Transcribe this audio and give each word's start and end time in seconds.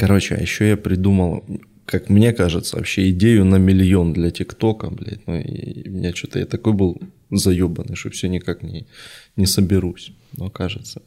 Короче, 0.00 0.34
а 0.34 0.40
еще 0.40 0.66
я 0.66 0.76
придумал, 0.78 1.44
как 1.84 2.08
мне 2.08 2.32
кажется, 2.32 2.76
вообще 2.76 3.10
идею 3.10 3.44
на 3.44 3.56
миллион 3.56 4.14
для 4.14 4.30
ТикТока, 4.30 4.88
блядь. 4.88 5.26
Ну, 5.26 5.38
и 5.38 5.86
у 5.90 5.92
меня 5.92 6.14
что-то 6.14 6.38
я 6.38 6.46
такой 6.46 6.72
был 6.72 6.98
заебанный, 7.30 7.96
что 7.96 8.08
все 8.08 8.28
никак 8.28 8.62
не, 8.62 8.86
не 9.36 9.44
соберусь. 9.44 10.12
Но 10.38 10.48
кажется, 10.48 11.02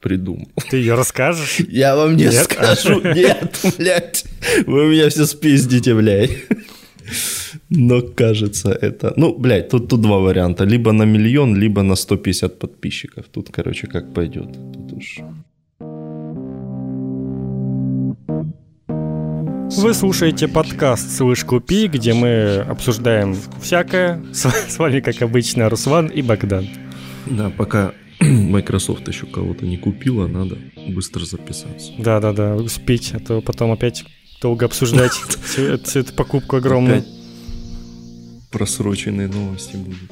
придумал. 0.00 0.48
Ты 0.68 0.76
ее 0.76 0.96
расскажешь? 0.96 1.60
Я 1.70 1.96
вам 1.96 2.14
не 2.14 2.24
Нет? 2.24 2.44
скажу. 2.44 3.00
Нет, 3.00 3.58
блядь. 3.78 4.26
Вы 4.66 4.90
меня 4.90 5.08
все 5.08 5.24
спиздите, 5.24 5.94
блядь. 5.94 6.30
Но 7.70 8.02
кажется 8.02 8.70
это... 8.70 9.14
Ну, 9.16 9.34
блядь, 9.38 9.70
тут, 9.70 9.88
тут 9.88 10.02
два 10.02 10.18
варианта. 10.18 10.64
Либо 10.64 10.92
на 10.92 11.04
миллион, 11.04 11.56
либо 11.56 11.82
на 11.82 11.94
150 11.94 12.58
подписчиков. 12.58 13.24
Тут, 13.32 13.48
короче, 13.50 13.86
как 13.86 14.12
пойдет. 14.12 14.52
Тут 14.74 14.92
уж... 14.92 15.20
Вы 19.76 19.94
слушаете 19.94 20.48
подкаст 20.48 21.16
«Слышь, 21.16 21.44
купи», 21.44 21.86
где 21.86 22.12
мы 22.12 22.56
обсуждаем 22.68 23.36
всякое. 23.62 24.22
С 24.32 24.78
вами, 24.78 25.00
как 25.00 25.22
обычно, 25.22 25.68
Руслан 25.68 26.08
и 26.08 26.22
Богдан. 26.22 26.68
Да, 27.26 27.50
пока 27.50 27.92
Microsoft 28.20 29.06
еще 29.06 29.26
кого-то 29.26 29.64
не 29.64 29.76
купила, 29.76 30.26
надо 30.26 30.58
быстро 30.88 31.24
записаться. 31.24 31.92
Да-да-да, 31.98 32.56
успеть, 32.56 33.12
а 33.14 33.20
то 33.20 33.40
потом 33.40 33.70
опять 33.70 34.04
долго 34.42 34.66
обсуждать 34.66 35.12
всю, 35.44 35.62
эту 35.62 36.12
покупку 36.14 36.56
огромную. 36.56 37.04
Просроченные 38.50 39.28
новости 39.28 39.76
будут. 39.76 40.10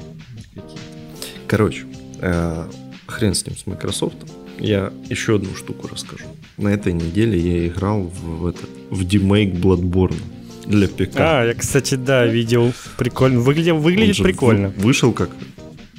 Короче, 1.47 1.85
э, 2.21 2.65
хрен 3.07 3.33
с 3.35 3.45
ним, 3.45 3.57
с 3.57 3.65
Microsoft. 3.67 4.17
Я 4.59 4.91
еще 5.09 5.35
одну 5.35 5.55
штуку 5.55 5.87
расскажу. 5.87 6.25
На 6.57 6.69
этой 6.69 6.93
неделе 6.93 7.39
я 7.39 7.67
играл 7.67 8.03
в, 8.03 8.41
в, 8.41 8.47
этот, 8.47 8.69
в 8.89 9.05
демейк 9.05 9.53
Bloodborne 9.53 10.17
для 10.65 10.87
ПК. 10.87 11.15
А, 11.15 11.45
я, 11.45 11.53
кстати, 11.53 11.95
да, 11.95 12.25
видел. 12.25 12.73
Прикольно. 12.97 13.39
Выглядел, 13.39 13.77
выглядит 13.77 14.21
прикольно. 14.21 14.73
Вышел 14.77 15.13
как 15.13 15.29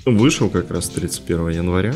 Вышел 0.06 0.48
как 0.48 0.70
раз 0.70 0.88
31 0.88 1.48
января. 1.50 1.94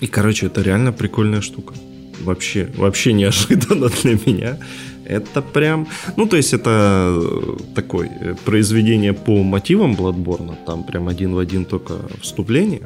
И, 0.00 0.06
короче, 0.06 0.46
это 0.46 0.62
реально 0.62 0.92
прикольная 0.92 1.40
штука. 1.40 1.74
Вообще, 2.20 2.68
вообще 2.76 3.12
неожиданно 3.12 3.88
для 3.88 4.18
меня. 4.26 4.58
Это 5.04 5.42
прям... 5.42 5.88
Ну, 6.16 6.26
то 6.26 6.36
есть 6.36 6.52
это 6.52 7.18
э, 7.20 7.56
такое 7.74 8.08
э, 8.20 8.34
произведение 8.44 9.12
по 9.12 9.42
мотивам 9.42 9.94
Bloodborne. 9.94 10.56
Там 10.66 10.84
прям 10.84 11.08
один 11.08 11.34
в 11.34 11.38
один 11.38 11.64
только 11.64 11.94
вступление. 12.20 12.82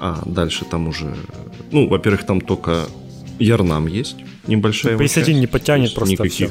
А 0.00 0.22
дальше 0.24 0.64
там 0.64 0.88
уже... 0.88 1.14
Ну, 1.74 1.88
во-первых, 1.88 2.24
там 2.24 2.40
только 2.40 2.86
Ярнам 3.40 3.88
есть. 3.88 4.16
Небольшая 4.46 4.96
PS1 4.96 5.32
не 5.32 5.48
потянет 5.48 5.92
просто 5.94 6.12
никаких, 6.12 6.50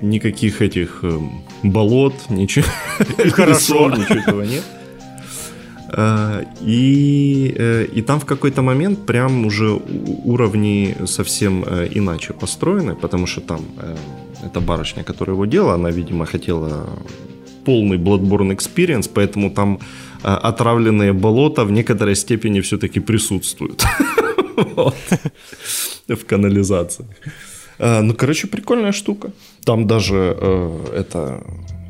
Никаких 0.00 0.62
этих 0.62 1.00
эм, 1.02 1.42
болот, 1.64 2.14
ничего. 2.30 2.66
Хорошо. 3.32 3.90
Ничего 3.90 4.20
этого 4.20 4.42
нет. 4.42 4.62
А, 5.88 6.44
и, 6.60 7.54
э, 7.58 7.86
и 7.92 8.02
там 8.02 8.20
в 8.20 8.24
какой-то 8.24 8.62
момент 8.62 9.04
прям 9.04 9.46
уже 9.46 9.80
уровни 10.24 10.96
совсем 11.06 11.64
э, 11.66 11.88
иначе 11.90 12.32
построены, 12.34 12.94
потому 12.94 13.26
что 13.26 13.40
там 13.40 13.60
э, 13.78 13.96
эта 14.46 14.60
барышня, 14.60 15.02
которая 15.02 15.34
его 15.34 15.46
делала, 15.46 15.74
она, 15.74 15.90
видимо, 15.90 16.24
хотела 16.24 16.86
полный 17.64 17.98
Bloodborne 17.98 18.56
experience, 18.56 19.10
поэтому 19.12 19.50
там 19.50 19.78
отравленные 20.24 21.12
болота 21.12 21.64
в 21.64 21.70
некоторой 21.70 22.16
степени 22.16 22.60
все-таки 22.60 23.00
присутствуют 23.00 23.84
в 26.08 26.24
канализации. 26.26 27.06
Ну, 27.78 28.14
короче, 28.14 28.46
прикольная 28.46 28.92
штука. 28.92 29.32
Там 29.64 29.86
даже 29.86 30.36
это 30.94 31.42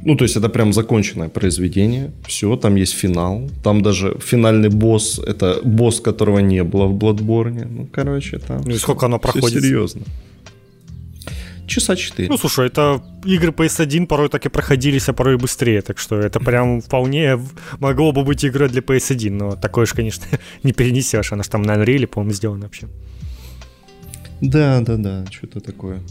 ну, 0.05 0.17
то 0.17 0.25
есть 0.25 0.37
это 0.37 0.51
прям 0.51 0.73
законченное 0.73 1.29
произведение. 1.29 2.13
Все, 2.27 2.57
там 2.57 2.77
есть 2.77 2.92
финал. 2.92 3.51
Там 3.63 3.81
даже 3.81 4.17
финальный 4.20 4.69
босс, 4.69 5.19
это 5.19 5.61
босс, 5.64 6.01
которого 6.01 6.41
не 6.41 6.63
было 6.63 6.87
в 6.87 6.92
Bloodborne. 6.92 7.67
Ну, 7.70 7.89
короче, 7.91 8.39
там... 8.39 8.61
Ну 8.67 8.75
и 8.75 8.79
сколько 8.79 9.07
оно 9.07 9.19
проходит? 9.19 9.63
серьезно. 9.63 10.03
Часа 11.67 11.97
4. 11.97 12.29
Ну, 12.29 12.39
слушай, 12.39 12.67
это 12.67 13.02
игры 13.25 13.51
PS1 13.51 14.07
порой 14.07 14.29
так 14.29 14.47
и 14.47 14.48
проходились, 14.48 15.08
а 15.08 15.13
порой 15.13 15.36
быстрее. 15.36 15.80
Так 15.83 15.98
что 15.98 16.19
это 16.19 16.41
прям 16.41 16.80
вполне 16.80 17.39
могло 17.80 18.13
бы 18.13 18.23
быть 18.23 18.45
игра 18.45 18.69
для 18.69 18.80
PS1. 18.80 19.30
Но 19.30 19.57
такое 19.57 19.86
же, 19.86 19.95
конечно, 19.95 20.25
не 20.63 20.73
перенесешь. 20.73 21.33
Она 21.33 21.42
же 21.42 21.51
там 21.51 21.63
на 21.63 21.73
Unreal, 21.73 22.07
по-моему, 22.07 22.35
сделана 22.35 22.63
вообще. 22.63 22.89
Да, 24.41 24.80
да, 24.80 24.97
да, 24.97 25.25
что-то 25.30 25.61
такое. 25.61 26.02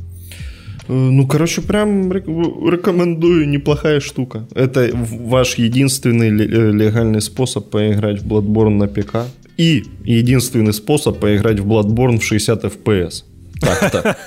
Э, 0.87 0.93
ну, 0.93 1.27
короче, 1.27 1.61
прям 1.61 2.11
рекомендую, 2.11 3.47
неплохая 3.47 3.99
штука. 3.99 4.47
Это 4.55 4.89
ваш 4.93 5.55
единственный 5.55 6.29
э, 6.29 6.71
легальный 6.71 7.21
способ 7.21 7.69
поиграть 7.69 8.21
в 8.21 8.27
Bloodborne 8.27 8.77
на 8.77 8.87
ПК. 8.87 9.27
И 9.57 9.83
единственный 10.03 10.73
способ 10.73 11.19
поиграть 11.19 11.59
в 11.59 11.67
Bloodborne 11.67 12.17
в 12.17 12.23
60 12.23 12.63
FPS. 12.63 13.23
Так-то. 13.63 14.17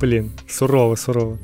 Блин, 0.00 0.30
сурово, 0.48 0.96
сурово. 0.96 1.38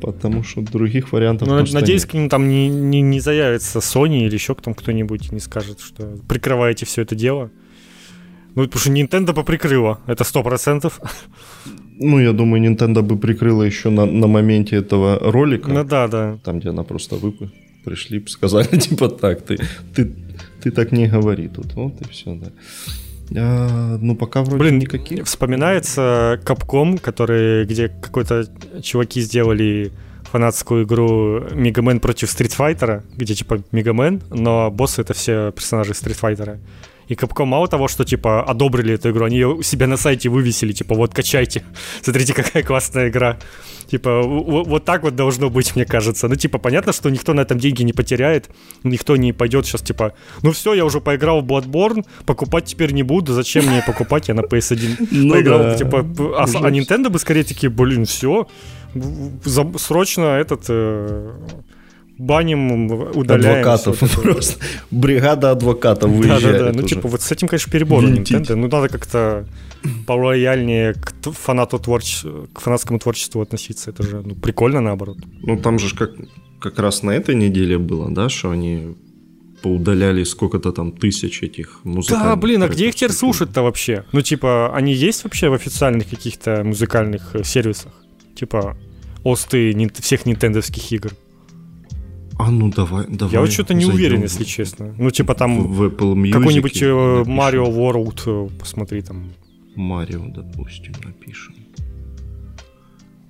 Потому 0.00 0.42
что 0.42 0.62
других 0.62 1.12
вариантов 1.12 1.46
ну, 1.46 1.54
Надеюсь, 1.54 2.02
нет. 2.02 2.10
к 2.10 2.14
ним 2.14 2.28
там 2.28 2.48
не, 2.48 2.68
не, 2.68 3.00
не 3.02 3.20
заявится 3.20 3.78
Sony 3.78 4.26
или 4.26 4.34
еще 4.34 4.54
там 4.54 4.74
кто-нибудь 4.74 5.30
не 5.30 5.40
скажет, 5.40 5.78
что 5.80 6.18
прикрываете 6.28 6.86
все 6.86 7.02
это 7.02 7.14
дело. 7.14 7.50
Ну, 8.54 8.64
потому 8.64 8.80
что 8.80 8.90
Nintendo 8.90 9.32
поприкрыла, 9.32 10.00
это 10.06 10.24
сто 10.24 10.42
процентов. 10.42 11.00
Ну, 11.98 12.18
я 12.18 12.32
думаю, 12.32 12.62
Nintendo 12.62 13.02
бы 13.02 13.16
прикрыла 13.16 13.62
еще 13.62 13.90
на, 13.90 14.04
на 14.04 14.26
моменте 14.26 14.76
этого 14.76 15.18
ролика. 15.20 15.70
Ну 15.70 15.84
да, 15.84 16.08
да. 16.08 16.38
Там, 16.42 16.58
где 16.58 16.70
она 16.70 16.82
просто 16.82 17.16
выпу... 17.16 17.48
пришли, 17.84 18.24
сказали, 18.26 18.66
типа, 18.78 19.08
так, 19.08 19.42
ты, 19.42 19.58
ты, 19.94 20.12
ты 20.62 20.70
так 20.70 20.92
не 20.92 21.06
говори 21.06 21.48
тут. 21.48 21.74
Вот 21.74 22.00
и 22.00 22.08
все, 22.08 22.34
да. 22.34 22.48
А, 23.36 23.98
ну, 24.00 24.14
пока 24.14 24.42
вроде 24.42 24.58
Блин, 24.58 24.78
никаких. 24.78 25.26
Вспоминается 25.26 26.40
Capcom, 26.44 26.98
который, 26.98 27.64
где 27.64 27.88
какой-то 27.88 28.46
чуваки 28.82 29.20
сделали 29.20 29.92
фанатскую 30.24 30.84
игру 30.84 31.40
Мегамен 31.52 32.00
против 32.00 32.30
Стритфайтера, 32.30 33.04
где 33.16 33.34
типа 33.34 33.62
Мегамен, 33.70 34.22
но 34.30 34.70
боссы 34.70 35.02
это 35.02 35.12
все 35.12 35.52
персонажи 35.52 35.94
Стритфайтера. 35.94 36.58
И 37.12 37.14
Capcom 37.14 37.44
мало 37.44 37.68
того, 37.68 37.88
что, 37.88 38.04
типа, 38.04 38.42
одобрили 38.42 38.94
эту 38.94 39.10
игру, 39.10 39.26
они 39.26 39.36
ее 39.36 39.48
у 39.48 39.62
себя 39.62 39.86
на 39.86 39.98
сайте 39.98 40.30
вывесили, 40.30 40.72
типа, 40.72 40.94
вот, 40.94 41.14
качайте, 41.14 41.62
смотрите, 42.02 42.32
какая 42.32 42.62
классная 42.62 43.08
игра. 43.08 43.38
Типа, 43.86 44.22
вот 44.22 44.84
так 44.86 45.02
вот 45.02 45.14
должно 45.14 45.50
быть, 45.50 45.76
мне 45.76 45.84
кажется. 45.84 46.28
Ну, 46.28 46.36
типа, 46.36 46.58
понятно, 46.58 46.92
что 46.94 47.10
никто 47.10 47.34
на 47.34 47.42
этом 47.42 47.58
деньги 47.58 47.82
не 47.82 47.92
потеряет, 47.92 48.48
никто 48.82 49.16
не 49.16 49.34
пойдет 49.34 49.66
сейчас, 49.66 49.82
типа, 49.82 50.14
ну 50.42 50.52
все, 50.52 50.72
я 50.72 50.86
уже 50.86 51.00
поиграл 51.00 51.42
в 51.42 51.44
Bloodborne, 51.44 52.06
покупать 52.24 52.64
теперь 52.64 52.92
не 52.92 53.02
буду, 53.02 53.34
зачем 53.34 53.66
мне 53.66 53.82
покупать, 53.86 54.28
я 54.28 54.34
на 54.34 54.40
PS1 54.40 55.08
ну, 55.10 55.34
поиграл, 55.34 55.58
да. 55.58 55.74
типа, 55.76 55.98
а, 56.38 56.44
а 56.44 56.70
Nintendo 56.70 57.10
бы 57.10 57.18
скорее 57.18 57.44
такие, 57.44 57.68
блин, 57.68 58.06
все, 58.06 58.48
срочно 59.76 60.38
этот... 60.38 60.64
Э, 60.68 61.32
баним, 62.18 62.90
удаляем. 63.14 63.60
Адвокатов 63.60 64.22
просто. 64.22 64.64
Бригада 64.90 65.50
адвокатов 65.50 66.10
выезжает 66.10 66.58
Да-да-да, 66.58 66.80
ну 66.80 66.86
типа 66.86 67.08
вот 67.08 67.22
с 67.22 67.32
этим, 67.32 67.48
конечно, 67.48 67.72
перебор 67.72 68.04
Nintendo. 68.04 68.54
Ну 68.54 68.68
надо 68.68 68.88
как-то 68.88 69.46
полояльнее 70.06 70.94
к 70.94 71.32
фанату 71.32 71.78
творчеству, 71.78 72.48
к 72.52 72.60
фанатскому 72.60 72.98
творчеству 72.98 73.40
относиться. 73.40 73.90
Это 73.90 74.02
же 74.02 74.22
ну, 74.24 74.34
прикольно 74.34 74.80
наоборот. 74.80 75.18
Ну 75.42 75.56
там 75.58 75.78
же 75.78 75.94
как, 75.94 76.12
как 76.60 76.78
раз 76.78 77.02
на 77.02 77.10
этой 77.10 77.34
неделе 77.34 77.78
было, 77.78 78.10
да, 78.10 78.28
что 78.28 78.50
они 78.50 78.94
поудаляли 79.62 80.24
сколько-то 80.24 80.72
там 80.72 80.92
тысяч 80.92 81.42
этих 81.42 81.80
музыкантов. 81.84 82.28
Да, 82.28 82.36
блин, 82.36 82.62
а 82.62 82.68
где 82.68 82.88
их 82.88 82.94
теперь 82.94 83.12
слушать-то 83.12 83.62
вообще? 83.62 84.04
Ну, 84.12 84.20
типа, 84.20 84.74
они 84.74 84.92
есть 84.92 85.22
вообще 85.24 85.48
в 85.48 85.54
официальных 85.54 86.10
каких-то 86.10 86.64
музыкальных 86.64 87.34
э, 87.36 87.44
сервисах? 87.44 87.92
Типа, 88.34 88.76
осты 89.22 89.72
всех 90.00 90.26
нинтендовских 90.26 90.90
игр? 90.90 91.12
А 92.42 92.50
ну 92.50 92.70
давай, 92.70 93.06
давай. 93.08 93.34
Я 93.34 93.40
вот 93.40 93.52
что-то 93.52 93.72
не 93.72 93.84
уверен, 93.84 94.22
если 94.22 94.42
честно. 94.42 94.92
Ну, 94.98 95.10
типа 95.10 95.34
там 95.34 95.62
в, 95.62 95.84
Apple 95.84 96.14
Music 96.14 96.32
какой-нибудь 96.32 96.82
э, 96.82 96.86
Mario 96.86 97.70
World, 97.70 98.22
э, 98.26 98.48
посмотри 98.58 99.02
там. 99.02 99.32
Марио, 99.76 100.24
допустим, 100.26 100.92
напишем. 101.04 101.54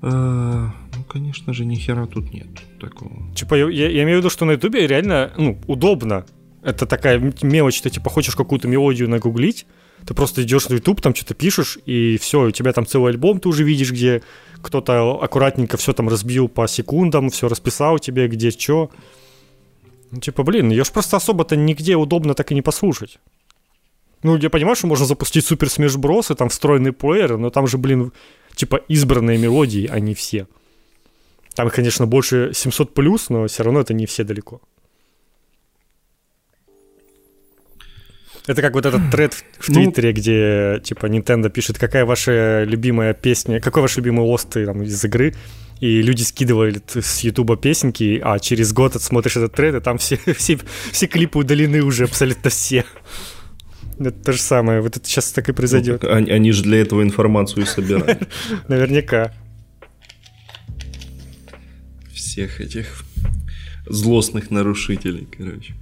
А, 0.01 0.73
ну, 0.97 1.05
конечно 1.05 1.53
же, 1.53 1.67
ни 1.67 1.75
хера 1.75 2.07
тут 2.07 2.33
нет 2.33 2.49
такого. 2.81 3.13
Типа, 3.35 3.55
я, 3.55 3.69
я 3.69 4.03
имею 4.03 4.17
в 4.17 4.21
виду, 4.21 4.31
что 4.31 4.47
на 4.47 4.53
Ютубе 4.53 4.87
реально, 4.87 5.31
ну, 5.37 5.59
удобно. 5.67 6.25
Это 6.63 6.87
такая 6.87 7.35
мелочь, 7.43 7.83
ты 7.83 7.91
типа 7.91 8.09
хочешь 8.09 8.35
какую-то 8.35 8.67
мелодию 8.67 9.11
нагуглить, 9.11 9.67
ты 10.07 10.15
просто 10.15 10.43
идешь 10.43 10.69
на 10.71 10.75
YouTube, 10.75 11.03
там 11.03 11.15
что-то 11.15 11.35
пишешь, 11.35 11.79
и 11.85 12.17
все, 12.19 12.47
у 12.47 12.51
тебя 12.51 12.73
там 12.73 12.87
целый 12.87 13.13
альбом 13.13 13.41
ты 13.41 13.49
уже 13.49 13.63
видишь, 13.63 13.93
где 13.93 14.23
кто-то 14.63 15.21
аккуратненько 15.21 15.77
все 15.77 15.93
там 15.93 16.09
разбил 16.09 16.49
по 16.49 16.67
секундам, 16.69 17.31
все 17.31 17.49
расписал 17.49 17.99
тебе, 17.99 18.29
где 18.29 18.51
что. 18.51 18.91
Ну, 20.11 20.21
типа, 20.21 20.43
блин, 20.43 20.71
ее 20.71 20.85
ж 20.85 20.91
просто 20.91 21.17
особо-то 21.17 21.57
нигде 21.57 21.97
удобно 21.97 22.35
так 22.35 22.53
и 22.53 22.55
не 22.55 22.63
послушать. 22.63 23.19
Ну, 24.23 24.37
я 24.37 24.51
понимаю, 24.51 24.77
что 24.77 24.87
можно 24.87 25.07
запустить 25.07 25.45
Супер 25.45 25.69
Bros. 25.69 26.33
и 26.33 26.37
там 26.37 26.49
встроенный 26.49 26.93
плеер, 26.93 27.39
но 27.39 27.51
там 27.51 27.67
же, 27.67 27.77
блин, 27.77 28.13
типа 28.55 28.77
избранные 28.89 29.39
мелодии, 29.39 29.89
а 29.91 29.99
не 29.99 30.15
все. 30.15 30.47
Там, 31.55 31.71
конечно, 31.71 32.07
больше 32.07 32.53
700 32.55 32.95
плюс, 32.95 33.31
но 33.31 33.47
все 33.47 33.65
равно 33.65 33.81
это 33.81 33.95
не 33.95 34.07
все 34.07 34.25
далеко. 34.25 34.61
Это 38.47 38.61
как 38.61 38.75
вот 38.75 38.87
этот 38.87 39.11
тред 39.11 39.35
в 39.59 39.69
ну, 39.69 39.75
Твиттере, 39.75 40.13
где 40.13 40.81
типа 40.83 41.07
Nintendo 41.07 41.49
пишет, 41.49 41.79
какая 41.79 42.05
ваша 42.05 42.65
любимая 42.65 43.15
песня, 43.15 43.61
какой 43.61 43.83
ваш 43.83 43.97
любимый 43.97 44.25
ост 44.25 44.51
там, 44.51 44.83
из 44.83 45.05
игры, 45.05 45.35
и 45.79 46.03
люди 46.03 46.23
скидывали 46.23 46.81
с 46.89 47.21
Ютуба 47.21 47.57
песенки, 47.57 48.21
а 48.23 48.39
через 48.41 48.73
год 48.73 49.01
смотришь 49.01 49.37
этот 49.37 49.55
тред, 49.55 49.77
и 49.77 49.81
там 49.81 49.99
все, 49.99 50.19
все, 50.37 50.59
все 50.91 51.07
клипы 51.07 51.39
удалены 51.39 51.83
уже 51.83 52.05
абсолютно 52.05 52.51
все. 52.51 52.85
Это 53.99 54.11
то 54.11 54.33
же 54.33 54.41
самое, 54.41 54.81
вот 54.81 54.97
это 54.97 55.07
сейчас 55.09 55.31
так 55.31 55.49
и 55.49 55.53
произойдет. 55.53 56.03
Ну, 56.03 56.13
они, 56.13 56.31
они 56.31 56.51
же 56.51 56.65
для 56.65 56.81
этого 56.81 57.03
информацию 57.03 57.63
и 57.63 57.67
собирают. 57.67 58.29
Наверняка. 58.69 59.33
Всех 62.13 62.61
этих 62.61 63.05
злостных 63.87 64.51
нарушителей, 64.51 65.29
короче. 65.37 65.75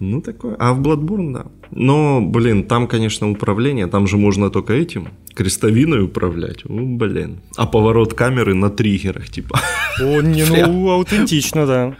Ну, 0.00 0.20
такое. 0.20 0.56
А 0.58 0.74
в 0.74 0.80
Bloodborne, 0.80 1.32
да. 1.32 1.46
Но, 1.70 2.20
блин, 2.20 2.64
там, 2.64 2.86
конечно, 2.86 3.30
управление, 3.30 3.86
там 3.86 4.06
же 4.06 4.16
можно 4.16 4.50
только 4.50 4.74
этим, 4.74 5.08
крестовиной 5.34 6.04
управлять. 6.04 6.64
О, 6.64 6.68
блин. 6.68 7.40
А 7.56 7.66
поворот 7.66 8.14
камеры 8.14 8.54
на 8.54 8.70
триггерах, 8.70 9.28
типа. 9.30 9.58
О, 10.00 10.20
не, 10.20 10.44
ну, 10.44 10.90
аутентично, 10.90 11.66
да. 11.66 11.96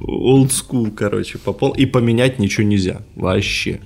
Old 0.00 0.50
school, 0.50 0.92
короче, 0.92 1.38
попол. 1.38 1.72
И 1.72 1.86
поменять 1.86 2.38
ничего 2.38 2.66
нельзя. 2.66 3.02
Вообще. 3.16 3.80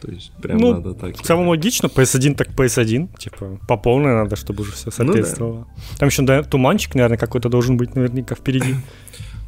То 0.00 0.10
есть 0.10 0.32
прям 0.40 0.58
ну, 0.58 0.72
надо 0.72 0.94
так. 0.94 1.20
Целом 1.20 1.48
логично, 1.48 1.88
PS1 1.88 2.34
так 2.34 2.48
PS1, 2.48 3.18
типа 3.18 3.58
по 3.68 3.76
полной 3.76 4.14
надо, 4.14 4.36
чтобы 4.36 4.62
уже 4.62 4.72
все 4.72 4.90
соответствовало. 4.90 5.58
Ну, 5.58 5.64
да. 5.64 5.98
Там 5.98 6.08
еще 6.08 6.22
да, 6.22 6.42
туманчик, 6.42 6.94
наверное, 6.94 7.18
какой-то 7.18 7.50
должен 7.50 7.76
быть 7.76 7.94
наверняка 7.94 8.34
впереди. 8.34 8.76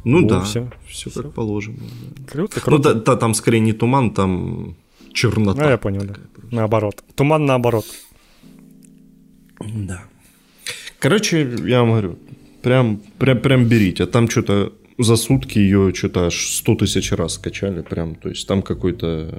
Ну 0.03 0.25
О, 0.25 0.29
да, 0.29 0.41
все, 0.41 0.69
все, 0.87 1.09
все 1.09 1.23
как 1.23 1.33
положено. 1.33 1.77
Да. 2.17 2.31
Круто, 2.31 2.61
круто. 2.61 2.71
Ну 2.71 2.77
да, 2.77 2.93
да, 2.93 3.15
там 3.15 3.33
скорее 3.33 3.59
не 3.59 3.73
туман, 3.73 4.11
там 4.11 4.75
чернота. 5.13 5.63
Ну, 5.63 5.69
я 5.69 5.77
понял, 5.77 6.01
да. 6.01 6.13
Просто. 6.33 6.55
Наоборот. 6.55 7.03
Туман 7.15 7.45
наоборот. 7.45 7.85
Да. 9.59 10.03
Короче, 10.99 11.55
я 11.65 11.81
вам 11.81 11.91
говорю, 11.91 12.19
прям, 12.61 13.01
прям, 13.17 13.39
прям 13.39 13.65
берите. 13.65 14.03
А 14.03 14.07
там 14.07 14.29
что-то 14.29 14.73
за 14.97 15.15
сутки 15.15 15.57
ее 15.57 15.93
что-то 15.93 16.25
аж 16.25 16.35
100 16.35 16.75
тысяч 16.75 17.11
раз 17.11 17.35
скачали. 17.35 17.81
Прям, 17.81 18.15
то 18.15 18.29
есть 18.29 18.47
там 18.47 18.61
какой-то 18.61 19.29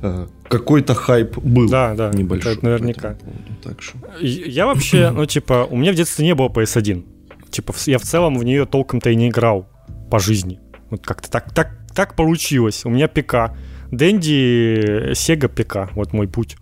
Э, 0.00 0.26
какой-то 0.48 0.94
хайп 0.94 1.38
был. 1.38 1.68
Да, 1.68 1.94
да, 1.94 2.10
небольшой. 2.10 2.52
Это 2.52 2.64
наверняка. 2.64 3.16
Так 3.62 3.82
что. 3.82 3.98
Я 4.20 4.66
вообще, 4.66 5.10
ну, 5.14 5.26
типа, 5.26 5.66
у 5.68 5.76
меня 5.76 5.92
в 5.92 5.96
детстве 5.96 6.24
не 6.24 6.34
было 6.34 6.48
PS1. 6.48 7.04
Типа, 7.50 7.74
я 7.86 7.98
в 7.98 8.02
целом 8.02 8.38
в 8.38 8.44
нее 8.44 8.66
толком-то 8.66 9.10
и 9.10 9.16
не 9.16 9.28
играл 9.28 9.68
по 10.10 10.18
жизни. 10.18 10.60
Вот 10.90 11.04
как-то 11.04 11.30
так, 11.30 11.52
так, 11.52 11.72
так 11.94 12.16
получилось. 12.16 12.84
У 12.84 12.90
меня 12.90 13.08
ПК. 13.08 13.56
Дэнди, 13.90 15.12
Sega 15.12 15.48
ПК. 15.48 15.92
Вот 15.94 16.12
мой 16.12 16.28
путь. 16.28 16.56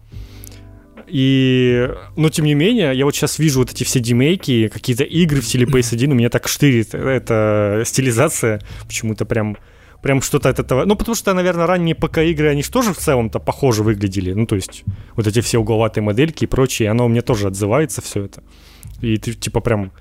И, 1.06 1.88
но 2.16 2.30
тем 2.30 2.46
не 2.46 2.54
менее, 2.54 2.96
я 2.96 3.04
вот 3.04 3.14
сейчас 3.14 3.38
вижу 3.38 3.60
вот 3.60 3.70
эти 3.70 3.84
все 3.84 4.00
демейки, 4.00 4.68
какие-то 4.68 5.04
игры 5.04 5.40
в 5.40 5.44
стиле 5.44 5.64
PS1, 5.64 6.10
у 6.10 6.14
меня 6.14 6.30
так 6.30 6.48
штырит 6.48 6.94
эта 6.94 7.82
стилизация 7.86 8.60
почему-то 8.84 9.24
прям 9.24 9.56
прям 10.02 10.22
что-то 10.22 10.50
от 10.50 10.60
этого... 10.60 10.84
Ну, 10.84 10.94
потому 10.94 11.16
что, 11.16 11.34
наверное, 11.34 11.66
ранние 11.66 11.96
ПК-игры, 11.96 12.48
они 12.48 12.62
же 12.62 12.70
тоже 12.70 12.92
в 12.92 12.98
целом-то 12.98 13.40
похоже 13.40 13.82
выглядели. 13.82 14.32
Ну, 14.32 14.46
то 14.46 14.54
есть, 14.54 14.84
вот 15.16 15.26
эти 15.26 15.40
все 15.40 15.58
угловатые 15.58 16.04
модельки 16.04 16.44
и 16.44 16.46
прочее, 16.46 16.90
оно 16.90 17.06
у 17.06 17.08
меня 17.08 17.22
тоже 17.22 17.48
отзывается 17.48 18.02
все 18.02 18.26
это. 18.26 18.44
И 19.00 19.16
типа, 19.16 19.60
прям 19.60 19.92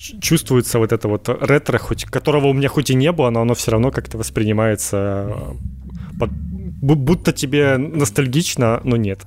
чувствуется 0.00 0.78
вот 0.78 0.92
это 0.92 1.08
вот 1.08 1.28
ретро, 1.28 1.78
хоть, 1.78 2.04
которого 2.04 2.46
у 2.46 2.52
меня 2.52 2.68
хоть 2.68 2.90
и 2.90 2.94
не 2.94 3.12
было, 3.12 3.30
но 3.30 3.42
оно 3.42 3.54
все 3.54 3.70
равно 3.70 3.90
как-то 3.90 4.16
воспринимается 4.18 5.28
э, 5.28 6.18
под, 6.18 6.30
будто 6.30 7.32
тебе 7.32 7.76
ностальгично, 7.76 8.80
но 8.84 8.96
нет. 8.96 9.20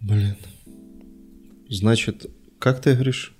Блин. 0.00 0.36
Значит, 1.68 2.26
как 2.58 2.80
ты 2.80 2.94
говоришь? 2.94 3.34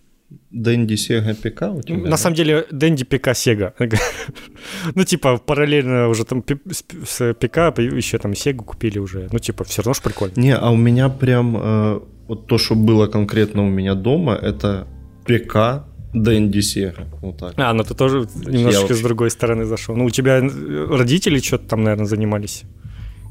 Дэнди 0.51 0.95
Сега 0.95 1.35
ПК 1.35 1.63
у 1.75 1.83
тебя? 1.83 2.09
На 2.09 2.17
самом 2.17 2.37
деле 2.37 2.67
Дэнди 2.71 3.05
ПК 3.05 3.35
Сега. 3.35 3.75
ну, 4.95 5.05
типа, 5.05 5.39
параллельно 5.39 6.09
уже 6.09 6.25
там 6.25 6.45
с 6.71 7.35
ПК 7.35 7.57
еще 7.79 8.19
там 8.19 8.35
Сегу 8.35 8.65
купили 8.65 8.99
уже. 8.99 9.29
Ну, 9.33 9.39
типа, 9.39 9.65
все 9.65 9.83
равно 9.83 9.95
ж 9.95 10.03
прикольно. 10.03 10.35
Не, 10.37 10.57
а 10.57 10.71
у 10.71 10.77
меня 10.77 11.09
прям 11.09 11.57
э, 11.59 12.01
вот 12.29 12.47
то, 12.47 12.59
что 12.59 12.75
было 12.75 13.07
конкретно 13.07 13.65
у 13.65 13.71
меня 13.71 13.95
дома, 13.95 14.35
это 14.35 14.87
ПК 15.25 15.85
Дэнди 16.15 16.61
Сега. 16.61 16.95
Вот 17.21 17.39
так. 17.39 17.55
А, 17.57 17.73
ну 17.73 17.83
ты 17.85 17.95
тоже 17.95 18.29
немножечко 18.47 18.95
с 18.95 19.01
другой 19.01 19.31
стороны 19.31 19.65
зашел. 19.65 19.97
Ну, 19.97 20.05
у 20.05 20.11
тебя 20.11 20.41
родители 20.41 21.39
что-то 21.41 21.69
там, 21.69 21.83
наверное, 21.83 22.07
занимались? 22.07 22.65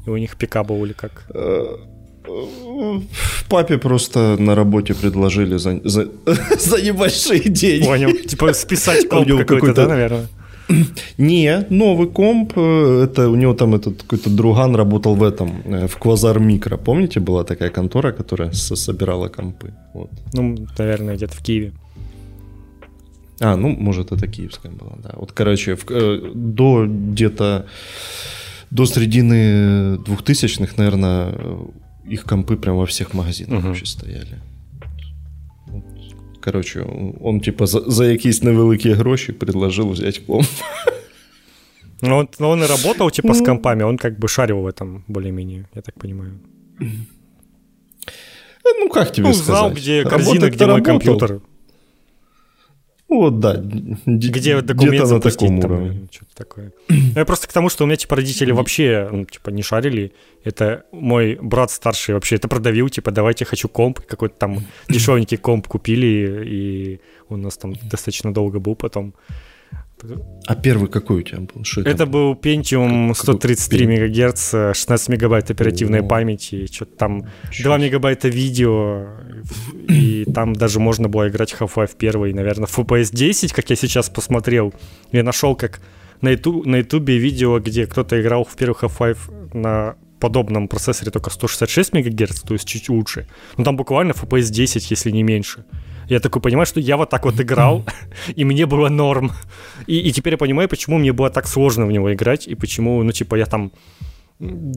И 0.06 0.10
у 0.10 0.16
них 0.16 0.36
ПК 0.36 0.64
был 0.66 0.84
или 0.84 0.92
как? 0.92 1.26
Э, 1.32 1.76
Папе 3.48 3.78
просто 3.78 4.36
на 4.38 4.54
работе 4.54 4.94
предложили 4.94 5.56
за, 5.58 5.80
за, 5.84 6.08
за 6.58 6.82
небольшие 6.82 7.40
деньги. 7.40 7.84
Понял. 7.84 8.12
Типа 8.26 8.52
списать 8.52 9.08
комп 9.08 9.28
какой-то, 9.28 9.54
какой 9.54 9.74
да, 9.74 9.86
наверное? 9.86 10.28
Не, 11.18 11.66
новый 11.70 12.08
комп, 12.08 12.52
э, 12.56 13.04
это 13.04 13.28
у 13.28 13.36
него 13.36 13.54
там 13.54 13.74
этот 13.74 14.02
какой-то 14.02 14.30
друган 14.30 14.76
работал 14.76 15.14
в 15.14 15.22
этом, 15.22 15.62
э, 15.64 15.86
в 15.86 15.96
Квазар 15.96 16.38
Микро. 16.40 16.76
Помните, 16.76 17.20
была 17.20 17.44
такая 17.44 17.70
контора, 17.70 18.12
которая 18.12 18.52
собирала 18.52 19.28
компы? 19.28 19.74
Вот. 19.94 20.10
Ну, 20.34 20.56
наверное, 20.78 21.16
где-то 21.16 21.34
в 21.34 21.42
Киеве. 21.42 21.72
А, 23.40 23.56
ну, 23.56 23.68
может, 23.68 24.12
это 24.12 24.28
киевская 24.28 24.72
была, 24.72 24.92
да. 25.02 25.10
Вот, 25.16 25.32
короче, 25.32 25.74
в, 25.74 25.84
э, 25.90 26.32
до 26.34 26.86
где-то 26.86 27.66
до 28.70 28.86
середины 28.86 29.98
двухтысячных, 29.98 30.78
наверное, 30.78 31.34
их 32.04 32.24
компы 32.24 32.56
прям 32.56 32.76
во 32.76 32.86
всех 32.86 33.14
магазинах 33.14 33.58
угу. 33.58 33.68
вообще 33.68 33.86
стояли. 33.86 34.38
Короче, 36.41 36.85
он 37.21 37.41
типа 37.41 37.67
за, 37.67 37.79
за 37.87 38.05
якісь 38.05 38.43
невеликі 38.43 38.91
гроші 38.91 39.31
предложил 39.33 39.91
взять 39.91 40.17
комп. 40.17 40.47
Ну, 42.01 42.17
он, 42.17 42.27
ну, 42.39 42.49
он 42.49 42.63
и 42.63 42.67
работал 42.67 43.11
типа 43.11 43.33
с 43.33 43.39
ну. 43.39 43.45
компами, 43.45 43.83
он 43.83 43.97
как 43.97 44.19
бы 44.19 44.27
шарил 44.27 44.59
в 44.61 44.67
этом 44.67 45.03
более-менее, 45.07 45.65
я 45.75 45.81
так 45.81 45.99
понимаю. 45.99 46.39
Ну, 48.79 48.89
как 48.89 49.11
тебе 49.11 49.27
ну, 49.27 49.33
сказать? 49.33 49.59
Знал, 49.59 49.71
где 49.71 50.03
корзина, 50.03 50.49
где 50.49 50.65
мой 50.65 50.83
компьютер. 50.83 51.41
Вот, 53.12 53.40
да. 53.40 53.62
Где 54.06 54.62
документ 54.62 55.10
на 55.10 55.20
таком 55.20 55.60
там, 55.60 55.70
уровне. 55.70 56.08
Что-то 56.10 56.34
такое. 56.34 56.72
Ну, 56.88 57.12
я 57.14 57.24
просто 57.26 57.46
к 57.46 57.52
тому, 57.52 57.68
что 57.68 57.84
у 57.84 57.86
меня, 57.86 57.96
типа, 57.96 58.16
родители 58.16 58.52
вообще, 58.52 59.08
ну, 59.12 59.24
типа, 59.26 59.50
не 59.50 59.62
шарили. 59.62 60.12
Это 60.44 60.84
мой 60.92 61.38
брат 61.40 61.70
старший 61.70 62.14
вообще 62.14 62.36
это 62.36 62.48
продавил, 62.48 62.88
типа, 62.88 63.10
давайте 63.10 63.44
хочу 63.44 63.68
комп. 63.68 64.00
Какой-то 64.00 64.34
там 64.38 64.64
дешевенький 64.88 65.36
комп 65.36 65.68
купили, 65.68 66.42
и 66.46 67.00
он 67.28 67.40
у 67.40 67.44
нас 67.44 67.58
там 67.58 67.74
достаточно 67.74 68.32
долго 68.32 68.60
был 68.60 68.74
потом. 68.74 69.12
А 70.46 70.54
первый 70.54 70.88
какой 70.88 71.18
у 71.18 71.22
тебя 71.22 71.40
был? 71.40 71.64
Что 71.64 71.82
это, 71.82 71.90
это 71.90 72.06
был 72.06 72.34
Pentium 72.34 73.14
133 73.14 73.86
МГц, 73.86 74.50
16 74.76 75.08
мегабайт 75.08 75.50
оперативной 75.50 76.00
О. 76.00 76.02
памяти, 76.02 76.66
что-то 76.66 76.96
там 76.96 77.28
Чуть. 77.50 77.64
2 77.64 77.78
мегабайта 77.78 78.28
видео, 78.28 79.06
и 79.88 80.24
там 80.34 80.54
даже 80.54 80.80
можно 80.80 81.08
было 81.08 81.28
играть 81.28 81.54
Half-Life 81.58 81.96
1, 81.98 82.36
наверное, 82.36 82.66
FPS 82.66 83.10
10, 83.12 83.52
как 83.52 83.70
я 83.70 83.76
сейчас 83.76 84.10
посмотрел. 84.10 84.74
Я 85.12 85.22
нашел 85.22 85.54
как 85.54 85.80
на 86.20 86.30
YouTube, 86.30 86.66
на 86.66 86.76
YouTube 86.76 87.08
видео, 87.08 87.60
где 87.60 87.86
кто-то 87.86 88.20
играл 88.20 88.44
в 88.44 88.56
первый 88.56 88.74
Half-Life 88.74 89.54
на 89.54 89.96
подобном 90.18 90.68
процессоре 90.68 91.10
только 91.10 91.30
166 91.30 91.92
МГц, 91.92 92.42
то 92.42 92.54
есть 92.54 92.66
чуть 92.66 92.88
лучше. 92.88 93.26
Но 93.56 93.64
там 93.64 93.76
буквально 93.76 94.12
FPS 94.12 94.52
10, 94.52 94.90
если 94.90 95.10
не 95.10 95.24
меньше. 95.24 95.64
Я 96.08 96.20
такой 96.20 96.42
понимаю, 96.42 96.66
что 96.66 96.80
я 96.80 96.96
вот 96.96 97.10
так 97.10 97.24
вот 97.24 97.40
играл, 97.40 97.84
и 98.36 98.44
мне 98.44 98.66
было 98.66 98.88
норм. 98.88 99.32
И, 99.86 99.98
и 99.98 100.12
теперь 100.12 100.34
я 100.34 100.38
понимаю, 100.38 100.68
почему 100.68 100.98
мне 100.98 101.12
было 101.12 101.30
так 101.30 101.46
сложно 101.46 101.86
в 101.86 101.92
него 101.92 102.12
играть, 102.12 102.46
и 102.46 102.54
почему, 102.54 103.02
ну, 103.02 103.12
типа, 103.12 103.36
я 103.36 103.46
там 103.46 103.72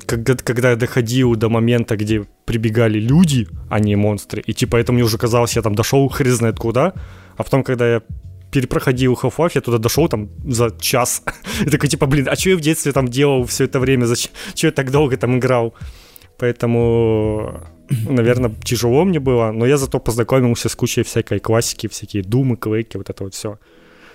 когда, 0.05 0.35
когда 0.35 0.69
я 0.71 0.75
доходил 0.75 1.35
до 1.35 1.49
момента, 1.49 1.97
где 1.97 2.23
прибегали 2.45 2.99
люди, 2.99 3.47
а 3.69 3.79
не 3.79 3.95
монстры, 3.95 4.43
и 4.45 4.53
типа 4.53 4.75
это 4.77 4.93
мне 4.93 5.03
уже 5.03 5.17
казалось, 5.17 5.55
я 5.55 5.63
там 5.63 5.73
дошел 5.73 6.07
хрен 6.07 6.33
знает 6.33 6.59
куда, 6.59 6.93
а 7.35 7.43
потом, 7.43 7.63
когда 7.63 7.93
я 7.93 8.01
перепроходил 8.51 9.19
Half-Life, 9.21 9.51
я 9.55 9.61
туда 9.61 9.77
дошел 9.79 10.07
там 10.07 10.29
за 10.45 10.71
час. 10.79 11.23
и 11.65 11.69
такой, 11.69 11.89
типа, 11.89 12.05
блин, 12.05 12.27
а 12.29 12.35
что 12.35 12.51
я 12.51 12.55
в 12.55 12.61
детстве 12.61 12.91
там 12.91 13.07
делал 13.07 13.43
все 13.45 13.65
это 13.65 13.79
время? 13.79 14.05
Зачем? 14.05 14.31
Что 14.55 14.67
я 14.67 14.71
так 14.71 14.91
долго 14.91 15.17
там 15.17 15.37
играл? 15.37 15.73
Поэтому, 16.37 17.63
наверное, 18.09 18.51
тяжело 18.63 19.03
мне 19.05 19.19
было, 19.19 19.51
но 19.51 19.65
я 19.65 19.77
зато 19.77 19.99
познакомился 19.99 20.69
с 20.69 20.75
кучей 20.75 21.03
всякой 21.03 21.39
классики, 21.39 21.87
всякие 21.87 22.23
думы, 22.23 22.57
клейки, 22.57 22.97
вот 22.97 23.09
это 23.09 23.23
вот 23.23 23.33
все. 23.33 23.59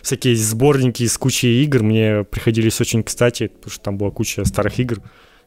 всякие 0.02 0.36
сборники 0.36 1.02
из 1.02 1.16
кучи 1.18 1.46
игр 1.46 1.82
мне 1.82 2.24
приходились 2.24 2.80
очень 2.80 3.02
кстати, 3.02 3.48
потому 3.48 3.70
что 3.70 3.82
там 3.82 3.98
была 3.98 4.10
куча 4.10 4.44
старых 4.44 4.78
игр, 4.78 4.98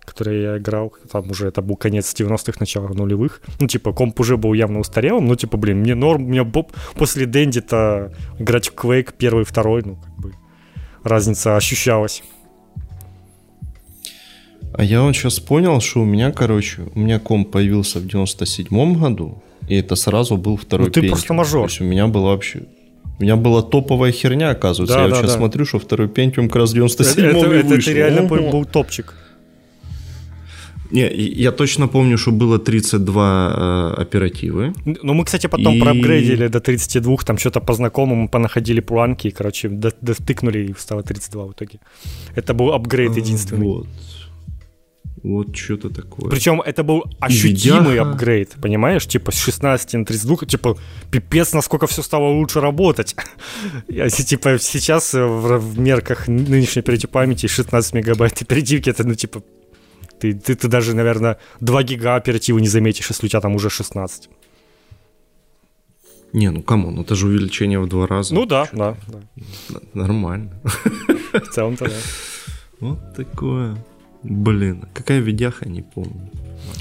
которые 0.01 0.43
я 0.43 0.57
играл. 0.57 0.93
Там 1.11 1.31
уже 1.31 1.47
это 1.47 1.61
был 1.61 1.75
конец 1.75 2.13
90-х, 2.13 2.57
начало 2.59 2.89
нулевых. 2.89 3.41
Ну, 3.59 3.67
типа, 3.67 3.93
комп 3.93 4.19
уже 4.19 4.37
был 4.37 4.53
явно 4.53 4.79
устарелым. 4.79 5.25
Ну, 5.27 5.35
типа, 5.35 5.57
блин, 5.57 5.79
мне 5.79 5.95
норм, 5.95 6.23
мне 6.23 6.43
боб 6.43 6.71
после 6.95 7.25
Дэнди-то 7.25 8.13
играть 8.39 8.69
в 8.69 8.73
Quake 8.73 9.13
первый, 9.17 9.45
второй, 9.45 9.83
ну, 9.85 9.95
как 9.95 10.15
бы 10.17 10.33
разница 11.03 11.57
ощущалась. 11.57 12.23
А 14.75 14.83
я 14.83 15.01
вот 15.03 15.15
сейчас 15.15 15.39
понял, 15.39 15.79
что 15.81 16.01
у 16.01 16.05
меня, 16.05 16.31
короче, 16.31 16.81
у 16.95 16.99
меня 16.99 17.19
комп 17.19 17.51
появился 17.51 17.99
в 17.99 18.05
97-м 18.05 18.95
году, 18.99 19.43
и 19.67 19.75
это 19.75 19.95
сразу 19.95 20.37
был 20.37 20.57
второй 20.57 20.87
Ну, 20.87 20.91
ты 20.91 21.07
просто 21.09 21.33
мажор. 21.33 21.67
То 21.67 21.71
есть 21.71 21.81
у 21.81 21.83
меня 21.85 22.07
было 22.07 22.27
вообще... 22.29 22.63
У 23.19 23.23
меня 23.23 23.35
была 23.35 23.61
топовая 23.61 24.11
херня, 24.11 24.49
оказывается. 24.49 24.95
Да, 24.97 25.03
я 25.03 25.09
да, 25.09 25.15
сейчас 25.15 25.31
да. 25.31 25.37
смотрю, 25.37 25.65
что 25.65 25.77
второй 25.79 26.07
Pentium 26.07 26.47
как 26.47 26.55
раз 26.55 26.73
в 26.73 26.75
97-м 26.77 27.25
Это, 27.29 27.37
это, 27.37 27.55
и 27.55 27.59
это 27.59 27.67
вышел. 27.67 27.93
ты 27.93 27.97
реально 27.97 28.21
Ого. 28.23 28.51
был, 28.51 28.65
топчик. 28.65 29.13
Не, 30.91 31.07
я 31.11 31.51
точно 31.51 31.87
помню, 31.87 32.17
что 32.17 32.31
было 32.31 32.59
32 32.59 33.93
э, 33.97 34.01
оперативы. 34.01 34.73
Ну, 34.85 35.13
мы, 35.13 35.25
кстати, 35.25 35.47
потом 35.47 35.75
И- 35.75 35.79
проапгрейдили 35.79 36.47
до 36.47 36.59
32, 36.59 37.17
там 37.25 37.37
что-то 37.37 37.61
по 37.61 37.73
знакомым 37.73 38.27
понаходили 38.27 38.79
планки, 38.81 39.27
и, 39.27 39.31
короче, 39.31 39.69
до- 39.69 39.93
дотыкнули, 40.01 40.67
и 40.69 40.73
стало 40.77 41.01
32 41.03 41.45
в 41.45 41.51
итоге. 41.51 41.79
Это 42.35 42.53
был 42.53 42.73
апгрейд 42.73 43.17
единственный. 43.17 43.65
Вот. 43.65 43.87
Вот 45.23 45.55
что-то 45.55 45.89
такое. 45.89 46.29
Причем 46.29 46.59
это 46.61 46.83
был 46.83 47.05
ощутимый 47.21 47.91
видяха. 47.91 48.09
апгрейд, 48.11 48.55
понимаешь? 48.61 49.07
Типа 49.07 49.31
с 49.31 49.37
16 49.37 49.93
на 49.93 50.05
32, 50.05 50.37
типа 50.47 50.77
пипец, 51.11 51.53
насколько 51.53 51.87
все 51.87 52.01
стало 52.01 52.27
лучше 52.27 52.59
работать. 52.59 53.15
Си- 54.09 54.25
Типа 54.25 54.57
сейчас 54.59 55.13
э, 55.13 55.23
в, 55.25 55.57
в 55.59 55.79
мерках 55.79 56.27
нынешней 56.27 56.81
оперативной 56.81 57.13
памяти 57.13 57.47
16 57.47 57.93
мегабайт 57.93 58.41
оперативки, 58.41 58.89
это 58.89 59.07
ну 59.07 59.15
типа 59.15 59.41
ты, 60.19 60.33
ты, 60.33 60.55
ты 60.55 60.67
даже, 60.67 60.93
наверное, 60.93 61.37
2 61.61 61.83
гига 61.83 62.15
оперативы 62.15 62.59
не 62.61 62.67
заметишь, 62.67 63.09
если 63.09 63.25
у 63.25 63.29
тебя 63.29 63.39
там 63.41 63.55
уже 63.55 63.69
16. 63.69 64.29
Не, 66.33 66.49
ну 66.49 66.61
come 66.63 66.84
on, 66.84 66.99
это 66.99 67.15
же 67.15 67.27
увеличение 67.27 67.79
в 67.79 67.87
два 67.87 68.07
раза. 68.07 68.33
Ну 68.33 68.45
да, 68.45 68.67
да, 68.73 68.97
да. 69.07 69.79
Нормально. 69.93 70.51
В 71.33 71.47
целом-то 71.53 71.85
да. 71.85 71.95
Вот 72.79 73.15
такое. 73.15 73.77
Блин, 74.23 74.85
какая 74.93 75.19
видяха, 75.19 75.67
не 75.69 75.81
помню. 75.81 76.29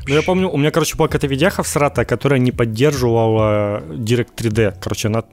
Ну, 0.08 0.14
я 0.14 0.22
помню, 0.22 0.48
у 0.48 0.56
меня, 0.56 0.70
короче, 0.70 0.96
была 0.96 1.08
какая-то 1.08 1.26
видяха 1.26 1.62
всратая, 1.62 2.04
которая 2.04 2.38
не 2.40 2.52
поддерживала 2.52 3.82
Direct 3.90 4.34
3D. 4.36 4.74
Короче, 4.80 5.08
она... 5.08 5.24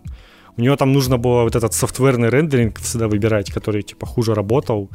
У 0.57 0.61
нее 0.61 0.75
там 0.75 0.91
нужно 0.91 1.17
было 1.17 1.43
вот 1.43 1.55
этот 1.55 1.73
софтверный 1.73 2.29
рендеринг 2.29 2.79
всегда 2.79 3.07
выбирать, 3.07 3.51
который, 3.51 3.81
типа, 3.83 4.05
хуже 4.05 4.33
работал, 4.33 4.89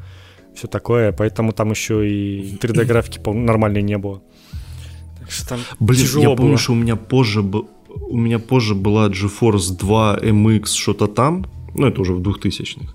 все 0.55 0.67
такое, 0.69 1.13
поэтому 1.13 1.53
там 1.53 1.71
еще 1.71 2.09
и 2.09 2.59
3D-графики 2.61 3.19
пол- 3.25 3.35
нормальной 3.35 3.83
не 3.83 3.97
было. 3.99 4.21
Так 5.21 5.31
что 5.31 5.49
там 5.49 5.61
Блин, 5.81 6.01
тяжело 6.03 6.23
я 6.23 6.29
было. 6.31 6.37
помню, 6.37 6.59
что 6.59 6.73
у 6.73 6.77
меня 6.77 6.97
позже 6.97 7.43
был, 7.43 7.71
у 7.89 8.17
меня 8.17 8.39
позже 8.39 8.75
была 8.75 9.09
GeForce 9.09 9.77
2 9.79 10.19
MX 10.23 10.67
что-то 10.67 11.07
там, 11.07 11.47
ну 11.75 11.87
это 11.87 12.01
уже 12.03 12.13
в 12.13 12.21
2000-х. 12.21 12.95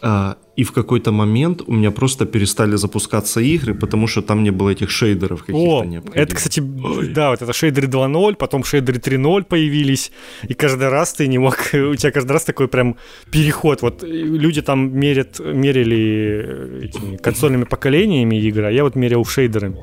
А, 0.00 0.36
и 0.54 0.62
в 0.64 0.72
какой-то 0.72 1.10
момент 1.12 1.62
у 1.66 1.72
меня 1.72 1.90
просто 1.90 2.24
перестали 2.24 2.76
запускаться 2.76 3.40
игры, 3.40 3.74
потому 3.74 4.06
что 4.06 4.22
там 4.22 4.42
не 4.44 4.50
было 4.50 4.70
этих 4.70 4.90
шейдеров 4.90 5.40
каких-то 5.40 5.80
О, 5.80 5.84
необходимых. 5.84 6.16
это, 6.16 6.36
кстати, 6.36 6.60
да, 6.60 7.30
вот 7.30 7.42
это 7.42 7.52
шейдеры 7.52 7.88
2.0, 7.88 8.36
потом 8.36 8.62
шейдеры 8.64 8.98
3.0 8.98 9.44
появились, 9.44 10.12
и 10.48 10.54
каждый 10.54 10.88
раз 10.88 11.14
ты 11.14 11.26
не 11.26 11.38
мог, 11.38 11.56
у 11.72 11.94
тебя 11.96 12.12
каждый 12.12 12.32
раз 12.32 12.44
такой 12.44 12.68
прям 12.68 12.96
переход, 13.32 13.82
вот 13.82 14.04
э, 14.04 14.06
люди 14.06 14.62
там 14.62 14.96
мерят, 14.98 15.40
мерили 15.40 16.84
этими 16.84 17.16
консольными 17.16 17.64
поколениями 17.64 18.36
игры, 18.36 18.66
а 18.66 18.70
я 18.70 18.84
вот 18.84 18.94
мерил 18.96 19.24
шейдерами. 19.24 19.78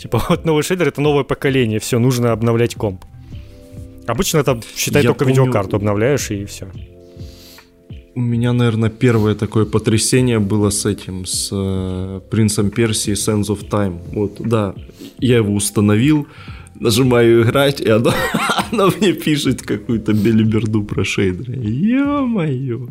Типа 0.00 0.22
вот 0.28 0.44
новый 0.44 0.62
шейдер 0.64 0.88
это 0.88 1.00
новое 1.00 1.24
поколение, 1.24 1.78
все, 1.78 1.98
нужно 2.00 2.32
обновлять 2.32 2.74
комп. 2.74 3.04
Обычно 4.08 4.38
это, 4.38 4.60
считай, 4.76 5.02
Я 5.02 5.10
только 5.10 5.24
помню- 5.24 5.42
видеокарту 5.42 5.76
обновляешь 5.76 6.30
и 6.32 6.44
все. 6.46 6.66
У 8.14 8.20
меня, 8.20 8.52
наверное, 8.52 8.90
первое 8.90 9.34
такое 9.34 9.64
потрясение 9.64 10.38
было 10.38 10.70
с 10.70 10.84
этим, 10.84 11.24
с 11.24 11.48
э, 11.50 12.20
Принцем 12.30 12.70
Персии 12.70 13.14
Sands 13.14 13.46
of 13.46 13.68
Time. 13.70 14.00
Вот, 14.12 14.36
да, 14.38 14.74
я 15.18 15.36
его 15.36 15.54
установил, 15.54 16.26
нажимаю 16.78 17.42
играть, 17.42 17.80
и 17.80 17.88
оно, 17.88 18.12
оно 18.72 18.90
мне 19.00 19.14
пишет 19.14 19.62
какую-то 19.62 20.12
белиберду 20.12 20.82
про 20.84 21.04
шейдеры. 21.04 21.54
Ё-моё. 21.54 22.88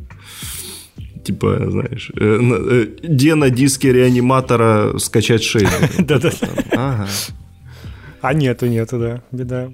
Типа, 1.24 1.70
знаешь, 1.70 2.12
э, 2.20 2.40
э, 2.42 2.88
где 3.04 3.36
на 3.36 3.52
диске 3.52 3.94
реаниматора 3.94 4.98
скачать 4.98 5.44
шейдер? 5.44 5.92
Да-да. 6.00 6.32
Ага. 6.72 7.08
А 8.22 8.34
нету, 8.34 8.66
нету, 8.66 8.98
да, 9.00 9.22
беда. 9.32 9.72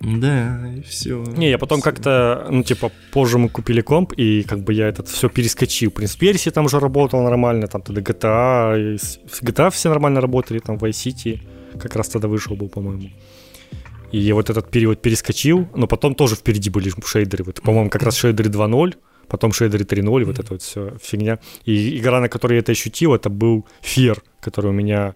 Да, 0.00 0.60
и 0.76 0.82
все. 0.82 1.24
Не, 1.36 1.50
я 1.50 1.58
потом 1.58 1.80
как-то, 1.80 2.46
ну, 2.50 2.62
типа, 2.62 2.92
позже 3.12 3.38
мы 3.38 3.48
купили 3.48 3.80
комп, 3.80 4.12
и 4.12 4.42
как 4.42 4.60
бы 4.60 4.74
я 4.74 4.88
этот 4.88 5.08
все 5.08 5.28
перескочил. 5.28 5.90
Принц 5.90 6.16
Перси 6.16 6.50
там 6.50 6.66
уже 6.66 6.78
работал 6.78 7.22
нормально, 7.22 7.66
там 7.66 7.82
тогда 7.82 8.00
GTA, 8.00 8.78
и 8.78 8.96
GTA 8.96 9.70
все 9.70 9.88
нормально 9.88 10.20
работали, 10.20 10.58
там 10.58 10.76
Vice 10.76 10.90
City 10.90 11.40
как 11.78 11.96
раз 11.96 12.08
тогда 12.08 12.28
вышел 12.28 12.56
был, 12.56 12.68
по-моему. 12.68 13.10
И 14.12 14.18
я 14.18 14.34
вот 14.34 14.50
этот 14.50 14.70
период 14.70 15.02
перескочил, 15.02 15.68
но 15.74 15.86
потом 15.86 16.14
тоже 16.14 16.36
впереди 16.36 16.70
были 16.70 16.92
шейдеры. 17.04 17.44
Вот, 17.44 17.62
по-моему, 17.62 17.90
как 17.90 18.02
раз 18.02 18.16
шейдеры 18.16 18.50
2.0, 18.50 18.94
потом 19.28 19.52
шейдеры 19.52 19.84
3.0, 19.84 20.24
вот 20.24 20.38
это 20.38 20.52
вот 20.52 20.62
все 20.62 20.96
фигня. 21.02 21.38
И 21.64 21.98
игра, 21.98 22.20
на 22.20 22.28
которой 22.28 22.54
я 22.54 22.58
это 22.60 22.72
ощутил, 22.72 23.14
это 23.14 23.30
был 23.30 23.66
Fear, 23.82 24.18
который 24.40 24.70
у 24.70 24.74
меня 24.74 25.14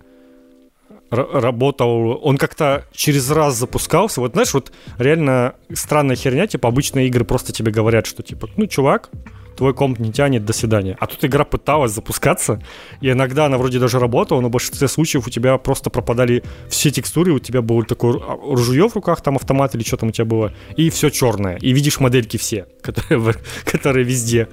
работал, 1.10 2.20
он 2.22 2.38
как-то 2.38 2.84
через 2.92 3.30
раз 3.30 3.56
запускался. 3.56 4.20
Вот 4.20 4.32
знаешь, 4.32 4.54
вот 4.54 4.72
реально 4.98 5.54
странная 5.72 6.16
херня, 6.16 6.46
типа 6.46 6.68
обычные 6.68 7.08
игры 7.08 7.24
просто 7.24 7.52
тебе 7.52 7.72
говорят, 7.72 8.06
что 8.06 8.22
типа, 8.22 8.48
ну, 8.56 8.66
чувак, 8.66 9.10
твой 9.56 9.74
комп 9.74 9.98
не 9.98 10.12
тянет, 10.12 10.44
до 10.44 10.52
свидания. 10.52 10.96
А 11.00 11.06
тут 11.06 11.24
игра 11.24 11.44
пыталась 11.44 11.92
запускаться, 11.92 12.62
и 13.02 13.10
иногда 13.10 13.46
она 13.46 13.58
вроде 13.58 13.78
даже 13.78 13.98
работала, 13.98 14.40
но 14.40 14.48
в 14.48 14.50
большинстве 14.50 14.88
случаев 14.88 15.26
у 15.26 15.30
тебя 15.30 15.58
просто 15.58 15.90
пропадали 15.90 16.42
все 16.68 16.90
текстуры, 16.90 17.32
у 17.32 17.38
тебя 17.38 17.60
было 17.60 17.84
такое 17.84 18.14
ру- 18.14 18.54
ружье 18.54 18.88
в 18.88 18.94
руках, 18.94 19.20
там 19.20 19.36
автомат 19.36 19.74
или 19.74 19.82
что 19.82 19.96
там 19.96 20.08
у 20.08 20.12
тебя 20.12 20.24
было, 20.24 20.52
и 20.76 20.88
все 20.90 21.10
черное. 21.10 21.56
И 21.56 21.72
видишь 21.72 22.00
модельки 22.00 22.36
все, 22.38 22.66
которые, 22.82 23.34
которые 23.64 24.04
везде. 24.04 24.48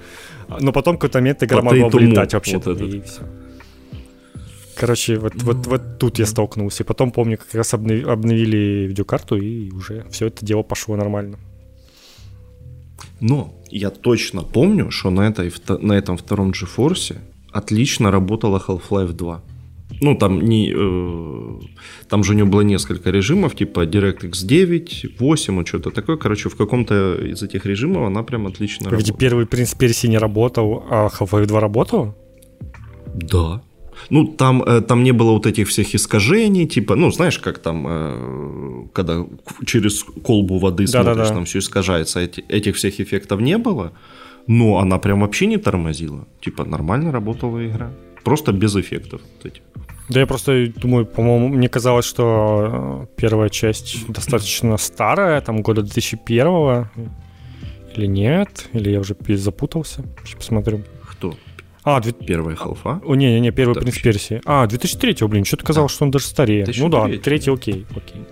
Но 0.60 0.72
потом 0.72 0.96
в 0.96 0.98
какой-то 0.98 1.18
момент 1.18 1.42
игра 1.42 1.62
могла 1.62 1.88
Potato 1.88 1.90
вылетать 1.92 2.34
вообще. 2.34 2.58
вот 2.58 2.80
и 2.80 3.00
все. 3.00 3.22
Короче, 4.78 5.18
вот, 5.18 5.42
вот, 5.42 5.66
вот 5.66 5.98
тут 5.98 6.18
я 6.18 6.26
столкнулся. 6.26 6.84
И 6.84 6.86
потом, 6.86 7.10
помню, 7.10 7.36
как 7.36 7.54
раз 7.54 7.74
обнов- 7.74 8.04
обновили 8.12 8.86
видеокарту, 8.86 9.36
и 9.36 9.70
уже 9.72 10.04
все 10.10 10.26
это 10.26 10.46
дело 10.46 10.62
пошло 10.62 10.96
нормально. 10.96 11.38
Но 13.20 13.52
я 13.70 13.90
точно 13.90 14.42
помню, 14.42 14.90
что 14.90 15.10
на, 15.10 15.28
этой, 15.28 15.52
на 15.80 15.92
этом 15.94 16.16
втором 16.16 16.50
GeForce 16.50 17.16
отлично 17.52 18.10
работала 18.10 18.62
Half-Life 18.66 19.12
2. 19.12 19.42
Ну, 20.00 20.14
там 20.14 20.40
не... 20.40 20.72
э, 20.72 21.60
там 22.08 22.22
же 22.22 22.32
у 22.32 22.36
него 22.36 22.48
было 22.48 22.60
несколько 22.60 23.10
режимов, 23.10 23.56
типа 23.56 23.84
DirectX 23.84 24.46
9, 24.46 25.06
8, 25.18 25.56
вот 25.56 25.66
что-то 25.66 25.90
такое. 25.90 26.16
Короче, 26.16 26.48
в 26.48 26.56
каком-то 26.56 27.14
из 27.14 27.42
этих 27.42 27.66
режимов 27.66 28.06
она 28.06 28.22
прям 28.22 28.46
отлично 28.46 28.84
Где 28.84 28.90
работала. 28.96 29.18
первый 29.18 29.46
принц 29.46 29.74
Перси 29.74 30.06
не 30.06 30.18
работал, 30.18 30.84
а 30.88 31.08
Half-Life 31.08 31.46
2 31.46 31.60
работал? 31.60 32.14
Да. 33.14 33.62
Ну, 34.10 34.26
там, 34.26 34.62
э, 34.62 34.80
там 34.80 35.02
не 35.02 35.12
было 35.12 35.32
вот 35.32 35.46
этих 35.46 35.68
всех 35.68 35.94
искажений, 35.94 36.66
типа, 36.66 36.94
ну, 36.96 37.10
знаешь, 37.10 37.38
как 37.38 37.58
там, 37.58 37.86
э, 37.88 38.86
когда 38.92 39.24
через 39.66 40.04
колбу 40.22 40.58
воды 40.58 40.86
смотришь, 41.04 41.28
там 41.34 41.44
все 41.44 41.58
искажается, 41.58 42.20
эти- 42.20 42.44
этих 42.48 42.76
всех 42.76 43.00
эффектов 43.00 43.40
не 43.40 43.58
было, 43.58 43.92
но 44.46 44.78
она 44.78 44.98
прям 44.98 45.20
вообще 45.20 45.46
не 45.46 45.56
тормозила. 45.58 46.26
Типа, 46.40 46.64
нормально 46.64 47.12
работала 47.12 47.58
игра. 47.66 47.90
Просто 48.24 48.52
без 48.52 48.74
эффектов. 48.76 49.20
вот 49.36 49.46
этих. 49.52 49.62
Да 50.08 50.20
я 50.20 50.26
просто 50.26 50.66
думаю, 50.82 51.04
по-моему, 51.06 51.48
мне 51.48 51.68
казалось, 51.68 52.06
что 52.06 53.04
э, 53.12 53.20
первая 53.20 53.48
часть 53.50 54.06
достаточно 54.08 54.78
старая, 54.78 55.40
там 55.40 55.60
года 55.62 55.82
2001 55.82 56.86
или 57.96 58.06
нет, 58.06 58.68
или 58.74 58.90
я 58.90 59.00
уже 59.00 59.14
запутался. 59.36 60.02
Сейчас 60.24 60.36
посмотрю. 60.36 60.80
А, 61.84 62.00
две- 62.00 62.12
Первая 62.12 62.56
халфа? 62.56 63.00
О, 63.04 63.14
не-не-не, 63.14 63.50
первый 63.52 63.74
Да, 63.74 63.80
принц. 63.80 63.98
Персии. 64.00 64.40
А, 64.44 64.66
2003 64.66 65.26
блин, 65.28 65.44
что-то 65.44 65.64
казалось, 65.64 65.92
что 65.92 66.04
он 66.04 66.10
даже 66.10 66.26
старее. 66.26 66.64
Ну 66.78 66.88
да, 66.88 67.04
2003. 67.06 67.18
третий 67.18 67.50
окей, 67.50 67.86
окей. 67.94 68.22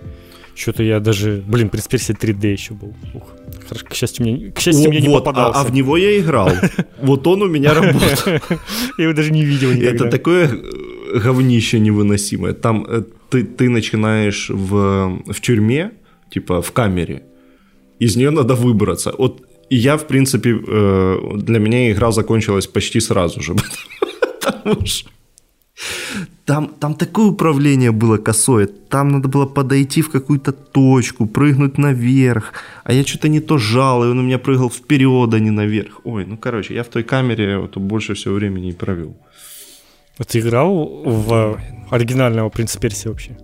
Что-то 0.55 0.81
я 0.83 0.99
даже... 0.99 1.43
Блин, 1.47 1.69
принц 1.69 1.87
Персии 1.87 2.15
3D 2.15 2.51
еще 2.51 2.73
был. 2.73 2.95
Ух, 3.13 3.23
хорошо, 3.67 3.85
к 3.85 3.93
счастью, 3.93 4.25
мне, 4.25 4.51
к 4.51 4.59
счастью, 4.59 4.87
О, 4.87 4.89
мне 4.89 5.01
не 5.01 5.07
вот, 5.07 5.21
а, 5.21 5.25
попадался. 5.25 5.59
а 5.61 5.63
в 5.63 5.71
него 5.71 5.97
я 5.97 6.19
играл. 6.19 6.49
Вот 6.99 7.27
он 7.27 7.43
у 7.43 7.47
меня 7.47 7.73
работал. 7.75 8.33
Я 8.97 9.03
его 9.03 9.13
даже 9.13 9.31
не 9.31 9.45
видел 9.45 9.71
никогда. 9.71 10.05
Это 10.05 10.09
такое 10.09 10.49
э, 10.49 11.19
говнище 11.19 11.79
невыносимое. 11.79 12.53
Там 12.53 12.85
э, 12.89 13.03
ты, 13.29 13.43
ты 13.43 13.69
начинаешь 13.69 14.49
в, 14.49 15.21
в 15.27 15.41
тюрьме, 15.41 15.91
типа 16.31 16.63
в 16.63 16.71
камере, 16.71 17.21
из 17.99 18.15
нее 18.15 18.31
надо 18.31 18.55
выбраться. 18.55 19.13
Вот 19.15 19.46
И 19.69 19.75
я, 19.75 19.97
в 19.97 20.07
принципе, 20.07 20.49
э, 20.49 21.17
для 21.35 21.59
меня 21.59 21.91
игра 21.91 22.11
закончилась 22.11 22.67
почти 22.67 22.99
сразу 22.99 23.41
же, 23.41 23.55
потому 24.41 24.85
что 24.85 25.09
там, 26.45 26.67
там 26.79 26.95
такое 26.95 27.25
управление 27.25 27.91
было 27.91 28.17
косое. 28.17 28.67
Там 28.67 29.09
надо 29.09 29.27
было 29.27 29.45
подойти 29.45 30.01
в 30.01 30.09
какую-то 30.09 30.51
точку, 30.51 31.25
прыгнуть 31.25 31.77
наверх. 31.77 32.53
А 32.83 32.93
я 32.93 33.03
что-то 33.03 33.27
не 33.27 33.41
то 33.41 33.57
жал, 33.57 34.03
и 34.03 34.07
он 34.07 34.19
у 34.19 34.23
меня 34.23 34.39
прыгал 34.39 34.69
вперед, 34.69 35.33
а 35.33 35.39
не 35.39 35.51
наверх. 35.51 35.99
Ой, 36.05 36.25
ну 36.25 36.37
короче, 36.37 36.73
я 36.73 36.83
в 36.83 36.87
той 36.87 37.03
камере 37.03 37.57
вот, 37.57 37.77
больше 37.77 38.13
всего 38.13 38.35
времени 38.35 38.69
и 38.69 38.73
провел. 38.73 39.15
А 40.17 40.23
ты 40.23 40.39
играл 40.39 41.03
в 41.05 41.59
оригинального 41.91 42.49
принца 42.49 42.79
Персии 42.79 43.09
вообще? 43.09 43.37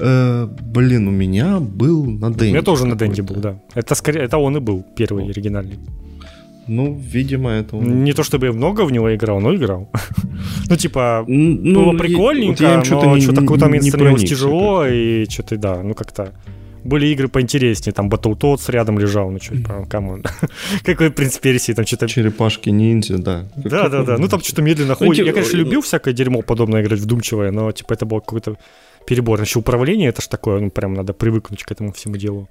Э, 0.00 0.48
блин, 0.74 1.08
у 1.08 1.10
меня 1.10 1.58
был 1.60 2.04
на 2.04 2.28
Денде. 2.30 2.46
У 2.46 2.48
меня 2.48 2.62
тоже 2.62 2.86
на 2.86 2.96
Денде 2.96 3.22
был, 3.22 3.36
да. 3.36 3.54
Это 3.74 3.94
скорее, 3.94 4.22
это 4.22 4.38
он 4.38 4.56
и 4.56 4.60
был 4.60 4.84
первый 4.96 5.24
оригинальный. 5.30 5.78
Ну, 6.68 7.00
видимо, 7.12 7.50
это 7.50 7.76
он. 7.76 8.04
Не 8.04 8.12
то 8.12 8.22
чтобы 8.22 8.46
я 8.46 8.52
много 8.52 8.84
в 8.84 8.92
него 8.92 9.14
играл, 9.14 9.40
но 9.40 9.54
играл. 9.54 9.90
ну, 10.68 10.76
типа, 10.76 11.24
ну, 11.26 11.84
было 11.84 11.98
прикольненько, 11.98 12.62
вот 12.62 12.76
но 12.76 12.84
что-то, 12.84 13.20
что-то 13.20 13.40
какой-то 13.40 13.64
момент 13.64 13.84
становилось 13.84 14.24
тяжело, 14.24 14.86
и 14.86 15.26
что-то, 15.30 15.56
да, 15.56 15.82
ну 15.82 15.94
как-то 15.94 16.32
были 16.84 17.06
игры 17.08 17.28
поинтереснее, 17.28 17.92
там 17.92 18.08
Battletoads 18.08 18.70
рядом 18.70 18.98
лежал, 18.98 19.30
ну 19.30 19.38
что, 19.40 19.56
типа, 19.56 19.86
come 19.90 20.09
on. 20.09 20.24
Какой 20.84 21.10
принц 21.10 21.38
Персии, 21.38 21.72
там 21.72 21.86
что-то... 21.86 22.08
Черепашки 22.08 22.70
ниндзя, 22.70 23.18
да. 23.18 23.48
Да, 23.56 23.88
да, 23.88 24.02
да, 24.02 24.18
ну 24.18 24.28
там 24.28 24.40
что-то 24.40 24.62
медленно 24.62 24.96
ну, 25.00 25.06
ходит. 25.06 25.26
Я, 25.26 25.32
конечно, 25.32 25.56
любил 25.56 25.80
всякое 25.80 26.14
дерьмо 26.14 26.42
подобное 26.42 26.82
играть, 26.82 27.00
вдумчивое, 27.00 27.50
но, 27.50 27.72
типа, 27.72 27.94
это 27.94 28.06
было 28.06 28.20
какой-то 28.20 28.56
перебор. 29.08 29.40
Еще 29.40 29.58
управление, 29.58 30.10
это 30.10 30.20
ж 30.20 30.26
такое, 30.26 30.60
ну, 30.60 30.70
прям 30.70 30.92
надо 30.92 31.14
привыкнуть 31.14 31.64
к 31.64 31.72
этому 31.72 31.92
всему 31.92 32.16
делу. 32.16 32.48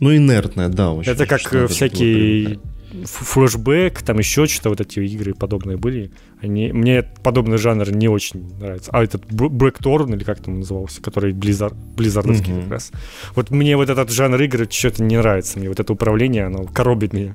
Ну, 0.00 0.14
инертное, 0.14 0.68
да. 0.68 0.92
Очень 0.92 1.12
это 1.12 1.26
как 1.26 1.40
всякие 1.70 2.58
флешбэк, 3.04 4.02
там 4.02 4.18
еще 4.18 4.46
что-то, 4.46 4.68
вот 4.68 4.80
эти 4.80 5.00
игры 5.00 5.34
подобные 5.34 5.76
были. 5.76 6.12
Они, 6.40 6.72
мне 6.72 7.02
подобный 7.22 7.58
жанр 7.58 7.90
не 7.90 8.08
очень 8.08 8.56
нравится. 8.58 8.90
А 8.92 9.02
этот 9.02 9.24
Blackthorn, 9.24 10.14
или 10.14 10.24
как 10.24 10.40
там 10.40 10.60
назывался, 10.60 11.00
который 11.00 11.32
Blizzard, 11.32 11.74
Blizzard 11.96 12.34
овский 12.34 12.62
как 12.62 12.70
раз. 12.70 12.92
Вот 13.34 13.50
мне 13.50 13.76
вот 13.76 13.88
этот 13.88 14.10
жанр 14.10 14.40
игры 14.42 14.68
что-то 14.70 15.02
не 15.02 15.16
нравится. 15.16 15.58
Мне 15.58 15.68
вот 15.68 15.80
это 15.80 15.92
управление, 15.92 16.44
оно 16.44 16.64
коробит 16.66 17.12
меня. 17.12 17.34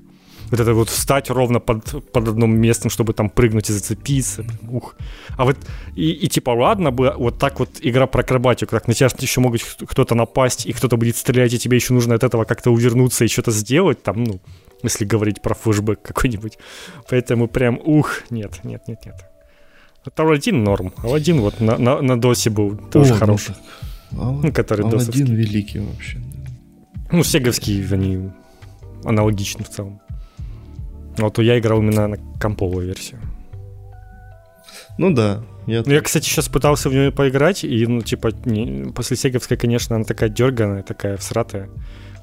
Вот 0.49 0.59
это 0.59 0.73
вот 0.73 0.89
встать 0.89 1.29
ровно 1.29 1.59
под, 1.59 2.11
под 2.11 2.27
одним 2.27 2.59
местом, 2.59 2.89
чтобы 2.89 3.13
там 3.13 3.29
прыгнуть 3.29 3.69
и 3.69 3.73
зацепиться. 3.73 4.45
Ух. 4.69 4.95
А 5.37 5.45
вот 5.45 5.57
и, 5.95 6.11
и 6.11 6.27
типа 6.27 6.51
ладно 6.51 6.91
бы 6.91 7.13
вот 7.17 7.37
так 7.37 7.59
вот 7.59 7.69
игра 7.81 8.07
про 8.07 8.21
акробатику, 8.21 8.71
как 8.71 8.87
на 8.87 8.93
тебя 8.93 9.09
еще 9.19 9.41
могут 9.41 9.61
кто-то 9.61 10.15
напасть, 10.15 10.65
и 10.65 10.73
кто-то 10.73 10.97
будет 10.97 11.17
стрелять, 11.17 11.53
и 11.53 11.59
тебе 11.59 11.77
еще 11.77 11.93
нужно 11.93 12.15
от 12.15 12.23
этого 12.23 12.45
как-то 12.45 12.71
увернуться 12.71 13.25
и 13.25 13.27
что-то 13.27 13.51
сделать, 13.51 14.01
там, 14.01 14.23
ну, 14.23 14.41
если 14.83 15.05
говорить 15.05 15.41
про 15.41 15.53
флешбэк 15.53 16.01
какой-нибудь. 16.01 16.57
Поэтому 17.09 17.47
прям, 17.47 17.79
ух, 17.83 18.23
нет, 18.29 18.59
нет, 18.63 18.87
нет, 18.87 18.99
нет. 19.05 19.15
Это 20.05 20.23
Аладдин 20.23 20.63
норм. 20.63 20.93
Аладдин 20.97 21.41
вот 21.41 21.59
на, 21.59 21.77
на, 21.77 22.01
на 22.01 22.19
досе 22.19 22.49
был 22.49 22.77
тоже 22.77 23.13
О, 23.13 23.17
хороший. 23.17 23.55
Ну, 24.11 24.41
ну, 24.43 24.51
который 24.51 24.85
Аладдин 24.85 25.35
великий 25.35 25.79
вообще. 25.79 26.19
Ну, 27.11 27.23
сеговские, 27.23 27.85
они 27.91 28.29
аналогичны 29.03 29.63
в 29.63 29.69
целом. 29.69 30.01
Вот 31.19 31.37
я 31.39 31.59
играл 31.59 31.79
именно 31.79 32.07
на 32.07 32.17
комповую 32.39 32.87
версию. 32.87 33.19
Ну 34.97 35.13
да. 35.13 35.43
Я, 35.65 35.83
ну, 35.85 35.93
я 35.93 36.01
кстати, 36.01 36.25
сейчас 36.25 36.49
пытался 36.49 36.89
в 36.89 36.93
нее 36.93 37.11
поиграть, 37.11 37.63
и, 37.63 37.85
ну, 37.85 38.01
типа, 38.01 38.31
не, 38.45 38.91
после 38.91 39.15
Сеговской, 39.15 39.55
конечно, 39.55 39.95
она 39.95 40.03
такая 40.03 40.29
дерганая, 40.29 40.83
такая 40.83 41.15
всратая. 41.17 41.69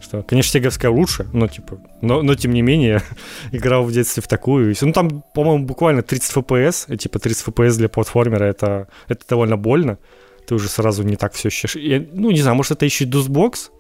Что, 0.01 0.23
конечно, 0.23 0.53
Сеговская 0.53 0.91
лучше, 0.91 1.27
но 1.33 1.49
типа, 1.49 1.79
но, 2.03 2.23
но 2.23 2.35
тем 2.35 2.53
не 2.53 2.63
менее, 2.63 3.03
играл 3.53 3.85
в 3.85 3.93
детстве 3.93 4.23
в 4.23 4.29
такую. 4.29 4.75
Ну 4.81 4.93
там, 4.93 5.23
по-моему, 5.35 5.65
буквально 5.65 6.03
30 6.03 6.37
FPS, 6.37 6.93
и 6.93 6.97
типа 6.97 7.19
30 7.19 7.49
FPS 7.49 7.77
для 7.79 7.89
платформера 7.89 8.45
это, 8.45 8.89
это 9.09 9.25
довольно 9.29 9.57
больно. 9.57 9.99
Ты 10.47 10.55
уже 10.55 10.69
сразу 10.69 11.03
не 11.03 11.17
так 11.17 11.33
все 11.33 11.49
ощущаешь. 11.49 12.09
ну, 12.13 12.31
не 12.31 12.41
знаю, 12.41 12.57
может, 12.57 12.73
это 12.73 12.85
еще 12.85 13.05
и 13.05 13.11
DOSBox, 13.11 13.71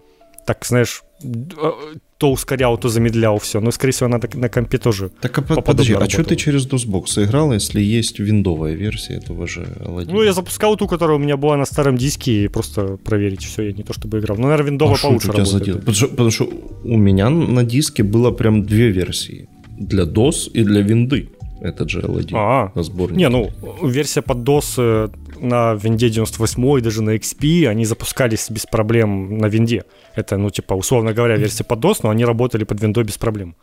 так, 0.46 0.64
знаешь, 0.64 1.02
а, 1.22 1.72
то 2.18 2.33
ускорял, 2.33 2.79
то 2.79 2.88
замедлял 2.88 3.38
все. 3.38 3.61
Но, 3.61 3.70
скорее 3.70 3.92
всего, 3.92 4.09
надо 4.09 4.29
на 4.35 4.48
компе 4.48 4.79
тоже 4.79 5.11
Так, 5.20 5.38
а 5.38 5.42
подожди, 5.42 5.94
а 5.94 6.09
что 6.09 6.24
ты 6.24 6.37
через 6.37 6.66
DOSBox 6.66 7.24
играл, 7.24 7.52
если 7.52 7.81
есть 7.81 8.18
виндовая 8.18 8.74
версия 8.74 9.14
этого 9.14 9.46
же 9.46 9.66
Aladdin? 9.81 10.12
Ну, 10.12 10.22
я 10.22 10.33
запускал 10.33 10.76
ту, 10.76 10.87
которая 10.87 11.16
у 11.16 11.20
меня 11.20 11.37
была 11.37 11.57
на 11.57 11.66
старом 11.66 11.96
диске, 11.96 12.44
и 12.44 12.48
просто 12.48 12.96
проверить 12.96 13.44
все, 13.44 13.62
я 13.62 13.72
не 13.72 13.83
то 13.83 13.92
чтобы 13.92 14.18
играл. 14.18 14.38
Ну, 14.38 14.44
наверное, 14.44 14.70
виндовая 14.70 14.96
а 14.96 15.02
получше 15.02 15.33
работает. 15.33 15.81
Потому, 15.81 15.94
что, 15.94 16.09
потому 16.09 16.31
что 16.31 16.48
у 16.85 16.96
меня 16.96 17.29
на 17.29 17.64
диске 17.64 18.02
было 18.02 18.31
прям 18.31 18.64
две 18.64 18.90
версии. 18.90 19.48
Для 19.79 20.05
DOS 20.05 20.50
и 20.55 20.64
для 20.64 20.81
винды 20.81 21.29
этот 21.61 21.90
же 21.90 22.00
Aladdin 22.00 22.35
а, 22.35 22.72
на 22.74 22.83
сборнике. 22.83 23.18
Не, 23.18 23.29
ну, 23.29 23.50
версия 23.83 24.22
под 24.22 24.38
DOS 24.38 24.74
э, 24.79 25.09
на 25.40 25.75
винде 25.75 26.09
98 26.09 26.79
и 26.79 26.81
даже 26.81 27.03
на 27.03 27.16
XP, 27.16 27.66
они 27.66 27.85
запускались 27.85 28.51
без 28.51 28.66
проблем 28.66 29.38
на 29.38 29.46
винде. 29.46 29.85
Это, 30.14 30.37
ну, 30.37 30.51
типа, 30.51 30.75
условно 30.75 31.12
говоря, 31.12 31.37
версия 31.37 31.64
под 31.64 31.81
DOS, 31.81 32.01
но 32.03 32.11
они 32.11 32.25
работали 32.25 32.64
под 32.64 32.81
виндой 32.81 33.05
без 33.05 33.18
проблем. 33.18 33.57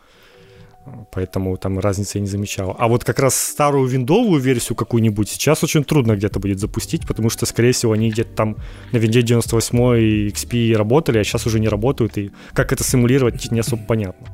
Поэтому 1.14 1.56
там 1.58 1.80
разницы 1.80 2.18
я 2.18 2.22
не 2.22 2.28
замечал. 2.28 2.76
А 2.78 2.88
вот 2.88 3.04
как 3.04 3.20
раз 3.20 3.36
старую 3.36 3.88
виндовую 3.88 4.42
версию 4.42 4.76
какую-нибудь 4.76 5.30
сейчас 5.30 5.64
очень 5.64 5.84
трудно 5.84 6.16
где-то 6.16 6.40
будет 6.40 6.60
запустить, 6.60 7.08
потому 7.08 7.30
что, 7.30 7.46
скорее 7.46 7.72
всего, 7.72 7.94
они 7.94 8.10
где-то 8.10 8.36
там 8.36 8.58
на 8.92 8.98
винде 8.98 9.22
98 9.22 9.78
и 9.98 10.28
XP 10.28 10.76
работали, 10.76 11.20
а 11.20 11.24
сейчас 11.24 11.46
уже 11.46 11.60
не 11.60 11.70
работают. 11.70 12.18
И 12.18 12.32
как 12.54 12.74
это 12.74 12.84
симулировать, 12.84 13.50
не 13.52 13.60
особо 13.60 13.84
понятно. 13.84 14.28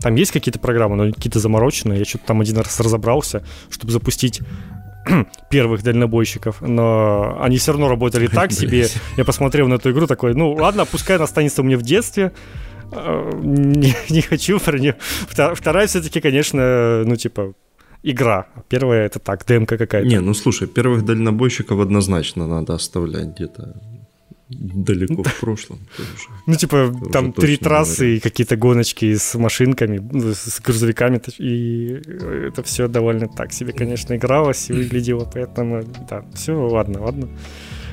Там 0.00 0.14
есть 0.14 0.30
какие-то 0.30 0.60
программы, 0.60 0.94
но 0.94 1.12
какие-то 1.12 1.40
замороченные. 1.40 1.98
Я 1.98 2.04
что-то 2.04 2.26
там 2.26 2.40
один 2.40 2.58
раз 2.58 2.78
разобрался, 2.78 3.44
чтобы 3.68 3.92
запустить 3.92 4.40
первых 5.50 5.82
дальнобойщиков, 5.82 6.60
но 6.60 7.38
они 7.40 7.58
все 7.58 7.72
равно 7.72 7.88
работали 7.88 8.26
так 8.26 8.52
себе. 8.52 8.88
Я 9.16 9.24
посмотрел 9.24 9.68
на 9.68 9.74
эту 9.74 9.90
игру 9.90 10.06
такой, 10.06 10.34
ну 10.34 10.52
ладно, 10.52 10.84
пускай 10.84 11.16
она 11.16 11.24
останется 11.24 11.62
у 11.62 11.64
меня 11.64 11.78
в 11.78 11.82
детстве, 11.82 12.32
а, 12.92 13.30
не, 13.42 13.94
не 14.08 14.20
хочу 14.20 14.58
про 14.60 14.78
нее. 14.78 14.96
Вторая 15.28 15.86
все-таки, 15.86 16.20
конечно, 16.20 17.04
ну 17.04 17.16
типа 17.16 17.54
игра. 18.02 18.46
Первая 18.68 19.06
это 19.06 19.18
так, 19.18 19.44
демка 19.46 19.76
какая-то. 19.76 20.08
Не, 20.08 20.20
ну 20.20 20.34
слушай, 20.34 20.66
первых 20.66 21.04
дальнобойщиков 21.04 21.80
однозначно 21.80 22.46
надо 22.46 22.74
оставлять 22.74 23.34
где-то 23.34 23.74
далеко 24.50 25.22
в 25.22 25.40
прошлом. 25.40 25.78
Ну, 26.46 26.54
типа, 26.54 26.92
там 27.12 27.32
три 27.32 27.56
трассы 27.56 28.16
и 28.16 28.20
какие-то 28.20 28.56
гоночки 28.56 29.14
с 29.14 29.34
машинками, 29.38 29.98
ну, 29.98 30.32
с 30.34 30.60
грузовиками, 30.60 31.20
и 31.38 32.00
это 32.48 32.62
все 32.62 32.88
довольно 32.88 33.28
так 33.28 33.52
себе, 33.52 33.72
конечно, 33.72 34.14
игралось 34.14 34.70
и 34.70 34.72
выглядело, 34.72 35.30
поэтому, 35.32 35.82
да, 36.08 36.24
все, 36.34 36.52
ладно, 36.52 37.02
ладно. 37.02 37.28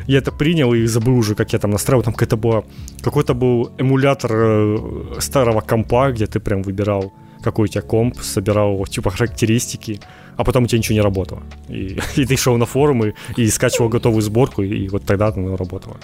Я 0.07 0.19
это 0.19 0.31
принял 0.31 0.73
и 0.73 0.85
забыл 0.85 1.17
уже, 1.17 1.35
как 1.35 1.53
я 1.53 1.59
там 1.59 1.71
настраивал. 1.71 2.03
Там 2.03 2.13
какая-то 2.13 2.37
была, 2.37 2.63
какой-то 3.01 3.33
был 3.33 3.71
эмулятор 3.79 4.31
э, 4.33 5.19
старого 5.19 5.61
компа, 5.61 6.11
где 6.11 6.27
ты 6.27 6.39
прям 6.39 6.61
выбирал, 6.61 7.11
какой 7.41 7.65
у 7.65 7.67
тебя 7.67 7.81
комп, 7.81 8.19
собирал, 8.21 8.85
типа, 8.85 9.09
характеристики, 9.09 9.99
а 10.37 10.43
потом 10.43 10.63
у 10.63 10.67
тебя 10.67 10.77
ничего 10.77 10.95
не 10.95 11.01
работало. 11.01 11.41
И, 11.69 11.97
и 12.17 12.25
ты 12.25 12.37
шел 12.37 12.55
на 12.57 12.65
форумы 12.65 13.15
и 13.35 13.47
скачивал 13.47 13.89
готовую 13.89 14.21
сборку, 14.21 14.61
и, 14.61 14.85
и 14.85 14.89
вот 14.89 15.05
тогда 15.05 15.29
оно 15.29 15.57
работало. 15.57 15.97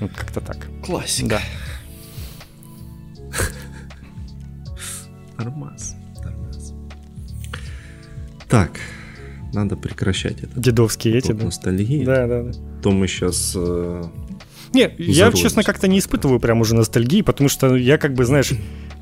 Вот 0.00 0.12
как-то 0.12 0.40
так. 0.40 0.66
Классика. 0.84 1.28
Да. 1.28 1.40
Нормас. 5.44 5.96
Нормас. 6.24 6.74
Так, 8.48 8.70
надо 9.52 9.76
прекращать 9.76 10.42
это. 10.42 10.60
Дедовские 10.60 11.18
эти, 11.18 11.32
да? 11.32 11.44
Ностальгии. 11.44 12.04
Да, 12.04 12.26
да, 12.26 12.42
да. 12.42 12.52
То 12.82 12.90
мы 12.90 13.06
сейчас... 13.06 13.54
Э, 13.56 14.04
не, 14.72 14.92
я, 14.98 15.30
честно, 15.32 15.62
как-то 15.62 15.86
не 15.86 16.00
испытываю 16.00 16.40
прям 16.40 16.60
уже 16.60 16.74
ностальгии, 16.74 17.22
потому 17.22 17.48
что 17.48 17.76
я 17.76 17.96
как 17.96 18.14
бы, 18.14 18.24
знаешь, 18.24 18.52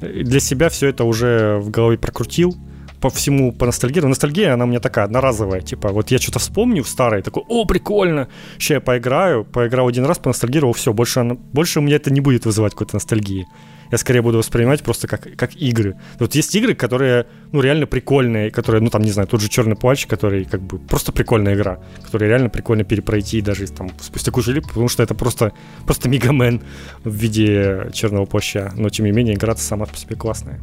для 0.00 0.40
себя 0.40 0.68
все 0.68 0.88
это 0.88 1.05
уже 1.05 1.59
в 1.59 1.70
голове 1.70 1.96
прокрутил 1.96 2.57
по 3.03 3.11
всему 3.11 3.53
по 3.53 3.67
ностальгирую. 3.67 4.09
Ностальгия, 4.09 4.55
она 4.55 4.65
у 4.65 4.69
меня 4.69 4.79
такая 4.79 5.05
одноразовая. 5.05 5.61
Типа, 5.61 5.88
вот 5.88 6.12
я 6.12 6.19
что-то 6.19 6.38
вспомню 6.38 6.85
в 6.85 6.88
старой, 6.88 7.23
такой, 7.23 7.43
о, 7.49 7.65
прикольно, 7.65 8.29
сейчас 8.59 8.71
я 8.71 8.81
поиграю. 8.81 9.45
Поиграл 9.45 9.88
один 9.88 10.05
раз, 10.05 10.19
поностальгировал, 10.19 10.73
все, 10.73 10.93
больше, 10.93 11.37
больше 11.53 11.81
у 11.81 11.83
меня 11.83 11.97
это 11.97 12.12
не 12.12 12.21
будет 12.21 12.47
вызывать 12.47 12.73
какой-то 12.73 12.95
ностальгии. 12.95 13.47
Я 13.91 13.99
скорее 13.99 14.23
буду 14.23 14.38
воспринимать 14.38 14.83
просто 14.83 15.09
как, 15.09 15.37
как 15.37 15.55
игры. 15.57 15.97
Вот 16.21 16.35
есть 16.37 16.55
игры, 16.55 16.75
которые, 16.75 17.27
ну, 17.51 17.61
реально 17.61 17.87
прикольные, 17.87 18.51
которые, 18.53 18.81
ну, 18.81 18.88
там, 18.88 19.03
не 19.03 19.11
знаю, 19.11 19.29
тот 19.29 19.41
же 19.41 19.49
Черный 19.49 19.77
плащ, 19.77 20.07
который, 20.07 20.45
как 20.45 20.62
бы, 20.62 20.79
просто 20.79 21.12
прикольная 21.12 21.55
игра, 21.55 21.81
которая 22.05 22.31
реально 22.31 22.51
прикольно 22.51 22.85
перепройти 22.85 23.43
даже 23.43 23.67
там 23.67 23.91
спустя 24.01 24.31
кучу 24.31 24.53
лет, 24.53 24.65
потому 24.67 24.88
что 24.88 25.03
это 25.03 25.15
просто, 25.15 25.53
просто 25.85 26.09
Мегамен 26.09 26.62
в 27.05 27.12
виде 27.12 27.91
Черного 27.93 28.27
плаща. 28.27 28.73
Но, 28.77 28.88
тем 28.88 29.07
не 29.07 29.12
менее, 29.12 29.35
игра 29.35 29.57
сама 29.57 29.87
по 29.87 29.97
себе 29.97 30.15
классная. 30.15 30.61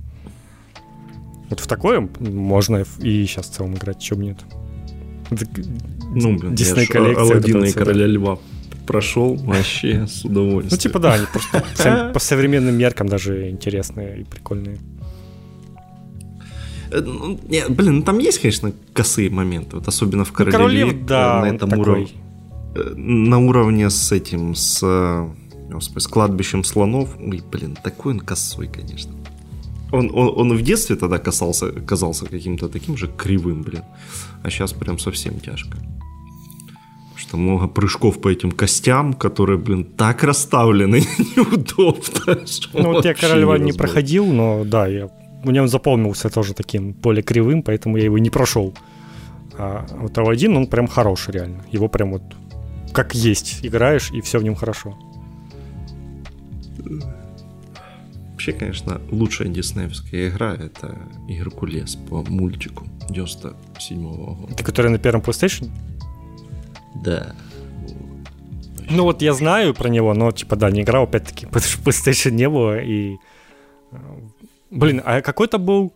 Вот 1.50 1.60
в 1.60 1.68
такое 1.68 2.08
можно 2.20 2.84
и 3.00 3.26
сейчас 3.26 3.48
в 3.48 3.54
целом 3.54 3.76
играть, 3.76 4.00
чем 4.00 4.22
нет. 4.22 4.38
Ну, 5.32 6.38
блин, 6.38 6.56
Дисней 6.56 6.88
коллекция. 6.88 7.24
Алладина 7.24 7.66
и 7.66 7.72
Короля 7.72 8.08
Льва 8.08 8.40
прошел 8.88 9.36
вообще 9.36 10.08
с 10.08 10.26
удовольствием. 10.26 10.72
Ну, 10.72 10.78
типа, 10.78 11.00
да, 11.00 11.14
они 11.14 11.26
просто 11.32 12.12
по 12.14 12.20
современным 12.20 12.76
меркам 12.76 13.08
даже 13.08 13.50
интересные 13.50 14.22
и 14.22 14.24
прикольные. 14.24 14.80
Э, 16.92 17.02
ну, 17.02 17.40
не, 17.48 17.68
блин, 17.70 17.98
ну 17.98 18.02
там 18.02 18.20
есть, 18.20 18.40
конечно, 18.40 18.74
косые 18.94 19.30
моменты, 19.30 19.76
вот 19.76 19.88
особенно 19.88 20.26
в 20.26 20.32
Короле, 20.32 20.52
Короле 20.58 20.84
Лев, 20.86 21.06
да, 21.06 21.42
на 21.42 21.56
этом 21.56 21.78
уровне. 21.78 22.08
Э, 22.76 22.94
На 22.96 23.40
уровне 23.40 23.90
с 23.90 24.12
этим, 24.12 24.56
с, 24.56 24.80
э, 24.82 25.28
господи, 25.72 26.04
с 26.04 26.08
кладбищем 26.08 26.64
слонов. 26.64 27.16
Ой, 27.20 27.44
блин, 27.52 27.78
такой 27.84 28.14
он 28.14 28.20
косой, 28.20 28.68
конечно. 28.68 29.14
Он, 29.92 30.12
он, 30.14 30.34
он 30.36 30.58
в 30.58 30.62
детстве 30.62 30.96
тогда 30.96 31.18
касался, 31.18 31.72
казался 31.72 32.26
каким-то 32.26 32.70
таким 32.70 32.98
же 32.98 33.08
кривым, 33.08 33.64
блин. 33.64 33.84
А 34.44 34.50
сейчас 34.50 34.74
прям 34.74 35.00
совсем 35.00 35.40
тяжко. 35.40 35.78
Что 37.16 37.38
много 37.38 37.68
прыжков 37.68 38.22
по 38.22 38.30
этим 38.30 38.52
костям, 38.52 39.14
которые, 39.14 39.58
блин, 39.58 39.84
так 39.84 40.24
расставлены 40.24 40.98
неудобно. 41.36 42.46
Ну 42.74 42.94
вот 42.94 43.06
я 43.06 43.12
вообще 43.12 43.28
Королева 43.28 43.56
не 43.56 43.74
проходил, 43.74 44.26
но 44.26 44.64
да, 44.64 44.88
я, 44.88 45.10
мне 45.44 45.62
он 45.62 45.68
запомнился 45.68 46.30
тоже 46.30 46.54
таким 46.54 46.94
более 46.94 47.24
кривым, 47.24 47.64
поэтому 47.64 47.98
я 47.98 48.06
его 48.06 48.18
не 48.20 48.30
прошел. 48.30 48.74
А 49.58 49.86
вот 50.00 50.18
Алладин, 50.18 50.56
он 50.56 50.68
прям 50.68 50.88
хороший 50.88 51.34
реально. 51.34 51.66
Его 51.72 51.90
прям 51.90 52.12
вот 52.12 52.24
как 52.94 53.16
есть 53.16 53.60
играешь, 53.64 54.12
и 54.12 54.22
все 54.22 54.40
в 54.40 54.44
нем 54.44 54.56
хорошо. 54.56 54.98
Вообще, 58.50 58.60
конечно, 58.60 59.02
лучшая 59.12 59.48
диснеевская 59.50 60.30
игра 60.30 60.56
это 60.56 60.98
Геркулес 61.28 61.96
по 61.96 62.24
мультику 62.24 62.88
97 63.10 64.36
года. 64.36 64.56
Ты 64.56 64.64
который 64.64 64.90
на 64.90 64.98
первом 64.98 65.22
PlayStation? 65.22 65.70
Да. 67.04 67.36
Ну 68.90 69.04
вот 69.04 69.22
я 69.22 69.34
знаю 69.34 69.76
про 69.76 69.88
него, 69.88 70.16
но 70.16 70.32
типа 70.32 70.56
да, 70.56 70.72
не 70.72 70.82
играл 70.82 71.04
опять-таки, 71.04 71.46
потому 71.52 71.64
что 71.64 71.82
PlayStation 71.84 72.32
не 72.32 72.50
было 72.50 72.80
и... 72.80 73.18
э, 73.92 73.98
Блин, 74.72 75.02
а 75.06 75.22
какой-то 75.22 75.60
был... 75.60 75.94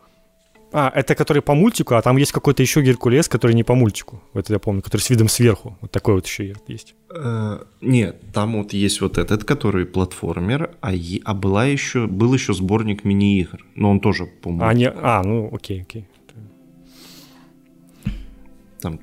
А, 0.75 0.91
это 0.95 1.13
который 1.15 1.41
по 1.43 1.53
мультику, 1.53 1.93
а 1.95 2.01
там 2.01 2.17
есть 2.17 2.31
какой-то 2.31 2.63
еще 2.63 2.81
Геркулес, 2.81 3.27
который 3.29 3.53
не 3.55 3.63
по 3.63 3.75
мультику. 3.75 4.23
Вот 4.33 4.49
я 4.49 4.57
помню, 4.57 4.81
который 4.81 5.01
с 5.01 5.09
видом 5.11 5.29
сверху. 5.29 5.77
Вот 5.81 5.91
такой 5.91 6.15
вот 6.15 6.25
еще 6.25 6.53
есть. 6.67 6.95
Э, 7.15 7.59
Нет, 7.81 8.15
там 8.33 8.57
вот 8.57 8.73
есть 8.73 8.99
вот 9.01 9.17
этот, 9.19 9.43
который 9.43 9.85
платформер, 9.85 10.71
а, 10.81 10.91
е- 10.91 11.21
а 11.25 11.33
была 11.35 11.65
еще, 11.65 12.07
был 12.07 12.33
еще 12.33 12.53
сборник 12.53 13.03
мини-игр, 13.05 13.59
но 13.75 13.91
он 13.91 13.99
тоже, 13.99 14.25
по-моему, 14.25 14.65
А, 14.67 14.73
не... 14.73 14.89
а 14.89 15.21
ну 15.23 15.49
окей, 15.53 15.81
окей. 15.83 16.07
там 18.81 18.99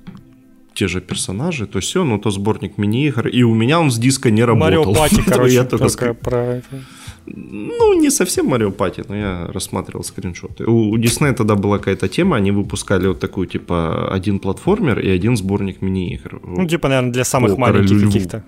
те 0.74 0.88
же 0.88 1.00
персонажи, 1.00 1.66
то 1.66 1.78
все, 1.80 2.04
но 2.04 2.18
то 2.18 2.30
сборник 2.30 2.78
мини-игр, 2.78 3.28
и 3.28 3.42
у 3.42 3.54
меня 3.54 3.80
он 3.80 3.90
с 3.90 3.98
диска 3.98 4.30
не 4.30 4.42
работал. 4.44 4.66
Марио 4.66 4.94
Пати, 4.94 5.22
короче, 5.26 5.54
я 5.54 5.64
только 5.64 6.14
про 6.14 6.36
это. 6.56 6.84
Ну, 7.26 8.00
не 8.00 8.10
совсем 8.10 8.46
Марио 8.46 8.70
Пати, 8.70 9.04
но 9.08 9.16
я 9.16 9.46
рассматривал 9.52 10.04
скриншоты. 10.04 10.64
У, 10.64 10.90
у 10.90 10.98
Disney 10.98 11.32
тогда 11.32 11.54
была 11.54 11.78
какая-то 11.78 12.08
тема, 12.08 12.36
они 12.36 12.50
выпускали 12.50 13.08
вот 13.08 13.20
такую, 13.20 13.46
типа, 13.46 14.12
один 14.14 14.38
платформер 14.38 14.98
и 15.00 15.08
один 15.10 15.36
сборник 15.36 15.82
мини-игр. 15.82 16.40
Ну, 16.44 16.66
типа, 16.66 16.88
наверное, 16.88 17.12
для 17.12 17.24
самых 17.24 17.52
По 17.52 17.60
маленьких 17.60 18.00
каких-то. 18.00 18.44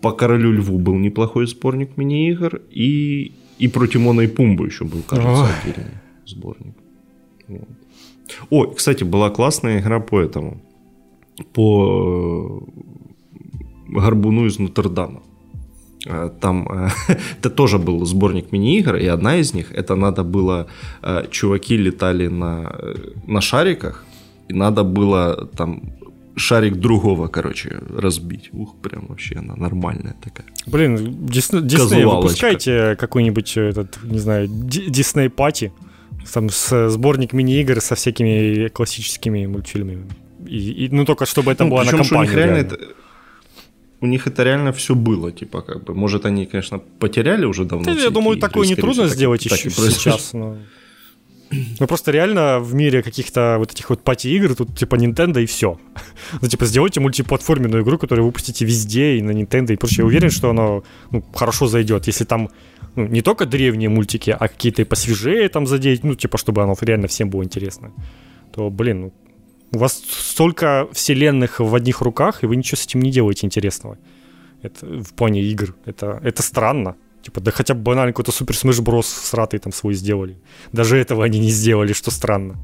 По 0.00 0.12
Королю 0.12 0.52
Льву 0.52 0.78
был 0.78 0.98
неплохой 0.98 1.46
сборник 1.46 1.96
мини-игр, 1.96 2.60
и, 2.70 3.32
и 3.58 3.68
про 3.68 3.86
Тимона 3.86 4.22
и 4.22 4.26
Пумбу 4.26 4.64
еще 4.64 4.84
был, 4.84 5.02
кажется, 5.02 5.42
Ой. 5.42 5.48
отдельный 5.62 5.92
сборник. 6.26 6.74
Вот. 7.48 7.68
О, 8.50 8.66
кстати, 8.66 9.04
была 9.04 9.30
классная 9.30 9.80
игра 9.80 10.00
по 10.00 10.20
этому, 10.20 10.60
по 11.52 12.62
э, 13.88 13.92
Горбуну 13.92 14.46
из 14.46 14.58
Нотр-Дама. 14.58 15.22
Э, 16.06 16.30
Там 16.40 16.66
э, 16.70 16.88
это 17.40 17.50
тоже 17.50 17.78
был 17.78 18.04
сборник 18.06 18.52
мини-игр, 18.52 18.96
и 18.96 19.06
одна 19.06 19.36
из 19.36 19.54
них, 19.54 19.72
это 19.72 19.94
надо 19.96 20.24
было, 20.24 20.66
э, 21.02 21.24
чуваки 21.30 21.76
летали 21.76 22.28
на, 22.28 22.72
на 23.26 23.40
шариках, 23.40 24.04
и 24.48 24.54
надо 24.54 24.82
было 24.84 25.48
там 25.56 25.80
шарик 26.36 26.74
другого, 26.76 27.28
короче, 27.28 27.68
разбить. 27.98 28.50
Ух, 28.52 28.74
прям 28.82 29.06
вообще 29.08 29.36
она 29.38 29.54
нормальная 29.56 30.14
такая. 30.24 30.46
Блин, 30.66 30.96
Дис- 31.26 31.60
Дисней, 31.62 32.04
выпускайте 32.04 32.96
какой-нибудь, 32.96 33.56
этот, 33.56 33.98
не 34.04 34.18
знаю, 34.18 34.48
Ди- 34.48 34.90
Дисней 34.90 35.28
Пати, 35.28 35.70
там 36.34 36.48
с 36.50 36.88
сборник 36.88 37.32
мини-игр 37.34 37.80
со 37.80 37.94
всякими 37.94 38.68
классическими 38.68 39.46
мультфильмами. 39.46 40.04
И, 40.48 40.86
и- 40.86 40.88
ну, 40.90 41.04
только 41.04 41.26
чтобы 41.26 41.52
это 41.52 41.64
Ну, 41.64 41.70
было 41.70 41.84
на 41.84 41.90
компанию. 41.92 42.34
реально. 42.36 42.56
это- 42.56 42.78
у 44.02 44.06
них 44.06 44.26
это 44.26 44.42
реально 44.42 44.72
все 44.72 44.94
было, 44.94 45.30
типа, 45.30 45.62
как 45.62 45.84
бы. 45.84 45.94
Может, 45.94 46.26
они, 46.26 46.46
конечно, 46.46 46.78
потеряли 46.78 47.46
уже 47.46 47.64
давно. 47.64 47.84
Да, 47.84 47.92
я 47.92 48.10
думаю, 48.10 48.36
такое 48.36 48.66
нетрудно 48.66 49.04
так 49.04 49.12
сделать 49.12 49.48
так 49.48 49.58
еще 49.58 49.70
произошло. 49.70 50.12
сейчас. 50.12 50.32
Но... 50.32 50.56
Ну, 51.78 51.86
просто 51.86 52.10
реально 52.10 52.60
в 52.60 52.74
мире 52.74 53.02
каких-то 53.02 53.56
вот 53.58 53.72
этих 53.72 53.90
вот 53.90 54.02
пати-игр 54.02 54.54
тут 54.54 54.76
типа 54.76 54.96
Nintendo 54.96 55.40
и 55.40 55.46
все. 55.46 55.78
Ну, 56.42 56.48
типа, 56.48 56.66
сделайте 56.66 57.00
мультиплатформенную 57.00 57.84
игру, 57.84 57.98
которую 57.98 58.26
выпустите 58.26 58.64
везде, 58.64 59.18
и 59.18 59.22
на 59.22 59.30
Nintendo 59.30 59.72
и 59.72 59.76
прочее. 59.76 59.98
Я 59.98 60.06
уверен, 60.06 60.30
что 60.30 60.50
оно 60.50 60.82
ну, 61.10 61.22
хорошо 61.34 61.68
зайдет, 61.68 62.06
если 62.08 62.24
там 62.24 62.48
ну, 62.96 63.06
не 63.06 63.22
только 63.22 63.46
древние 63.46 63.88
мультики, 63.88 64.30
а 64.30 64.48
какие-то 64.48 64.82
и 64.82 64.84
посвежее 64.84 65.48
там 65.48 65.66
задеть, 65.66 66.04
ну, 66.04 66.14
типа, 66.14 66.38
чтобы 66.38 66.62
оно 66.62 66.74
реально 66.80 67.06
всем 67.06 67.30
было 67.30 67.44
интересно. 67.44 67.92
То, 68.54 68.70
блин, 68.70 69.00
ну, 69.00 69.12
у 69.72 69.78
вас 69.78 70.02
столько 70.08 70.86
вселенных 70.92 71.60
в 71.60 71.74
одних 71.74 72.00
руках, 72.02 72.42
и 72.44 72.46
вы 72.46 72.56
ничего 72.56 72.76
с 72.76 72.84
этим 72.84 73.00
не 73.00 73.10
делаете 73.10 73.46
интересного. 73.46 73.98
Это 74.62 74.86
в 74.86 75.12
плане 75.14 75.42
игр. 75.42 75.74
Это, 75.86 76.20
это 76.22 76.42
странно. 76.42 76.96
Типа, 77.22 77.40
да 77.40 77.50
хотя 77.50 77.74
бы 77.74 77.80
банально 77.82 78.12
какой-то 78.12 78.32
Супер 78.32 78.54
Smash 78.54 78.82
Bros. 78.82 79.02
сратый 79.04 79.58
там 79.60 79.72
свой 79.72 79.94
сделали. 79.94 80.36
Даже 80.72 80.96
этого 80.96 81.24
они 81.24 81.38
не 81.40 81.50
сделали, 81.50 81.92
что 81.92 82.10
странно. 82.10 82.56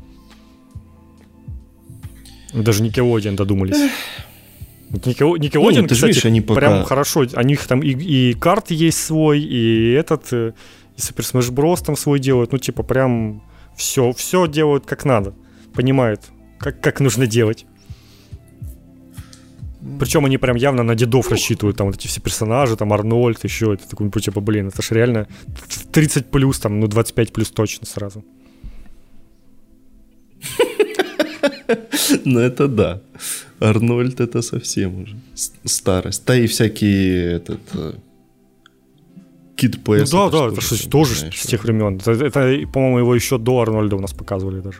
Даже 2.52 2.82
Nickelodeon 2.84 3.36
додумались. 3.36 3.90
Вот 4.90 5.06
Никел- 5.06 5.36
Nickelodeon, 5.36 5.82
Ну, 5.82 5.88
кстати, 5.88 6.06
видишь, 6.06 6.24
они 6.24 6.40
пока- 6.40 6.60
прям 6.60 6.84
хорошо. 6.84 7.20
У 7.36 7.40
них 7.42 7.66
там 7.66 7.82
и, 7.82 7.90
и 7.90 8.34
карт 8.34 8.70
есть 8.70 8.98
свой, 9.04 9.40
и 9.40 9.92
этот, 9.92 10.32
э, 10.32 10.52
и 10.96 11.00
Супер 11.00 11.24
Smash 11.24 11.50
Bros. 11.52 11.84
там 11.84 11.96
свой 11.96 12.18
делают. 12.18 12.52
Ну, 12.52 12.58
типа, 12.58 12.82
прям 12.82 13.42
все, 13.76 14.12
все 14.12 14.46
делают 14.48 14.86
как 14.86 15.04
надо. 15.04 15.34
Понимают, 15.74 16.22
как, 16.58 16.80
как 16.80 17.00
нужно 17.00 17.26
делать. 17.26 17.66
Причем 19.98 20.24
они 20.24 20.38
прям 20.38 20.56
явно 20.56 20.82
на 20.82 20.94
дедов 20.94 21.30
рассчитывают, 21.30 21.76
там 21.76 21.86
вот 21.86 21.96
эти 21.96 22.08
все 22.08 22.20
персонажи, 22.20 22.76
там 22.76 22.92
Арнольд, 22.92 23.42
еще 23.44 23.74
это 23.74 23.88
такой, 23.88 24.10
ну, 24.12 24.20
типа, 24.20 24.40
блин, 24.40 24.68
это 24.68 24.82
ж 24.82 24.90
реально 24.90 25.28
30 25.92 26.26
плюс, 26.30 26.58
там, 26.58 26.80
ну, 26.80 26.88
25 26.88 27.32
плюс 27.32 27.50
точно 27.50 27.86
сразу. 27.86 28.24
Ну, 32.24 32.40
это 32.40 32.68
да. 32.68 33.00
Арнольд 33.60 34.20
это 34.20 34.42
совсем 34.42 35.02
уже 35.02 35.16
старость. 35.64 36.24
Да 36.26 36.36
и 36.36 36.46
всякие 36.46 37.32
этот... 37.34 37.60
э, 37.74 37.92
Кид 39.56 39.78
Ну 39.86 39.94
PS. 39.94 40.10
да, 40.12 40.28
это 40.28 40.30
да, 40.30 40.46
это 40.52 40.60
же 40.60 40.88
тоже 40.88 41.14
с 41.32 41.46
тех 41.46 41.64
времен. 41.64 41.96
Это, 41.96 42.12
это, 42.12 42.66
по-моему, 42.72 42.98
его 43.00 43.14
еще 43.14 43.38
до 43.38 43.60
Арнольда 43.60 43.96
у 43.96 44.00
нас 44.00 44.12
показывали 44.12 44.60
даже. 44.60 44.78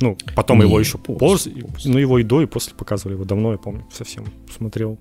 Ну, 0.00 0.16
потом 0.34 0.58
Не, 0.58 0.64
его 0.64 0.80
еще 0.80 0.98
после, 0.98 1.52
после. 1.62 1.92
ну 1.92 1.98
его 1.98 2.18
и 2.18 2.22
до, 2.22 2.42
и 2.42 2.46
после 2.46 2.74
показывали 2.74 3.14
его 3.14 3.24
давно, 3.24 3.52
я 3.52 3.58
помню, 3.58 3.86
совсем 3.92 4.26
смотрел. 4.56 4.98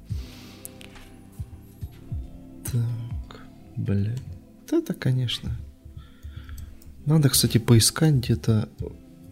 Так, 2.65 3.41
блин. 3.77 4.17
Это, 4.69 4.93
конечно. 4.93 5.57
Надо, 7.05 7.29
кстати, 7.29 7.57
поискать 7.57 8.15
где-то 8.15 8.69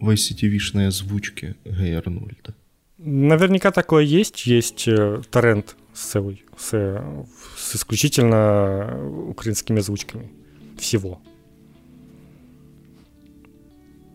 в 0.00 0.10
ICTV-шной 0.10 0.88
озвучке 0.88 1.54
Гэй 1.64 1.94
Арнольда. 1.94 2.54
Наверняка 2.98 3.70
такое 3.70 4.02
есть, 4.02 4.46
есть 4.46 4.88
э, 4.88 5.22
торрент 5.30 5.76
с, 5.94 6.20
с, 6.56 6.70
э, 6.72 7.24
с 7.56 7.76
исключительно 7.76 9.28
украинскими 9.28 9.78
озвучками 9.78 10.30
всего. 10.76 11.20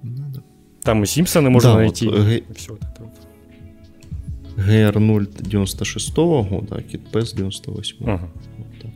Надо. 0.02 0.44
Там 0.84 1.04
и 1.04 1.06
Симпсоны 1.06 1.50
можно 1.50 1.70
Да, 1.72 1.76
вот, 1.76 1.82
найти. 1.82 2.08
э, 2.08 2.12
Гэй- 2.12 2.44
и 2.50 2.54
всё 2.54 2.74
вот 2.74 2.82
это 2.84 3.04
вот. 3.04 4.66
Гэй 4.66 4.84
Арнольд 4.84 5.32
96-го 5.42 6.44
года, 6.44 6.76
а 6.76 6.82
Кид 6.82 7.10
Пес 7.12 7.34
98-го. 7.34 8.12
Ага. 8.12 8.30
Вот 8.58 8.68
так. 8.82 8.92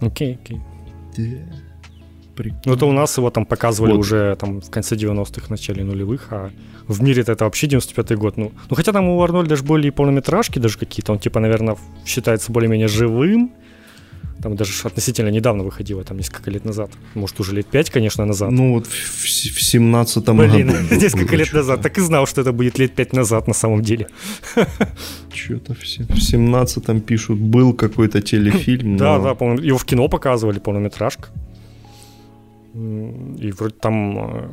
Окей, 0.00 0.38
окей. 0.42 0.60
Да. 1.16 1.24
Прикольно. 2.36 2.62
Ну, 2.66 2.72
это 2.74 2.86
у 2.86 2.92
нас 2.92 3.18
его 3.18 3.30
там 3.30 3.44
показывали 3.44 3.92
Вот. 3.92 3.98
уже 4.00 4.36
там 4.36 4.60
в 4.60 4.70
конце 4.70 4.94
90-х, 4.96 5.46
начале 5.50 5.82
нулевых, 5.84 6.28
а 6.30 6.50
в 6.86 7.02
мире 7.02 7.22
это 7.26 7.44
вообще 7.44 7.66
95-й 7.66 8.16
год. 8.16 8.36
Ну, 8.36 8.52
ну, 8.70 8.76
хотя 8.76 8.92
там 8.92 9.08
у 9.08 9.20
Арнольда 9.22 9.56
же 9.56 9.64
были 9.64 9.88
и 9.88 9.90
полнометражки 9.90 10.58
даже 10.60 10.78
какие-то, 10.78 11.12
он 11.12 11.18
типа, 11.18 11.40
наверное, 11.40 11.76
считается 12.06 12.52
более-менее 12.52 12.88
живым. 12.88 13.50
Там 14.42 14.54
даже 14.54 14.72
относительно 14.86 15.30
недавно 15.30 15.64
выходило, 15.64 16.04
там 16.04 16.16
несколько 16.16 16.50
лет 16.50 16.64
назад. 16.64 16.90
Может, 17.14 17.40
уже 17.40 17.54
лет 17.54 17.66
пять, 17.66 17.90
конечно, 17.90 18.24
назад. 18.24 18.50
Ну 18.52 18.74
вот 18.74 18.86
в, 18.86 18.90
в, 18.90 19.24
в 19.24 19.74
17-м 19.74 20.36
Блин, 20.36 20.68
году. 20.68 20.78
был- 20.90 20.96
несколько 21.02 21.36
лет 21.36 21.52
назад. 21.52 21.82
Так 21.82 21.98
и 21.98 22.00
знал, 22.00 22.26
что 22.26 22.40
это 22.42 22.52
будет 22.52 22.78
лет 22.78 22.94
пять 22.94 23.12
назад 23.12 23.48
на 23.48 23.54
самом 23.54 23.82
деле. 23.82 24.06
Что-то 25.34 25.74
в, 25.74 25.86
се- 25.86 26.04
в 26.04 26.16
17-м 26.34 27.00
пишут, 27.00 27.38
был 27.40 27.72
какой-то 27.74 28.22
телефильм. 28.22 28.96
Да, 28.96 29.18
да, 29.18 29.34
по-моему, 29.34 29.62
его 29.62 29.78
в 29.78 29.84
кино 29.84 30.08
показывали, 30.08 30.60
полнометражка. 30.60 31.28
И 32.74 33.50
вроде 33.58 33.74
там 33.74 34.18
э, 34.18 34.50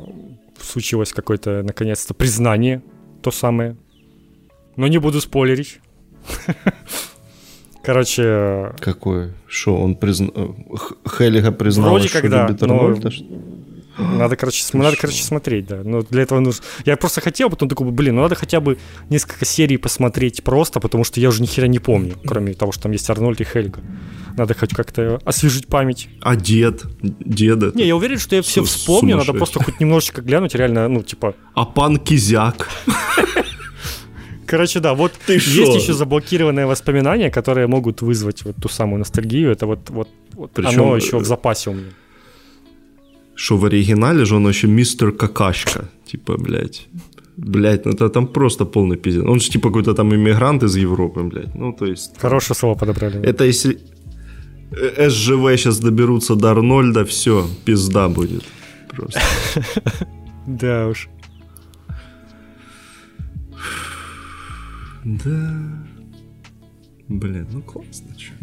случилось 0.60 1.12
какое-то, 1.12 1.62
наконец-то, 1.62 2.12
признание, 2.14 2.82
то 3.22 3.30
самое. 3.30 3.76
Но 4.76 4.88
не 4.88 4.98
буду 4.98 5.20
спойлерить. 5.20 5.78
Короче... 7.86 8.72
Какое? 8.80 9.32
Что, 9.46 9.76
он 9.76 9.94
признал... 9.94 10.56
Хеллига 11.06 11.52
признал, 11.52 11.90
Вроде 11.90 12.08
что 12.08 12.20
когда, 12.20 12.48
любит 12.48 12.60
Арнольда? 12.60 13.12
Надо, 13.96 14.34
короче, 14.34 14.64
см... 14.64 14.84
надо, 14.84 14.96
короче, 14.96 15.22
смотреть, 15.22 15.68
да. 15.68 15.82
Но 15.84 16.02
для 16.02 16.22
этого 16.22 16.40
нужно... 16.40 16.64
Я 16.84 16.96
просто 16.96 17.20
хотел, 17.20 17.48
потом 17.48 17.68
такой, 17.68 17.88
блин, 17.92 18.16
ну 18.16 18.22
надо 18.22 18.34
хотя 18.34 18.58
бы 18.58 18.76
несколько 19.08 19.44
серий 19.44 19.76
посмотреть 19.76 20.42
просто, 20.42 20.80
потому 20.80 21.04
что 21.04 21.20
я 21.20 21.28
уже 21.28 21.40
ни 21.40 21.46
хера 21.46 21.68
не 21.68 21.78
помню, 21.78 22.16
кроме 22.26 22.54
того, 22.54 22.72
что 22.72 22.82
там 22.82 22.92
есть 22.92 23.08
Арнольд 23.08 23.40
и 23.40 23.44
Хельга. 23.44 23.78
Надо 24.36 24.54
хоть 24.54 24.74
как-то 24.74 25.20
освежить 25.24 25.68
память. 25.68 26.08
А 26.22 26.34
дед? 26.34 26.82
Деда? 27.00 27.70
Не, 27.72 27.86
я 27.86 27.94
уверен, 27.94 28.18
что 28.18 28.34
я 28.34 28.42
все 28.42 28.64
вспомню, 28.64 29.16
надо 29.16 29.32
просто 29.32 29.62
хоть 29.62 29.78
немножечко 29.78 30.22
глянуть, 30.22 30.56
реально, 30.56 30.88
ну, 30.88 31.04
типа... 31.04 31.36
А 31.54 31.64
пан 31.64 31.98
Кизяк? 31.98 32.68
Короче, 34.46 34.80
да, 34.80 34.94
вот 34.94 35.12
Ты 35.26 35.34
есть 35.34 35.46
шо? 35.46 35.76
еще 35.76 35.92
заблокированные 35.92 36.66
воспоминания, 36.66 37.30
которые 37.30 37.66
могут 37.66 38.02
вызвать 38.02 38.44
вот 38.44 38.56
ту 38.62 38.68
самую 38.68 38.98
ностальгию. 38.98 39.50
Это 39.50 39.66
вот, 39.66 39.90
вот, 39.90 40.08
вот 40.34 40.50
Причем... 40.52 40.82
оно 40.82 40.96
еще 40.96 41.18
в 41.18 41.24
запасе 41.24 41.70
у 41.70 41.74
меня. 41.74 41.90
Что 43.34 43.56
в 43.56 43.64
оригинале 43.64 44.24
же 44.24 44.36
он 44.36 44.48
еще 44.48 44.68
мистер 44.68 45.12
Какашка. 45.12 45.88
Типа, 46.06 46.36
блядь. 46.38 46.88
Блядь, 47.36 47.84
ну 47.84 47.92
это 47.92 48.08
там 48.08 48.26
просто 48.26 48.64
полный 48.64 48.96
пиздец. 48.96 49.24
Он 49.24 49.40
же 49.40 49.50
типа 49.50 49.68
какой-то 49.68 49.94
там 49.94 50.14
иммигрант 50.14 50.62
из 50.62 50.76
Европы, 50.76 51.22
блядь. 51.22 51.54
Ну, 51.54 51.72
то 51.72 51.86
есть... 51.86 52.18
Хорошее 52.18 52.56
слово 52.56 52.78
подобрали. 52.78 53.20
Это 53.22 53.44
если... 53.44 53.78
СЖВ 55.08 55.56
сейчас 55.56 55.78
доберутся 55.78 56.34
до 56.34 56.50
Арнольда, 56.50 57.04
все, 57.04 57.46
пизда 57.64 58.08
будет. 58.08 58.44
Просто. 58.90 59.20
Да 60.46 60.86
уж. 60.86 61.08
Да. 65.06 65.86
Блин, 67.06 67.46
ну 67.52 67.62
классно, 67.62 68.18
что. 68.18 68.34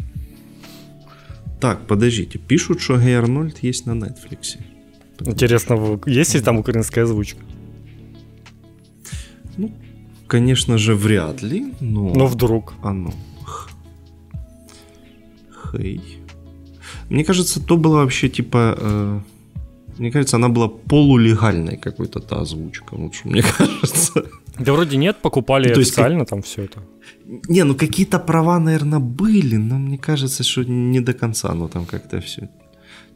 Так, 1.60 1.86
подождите. 1.86 2.38
Пишут, 2.38 2.80
что 2.80 2.98
Гей 2.98 3.18
Арнольд 3.18 3.62
есть 3.62 3.86
на 3.86 3.92
Netflix. 3.92 4.56
Интересно, 5.20 6.00
есть 6.06 6.34
ли 6.34 6.40
там 6.40 6.58
украинская 6.58 7.04
озвучка? 7.04 7.40
Ну, 9.58 9.70
конечно 10.26 10.78
же, 10.78 10.94
вряд 10.94 11.42
ли, 11.42 11.74
но... 11.80 12.14
Но 12.14 12.26
вдруг. 12.26 12.72
Оно. 12.82 13.12
Хей. 15.70 16.00
Мне 17.10 17.24
кажется, 17.24 17.60
то 17.60 17.76
было 17.76 17.96
вообще 17.96 18.30
типа... 18.30 18.74
Э, 18.80 19.20
мне 19.98 20.10
кажется, 20.10 20.36
она 20.36 20.48
была 20.48 20.68
полулегальной 20.68 21.76
какой-то 21.76 22.20
та 22.20 22.40
озвучка, 22.40 22.94
лучше, 22.94 23.28
мне 23.28 23.42
кажется. 23.58 24.24
Да 24.58 24.72
вроде 24.72 24.96
нет, 24.96 25.16
покупали 25.16 25.68
ну, 25.68 25.80
официально 25.80 26.20
как... 26.20 26.28
там 26.28 26.42
все 26.42 26.62
это. 26.62 26.82
Не, 27.48 27.64
ну 27.64 27.74
какие-то 27.74 28.18
права, 28.18 28.58
наверное, 28.58 29.00
были, 29.00 29.56
но 29.56 29.78
мне 29.78 29.98
кажется, 29.98 30.42
что 30.44 30.64
не 30.64 31.00
до 31.00 31.12
конца, 31.12 31.52
но 31.54 31.68
там 31.68 31.86
как-то 31.86 32.20
все. 32.20 32.48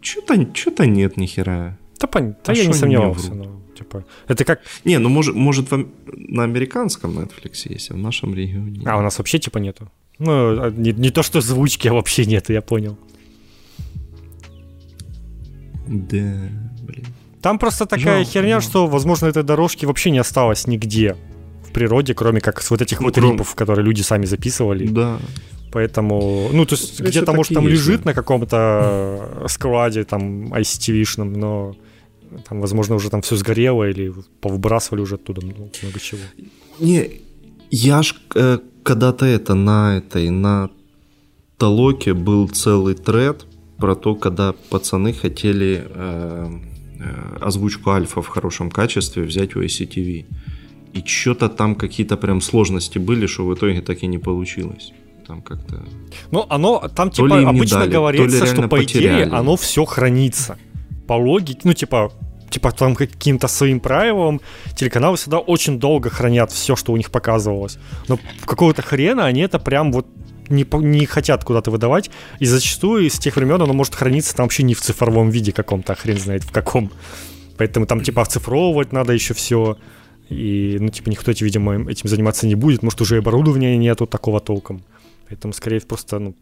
Что-то, 0.01 0.55
что-то 0.55 0.87
нет, 0.87 1.17
нихера. 1.17 1.79
Да, 2.01 2.07
пон... 2.07 2.37
да 2.45 2.53
а 2.53 2.55
я 2.55 2.67
не 2.67 2.73
сомневался. 2.73 3.35
Но, 3.35 3.63
типа, 3.77 4.05
это 4.27 4.45
как... 4.45 4.61
Не, 4.85 4.99
ну 4.99 5.09
может, 5.09 5.35
может 5.35 5.71
в... 5.71 5.87
на 6.07 6.45
американском 6.45 7.19
Netflix 7.19 7.73
есть, 7.73 7.91
а 7.91 7.95
в 7.95 7.99
нашем 7.99 8.35
регионе 8.35 8.83
А, 8.85 8.99
у 8.99 9.03
нас 9.03 9.19
вообще 9.19 9.39
типа 9.39 9.59
нету? 9.59 9.91
Ну, 10.19 10.63
а 10.63 10.71
не, 10.71 10.93
не 10.93 11.11
то, 11.11 11.23
что 11.23 11.41
звучки, 11.41 11.89
а 11.89 11.93
вообще 11.93 12.27
нет, 12.27 12.49
я 12.51 12.63
понял. 12.63 12.99
Да, 15.87 16.51
блин. 16.83 17.07
Там 17.41 17.59
просто 17.59 17.87
такая 17.87 18.19
Жалко, 18.19 18.31
херня, 18.31 18.57
да. 18.57 18.61
что, 18.61 18.87
возможно, 18.89 19.27
этой 19.27 19.45
дорожки 19.45 19.87
вообще 19.87 20.11
не 20.11 20.19
осталось 20.19 20.67
нигде 20.67 21.17
природе, 21.79 22.15
кроме 22.15 22.41
как 22.41 22.63
с 22.63 22.71
вот 22.71 22.83
этих 22.83 23.01
ну, 23.01 23.07
вот 23.07 23.19
рипов, 23.19 23.55
которые 23.55 23.85
люди 23.85 24.03
сами 24.03 24.27
записывали. 24.27 24.87
Да. 24.87 25.19
Поэтому, 25.71 26.49
ну, 26.53 26.65
то 26.65 26.75
есть 26.75 27.01
где-то, 27.01 27.33
может, 27.33 27.55
там 27.55 27.67
есть, 27.67 27.75
лежит 27.75 28.01
да. 28.03 28.11
на 28.11 28.15
каком-то 28.15 29.45
складе, 29.49 30.05
там, 30.05 30.53
ICTV-шном, 30.55 31.37
но 31.37 31.77
там, 32.49 32.61
возможно, 32.61 32.97
уже 32.97 33.11
там 33.11 33.21
все 33.21 33.37
сгорело 33.37 33.89
или 33.89 34.13
повыбрасывали 34.41 35.03
уже 35.03 35.15
оттуда 35.15 35.41
много, 35.45 35.71
много 35.83 36.01
чего. 36.01 36.21
Не, 36.81 37.11
я 37.71 38.03
ж 38.03 38.15
э, 38.35 38.59
когда-то 38.83 39.25
это 39.27 39.55
на 39.55 39.99
этой, 39.99 40.31
на 40.31 40.71
Толоке 41.59 42.13
был 42.13 42.49
целый 42.49 42.95
тред 42.95 43.47
про 43.79 43.95
то, 43.95 44.15
когда 44.15 44.53
пацаны 44.71 45.13
хотели 45.13 45.85
э, 45.89 46.49
э, 47.01 47.37
озвучку 47.41 47.91
альфа 47.91 48.21
в 48.21 48.29
хорошем 48.29 48.71
качестве 48.71 49.23
взять 49.23 49.57
у 49.57 49.63
ICTV. 49.63 50.25
И 50.93 51.03
что-то 51.07 51.49
там 51.49 51.75
какие-то 51.75 52.17
прям 52.17 52.41
сложности 52.41 52.99
были, 52.99 53.27
что 53.27 53.45
в 53.45 53.55
итоге 53.55 53.81
так 53.81 54.03
и 54.03 54.07
не 54.07 54.19
получилось. 54.19 54.93
Там 55.27 55.43
как-то... 55.43 55.85
Ну, 56.31 56.47
оно, 56.49 56.89
там 56.95 57.11
типа 57.11 57.49
обычно 57.49 57.81
дали, 57.81 57.93
говорится, 57.93 58.47
что 58.47 58.63
по 58.63 58.77
потеряли. 58.77 59.25
идее 59.25 59.35
оно 59.35 59.57
все 59.57 59.85
хранится. 59.85 60.57
По 61.07 61.15
логике, 61.15 61.61
ну 61.65 61.75
типа, 61.75 62.11
типа 62.51 62.73
там 62.73 62.95
каким-то 62.95 63.49
своим 63.49 63.81
правилам 63.81 64.41
телеканалы 64.75 65.17
всегда 65.17 65.39
очень 65.39 65.79
долго 65.79 66.09
хранят 66.09 66.51
все, 66.51 66.77
что 66.77 66.93
у 66.93 66.97
них 66.97 67.11
показывалось. 67.11 67.79
Но 68.09 68.19
какого-то 68.47 68.83
хрена 68.83 69.27
они 69.27 69.43
это 69.43 69.59
прям 69.59 69.93
вот 69.93 70.07
не, 70.49 70.67
не 70.73 71.07
хотят 71.07 71.45
куда-то 71.45 71.71
выдавать, 71.71 72.11
и 72.39 72.47
зачастую 72.47 73.07
из 73.07 73.19
тех 73.19 73.37
времен 73.37 73.61
оно 73.61 73.73
может 73.73 73.95
храниться 73.95 74.35
там 74.35 74.45
вообще 74.45 74.63
не 74.63 74.75
в 74.75 74.81
цифровом 74.81 75.31
виде 75.31 75.53
каком-то, 75.53 75.93
а 75.93 75.97
хрен 75.97 76.19
знает 76.19 76.43
в 76.43 76.53
каком. 76.53 76.91
Поэтому 77.59 77.87
там 77.87 78.01
типа 78.01 78.23
оцифровывать 78.23 78.93
надо 78.93 79.13
еще 79.13 79.35
все. 79.35 79.77
И, 80.29 80.77
ну, 80.81 80.89
типа, 80.89 81.09
никто, 81.09 81.33
видимо, 81.33 81.91
этим 81.91 82.09
заниматься 82.09 82.47
не 82.47 82.55
будет. 82.55 82.83
Может, 82.83 83.01
уже 83.01 83.17
и 83.17 83.19
оборудования 83.19 83.77
нету 83.77 84.07
такого 84.07 84.41
толком. 84.41 84.83
Поэтому, 85.29 85.53
скорее, 85.53 85.81
просто, 85.81 86.19
ну, 86.19 86.35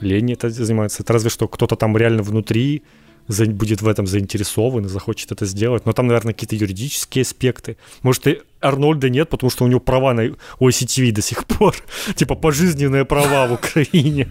лень 0.00 0.32
это 0.32 0.50
занимается. 0.50 1.02
Это 1.02 1.12
разве 1.12 1.30
что 1.30 1.48
кто-то 1.48 1.76
там 1.76 1.96
реально 1.96 2.22
внутри 2.22 2.82
будет 3.28 3.82
в 3.82 3.88
этом 3.88 4.06
заинтересован 4.06 4.86
и 4.86 4.88
захочет 4.88 5.32
это 5.32 5.46
сделать. 5.46 5.86
Но 5.86 5.92
там, 5.92 6.06
наверное, 6.06 6.34
какие-то 6.34 6.56
юридические 6.56 7.22
аспекты. 7.22 7.76
Может, 8.02 8.26
и 8.26 8.40
Арнольда 8.60 9.08
нет, 9.08 9.28
потому 9.28 9.50
что 9.50 9.64
у 9.64 9.68
него 9.68 9.80
права 9.80 10.14
на 10.14 10.26
OCTV 10.58 11.12
до 11.12 11.22
сих 11.22 11.44
пор. 11.46 11.76
типа 12.16 12.34
пожизненные 12.34 13.04
права 13.04 13.46
в 13.46 13.52
Украине. 13.52 14.28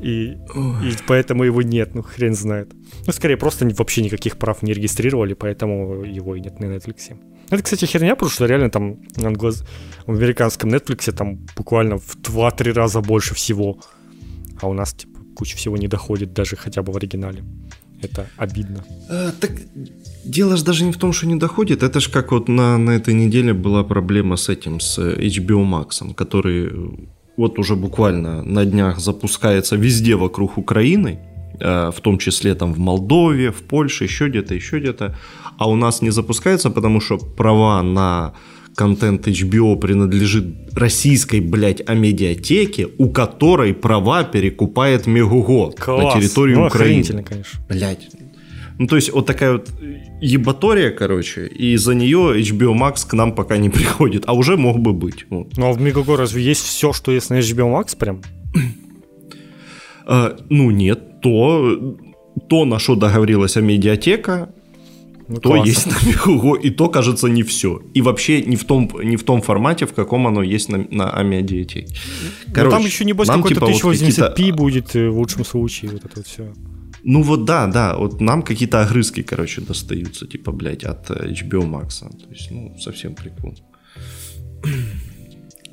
И, 0.00 0.36
и 0.84 0.96
поэтому 1.06 1.44
его 1.44 1.62
нет, 1.62 1.94
ну 1.94 2.02
хрен 2.02 2.34
знает. 2.34 2.72
Ну, 3.06 3.12
скорее, 3.12 3.36
просто 3.36 3.68
вообще 3.68 4.02
никаких 4.02 4.36
прав 4.36 4.62
не 4.62 4.72
регистрировали, 4.72 5.34
поэтому 5.34 6.04
его 6.04 6.36
и 6.36 6.40
нет 6.40 6.60
на 6.60 6.66
Netflix. 6.66 7.16
Это, 7.50 7.62
кстати, 7.62 7.84
херня, 7.84 8.14
потому 8.14 8.30
что 8.30 8.46
реально 8.46 8.70
там 8.70 8.98
англоз... 9.16 9.64
в 10.06 10.12
американском 10.12 10.70
Netflix 10.70 11.12
там 11.12 11.38
буквально 11.56 11.98
в 11.98 12.16
2-3 12.16 12.72
раза 12.72 13.00
больше 13.00 13.34
всего. 13.34 13.78
А 14.60 14.68
у 14.68 14.72
нас, 14.72 14.92
типа, 14.92 15.20
куча 15.36 15.56
всего 15.56 15.76
не 15.76 15.88
доходит 15.88 16.32
даже 16.32 16.56
хотя 16.56 16.82
бы 16.82 16.92
в 16.92 16.96
оригинале. 16.96 17.42
Это 18.02 18.26
обидно. 18.36 18.84
А, 19.08 19.30
так 19.40 19.52
дело 20.24 20.56
же 20.56 20.64
даже 20.64 20.84
не 20.84 20.92
в 20.92 20.98
том, 20.98 21.12
что 21.12 21.26
не 21.26 21.36
доходит. 21.36 21.82
Это 21.82 22.00
же 22.00 22.10
как 22.10 22.32
вот 22.32 22.48
на, 22.48 22.78
на 22.78 22.90
этой 22.90 23.14
неделе 23.14 23.52
была 23.52 23.84
проблема 23.84 24.36
с 24.36 24.48
этим, 24.48 24.80
с 24.80 24.98
HBO 24.98 25.64
Max, 25.64 26.14
который 26.14 27.08
вот 27.36 27.58
уже 27.58 27.76
буквально 27.76 28.42
на 28.42 28.64
днях 28.64 28.98
запускается 28.98 29.76
везде 29.76 30.16
вокруг 30.16 30.58
Украины, 30.58 31.18
э, 31.60 31.90
в 31.94 32.00
том 32.00 32.18
числе 32.18 32.54
там 32.54 32.72
в 32.74 32.78
Молдове, 32.78 33.50
в 33.50 33.62
Польше, 33.62 34.04
еще 34.04 34.28
где-то, 34.28 34.54
еще 34.54 34.78
где-то. 34.78 35.16
А 35.58 35.68
у 35.68 35.76
нас 35.76 36.02
не 36.02 36.10
запускается, 36.10 36.70
потому 36.70 37.00
что 37.00 37.18
права 37.18 37.82
на 37.82 38.32
контент 38.74 39.28
HBO 39.28 39.76
принадлежит 39.76 40.44
российской, 40.74 41.40
блядь, 41.40 41.82
амедиатеке, 41.88 42.88
у 42.98 43.10
которой 43.10 43.74
права 43.74 44.24
перекупает 44.24 45.06
Мегуго 45.06 45.72
на 45.86 46.12
территории 46.12 46.54
ну, 46.54 46.66
Украины. 46.66 47.22
конечно. 47.22 47.60
Блядь. 47.68 48.08
Ну, 48.82 48.88
то 48.88 48.96
есть, 48.96 49.12
вот 49.12 49.26
такая 49.26 49.52
вот 49.52 49.70
ебатория, 50.20 50.90
короче, 50.90 51.46
и 51.46 51.76
за 51.76 51.94
нее 51.94 52.40
HBO 52.40 52.74
Max 52.74 53.06
к 53.08 53.12
нам 53.12 53.32
пока 53.32 53.56
не 53.56 53.70
приходит, 53.78 54.24
а 54.26 54.32
уже 54.32 54.56
мог 54.56 54.80
бы 54.80 54.92
быть. 54.92 55.24
Вот. 55.30 55.56
Ну, 55.56 55.66
а 55.66 55.72
в 55.72 55.80
Мегуго 55.80 56.16
разве 56.16 56.42
есть 56.42 56.64
все, 56.64 56.92
что 56.92 57.12
есть 57.12 57.30
на 57.30 57.38
HBO 57.38 57.70
Max 57.70 57.96
прям? 57.96 58.22
а, 60.06 60.36
ну, 60.50 60.72
нет. 60.72 61.20
То, 61.20 61.96
то, 62.48 62.64
на 62.64 62.80
что 62.80 62.96
договорилась 62.96 63.54
медиатека, 63.54 64.48
ну, 65.28 65.36
то 65.36 65.50
классно. 65.50 65.68
есть 65.68 65.86
на 65.86 66.08
Мегуго, 66.08 66.56
и 66.56 66.70
то, 66.70 66.88
кажется, 66.88 67.28
не 67.28 67.44
все. 67.44 67.80
И 67.94 68.02
вообще 68.02 68.42
не 68.42 68.56
в 68.56 68.64
том, 68.64 68.90
не 69.04 69.16
в 69.16 69.22
том 69.22 69.42
формате, 69.42 69.86
в 69.86 69.92
каком 69.92 70.26
оно 70.26 70.42
есть 70.42 70.68
на, 70.68 70.78
на 70.90 71.08
Амедиатеке. 71.08 71.86
Короче, 72.52 72.64
ну, 72.64 72.70
там 72.70 72.84
еще, 72.84 73.04
небось, 73.04 73.28
какой-то 73.28 73.64
типа, 73.64 73.88
1080p 73.88 74.50
вот 74.50 74.56
будет 74.56 74.96
э, 74.96 75.08
в 75.08 75.18
лучшем 75.18 75.44
случае, 75.44 75.92
вот 75.92 76.04
это 76.04 76.14
вот 76.16 76.26
все. 76.26 76.52
Ну 77.04 77.22
вот 77.22 77.44
да, 77.44 77.66
да, 77.66 77.96
вот 77.96 78.20
нам 78.20 78.42
какие-то 78.42 78.82
огрызки, 78.82 79.22
короче, 79.22 79.60
достаются, 79.60 80.26
типа, 80.26 80.52
блядь, 80.52 80.84
от 80.84 81.10
э, 81.10 81.30
HBO 81.30 81.68
Max. 81.68 82.00
То 82.00 82.30
есть, 82.30 82.50
ну, 82.50 82.76
совсем 82.78 83.14
прикол. 83.14 83.54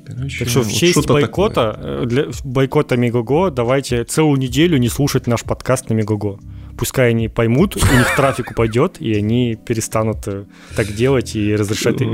Короче, 0.04 0.38
так 0.40 0.48
что 0.48 0.62
в 0.62 0.72
честь 0.72 1.06
бойкота, 1.06 1.72
такое. 1.72 2.02
Э, 2.02 2.06
для 2.06 2.24
бойкота 2.44 2.96
Мегого 2.96 3.50
давайте 3.50 4.04
целую 4.04 4.38
неделю 4.38 4.78
не 4.78 4.88
слушать 4.88 5.26
наш 5.26 5.44
подкаст 5.44 5.88
на 5.88 5.94
Мегого. 5.94 6.40
пускай 6.76 7.10
они 7.10 7.28
поймут, 7.28 7.76
у 7.76 7.96
них 7.96 8.16
трафик 8.16 8.50
упадет, 8.52 9.00
и 9.00 9.14
они 9.14 9.56
перестанут 9.56 10.26
э, 10.26 10.46
так 10.74 10.88
делать 10.88 11.36
и 11.36 11.54
разрешать 11.54 12.00
э, 12.00 12.06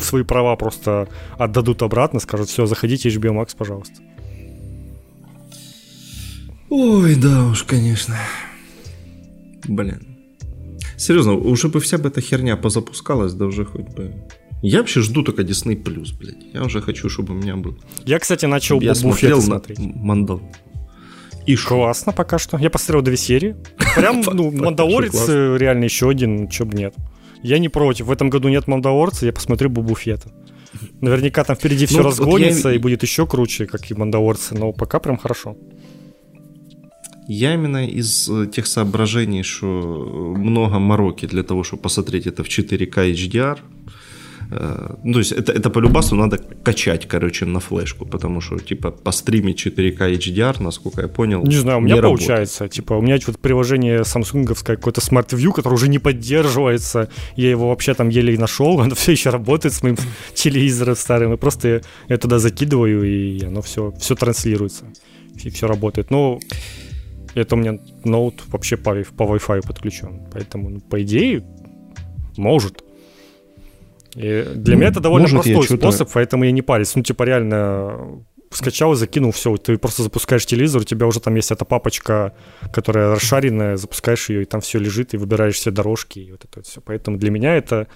свои 0.00 0.22
права 0.22 0.54
просто 0.56 1.08
отдадут 1.38 1.82
обратно, 1.82 2.20
скажут, 2.20 2.48
все, 2.48 2.66
заходите 2.66 3.08
HBO 3.08 3.34
Max, 3.40 3.56
пожалуйста. 3.56 4.00
Ой, 6.76 7.14
да 7.14 7.46
уж, 7.46 7.62
конечно. 7.62 8.16
Блин. 9.68 10.18
Серьезно, 10.96 11.34
уже 11.34 11.68
бы 11.68 11.78
вся 11.78 11.98
бы 11.98 12.08
эта 12.08 12.20
херня 12.20 12.56
позапускалась, 12.56 13.32
да 13.32 13.46
уже 13.46 13.64
хоть 13.64 13.88
бы... 13.94 14.12
Я 14.60 14.78
вообще 14.78 15.00
жду 15.00 15.22
только 15.22 15.42
Disney 15.42 15.80
Plus, 15.80 16.18
блядь. 16.18 16.52
Я 16.52 16.64
уже 16.64 16.80
хочу, 16.80 17.08
чтобы 17.08 17.32
у 17.34 17.36
меня 17.36 17.54
был. 17.54 17.78
Я, 18.04 18.18
кстати, 18.18 18.46
начал 18.46 18.80
Я 18.80 18.96
смотрел 18.96 19.36
на 19.36 19.42
смотреть. 19.42 19.78
Мандал. 19.78 20.42
И 21.46 21.54
классно 21.54 22.10
пока 22.12 22.38
что. 22.38 22.56
Я 22.58 22.70
посмотрел 22.70 23.02
две 23.02 23.16
серии. 23.18 23.54
Прям, 23.94 24.22
ну, 24.32 24.50
Мандалорец 24.50 25.28
э, 25.28 25.56
реально 25.56 25.84
еще 25.84 26.10
один, 26.10 26.48
чё 26.48 26.64
бы 26.64 26.76
нет. 26.76 26.94
Я 27.44 27.58
не 27.60 27.68
против. 27.68 28.06
В 28.06 28.10
этом 28.10 28.30
году 28.30 28.48
нет 28.48 28.66
Мандалорца, 28.66 29.26
я 29.26 29.32
посмотрю 29.32 29.70
Бубу 29.70 29.94
Фета. 29.94 30.32
Наверняка 31.00 31.44
там 31.44 31.54
впереди 31.54 31.86
все 31.86 31.98
Ну, 31.98 32.02
вот 32.04 32.08
разгонится 32.08 32.70
я- 32.70 32.74
и 32.74 32.78
будет 32.78 33.02
еще 33.04 33.28
круче, 33.28 33.66
как 33.66 33.88
и 33.90 33.94
Мандалорцы, 33.94 34.56
но 34.56 34.72
пока 34.72 34.98
прям 34.98 35.18
хорошо. 35.18 35.56
Я 37.28 37.54
именно 37.54 37.86
из 37.86 38.28
э, 38.28 38.46
тех 38.46 38.66
соображений, 38.66 39.42
что 39.42 39.66
э, 39.66 40.38
много 40.38 40.78
мороки 40.78 41.26
для 41.26 41.42
того, 41.42 41.62
чтобы 41.64 41.82
посмотреть 41.82 42.26
это 42.26 42.42
в 42.42 42.48
4К 42.48 43.12
HDR. 43.12 43.58
Э, 44.50 44.96
Ну, 45.04 45.12
то 45.12 45.18
есть 45.20 45.32
это, 45.32 45.52
это 45.52 45.70
по 45.70 45.80
любасу 45.80 46.16
надо 46.16 46.38
качать, 46.64 47.08
короче, 47.08 47.46
на 47.46 47.60
флешку, 47.60 48.04
потому 48.06 48.40
что, 48.42 48.58
типа, 48.58 48.90
постримить 48.90 49.66
4К 49.66 50.18
HDR, 50.18 50.62
насколько 50.62 51.00
я 51.02 51.08
понял, 51.08 51.42
Не 51.46 51.56
знаю, 51.56 51.78
у 51.78 51.80
меня 51.80 51.94
не 51.94 52.00
работает. 52.00 52.28
получается. 52.28 52.68
Типа, 52.68 52.94
у 52.94 53.00
меня 53.00 53.18
вот 53.26 53.38
приложение 53.38 54.04
самсунговское, 54.04 54.76
какое-то 54.76 55.00
Smart 55.00 55.30
View, 55.30 55.52
которое 55.52 55.74
уже 55.76 55.88
не 55.88 55.98
поддерживается. 55.98 57.08
Я 57.36 57.50
его 57.50 57.68
вообще 57.68 57.94
там 57.94 58.10
еле 58.10 58.34
и 58.34 58.38
нашел. 58.38 58.80
Оно 58.82 58.94
все 58.94 59.12
еще 59.12 59.30
работает 59.30 59.74
с 59.74 59.82
моим 59.82 59.96
телевизором 60.34 60.96
старым. 60.96 61.32
И 61.32 61.36
просто 61.36 61.68
я, 61.68 61.80
я 62.08 62.18
туда 62.18 62.38
закидываю, 62.38 63.02
и 63.04 63.44
оно 63.44 63.62
все, 63.62 63.92
все 63.98 64.14
транслируется. 64.14 64.84
И 65.42 65.50
все 65.50 65.66
работает. 65.66 66.10
Ну, 66.10 66.38
это 67.34 67.54
у 67.54 67.58
меня 67.58 67.78
ноут 68.04 68.42
вообще 68.48 68.76
по, 68.76 68.94
по 69.16 69.22
Wi-Fi 69.24 69.66
подключен. 69.66 70.26
Поэтому, 70.32 70.70
ну, 70.70 70.80
по 70.80 71.02
идее, 71.02 71.44
может. 72.36 72.84
И 74.14 74.44
для 74.54 74.74
Ну, 74.74 74.80
меня 74.80 74.90
это 74.90 75.00
довольно 75.00 75.28
может, 75.28 75.52
простой 75.52 75.78
способ, 75.78 76.10
поэтому 76.12 76.44
я 76.44 76.52
не 76.52 76.62
парюсь. 76.62 76.94
Ну, 76.94 77.02
типа, 77.02 77.24
реально 77.24 78.24
скачал, 78.50 78.94
закинул, 78.94 79.32
все, 79.32 79.56
ты 79.56 79.76
просто 79.78 80.04
запускаешь 80.04 80.46
телевизор, 80.46 80.82
у 80.82 80.84
тебя 80.84 81.06
уже 81.06 81.20
там 81.20 81.34
есть 81.34 81.50
эта 81.50 81.64
папочка, 81.64 82.34
которая 82.72 83.10
расшаренная, 83.10 83.76
запускаешь 83.76 84.28
ее, 84.28 84.42
и 84.42 84.44
там 84.44 84.60
все 84.60 84.78
лежит, 84.78 85.14
и 85.14 85.16
выбираешь 85.16 85.56
все 85.56 85.70
дорожки, 85.70 86.20
и 86.20 86.30
вот 86.30 86.44
это 86.44 86.60
вот 86.60 86.66
все. 86.66 86.80
Поэтому 86.80 87.18
для 87.18 87.30
меня 87.30 87.56
это 87.56 87.88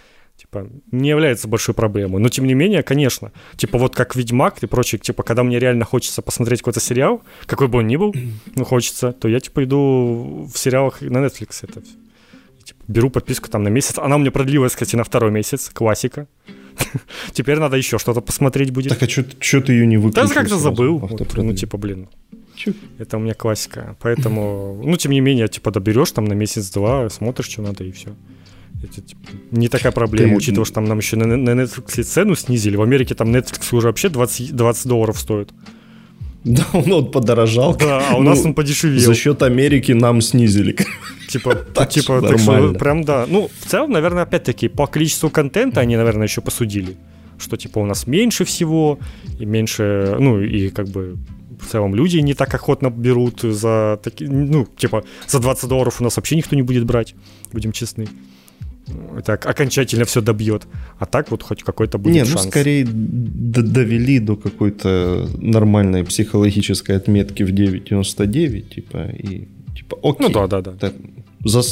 типа, 0.51 0.69
не 0.91 1.11
является 1.11 1.49
большой 1.49 1.75
проблемой. 1.75 2.21
Но, 2.21 2.29
тем 2.29 2.47
не 2.47 2.55
менее, 2.55 2.83
конечно, 2.83 3.33
типа, 3.57 3.79
вот 3.79 3.95
как 3.95 4.17
«Ведьмак» 4.17 4.63
и 4.63 4.67
прочее, 4.67 4.99
типа, 4.99 5.23
когда 5.23 5.43
мне 5.43 5.59
реально 5.59 5.85
хочется 5.85 6.23
посмотреть 6.23 6.61
какой-то 6.61 6.81
сериал, 6.81 7.23
какой 7.47 7.69
бы 7.69 7.79
он 7.79 7.87
ни 7.87 7.97
был, 7.97 8.15
ну, 8.55 8.65
хочется, 8.65 9.13
то 9.13 9.29
я, 9.29 9.41
типа, 9.41 9.65
иду 9.65 10.49
в 10.53 10.59
сериалах 10.59 11.01
на 11.03 11.19
Netflix 11.19 11.61
это 11.63 11.83
типа, 12.65 12.81
беру 12.89 13.11
подписку 13.11 13.49
там 13.49 13.63
на 13.63 13.69
месяц. 13.69 13.99
Она 13.99 14.17
у 14.17 14.19
меня 14.19 14.31
продлилась, 14.31 14.73
кстати, 14.73 14.97
на 14.97 15.05
второй 15.05 15.31
месяц, 15.31 15.71
классика. 15.71 16.27
Теперь 17.33 17.59
надо 17.59 17.77
еще 17.77 17.99
что-то 17.99 18.21
посмотреть 18.21 18.71
будет. 18.71 18.99
Так 18.99 19.03
а 19.03 19.09
что 19.09 19.61
ты 19.61 19.73
ее 19.73 19.87
не 19.87 19.97
выключил? 19.97 20.29
Да 20.29 20.35
как-то 20.35 20.59
забыл. 20.59 20.99
Вот, 20.99 21.13
автопродлил? 21.13 21.53
ну, 21.53 21.57
типа, 21.57 21.79
блин, 21.79 22.09
это 22.99 23.17
у 23.17 23.21
меня 23.21 23.35
классика. 23.35 23.97
Поэтому, 24.01 24.81
ну, 24.85 24.97
тем 24.97 25.13
не 25.13 25.21
менее, 25.21 25.49
типа, 25.49 25.71
доберешь 25.71 26.13
там 26.13 26.25
на 26.27 26.35
месяц-два, 26.35 27.09
смотришь, 27.11 27.49
что 27.49 27.63
надо, 27.63 27.85
и 27.85 27.93
все. 27.93 28.15
Это 28.83 29.01
типа, 29.01 29.21
не 29.51 29.69
такая 29.69 29.93
проблема, 29.93 30.31
Ты- 30.31 30.37
учитывая, 30.37 30.65
что 30.65 30.75
там 30.75 30.85
нам 30.85 30.99
еще 30.99 31.17
на, 31.17 31.37
на 31.37 31.51
Netflix 31.51 32.03
цену 32.03 32.37
снизили. 32.37 32.77
В 32.77 32.83
Америке 32.83 33.15
там 33.15 33.35
Netflix 33.35 33.75
уже 33.77 33.89
вообще 33.89 34.09
20, 34.09 34.55
20 34.55 34.87
долларов 34.87 35.19
стоит. 35.19 35.51
Да, 36.45 36.65
он 36.73 36.85
вот 36.85 37.13
подорожал. 37.13 37.77
Да, 37.77 38.01
а 38.11 38.17
у 38.17 38.23
нас 38.23 38.39
Ну, 38.39 38.51
он 38.51 38.55
подешевел. 38.55 39.01
За 39.01 39.15
счет 39.15 39.43
Америки 39.43 39.93
нам 39.93 40.21
снизили. 40.21 40.77
Типа, 41.29 41.55
Так 41.55 41.91
типа, 41.91 42.23
так 42.23 42.39
что 42.39 42.73
прям 42.75 43.05
да. 43.05 43.27
Ну, 43.29 43.51
в 43.61 43.67
целом, 43.67 43.91
наверное, 43.91 44.23
опять-таки, 44.23 44.69
по 44.69 44.87
количеству 44.87 45.29
контента 45.29 45.81
они, 45.81 45.97
наверное, 45.97 46.27
еще 46.27 46.41
посудили. 46.41 46.97
Что, 47.39 47.57
типа, 47.57 47.81
у 47.81 47.85
нас 47.85 48.07
меньше 48.07 48.45
всего, 48.45 48.99
и 49.39 49.45
меньше, 49.45 50.17
ну, 50.19 50.41
и 50.41 50.71
как 50.71 50.89
бы 50.89 51.19
в 51.61 51.67
целом 51.67 51.95
люди 51.95 52.19
не 52.19 52.35
так 52.35 52.55
охотно 52.55 52.89
берут 52.89 53.43
за 53.43 54.01
такие, 54.03 54.31
ну, 54.31 54.67
типа, 54.77 55.05
за 55.27 55.41
20 55.41 55.69
долларов 55.69 56.01
у 56.01 56.05
нас 56.05 56.17
вообще 56.17 56.37
никто 56.37 56.57
не 56.57 56.63
будет 56.63 56.85
брать, 56.85 57.15
будем 57.53 57.73
честны. 57.73 58.09
Это 59.19 59.35
ок- 59.35 59.47
окончательно 59.47 60.05
все 60.05 60.21
добьет. 60.21 60.67
А 60.99 61.07
так 61.07 61.31
вот 61.31 61.43
хоть 61.43 61.63
какой-то 61.63 61.99
будет 61.99 62.15
Не, 62.15 62.21
ну 62.21 62.27
шанс. 62.27 62.47
скорее 62.47 62.85
д- 62.85 63.63
довели 63.63 64.19
до 64.21 64.37
какой-то 64.37 65.29
нормальной 65.39 66.05
психологической 66.05 66.97
отметки 66.97 67.45
в 67.45 67.51
9.99, 67.53 68.75
типа, 68.75 68.99
и 69.25 69.49
типа, 69.77 69.97
окей. 70.03 70.27
Ну 70.27 70.33
да, 70.33 70.47
да, 70.47 70.61
да. 70.61 70.73
Так, 70.73 70.93
за, 71.45 71.63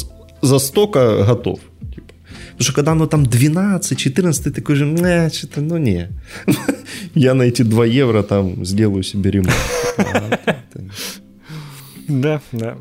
за 0.41 0.59
столько 0.59 1.23
готов. 1.27 1.59
Типа. 1.95 2.07
Потому 2.51 2.63
что 2.63 2.73
когда 2.73 2.91
оно 2.91 3.07
там 3.07 3.25
12, 3.25 3.97
14, 3.97 4.43
ты 4.43 4.51
такой 4.51 4.75
же, 4.75 4.85
не, 4.85 5.29
что-то, 5.29 5.61
ну 5.61 5.77
не. 5.77 6.09
Я 7.15 7.33
на 7.33 7.43
эти 7.43 7.63
2 7.63 7.85
евро 7.85 8.23
там 8.23 8.65
сделаю 8.65 9.03
себе 9.03 9.31
ремонт. 9.31 9.53
Да, 12.09 12.39
да. 12.53 12.77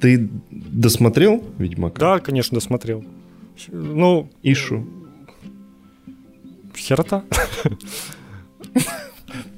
Ты 0.00 0.28
досмотрел 0.50 1.42
Ведьмака? 1.58 1.98
Да, 2.00 2.18
конечно, 2.20 2.54
досмотрел. 2.56 3.04
Ну, 3.68 4.30
И 4.42 4.54
шо? 4.54 4.84
херота. 6.76 7.24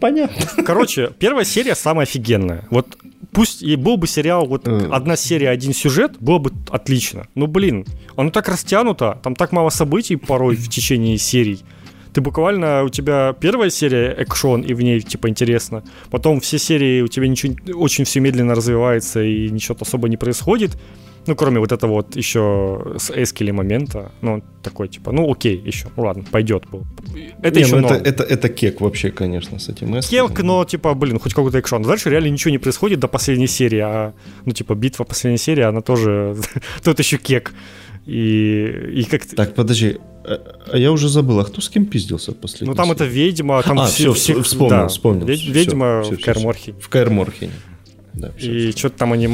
Понятно. 0.01 0.63
Короче, 0.65 1.11
первая 1.19 1.45
серия 1.45 1.75
самая 1.75 2.05
офигенная. 2.07 2.65
Вот 2.71 2.97
пусть 3.33 3.63
и 3.63 3.77
был 3.77 3.97
бы 3.97 4.07
сериал, 4.07 4.47
вот 4.47 4.67
Э. 4.67 4.89
одна 4.93 5.17
серия, 5.17 5.51
один 5.51 5.73
сюжет, 5.75 6.17
было 6.21 6.39
бы 6.39 6.53
отлично. 6.71 7.27
Ну, 7.35 7.47
блин, 7.47 7.85
оно 8.17 8.31
так 8.31 8.49
растянуто, 8.49 9.19
там 9.23 9.35
так 9.35 9.53
мало 9.53 9.71
событий 9.71 10.17
порой 10.17 10.57
в 10.57 10.69
течение 10.69 11.19
серий. 11.19 11.63
Ты 12.19 12.23
буквально, 12.23 12.83
у 12.83 12.89
тебя 12.89 13.33
первая 13.33 13.71
серия 13.71 14.13
экшон, 14.19 14.63
и 14.63 14.75
в 14.75 14.83
ней, 14.83 15.01
типа, 15.01 15.29
интересно. 15.29 15.85
Потом 16.11 16.41
все 16.41 16.59
серии 16.59 17.01
у 17.01 17.07
тебя 17.07 17.29
ничего, 17.29 17.55
очень 17.75 18.05
все 18.05 18.19
медленно 18.19 18.57
развивается, 18.57 19.23
и 19.23 19.49
ничего 19.49 19.77
особо 19.81 20.09
не 20.09 20.17
происходит. 20.17 20.77
Ну, 21.29 21.37
кроме 21.37 21.61
вот 21.61 21.71
этого 21.71 21.93
вот 21.93 22.17
еще 22.17 22.97
с 22.99 23.13
Эскели 23.13 23.53
момента. 23.53 24.11
Ну, 24.21 24.43
такой, 24.65 24.89
типа, 24.89 25.13
ну, 25.13 25.31
окей, 25.31 25.63
еще. 25.67 25.87
Ну, 25.97 26.03
ладно, 26.03 26.25
пойдет. 26.29 26.65
Это 27.41 27.61
Не, 27.61 27.67
еще 27.67 27.77
ну 27.77 27.87
это, 27.87 27.95
это, 27.95 28.25
это 28.25 28.49
кек 28.49 28.81
вообще, 28.81 29.13
конечно, 29.13 29.61
с 29.61 29.69
этим 29.69 29.97
эскизом. 29.97 30.27
Келк, 30.27 30.43
но, 30.43 30.65
типа, 30.65 30.95
блин, 30.95 31.21
хоть 31.21 31.35
какой-то 31.35 31.59
экшон. 31.59 31.83
Дальше 31.83 32.11
реально 32.11 32.31
ничего 32.31 32.51
не 32.51 32.59
происходит 32.59 32.99
до 32.99 33.07
последней 33.07 33.47
серии, 33.47 33.79
а, 33.79 34.13
ну, 34.45 34.51
типа, 34.53 34.75
битва 34.75 35.05
последней 35.05 35.39
серии, 35.39 35.63
она 35.63 35.83
тоже, 35.83 36.35
тут 36.83 36.99
еще 36.99 37.17
кек. 37.17 37.53
И, 38.07 39.01
и 39.01 39.05
как 39.05 39.27
Так, 39.27 39.55
подожди, 39.55 39.99
а- 40.29 40.41
а 40.73 40.79
я 40.79 40.93
уже 40.93 41.09
забыл, 41.09 41.41
а 41.41 41.45
кто 41.45 41.61
с 41.61 41.69
кем 41.69 41.87
пиздился 41.87 42.33
в 42.33 42.37
последней 42.37 42.69
Ну, 42.69 42.75
там 42.75 42.93
это 42.93 43.05
ведьма, 43.05 43.63
там 43.63 43.79
А, 43.81 43.87
все, 43.87 44.13
всё, 44.13 44.35
всех- 44.35 44.45
вспомнил, 44.47 44.71
да, 44.71 44.89
вспомнил, 44.89 45.27
ведьма 45.27 46.03
всё, 46.03 46.13
в 46.13 46.17
всё, 46.19 46.25
Каэр-Морхене. 46.25 46.77
В 46.81 46.89
Каэр-Морхене. 46.89 47.53
Да, 48.15 48.33
всё, 48.37 48.51
И 48.53 48.71
всё. 48.71 48.79
что-то 48.79 48.99
там 48.99 49.13
они 49.13 49.29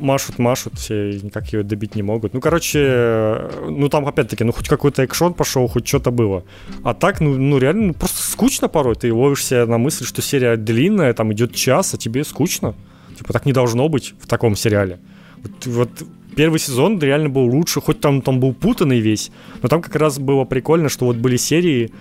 машут, 0.00 0.38
машут, 0.38 0.78
все 0.78 1.10
никак 1.22 1.52
ее 1.52 1.62
добить 1.62 1.94
не 1.94 2.02
могут. 2.02 2.32
Ну, 2.34 2.40
короче, 2.40 3.50
ну 3.68 3.88
там 3.90 4.06
опять-таки, 4.06 4.44
ну 4.44 4.52
хоть 4.52 4.66
какой-то 4.68 5.02
экшон 5.02 5.34
пошел, 5.34 5.66
хоть 5.68 5.86
что-то 5.86 6.10
было. 6.10 6.42
А 6.84 6.94
так, 6.94 7.20
ну, 7.20 7.36
ну 7.36 7.58
реально, 7.58 7.88
ну, 7.88 7.94
просто 7.94 8.22
скучно 8.22 8.68
порой. 8.68 8.94
Ты 8.94 9.12
ловишься 9.12 9.66
на 9.66 9.76
мысль, 9.78 10.06
что 10.06 10.22
серия 10.22 10.56
длинная, 10.56 11.12
там 11.12 11.32
идет 11.34 11.54
час, 11.54 11.92
а 11.94 11.98
тебе 11.98 12.24
скучно. 12.24 12.74
Типа 13.18 13.32
так 13.32 13.44
не 13.46 13.52
должно 13.52 13.88
быть 13.90 14.14
в 14.20 14.26
таком 14.26 14.56
сериале. 14.56 14.98
Вот, 15.42 15.66
вот 15.66 15.90
первый 16.36 16.58
сезон 16.60 16.98
реально 16.98 17.28
был 17.28 17.44
лучше, 17.46 17.80
хоть 17.80 18.00
там, 18.00 18.20
там 18.22 18.40
был 18.40 18.52
путанный 18.54 19.00
весь, 19.00 19.30
но 19.62 19.68
там 19.68 19.80
как 19.82 19.96
раз 19.96 20.18
было 20.18 20.44
прикольно, 20.44 20.88
что 20.88 21.06
вот 21.06 21.16
были 21.16 21.36
серии, 21.36 21.92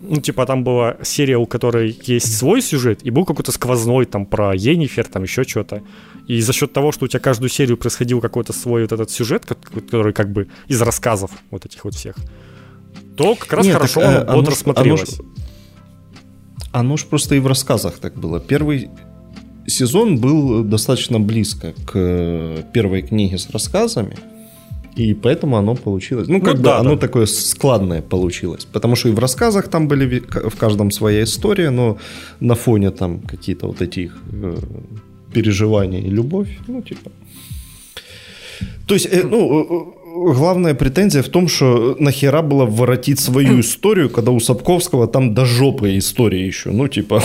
ну, 0.00 0.20
типа, 0.20 0.46
там 0.46 0.62
была 0.64 0.96
серия, 1.02 1.38
у 1.38 1.46
которой 1.46 1.98
есть 2.04 2.36
свой 2.36 2.62
сюжет, 2.62 3.00
и 3.02 3.10
был 3.10 3.24
какой-то 3.24 3.50
сквозной 3.52 4.04
там 4.06 4.26
про 4.26 4.54
Енифер, 4.54 5.04
там 5.06 5.22
еще 5.24 5.44
что-то. 5.44 5.82
И 6.26 6.40
за 6.40 6.52
счет 6.52 6.72
того, 6.72 6.92
что 6.92 7.06
у 7.06 7.08
тебя 7.08 7.20
каждую 7.20 7.48
серию 7.50 7.76
происходил 7.76 8.20
какой-то 8.20 8.52
свой 8.52 8.82
вот 8.82 8.92
этот 8.92 9.10
сюжет, 9.10 9.46
ко- 9.46 9.54
который 9.54 10.12
как 10.12 10.30
бы 10.30 10.48
из 10.68 10.80
рассказов 10.82 11.30
вот 11.50 11.64
этих 11.66 11.84
вот 11.84 11.94
всех, 11.94 12.16
то 13.16 13.34
как 13.34 13.52
раз 13.54 13.66
Не, 13.66 13.72
хорошо 13.72 14.00
так, 14.00 14.10
э, 14.10 14.16
оно 14.18 14.30
оно 14.30 14.38
бодро 14.40 14.52
ж- 14.54 14.58
смотрелось. 14.58 15.20
Оно 16.70 16.96
ж 16.96 17.04
просто 17.06 17.34
и 17.34 17.38
в 17.40 17.46
рассказах 17.46 17.98
так 17.98 18.14
было. 18.14 18.40
Первый 18.40 18.90
сезон 19.68 20.18
был 20.18 20.64
достаточно 20.64 21.20
близко 21.20 21.72
к 21.86 21.92
э, 21.94 22.62
первой 22.72 23.02
книге 23.02 23.38
с 23.38 23.50
рассказами, 23.50 24.16
и 24.96 25.14
поэтому 25.14 25.56
оно 25.56 25.74
получилось. 25.74 26.28
Ну, 26.28 26.40
как 26.40 26.56
бы 26.56 26.62
да, 26.62 26.78
оно 26.78 26.94
да. 26.94 27.00
такое 27.00 27.26
складное 27.26 28.02
получилось. 28.02 28.66
Потому 28.72 28.96
что 28.96 29.08
и 29.08 29.12
в 29.12 29.18
рассказах 29.18 29.68
там 29.68 29.86
были 29.86 30.20
в 30.20 30.56
каждом 30.56 30.90
своя 30.90 31.22
история, 31.22 31.70
но 31.70 31.98
на 32.40 32.54
фоне 32.54 32.90
там 32.90 33.20
какие-то 33.20 33.66
вот 33.68 33.80
этих 33.80 34.18
э, 34.32 34.56
переживания 35.32 36.00
и 36.00 36.10
любовь, 36.10 36.58
ну, 36.66 36.82
типа. 36.82 37.10
То 38.86 38.94
есть, 38.94 39.06
э, 39.06 39.22
ну, 39.22 39.94
главная 40.34 40.74
претензия 40.74 41.22
в 41.22 41.28
том, 41.28 41.48
что 41.48 41.96
нахера 41.98 42.42
было 42.42 42.66
воротить 42.66 43.20
свою 43.20 43.60
историю, 43.60 44.10
когда 44.10 44.30
у 44.30 44.40
Сапковского 44.40 45.06
там 45.06 45.34
до 45.34 45.44
жопы 45.44 45.98
история 45.98 46.46
еще. 46.46 46.70
Ну, 46.70 46.88
типа... 46.88 47.22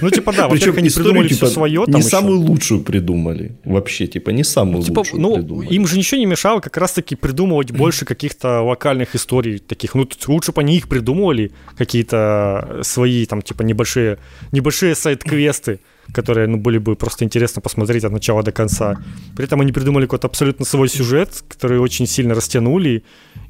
Ну, 0.00 0.10
типа, 0.10 0.32
да, 0.32 0.48
Причем 0.48 0.76
они 0.76 0.88
придумали 0.88 1.28
типа, 1.28 1.46
все 1.46 1.54
свое. 1.54 1.84
Не 1.86 2.02
самую 2.02 2.38
лучшую 2.38 2.80
придумали. 2.80 3.52
Вообще, 3.64 4.06
типа, 4.06 4.30
не 4.30 4.44
самую 4.44 4.78
ну, 4.78 4.84
типа, 4.84 4.98
лучшую 4.98 5.20
ну, 5.20 5.34
придумали. 5.34 5.68
Им 5.74 5.86
же 5.86 5.98
ничего 5.98 6.18
не 6.18 6.26
мешало 6.26 6.60
как 6.60 6.76
раз-таки 6.76 7.16
придумывать 7.16 7.70
больше 7.76 8.04
каких-то 8.04 8.62
локальных 8.62 9.14
историй 9.14 9.58
таких. 9.58 9.94
Ну, 9.94 10.08
лучше 10.28 10.52
бы 10.52 10.60
они 10.60 10.76
их 10.76 10.88
придумывали, 10.88 11.52
какие-то 11.76 12.80
свои, 12.82 13.26
там, 13.26 13.42
типа, 13.42 13.62
небольшие, 13.62 14.18
небольшие 14.52 14.94
сайт-квесты 14.94 15.80
которые 16.12 16.46
ну, 16.46 16.56
были 16.56 16.78
бы 16.78 16.96
просто 16.96 17.24
интересно 17.24 17.62
посмотреть 17.62 18.04
от 18.04 18.12
начала 18.12 18.42
до 18.42 18.52
конца. 18.52 18.96
При 19.36 19.44
этом 19.44 19.60
они 19.60 19.72
придумали 19.72 20.04
какой-то 20.04 20.26
абсолютно 20.26 20.64
свой 20.64 20.88
сюжет, 20.88 21.44
который 21.48 21.78
очень 21.78 22.06
сильно 22.06 22.34
растянули, 22.34 23.02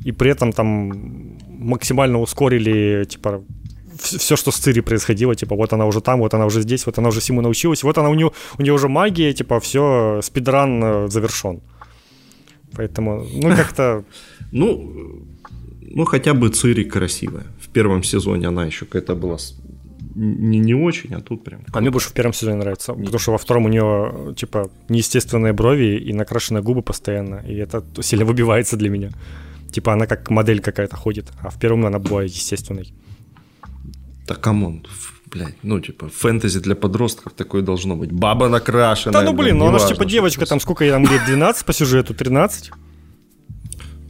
и 0.05 0.13
при 0.13 0.31
этом 0.31 0.53
там 0.53 1.39
максимально 1.49 2.21
ускорили, 2.21 3.05
типа, 3.05 3.43
все, 3.99 4.37
что 4.37 4.51
с 4.51 4.57
Цири 4.57 4.81
происходило, 4.81 5.35
типа, 5.35 5.57
вот 5.57 5.73
она 5.73 5.87
уже 5.87 6.01
там, 6.01 6.21
вот 6.21 6.35
она 6.35 6.47
уже 6.47 6.63
здесь, 6.63 6.87
вот 6.87 6.99
она 6.99 7.09
уже 7.09 7.21
всему 7.21 7.41
научилась, 7.41 7.83
вот 7.83 7.99
она 7.99 8.09
у 8.09 8.15
нее, 8.15 8.31
у 8.59 8.63
нее 8.63 8.73
уже 8.73 8.89
магия, 8.89 9.33
типа, 9.33 9.61
все, 9.61 10.21
спидран 10.23 10.83
э, 10.83 11.09
завершен. 11.09 11.61
Поэтому, 12.77 13.27
ну, 13.33 13.49
как-то... 13.57 14.05
Ну, 14.53 15.27
ну, 15.83 16.05
хотя 16.05 16.35
бы 16.35 16.49
Цири 16.49 16.85
красивая. 16.85 17.45
В 17.61 17.69
первом 17.69 18.03
сезоне 18.03 18.49
она 18.49 18.67
еще 18.67 18.85
какая-то 18.85 19.15
была 19.15 19.39
не, 20.15 20.59
не 20.59 20.75
очень, 20.75 21.15
а 21.15 21.21
тут 21.21 21.45
прям... 21.45 21.61
А 21.73 21.81
мне 21.81 21.91
больше 21.91 22.09
в 22.09 22.13
первом 22.13 22.33
сезоне 22.33 22.57
нравится, 22.57 22.93
не. 22.93 23.05
потому 23.05 23.19
что 23.19 23.33
во 23.33 23.39
втором 23.39 23.67
у 23.67 23.69
нее, 23.69 24.35
типа, 24.35 24.71
неестественные 24.89 25.53
брови 25.53 25.99
и 25.99 26.13
накрашенные 26.13 26.63
губы 26.63 26.83
постоянно, 26.83 27.43
и 27.47 27.55
это 27.57 27.85
сильно 28.03 28.25
выбивается 28.25 28.77
для 28.77 28.91
меня. 28.91 29.11
Типа 29.73 29.93
она 29.93 30.07
как 30.07 30.31
модель 30.31 30.61
какая-то 30.61 30.97
ходит, 30.97 31.27
а 31.41 31.51
в 31.51 31.59
первом 31.59 31.87
она 31.87 31.99
была 31.99 32.25
естественной. 32.25 32.93
Да 34.27 34.35
come 34.35 34.64
on, 34.64 34.87
блядь, 35.27 35.55
ну, 35.63 35.81
типа, 35.81 36.09
фэнтези 36.09 36.61
для 36.61 36.75
подростков 36.75 37.33
такое 37.33 37.63
должно 37.63 37.97
быть. 37.97 38.13
Баба 38.13 38.49
накрашенная. 38.49 39.13
Да 39.13 39.23
ну, 39.23 39.37
блин, 39.37 39.59
ну 39.59 39.67
она 39.67 39.79
же, 39.79 39.89
типа, 39.89 40.05
девочка, 40.05 40.47
там, 40.47 40.61
сколько 40.61 40.85
ей 40.85 40.91
там 40.91 41.03
лет, 41.03 41.25
12 41.27 41.65
по 41.65 41.73
сюжету, 41.73 42.15
13? 42.15 42.71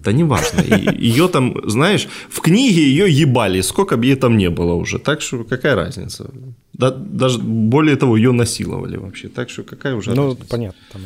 Да 0.05 0.13
неважно. 0.13 0.61
Ее 0.99 1.29
там, 1.29 1.55
знаешь, 1.65 2.09
в 2.31 2.41
книге 2.41 2.83
ее 2.83 3.11
ебали, 3.23 3.61
сколько 3.63 3.97
бы 3.97 4.07
ей 4.07 4.17
там 4.17 4.37
не 4.39 4.49
было 4.51 4.75
уже. 4.75 4.99
Так 4.99 5.21
что 5.21 5.45
какая 5.45 5.75
разница? 5.75 6.31
Да, 6.73 6.91
даже 6.91 7.39
более 7.39 7.97
того, 7.97 8.17
ее 8.17 8.33
насиловали 8.33 8.97
вообще. 8.97 9.29
Так 9.29 9.51
что 9.51 9.63
какая 9.63 9.95
уже 9.95 10.15
Ну, 10.15 10.29
разница? 10.29 10.49
понятно. 10.49 10.81
Там 10.93 11.03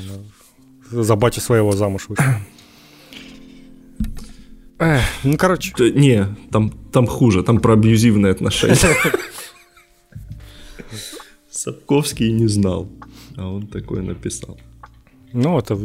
за 1.04 1.16
батю 1.16 1.40
своего 1.40 1.72
замуж 1.72 2.06
вышла. 2.08 2.40
ну, 5.24 5.36
короче. 5.36 5.72
Да, 5.78 5.88
не, 5.90 6.26
там, 6.52 6.70
там 6.92 7.06
хуже, 7.06 7.42
там 7.42 7.58
про 7.58 7.72
абьюзивные 7.72 8.32
отношения. 8.32 8.76
Сапковский 11.50 12.32
не 12.32 12.48
знал, 12.48 12.88
а 13.36 13.48
он 13.48 13.66
такое 13.66 14.02
написал. 14.02 14.58
Ну, 15.34 15.58
это 15.58 15.76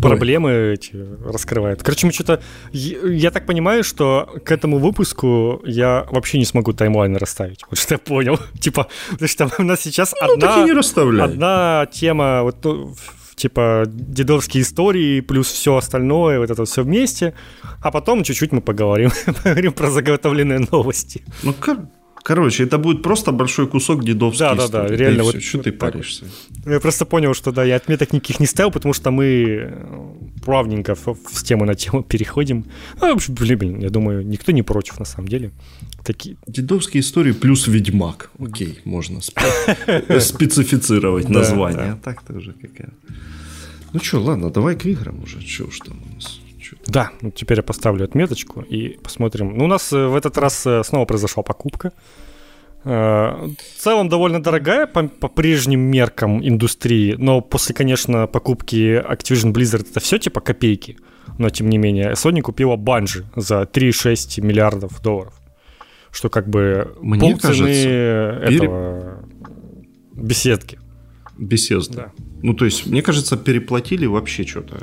проблемы 0.00 0.72
эти 0.74 0.96
раскрывает. 1.24 1.82
Короче, 1.82 2.06
мы 2.06 2.12
что-то... 2.12 2.42
Я 2.72 3.30
так 3.30 3.44
понимаю, 3.44 3.84
что 3.84 4.28
к 4.44 4.50
этому 4.50 4.78
выпуску 4.78 5.60
я 5.66 6.06
вообще 6.10 6.38
не 6.38 6.46
смогу 6.46 6.72
таймлайн 6.72 7.16
расставить. 7.16 7.60
Вот 7.68 7.78
что 7.78 7.94
я 7.94 7.98
понял. 7.98 8.38
Типа, 8.60 8.88
потому 9.10 9.28
что 9.28 9.50
у 9.58 9.62
нас 9.62 9.82
сейчас 9.82 10.14
ну, 10.20 10.32
одна... 10.32 10.64
не 10.64 10.72
одна 11.20 11.86
тема, 11.92 12.42
вот 12.42 12.66
типа 13.36 13.82
дедовские 13.86 14.62
истории 14.62 15.20
плюс 15.20 15.48
все 15.48 15.76
остальное, 15.76 16.38
вот 16.38 16.50
это 16.50 16.64
все 16.64 16.82
вместе. 16.82 17.34
А 17.82 17.90
потом 17.90 18.24
чуть-чуть 18.24 18.52
мы 18.52 18.62
поговорим, 18.62 19.10
поговорим 19.26 19.72
про 19.72 19.90
заготовленные 19.90 20.60
новости. 20.70 21.22
Ну, 21.42 21.52
как 21.52 21.80
Короче, 22.24 22.64
это 22.64 22.78
будет 22.78 23.02
просто 23.02 23.32
большой 23.32 23.66
кусок 23.66 24.02
дедовский. 24.02 24.46
Да, 24.46 24.54
да, 24.54 24.68
да, 24.68 24.86
реально. 24.86 25.18
Да 25.18 25.24
вот, 25.24 25.42
что 25.42 25.58
ты 25.58 25.72
паришься? 25.72 26.24
Я 26.64 26.80
просто 26.80 27.04
понял, 27.04 27.34
что 27.34 27.52
да, 27.52 27.64
я 27.64 27.76
отметок 27.76 28.14
никаких 28.14 28.40
не 28.40 28.46
ставил, 28.46 28.70
потому 28.70 28.94
что 28.94 29.10
мы 29.10 29.24
э, 29.26 30.14
плавненько 30.42 30.96
с 31.32 31.42
темы 31.42 31.66
на 31.66 31.74
тему 31.74 32.02
переходим. 32.08 32.64
А, 32.98 33.14
блин, 33.28 33.78
я 33.78 33.90
думаю, 33.90 34.26
никто 34.26 34.52
не 34.52 34.62
против 34.62 34.98
на 34.98 35.04
самом 35.04 35.28
деле. 35.28 35.50
Такие... 36.02 36.36
Дедовские 36.46 37.02
истории 37.02 37.32
плюс 37.32 37.66
Ведьмак. 37.66 38.30
Окей, 38.38 38.78
можно 38.84 39.20
специфицировать 40.20 41.28
название. 41.28 41.92
А 41.92 41.96
так 42.02 42.22
тоже 42.22 42.54
какая. 42.54 42.94
Ну 43.92 44.00
что, 44.00 44.22
ладно, 44.22 44.48
давай 44.50 44.76
к 44.76 44.86
играм 44.86 45.22
уже. 45.22 45.42
Что 45.42 45.64
уж 45.64 45.78
там 45.80 46.00
у 46.10 46.14
нас? 46.14 46.40
Да, 46.86 47.10
ну 47.20 47.30
теперь 47.30 47.58
я 47.58 47.62
поставлю 47.62 48.04
отметочку 48.04 48.60
и 48.60 48.98
посмотрим. 49.02 49.56
Ну, 49.56 49.64
у 49.64 49.68
нас 49.68 49.92
э, 49.92 50.06
в 50.06 50.16
этот 50.16 50.36
раз 50.38 50.66
э, 50.66 50.82
снова 50.84 51.06
произошла 51.06 51.42
покупка. 51.42 51.92
Э, 52.84 53.48
в 53.48 53.80
целом 53.80 54.08
довольно 54.08 54.42
дорогая 54.42 54.86
по, 54.86 55.08
по 55.08 55.28
прежним 55.28 55.80
меркам 55.80 56.46
индустрии, 56.46 57.14
но 57.18 57.40
после, 57.40 57.74
конечно, 57.74 58.26
покупки 58.26 59.00
Activision 59.00 59.52
Blizzard 59.52 59.88
это 59.90 60.00
все 60.00 60.18
типа 60.18 60.40
копейки. 60.40 60.98
Но 61.38 61.48
тем 61.48 61.68
не 61.68 61.78
менее, 61.78 62.12
Sony 62.12 62.42
купила 62.42 62.76
Bungie 62.76 63.24
за 63.34 63.62
3,6 63.62 64.42
миллиардов 64.42 65.00
долларов. 65.02 65.34
Что 66.12 66.28
как 66.28 66.48
бы 66.48 66.94
Мне 67.00 67.32
полцены 67.32 67.66
этого 67.66 69.24
беседки. 70.12 70.78
Беседки. 71.36 71.96
Да. 71.96 72.12
Ну, 72.44 72.52
то 72.52 72.66
есть, 72.66 72.84
мне 72.86 73.00
кажется, 73.00 73.38
переплатили 73.38 74.04
вообще 74.04 74.46
что-то. 74.46 74.76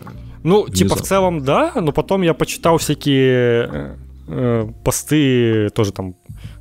Ну, 0.44 0.64
Внезапно. 0.64 0.76
типа, 0.76 0.96
в 0.96 1.02
целом, 1.04 1.44
да, 1.44 1.72
но 1.76 1.92
потом 1.92 2.24
я 2.24 2.34
почитал 2.34 2.80
всякие 2.80 3.70
э, 3.72 3.96
э, 4.30 4.68
посты, 4.84 5.70
тоже 5.70 5.92
там, 5.92 6.16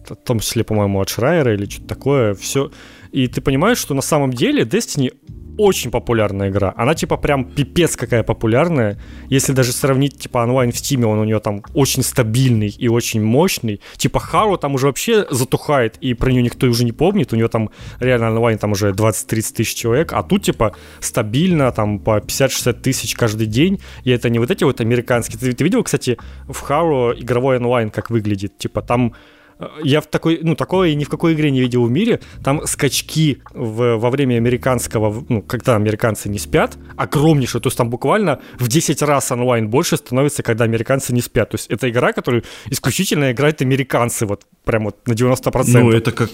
в 0.06 0.14
том 0.14 0.40
числе, 0.40 0.62
по-моему, 0.62 1.00
от 1.00 1.08
Шрайера 1.08 1.54
или 1.54 1.64
что-то 1.64 1.88
такое, 1.88 2.34
все. 2.34 2.70
И 3.12 3.28
ты 3.28 3.40
понимаешь, 3.40 3.78
что 3.78 3.94
на 3.94 4.02
самом 4.02 4.30
деле 4.30 4.64
Destiny 4.64 5.14
очень 5.60 5.90
популярная 5.90 6.48
игра. 6.48 6.72
Она 6.76 6.94
типа 6.94 7.18
прям 7.18 7.44
пипец 7.44 7.94
какая 7.94 8.22
популярная. 8.22 8.98
Если 9.28 9.52
даже 9.52 9.72
сравнить 9.72 10.18
типа 10.18 10.38
онлайн 10.38 10.72
в 10.72 10.74
Steam, 10.74 11.04
он 11.04 11.18
у 11.18 11.24
нее 11.24 11.38
там 11.38 11.62
очень 11.74 12.02
стабильный 12.02 12.68
и 12.68 12.88
очень 12.88 13.22
мощный. 13.22 13.80
Типа 13.96 14.20
Хару 14.20 14.56
там 14.56 14.74
уже 14.74 14.86
вообще 14.86 15.26
затухает, 15.30 15.98
и 16.00 16.14
про 16.14 16.32
нее 16.32 16.42
никто 16.42 16.66
уже 16.66 16.84
не 16.84 16.92
помнит. 16.92 17.32
У 17.32 17.36
нее 17.36 17.48
там 17.48 17.70
реально 18.00 18.30
онлайн 18.30 18.58
там 18.58 18.72
уже 18.72 18.92
20-30 18.92 19.54
тысяч 19.54 19.74
человек, 19.74 20.12
а 20.14 20.22
тут 20.22 20.44
типа 20.44 20.74
стабильно 21.00 21.72
там 21.72 21.98
по 21.98 22.18
50-60 22.18 22.72
тысяч 22.80 23.14
каждый 23.14 23.46
день. 23.46 23.80
И 24.04 24.10
это 24.10 24.30
не 24.30 24.38
вот 24.38 24.50
эти 24.50 24.64
вот 24.64 24.80
американские. 24.80 25.38
Ты, 25.38 25.52
ты 25.52 25.64
видел, 25.64 25.82
кстати, 25.82 26.16
в 26.48 26.58
Хару 26.60 27.12
игровой 27.12 27.58
онлайн 27.58 27.90
как 27.90 28.08
выглядит? 28.08 28.56
Типа 28.56 28.80
там 28.80 29.12
я 29.82 30.00
в 30.00 30.06
такой, 30.06 30.40
ну, 30.42 30.54
такое 30.54 30.94
ни 30.94 31.04
в 31.04 31.08
какой 31.08 31.34
игре 31.34 31.50
не 31.50 31.60
видел 31.60 31.84
в 31.84 31.90
мире. 31.90 32.20
Там 32.42 32.66
скачки 32.66 33.42
в, 33.52 33.96
во 33.96 34.10
время 34.10 34.36
американского, 34.36 35.24
ну, 35.28 35.42
когда 35.42 35.76
американцы 35.76 36.28
не 36.28 36.38
спят, 36.38 36.76
огромнейшие. 36.96 37.60
То 37.60 37.68
есть 37.68 37.78
там 37.78 37.90
буквально 37.90 38.40
в 38.58 38.68
10 38.68 39.02
раз 39.02 39.30
онлайн 39.32 39.68
больше 39.68 39.96
становится, 39.96 40.42
когда 40.42 40.64
американцы 40.64 41.12
не 41.12 41.20
спят. 41.20 41.50
То 41.50 41.56
есть 41.56 41.66
это 41.70 41.90
игра, 41.90 42.12
которую 42.12 42.44
исключительно 42.70 43.32
играют 43.32 43.62
американцы, 43.62 44.26
вот 44.26 44.42
прям 44.64 44.84
вот 44.84 45.06
на 45.06 45.12
90%. 45.12 45.64
Ну, 45.66 45.90
это 45.90 46.12
как 46.12 46.30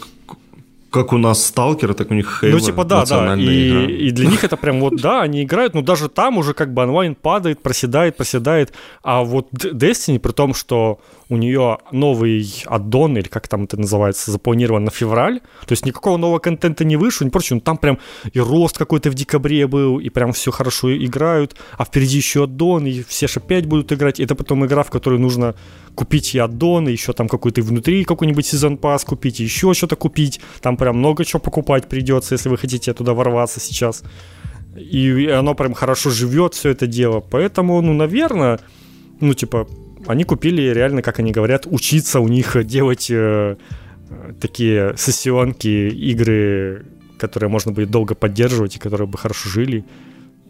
как 0.90 1.12
у 1.12 1.18
нас 1.18 1.44
сталкер, 1.44 1.94
так 1.94 2.10
у 2.10 2.14
них 2.14 2.42
Halo, 2.42 2.52
Ну, 2.52 2.60
типа, 2.60 2.84
да, 2.84 3.04
да. 3.04 3.36
И, 3.36 4.08
и 4.08 4.10
для 4.12 4.30
них 4.30 4.44
это 4.44 4.56
прям 4.56 4.80
вот, 4.80 4.96
да, 4.96 5.20
они 5.22 5.42
играют, 5.42 5.74
но 5.74 5.82
даже 5.82 6.08
там 6.08 6.38
уже 6.38 6.54
как 6.54 6.72
бы 6.72 6.82
онлайн 6.82 7.14
падает, 7.14 7.60
проседает, 7.60 8.16
проседает. 8.16 8.72
А 9.02 9.22
вот 9.22 9.48
Destiny, 9.52 10.18
при 10.18 10.32
том, 10.32 10.54
что 10.54 10.98
у 11.28 11.36
нее 11.36 11.78
новый 11.90 12.46
аддон, 12.66 13.16
или 13.16 13.28
как 13.28 13.48
там 13.48 13.64
это 13.64 13.76
называется, 13.76 14.30
запланирован 14.30 14.84
на 14.84 14.90
февраль, 14.90 15.40
то 15.40 15.72
есть 15.72 15.84
никакого 15.84 16.16
нового 16.16 16.38
контента 16.38 16.84
не 16.84 16.96
вышло, 16.96 17.24
не 17.24 17.30
прочее, 17.30 17.56
ну 17.56 17.60
там 17.60 17.78
прям 17.78 17.98
и 18.32 18.38
рост 18.38 18.78
какой-то 18.78 19.10
в 19.10 19.14
декабре 19.14 19.66
был, 19.66 19.98
и 19.98 20.08
прям 20.08 20.32
все 20.32 20.50
хорошо 20.50 20.96
играют, 20.96 21.56
а 21.76 21.84
впереди 21.84 22.18
еще 22.18 22.44
аддон, 22.44 22.86
и 22.86 23.02
все 23.02 23.26
же 23.26 23.40
опять 23.40 23.66
будут 23.66 23.92
играть, 23.92 24.20
это 24.20 24.34
потом 24.34 24.64
игра, 24.66 24.82
в 24.82 24.90
которой 24.90 25.18
нужно 25.18 25.54
купить 25.94 26.34
и 26.34 26.38
аддон, 26.38 26.88
и 26.88 26.92
еще 26.92 27.12
там 27.12 27.28
какой-то 27.28 27.62
внутри 27.62 28.04
какой-нибудь 28.04 28.46
сезон 28.46 28.76
пас 28.76 29.04
купить, 29.04 29.40
и 29.40 29.44
еще 29.44 29.74
что-то 29.74 29.96
купить, 29.96 30.40
там 30.60 30.76
прям 30.76 30.98
много 30.98 31.24
чего 31.24 31.40
покупать 31.40 31.88
придется, 31.88 32.34
если 32.34 32.48
вы 32.48 32.56
хотите 32.56 32.92
туда 32.92 33.14
ворваться 33.14 33.60
сейчас. 33.60 34.04
И 34.76 35.26
оно 35.28 35.54
прям 35.54 35.72
хорошо 35.72 36.10
живет, 36.10 36.52
все 36.52 36.68
это 36.68 36.86
дело. 36.86 37.20
Поэтому, 37.20 37.80
ну, 37.80 37.94
наверное, 37.94 38.60
ну, 39.20 39.32
типа, 39.32 39.66
они 40.06 40.24
купили 40.24 40.62
реально, 40.62 41.02
как 41.02 41.18
они 41.18 41.32
говорят, 41.32 41.66
учиться 41.66 42.20
у 42.20 42.28
них 42.28 42.56
делать 42.64 43.08
э, 43.10 43.56
такие 44.40 44.94
сессионки, 44.96 45.68
игры, 45.68 46.86
которые 47.18 47.50
можно 47.50 47.72
будет 47.72 47.90
долго 47.90 48.14
поддерживать 48.14 48.76
и 48.76 48.78
которые 48.78 49.08
бы 49.08 49.18
хорошо 49.18 49.48
жили. 49.48 49.84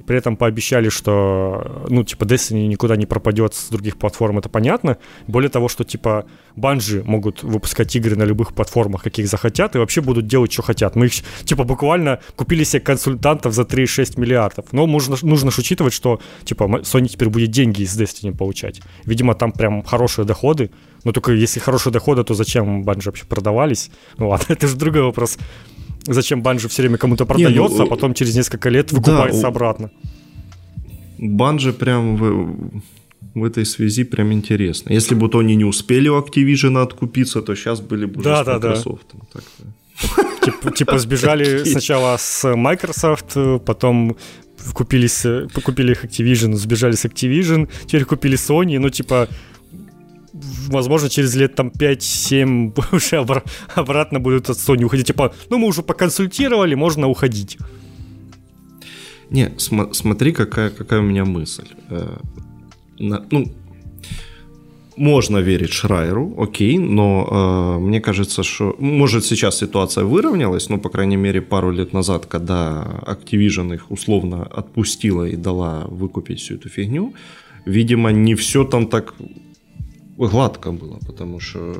При 0.06 0.18
этом 0.18 0.36
пообещали, 0.36 0.88
что, 0.88 1.86
ну, 1.88 2.04
типа, 2.04 2.24
Destiny 2.24 2.66
никуда 2.66 2.96
не 2.96 3.06
пропадет 3.06 3.54
с 3.54 3.68
других 3.68 3.96
платформ, 3.96 4.38
это 4.38 4.48
понятно. 4.48 4.98
Более 5.26 5.48
того, 5.48 5.68
что, 5.68 5.84
типа, 5.84 6.26
Банжи 6.54 7.02
могут 7.04 7.42
выпускать 7.42 7.94
игры 7.96 8.16
на 8.16 8.24
любых 8.24 8.54
платформах, 8.54 9.02
каких 9.02 9.28
захотят, 9.28 9.74
и 9.74 9.78
вообще 9.78 10.00
будут 10.00 10.26
делать, 10.26 10.52
что 10.52 10.62
хотят. 10.62 10.96
Мы 10.96 11.06
их, 11.06 11.12
типа, 11.44 11.64
буквально 11.64 12.20
купили 12.36 12.64
себе 12.64 12.80
консультантов 12.80 13.52
за 13.52 13.62
3,6 13.62 14.20
миллиардов. 14.20 14.66
Но 14.72 14.86
нужно, 14.86 15.16
нужно 15.22 15.50
же 15.50 15.60
учитывать, 15.60 15.92
что, 15.92 16.20
типа, 16.44 16.64
Sony 16.82 17.08
теперь 17.08 17.28
будет 17.28 17.50
деньги 17.50 17.82
из 17.82 18.00
Destiny 18.00 18.36
получать. 18.36 18.80
Видимо, 19.04 19.34
там 19.34 19.52
прям 19.52 19.82
хорошие 19.82 20.24
доходы. 20.24 20.70
Но 21.04 21.12
только 21.12 21.32
если 21.32 21.60
хорошие 21.60 21.92
доходы, 21.92 22.24
то 22.24 22.34
зачем 22.34 22.82
Банжи 22.82 23.10
вообще 23.10 23.26
продавались? 23.26 23.90
Ну 24.18 24.28
ладно, 24.28 24.46
это 24.48 24.66
же 24.66 24.76
другой 24.76 25.02
вопрос 25.02 25.38
зачем 26.06 26.42
Банжи 26.42 26.68
все 26.68 26.82
время 26.82 26.98
кому-то 26.98 27.26
продается, 27.26 27.60
Не, 27.60 27.68
ну, 27.68 27.84
а 27.84 27.86
потом 27.86 28.14
через 28.14 28.36
несколько 28.36 28.68
лет 28.70 28.92
выкупается 28.92 29.42
да, 29.42 29.48
обратно. 29.48 29.90
Банжи 31.18 31.72
прям 31.72 32.16
в, 32.16 32.82
в 33.34 33.44
этой 33.44 33.64
связи 33.64 34.04
прям 34.04 34.32
интересно. 34.32 34.92
Если 34.92 35.14
бы 35.14 35.28
то 35.28 35.38
они 35.38 35.56
не 35.56 35.64
успели 35.64 36.08
у 36.08 36.18
Activision 36.18 36.82
откупиться, 36.82 37.42
то 37.42 37.54
сейчас 37.54 37.80
были 37.80 38.06
бы 38.06 38.22
да, 38.22 38.42
уже 38.42 38.44
да, 38.44 38.58
с 38.58 38.62
Microsoft. 38.62 39.06
Да. 39.34 39.40
Типа, 40.42 40.70
типа 40.70 40.98
сбежали 40.98 41.64
сначала 41.72 42.16
с 42.18 42.54
Microsoft, 42.54 43.36
потом 43.64 44.16
купились, 44.72 45.26
купили 45.64 45.92
их 45.92 46.04
Activision, 46.04 46.54
сбежали 46.54 46.94
с 46.94 47.04
Activision, 47.04 47.68
теперь 47.86 48.04
купили 48.04 48.36
Sony, 48.36 48.78
ну 48.78 48.90
типа 48.90 49.28
возможно, 50.68 51.08
через 51.08 51.34
лет 51.36 51.54
там 51.54 51.68
5-7 51.68 52.72
уже 52.92 53.16
обра- 53.16 53.44
обратно 53.74 54.20
будут 54.20 54.50
от 54.50 54.56
Sony 54.56 54.84
уходить. 54.84 55.06
Типа, 55.06 55.32
ну 55.50 55.58
мы 55.58 55.68
уже 55.68 55.82
поконсультировали, 55.82 56.74
можно 56.74 57.08
уходить. 57.08 57.58
Не, 59.30 59.52
см- 59.58 59.94
смотри, 59.94 60.32
какая, 60.32 60.70
какая 60.70 61.00
у 61.00 61.04
меня 61.04 61.24
мысль. 61.24 61.66
Э, 61.90 62.16
на, 62.98 63.26
ну, 63.30 63.52
можно 64.96 65.38
верить 65.38 65.72
Шрайеру, 65.72 66.34
окей, 66.38 66.78
но 66.78 67.76
э, 67.78 67.80
мне 67.80 68.00
кажется, 68.00 68.42
что, 68.42 68.74
может, 68.78 69.24
сейчас 69.24 69.58
ситуация 69.58 70.04
выровнялась, 70.04 70.70
но, 70.70 70.78
по 70.78 70.88
крайней 70.88 71.16
мере, 71.16 71.40
пару 71.40 71.70
лет 71.70 71.92
назад, 71.92 72.26
когда 72.26 73.02
Activision 73.06 73.74
их 73.74 73.90
условно 73.90 74.44
отпустила 74.44 75.24
и 75.24 75.36
дала 75.36 75.86
выкупить 75.90 76.40
всю 76.40 76.54
эту 76.54 76.68
фигню, 76.68 77.12
видимо, 77.66 78.12
не 78.12 78.34
все 78.34 78.64
там 78.64 78.86
так 78.86 79.14
гладко 80.16 80.72
было, 80.72 80.98
потому 81.06 81.40
что 81.40 81.74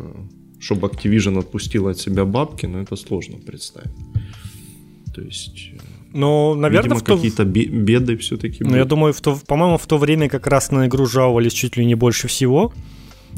чтобы 0.61 0.89
Activision 0.89 1.39
отпустила 1.39 1.91
от 1.91 1.99
себя 1.99 2.25
бабки, 2.25 2.67
ну 2.67 2.81
это 2.81 2.97
сложно 2.97 3.39
представить. 3.39 3.93
То 5.15 5.23
есть... 5.23 5.71
Э, 5.73 5.79
ну, 6.13 6.55
наверное, 6.55 6.97
Видимо, 6.97 7.01
то... 7.01 7.17
какие-то 7.17 7.45
беды 7.45 8.17
все-таки. 8.17 8.65
Ну, 8.65 8.77
я 8.77 8.85
думаю, 8.85 9.13
в 9.13 9.21
то, 9.21 9.39
по-моему, 9.47 9.77
в 9.77 9.87
то 9.87 9.99
время 9.99 10.29
как 10.29 10.47
раз 10.47 10.71
на 10.71 10.87
игру 10.87 11.07
жаловались 11.07 11.53
чуть 11.53 11.77
ли 11.77 11.85
не 11.85 11.95
больше 11.95 12.29
всего. 12.29 12.73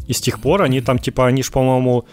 И 0.07 0.13
с 0.13 0.21
тех 0.21 0.41
пор 0.41 0.63
они 0.63 0.81
там, 0.81 0.99
типа, 0.99 1.27
они 1.27 1.43
же, 1.43 1.51
по-моему, 1.51 2.05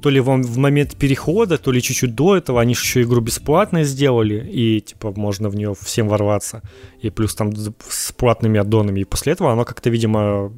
то 0.00 0.10
ли 0.10 0.20
в 0.20 0.58
момент 0.58 0.96
перехода, 0.96 1.58
то 1.58 1.72
ли 1.72 1.80
чуть-чуть 1.80 2.14
до 2.14 2.36
этого, 2.36 2.60
они 2.60 2.74
же 2.74 2.82
еще 2.82 3.02
игру 3.02 3.20
бесплатно 3.20 3.84
сделали, 3.84 4.48
и, 4.52 4.80
типа, 4.80 5.12
можно 5.16 5.48
в 5.48 5.56
нее 5.56 5.74
всем 5.80 6.08
ворваться. 6.08 6.62
И 7.00 7.10
плюс 7.10 7.34
там 7.34 7.52
с 7.88 8.12
платными 8.12 8.60
аддонами. 8.60 9.00
И 9.00 9.04
после 9.04 9.32
этого 9.32 9.52
оно 9.52 9.64
как-то, 9.64 9.90
видимо, 9.90 10.52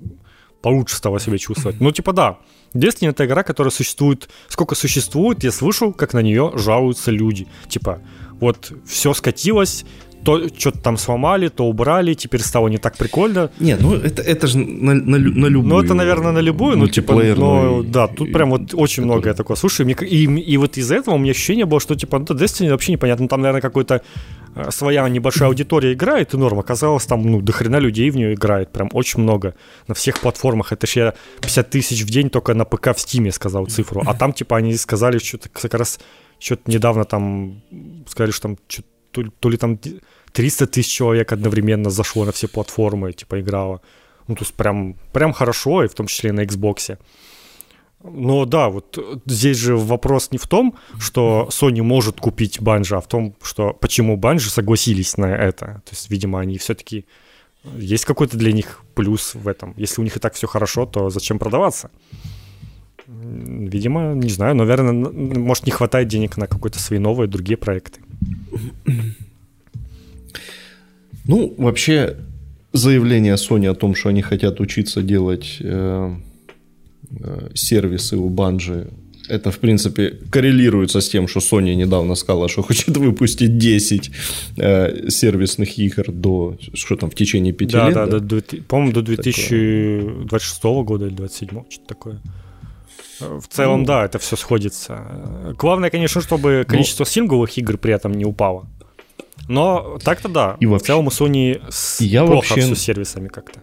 получше 0.65 0.97
стало 0.97 1.21
себя 1.21 1.37
чувствовать. 1.37 1.79
Ну, 1.79 1.93
типа, 1.93 2.15
да, 2.15 2.39
Destiny 2.73 3.11
это 3.11 3.27
игра, 3.27 3.43
которая 3.43 3.71
существует, 3.71 4.31
сколько 4.49 4.75
существует, 4.75 5.45
я 5.45 5.53
слышал, 5.53 5.93
как 5.93 6.15
на 6.15 6.21
нее 6.21 6.53
жалуются 6.55 7.11
люди. 7.11 7.47
Типа, 7.69 8.01
вот 8.41 8.73
все 8.87 9.13
скатилось, 9.13 9.85
то 10.25 10.49
что-то 10.59 10.79
там 10.79 10.97
сломали, 10.97 11.49
то 11.49 11.65
убрали, 11.65 12.15
теперь 12.15 12.41
стало 12.41 12.69
не 12.69 12.79
так 12.79 12.97
прикольно. 12.97 13.51
Не, 13.61 13.77
ну 13.77 13.95
это, 13.95 14.23
это 14.23 14.47
же 14.47 14.59
на, 14.59 14.95
на, 14.95 15.19
на 15.19 15.47
любую. 15.47 15.69
Ну 15.69 15.83
это, 15.83 15.95
наверное, 15.95 16.33
на 16.33 16.41
любую, 16.41 16.79
ну 16.79 16.89
типа, 16.89 17.15
но, 17.37 17.83
да, 17.83 18.09
тут 18.09 18.33
прям 18.33 18.51
вот 18.51 18.75
очень 18.75 19.05
многое 19.05 19.35
такое. 19.35 19.57
Слушай, 19.57 19.85
мне, 19.85 19.95
и, 19.95 20.25
и 20.25 20.57
вот 20.57 20.79
из-за 20.79 20.95
этого 20.97 21.15
у 21.15 21.19
меня 21.19 21.33
ощущение 21.33 21.67
было, 21.67 21.81
что 21.81 21.95
типа, 21.95 22.19
ну 22.19 22.25
Destiny 22.25 22.71
вообще 22.71 22.93
непонятно, 22.93 23.29
там, 23.29 23.41
наверное, 23.41 23.61
какой-то 23.61 24.03
э, 24.55 24.71
своя 24.71 25.09
небольшая 25.09 25.49
аудитория 25.49 25.93
играет, 25.93 26.35
и 26.35 26.37
норм. 26.37 26.59
Оказалось, 26.59 27.07
там, 27.07 27.23
ну, 27.23 27.41
дохрена 27.41 27.81
людей 27.81 28.11
в 28.11 28.17
нее 28.17 28.35
играет, 28.35 28.73
прям 28.73 28.89
очень 28.93 29.21
много. 29.21 29.55
На 29.89 29.95
всех 29.95 30.21
платформах. 30.21 30.73
Это 30.73 30.87
же 30.87 31.01
я 31.01 31.15
50 31.41 31.71
тысяч 31.71 32.03
в 32.03 32.11
день 32.11 32.31
только 32.31 32.55
на 32.55 32.65
ПК 32.65 32.97
в 32.97 33.01
Стиме 33.01 33.33
сказал 33.33 33.67
цифру. 33.67 34.03
А 34.07 34.15
там, 34.15 34.33
типа, 34.33 34.57
они 34.57 34.75
сказали, 34.77 35.19
что-то 35.19 35.49
как 35.49 35.75
раз 35.75 35.99
что-то 36.39 36.71
недавно 36.71 37.05
там 37.05 37.63
сказали, 38.07 38.31
что 38.31 38.43
там 38.43 38.59
что 38.69 38.83
то, 39.15 39.31
то 39.41 39.49
ли 39.49 39.57
там 39.57 39.79
300 40.33 40.67
тысяч 40.67 40.93
человек 40.93 41.33
одновременно 41.33 41.91
зашло 41.91 42.25
на 42.25 42.33
все 42.33 42.49
платформы, 42.49 43.13
типа 43.13 43.41
играло. 43.41 43.81
Ну, 44.27 44.35
то 44.35 44.43
есть 44.43 44.55
прям, 44.55 44.97
прям 45.13 45.33
хорошо, 45.33 45.85
и 45.85 45.89
в 45.89 45.95
том 45.95 46.07
числе 46.07 46.31
и 46.31 46.33
на 46.33 46.45
Xbox. 46.45 46.99
Но 48.03 48.45
да, 48.45 48.69
вот 48.69 48.99
здесь 49.27 49.57
же 49.57 49.77
вопрос 49.77 50.31
не 50.33 50.39
в 50.39 50.47
том, 50.47 50.75
что 50.99 51.49
Sony 51.51 51.83
может 51.83 52.21
купить 52.21 52.61
Банжи, 52.61 52.97
а 52.97 53.01
в 53.01 53.07
том, 53.07 53.35
что 53.43 53.73
почему 53.73 54.17
Банжи 54.17 54.51
согласились 54.51 55.17
на 55.17 55.27
это. 55.27 55.67
То 55.85 55.93
есть, 55.93 56.11
видимо, 56.11 56.41
они 56.41 56.59
все-таки 56.59 57.07
есть 57.77 58.05
какой-то 58.05 58.37
для 58.37 58.53
них 58.53 58.83
плюс 58.95 59.35
в 59.35 59.49
этом. 59.49 59.75
Если 59.77 60.01
у 60.01 60.05
них 60.05 60.17
и 60.17 60.21
так 60.21 60.35
все 60.35 60.47
хорошо, 60.47 60.85
то 60.85 61.11
зачем 61.11 61.39
продаваться? 61.39 61.91
Видимо, 63.07 64.15
не 64.15 64.31
знаю, 64.31 64.55
наверное, 64.55 64.93
может 64.93 65.67
не 65.67 65.73
хватает 65.73 66.09
денег 66.09 66.37
на 66.37 66.47
какие-то 66.47 66.79
свои 66.79 66.99
новые 66.99 67.29
другие 67.29 67.57
проекты. 67.57 68.01
Ну, 71.27 71.55
вообще, 71.57 72.17
заявление 72.73 73.35
Sony 73.35 73.71
о 73.71 73.75
том, 73.75 73.95
что 73.95 74.11
они 74.11 74.23
хотят 74.23 74.61
учиться 74.61 75.03
делать 75.03 75.57
э, 75.61 76.17
э, 77.21 77.49
сервисы 77.55 78.17
у 78.17 78.29
Банжи, 78.29 78.91
это, 79.29 79.51
в 79.51 79.59
принципе, 79.59 80.19
коррелируется 80.31 81.01
с 81.01 81.09
тем, 81.09 81.29
что 81.29 81.41
Sony 81.41 81.75
недавно 81.75 82.15
сказала, 82.15 82.49
что 82.49 82.63
хочет 82.63 82.97
выпустить 82.97 83.59
10 83.59 84.11
э, 84.59 85.09
сервисных 85.09 85.79
игр 85.79 86.13
до, 86.13 86.57
что 86.75 86.97
там, 86.97 87.11
в 87.11 87.15
течение 87.15 87.53
5 87.53 87.69
да, 87.69 87.87
лет. 87.87 87.95
Да, 87.95 88.07
да, 88.07 88.19
до, 88.19 88.43
по-моему, 88.69 88.93
до 88.93 89.03
2026 89.03 90.61
такое. 90.61 90.85
года 90.85 91.07
или 91.07 91.15
2027, 91.15 91.71
что-то 91.71 91.89
такое. 91.89 92.21
В 93.21 93.47
целом, 93.49 93.81
ну, 93.81 93.87
да, 93.87 94.05
это 94.05 94.19
все 94.19 94.37
сходится. 94.37 95.55
Главное, 95.59 95.91
конечно, 95.91 96.21
чтобы 96.21 96.65
количество 96.69 97.05
но... 97.05 97.09
сингловых 97.11 97.57
игр 97.59 97.79
при 97.79 97.95
этом 97.95 98.13
не 98.13 98.25
упало. 98.25 98.67
Но 99.49 99.99
так-то 100.03 100.29
да. 100.29 100.57
И 100.61 100.67
вообще, 100.67 100.85
в 100.85 100.87
целом 100.87 101.07
у 101.07 101.11
Sony 101.11 101.63
я 102.01 102.25
плохо 102.25 102.35
вообще 102.37 102.61
все 102.63 102.75
с 102.75 102.81
сервисами 102.81 103.29
как-то. 103.29 103.61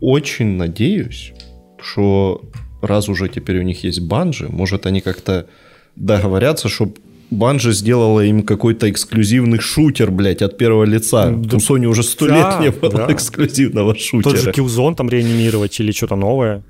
Очень 0.00 0.56
надеюсь, 0.56 1.32
что 1.80 2.42
раз 2.82 3.08
уже 3.08 3.28
теперь 3.28 3.58
у 3.58 3.62
них 3.62 3.84
есть 3.84 4.00
банжи, 4.00 4.48
может 4.48 4.86
они 4.86 5.00
как-то 5.00 5.46
договорятся, 5.96 6.68
чтобы 6.68 6.96
Банжи 7.30 7.72
сделала 7.72 8.20
им 8.20 8.42
какой-то 8.42 8.88
эксклюзивный 8.90 9.58
шутер, 9.58 10.10
блядь, 10.10 10.42
от 10.42 10.56
первого 10.56 10.84
лица. 10.84 11.30
Да, 11.30 11.56
у 11.56 11.60
Sony 11.60 11.86
уже 11.86 12.02
сто 12.02 12.28
да, 12.28 12.60
лет 12.60 12.60
не 12.60 12.78
было 12.78 12.92
да. 12.92 13.06
эксклюзивного 13.12 13.96
шутера. 13.96 14.34
Тот 14.34 14.40
же 14.40 14.50
Killzone 14.50 14.94
там 14.94 15.08
реанимировать 15.08 15.78
или 15.80 15.90
что-то 15.90 16.16
новое. 16.16 16.62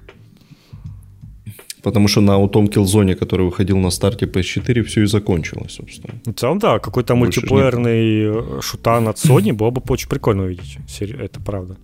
Потому 1.84 2.08
что 2.08 2.20
на 2.22 2.48
том 2.48 2.64
Killzone, 2.64 3.14
который 3.14 3.44
выходил 3.44 3.78
на 3.78 3.90
старте 3.90 4.26
PS4, 4.26 4.82
все 4.82 5.02
и 5.02 5.06
закончилось, 5.06 5.72
собственно. 5.72 6.14
В 6.24 6.32
целом, 6.32 6.58
да, 6.58 6.78
какой-то 6.78 7.14
Больше 7.14 7.40
мультиплеерный 7.40 8.24
нет. 8.24 8.64
шутан 8.64 9.06
от 9.08 9.16
Sony 9.16 9.52
было 9.52 9.70
бы 9.70 9.82
очень 9.88 10.08
прикольно 10.08 10.44
увидеть. 10.44 10.78
Это 11.00 11.40
правда. 11.40 11.76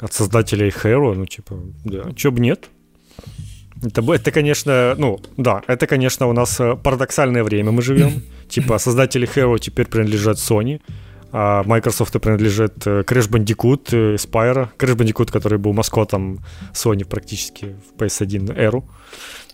От 0.00 0.12
создателей 0.12 0.68
Halo, 0.68 1.14
ну, 1.14 1.26
типа, 1.26 1.54
да, 1.84 2.12
чё 2.16 2.30
бы 2.32 2.40
нет. 2.40 2.68
Это, 3.84 4.12
это, 4.12 4.30
конечно, 4.32 4.96
ну, 4.98 5.20
да, 5.36 5.62
это, 5.68 5.86
конечно, 5.86 6.26
у 6.26 6.32
нас 6.32 6.60
э, 6.60 6.74
парадоксальное 6.74 7.44
время 7.44 7.70
мы 7.70 7.82
живем. 7.82 8.22
Типа, 8.48 8.78
создатели 8.78 9.28
Halo 9.36 9.58
теперь 9.58 9.86
принадлежат 9.86 10.38
Sony, 10.38 10.80
а 11.30 11.62
Microsoft 11.64 12.18
принадлежит 12.20 12.86
э, 12.86 13.02
Crash 13.02 13.28
Bandicoot, 13.28 13.88
э, 13.92 14.14
Spyro. 14.16 14.68
Crash 14.78 14.96
Bandicoot, 14.96 15.30
который 15.30 15.58
был 15.58 15.72
маскотом 15.72 16.38
Sony 16.72 17.04
практически 17.04 17.76
в 17.86 18.00
PS1 18.00 18.56
эру. 18.56 18.84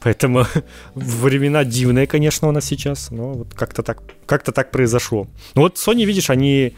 Поэтому 0.02 0.46
времена 0.94 1.64
дивные, 1.64 2.06
конечно, 2.06 2.48
у 2.48 2.52
нас 2.52 2.64
сейчас, 2.64 3.10
но 3.10 3.32
вот 3.32 3.54
как-то 3.54 3.82
так, 3.82 4.02
как-то 4.26 4.52
так 4.52 4.70
произошло. 4.70 5.26
Ну 5.54 5.62
вот 5.62 5.76
Sony, 5.76 6.04
видишь, 6.04 6.30
они 6.30 6.74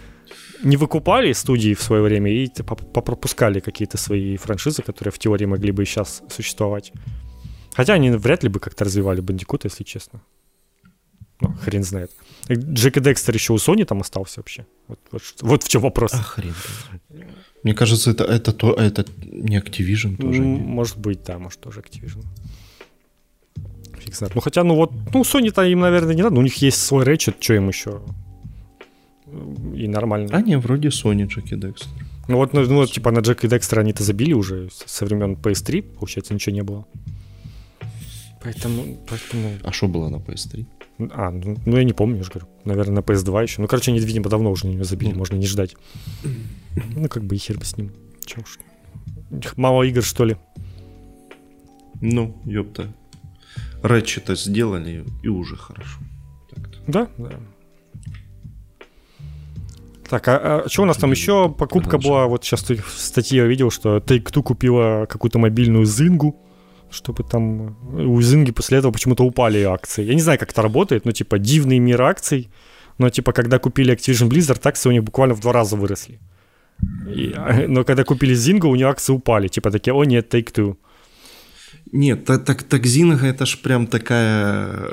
не 0.63 0.77
выкупали 0.77 1.33
студии 1.33 1.75
в 1.75 1.83
свое 1.83 2.03
время 2.03 2.31
и 2.31 2.49
попропускали 2.63 3.61
какие-то 3.61 3.99
свои 3.99 4.37
франшизы, 4.37 4.83
которые 4.83 5.13
в 5.13 5.19
теории 5.19 5.45
могли 5.45 5.73
бы 5.73 5.83
и 5.83 5.87
сейчас 5.87 6.23
существовать. 6.31 6.93
Хотя 7.75 7.95
они 7.95 8.11
вряд 8.11 8.43
ли 8.43 8.49
бы 8.49 8.61
как-то 8.61 8.85
развивали 8.85 9.21
Бандикута, 9.21 9.69
если 9.69 9.85
честно. 9.85 10.23
Ну, 11.49 11.57
хрен 11.63 11.83
знает. 11.83 12.11
Джек 12.51 12.97
и 12.97 13.01
Декстер 13.01 13.35
еще 13.35 13.53
у 13.53 13.57
Sony 13.57 13.85
там 13.85 14.01
остался 14.01 14.41
вообще. 14.41 14.67
Вот, 14.89 14.99
вот, 15.11 15.23
вот 15.41 15.63
в 15.63 15.69
чем 15.69 15.83
вопрос. 15.83 16.13
А 16.15 16.23
хрен. 16.23 16.55
Мне 17.63 17.75
кажется, 17.75 18.11
это, 18.11 18.25
это, 18.25 18.53
то, 18.53 18.75
это 18.75 19.05
не 19.23 19.59
Activision 19.59 20.17
тоже. 20.17 20.43
Может 20.43 20.99
быть, 20.99 21.25
да, 21.25 21.39
может 21.39 21.61
тоже 21.61 21.81
Activision. 21.81 22.25
Фиг 23.99 24.15
знает. 24.15 24.35
Ну 24.35 24.41
хотя, 24.41 24.63
ну 24.65 24.77
вот, 24.77 24.93
ну 25.13 25.23
Sony-то 25.23 25.65
им, 25.65 25.81
наверное, 25.81 26.15
не 26.15 26.23
надо. 26.23 26.37
У 26.37 26.43
них 26.43 26.63
есть 26.63 26.81
свой 26.81 27.05
Ratchet, 27.05 27.35
что 27.41 27.55
им 27.55 27.69
еще? 27.69 28.01
и 29.75 29.89
нормально. 29.89 30.29
А 30.33 30.43
не, 30.43 30.57
вроде 30.57 30.89
Sony 30.89 31.27
Джек 31.27 31.53
и 31.53 31.57
Декстер. 31.57 31.91
Ну 32.29 32.37
вот, 32.37 32.53
ну, 32.53 32.63
ну 32.63 32.87
типа 32.87 33.11
на 33.11 33.21
Джек 33.21 33.45
и 33.45 33.49
Декстера 33.49 33.81
они-то 33.81 34.03
забили 34.03 34.33
уже 34.33 34.69
со 34.87 35.05
времен 35.05 35.35
PS3, 35.35 35.83
получается, 35.83 36.35
ничего 36.35 36.55
не 36.55 36.63
было. 36.63 36.87
Поэтому, 38.43 38.97
поэтому... 39.09 39.51
А 39.63 39.73
что 39.73 39.89
было 39.89 40.09
на 40.09 40.17
PS3? 40.17 40.67
А, 40.99 41.31
ну, 41.31 41.57
ну 41.67 41.77
я 41.77 41.85
не 41.85 41.93
помню, 41.93 42.19
я 42.19 42.23
же 42.23 42.31
говорю. 42.31 42.49
Наверное, 42.65 42.97
на 42.97 43.01
PS2 43.01 43.43
еще. 43.43 43.63
Ну, 43.63 43.69
короче, 43.69 43.91
они, 43.91 44.01
видимо, 44.01 44.31
давно 44.31 44.51
уже 44.51 44.67
не 44.67 44.83
забили, 44.85 45.13
mm. 45.13 45.19
можно 45.19 45.37
не 45.37 45.47
ждать. 45.47 45.77
Ну, 46.95 47.09
как 47.09 47.25
бы 47.25 47.35
и 47.35 47.39
хер 47.39 47.59
бы 47.59 47.65
с 47.65 47.79
ним. 47.79 47.91
Че 48.27 48.41
уж. 48.41 48.59
Мало 49.57 49.83
игр, 49.85 50.03
что 50.03 50.27
ли? 50.27 50.37
Ну, 52.03 52.37
ёпта. 52.45 52.93
Рэчета 53.83 54.35
сделали, 54.35 55.07
и 55.23 55.29
уже 55.29 55.57
хорошо. 55.57 56.01
Так-то. 56.51 56.79
Да, 56.87 57.09
да. 57.17 57.39
Так, 60.09 60.29
а, 60.29 60.65
а 60.65 60.69
что 60.69 60.83
у 60.83 60.85
нас 60.85 60.97
там 60.99 61.11
еще 61.11 61.49
покупка 61.49 61.99
была? 61.99 62.27
Вот 62.27 62.45
сейчас 62.45 62.69
в 62.69 62.99
статье 62.99 63.39
я 63.39 63.47
видел, 63.47 63.71
что 63.71 63.97
Take-Two 63.97 64.43
купила 64.43 65.07
какую-то 65.09 65.39
мобильную 65.39 65.85
Зингу, 65.85 66.37
чтобы 66.97 67.23
там 67.23 67.77
у 67.93 68.21
Зинги 68.23 68.53
после 68.53 68.79
этого 68.79 68.93
почему-то 68.93 69.25
упали 69.25 69.63
акции. 69.63 70.05
Я 70.05 70.15
не 70.15 70.21
знаю, 70.21 70.39
как 70.39 70.51
это 70.51 70.63
работает, 70.63 71.05
но 71.05 71.13
типа 71.13 71.39
дивный 71.39 71.79
мир 71.79 72.03
акций, 72.03 72.49
но 72.99 73.11
типа 73.11 73.33
когда 73.33 73.59
купили 73.59 73.95
Activision 73.95 74.29
Blizzard, 74.29 74.61
акции 74.65 74.89
у 74.89 74.93
них 74.93 75.05
буквально 75.05 75.35
в 75.35 75.41
два 75.41 75.53
раза 75.53 75.77
выросли. 75.77 76.19
И, 77.07 77.35
но 77.69 77.85
когда 77.85 78.05
купили 78.05 78.35
Зингу, 78.35 78.69
у 78.69 78.75
нее 78.75 78.89
акции 78.89 79.13
упали. 79.13 79.49
Типа 79.49 79.71
такие, 79.71 79.95
о 79.95 80.05
нет, 80.05 80.35
Take-Two. 80.35 80.77
Нет, 81.93 82.25
так, 82.25 82.45
так, 82.45 82.63
так 82.63 82.87
Зинга 82.87 83.27
это 83.27 83.47
ж 83.47 83.59
прям 83.59 83.87
такая 83.87 84.89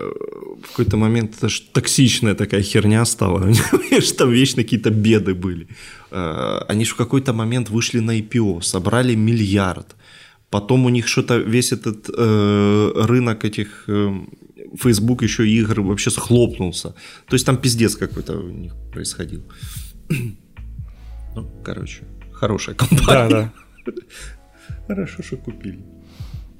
в 0.63 0.67
какой-то 0.67 0.97
момент 0.97 1.35
это 1.37 1.49
ж 1.49 1.59
токсичная 1.73 2.35
такая 2.35 2.61
херня 2.61 3.05
стала. 3.05 3.39
Там 4.17 4.31
вечно 4.31 4.63
какие-то 4.63 4.91
беды 4.91 5.33
были. 5.33 5.67
А, 6.11 6.65
они 6.69 6.85
же 6.85 6.91
в 6.91 6.95
какой-то 6.95 7.33
момент 7.33 7.69
вышли 7.69 7.99
на 7.99 8.19
IPO, 8.19 8.61
собрали 8.61 9.15
миллиард. 9.15 9.95
Потом 10.53 10.85
у 10.85 10.89
них 10.89 11.07
что-то 11.07 11.37
весь 11.37 11.71
этот 11.71 12.09
э, 12.15 12.91
рынок 13.07 13.43
этих 13.43 13.85
э, 13.87 14.11
Facebook 14.83 15.23
еще 15.23 15.43
игр 15.47 15.81
вообще 15.81 16.11
схлопнулся. 16.11 16.89
То 17.27 17.35
есть 17.35 17.45
там 17.45 17.57
пиздец 17.57 17.95
какой-то 17.95 18.37
у 18.37 18.49
них 18.49 18.73
происходил. 18.91 19.41
Ну, 21.35 21.49
короче, 21.63 22.03
хорошая 22.31 22.75
компания. 22.75 23.29
Да, 23.29 23.51
да. 23.85 23.91
Хорошо, 24.87 25.23
что 25.23 25.37
купили. 25.37 25.79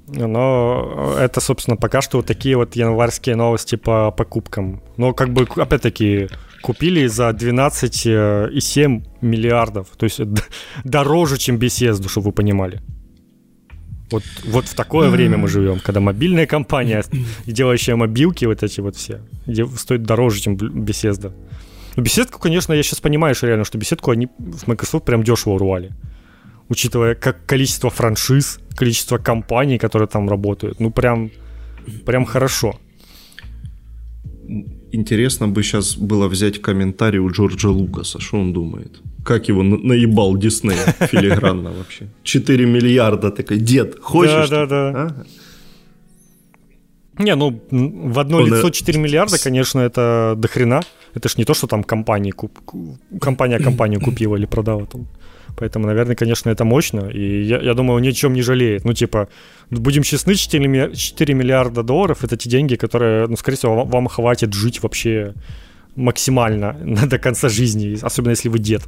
Но 0.07 1.15
это, 1.19 1.39
собственно, 1.39 1.77
пока 1.77 2.01
что 2.01 2.17
вот 2.17 2.25
такие 2.25 2.57
вот 2.57 2.75
январские 2.75 3.35
новости 3.35 3.75
по 3.75 4.11
покупкам. 4.11 4.81
Но 4.97 5.13
как 5.13 5.29
бы, 5.29 5.47
опять-таки, 5.55 6.29
купили 6.63 7.05
за 7.07 7.29
12,7 7.29 9.03
миллиардов. 9.21 9.87
То 9.97 10.05
есть 10.05 10.19
дороже, 10.83 11.37
чем 11.37 11.57
Bethesda, 11.57 12.09
чтобы 12.09 12.25
вы 12.25 12.31
понимали. 12.31 12.81
Вот, 14.11 14.23
вот 14.45 14.65
в 14.65 14.75
такое 14.75 15.09
время 15.09 15.37
мы 15.37 15.47
живем, 15.47 15.79
когда 15.79 15.99
мобильная 15.99 16.45
компания, 16.45 17.03
делающая 17.45 17.95
мобилки 17.95 18.45
вот 18.45 18.61
эти 18.63 18.81
вот 18.81 18.95
все, 18.95 19.21
стоит 19.75 20.03
дороже, 20.03 20.41
чем 20.41 20.55
Bethesda. 20.55 21.33
Ну, 21.95 22.03
беседку, 22.03 22.39
конечно, 22.39 22.73
я 22.73 22.83
сейчас 22.83 23.01
понимаю, 23.01 23.35
что 23.35 23.47
реально, 23.47 23.65
что 23.65 23.77
беседку 23.77 24.11
они 24.11 24.27
в 24.37 24.67
Microsoft 24.67 25.05
прям 25.05 25.23
дешево 25.23 25.53
урвали. 25.53 25.91
Учитывая 26.69 27.15
как 27.15 27.45
количество 27.45 27.89
франшиз, 27.89 28.59
количество 28.75 29.17
компаний, 29.17 29.77
которые 29.77 30.07
там 30.07 30.29
работают. 30.29 30.79
Ну, 30.79 30.91
прям, 30.91 31.31
прям 32.05 32.25
хорошо. 32.25 32.79
Интересно 34.95 35.47
бы 35.47 35.63
сейчас 35.63 35.97
было 35.97 36.27
взять 36.27 36.61
комментарий 36.61 37.19
у 37.19 37.27
Джорджа 37.31 37.69
Лукаса, 37.69 38.19
что 38.19 38.37
он 38.37 38.53
думает. 38.53 39.01
Как 39.25 39.49
его 39.49 39.63
наебал 39.63 40.37
Дисней 40.37 40.77
филигранно 40.99 41.71
вообще. 41.71 42.07
4 42.23 42.65
миллиарда 42.65 43.31
такой, 43.31 43.57
дед, 43.57 43.99
хочешь? 43.99 44.49
Да, 44.49 44.65
да, 44.67 44.91
да. 44.91 45.25
Не, 47.17 47.35
ну 47.35 47.59
в 47.71 48.19
одно 48.19 48.37
Он 48.37 48.45
лицо 48.45 48.69
4 48.69 48.99
миллиарда, 48.99 49.37
конечно, 49.43 49.79
это 49.79 50.35
дохрена. 50.37 50.81
Это 51.15 51.27
ж 51.27 51.37
не 51.37 51.45
то, 51.45 51.55
что 51.55 51.67
там 51.67 51.83
компании 51.83 52.31
куп... 52.31 52.51
компания 53.19 53.59
компанию 53.59 53.99
купила 53.99 54.35
или 54.35 54.45
продала 54.45 54.85
там. 54.85 55.07
Поэтому, 55.57 55.87
наверное, 55.87 56.15
конечно, 56.15 56.49
это 56.49 56.65
мощно. 56.65 57.09
И 57.09 57.43
я, 57.43 57.59
я 57.59 57.73
думаю, 57.73 57.97
он 57.97 58.01
ни 58.01 58.09
о 58.09 58.11
чем 58.11 58.33
не 58.33 58.41
жалеет. 58.41 58.85
Ну, 58.85 58.93
типа, 58.93 59.27
будем 59.69 60.03
честны, 60.03 60.35
4, 60.35 60.95
4 60.95 61.33
миллиарда 61.33 61.83
долларов 61.83 62.23
это 62.23 62.37
те 62.37 62.49
деньги, 62.49 62.75
которые, 62.75 63.27
ну, 63.27 63.35
скорее 63.35 63.57
всего, 63.57 63.75
вам, 63.75 63.89
вам 63.89 64.07
хватит 64.07 64.53
жить 64.53 64.81
вообще 64.83 65.33
максимально 65.95 66.75
до 67.07 67.17
конца 67.19 67.49
жизни, 67.49 67.97
особенно 68.01 68.31
если 68.31 68.49
вы 68.49 68.59
дед. 68.59 68.83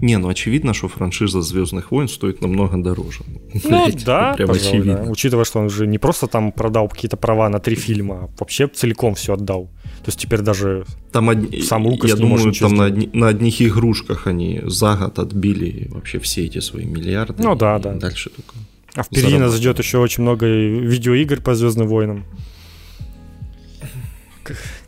Не, 0.00 0.16
ну 0.16 0.28
очевидно, 0.28 0.72
что 0.72 0.88
франшиза 0.88 1.42
Звездных 1.42 1.90
войн 1.90 2.08
стоит 2.08 2.40
намного 2.40 2.78
дороже. 2.78 3.20
Ну 3.52 3.60
Знаете, 3.64 4.04
да, 4.06 4.32
прям 4.32 4.48
пожалуй, 4.48 4.68
очевидно. 4.68 5.04
Да. 5.04 5.10
Учитывая, 5.10 5.44
что 5.44 5.58
он 5.60 5.68
же 5.68 5.86
не 5.86 5.98
просто 5.98 6.26
там 6.26 6.52
продал 6.52 6.88
какие-то 6.88 7.16
права 7.16 7.48
на 7.50 7.58
три 7.58 7.76
фильма, 7.76 8.14
а 8.14 8.28
вообще 8.38 8.66
целиком 8.66 9.14
все 9.14 9.34
отдал. 9.34 9.70
То 10.02 10.08
есть 10.08 10.18
теперь 10.18 10.40
даже 10.40 10.84
там 11.12 11.28
одни, 11.28 11.60
сам 11.62 11.86
Лукас 11.86 12.10
Я 12.10 12.16
не 12.16 12.22
думаю, 12.22 12.52
там 12.54 12.74
на, 12.74 12.86
одни, 12.86 13.10
на 13.12 13.28
одних 13.28 13.60
игрушках 13.60 14.26
они 14.26 14.62
за 14.64 14.96
год 14.96 15.18
отбили 15.18 15.88
вообще 15.90 16.18
все 16.18 16.46
эти 16.46 16.60
свои 16.60 16.86
миллиарды. 16.86 17.42
Ну 17.42 17.54
да, 17.54 17.78
да. 17.78 17.92
Дальше 17.92 18.30
только. 18.30 18.54
А 18.94 19.02
впереди 19.02 19.38
нас 19.38 19.54
ждет 19.54 19.78
еще 19.78 19.98
очень 19.98 20.22
много 20.22 20.46
видеоигр 20.46 21.40
по 21.40 21.54
Звездным 21.54 21.86
войнам. 21.86 22.24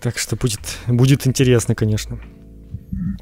Так 0.00 0.18
что 0.18 0.34
будет, 0.34 0.60
будет 0.88 1.26
интересно, 1.26 1.74
конечно. 1.74 2.18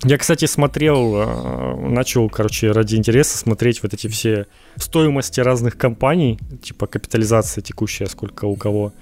Я, 0.02 0.16
кстати, 0.16 0.46
смотрел, 0.46 1.14
э, 1.16 1.88
начал, 1.88 2.28
короче, 2.30 2.72
ради 2.72 2.96
интереса 2.96 3.36
смотреть 3.36 3.82
вот 3.82 3.92
эти 3.92 4.06
все 4.08 4.46
стоимости 4.76 5.40
разных 5.40 5.76
компаний, 5.76 6.38
типа 6.62 6.86
капитализация 6.86 7.62
текущая, 7.62 8.06
сколько 8.06 8.46
у 8.46 8.56
кого. 8.56 8.92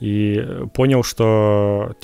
И 0.00 0.46
понял, 0.74 1.02
что 1.02 1.96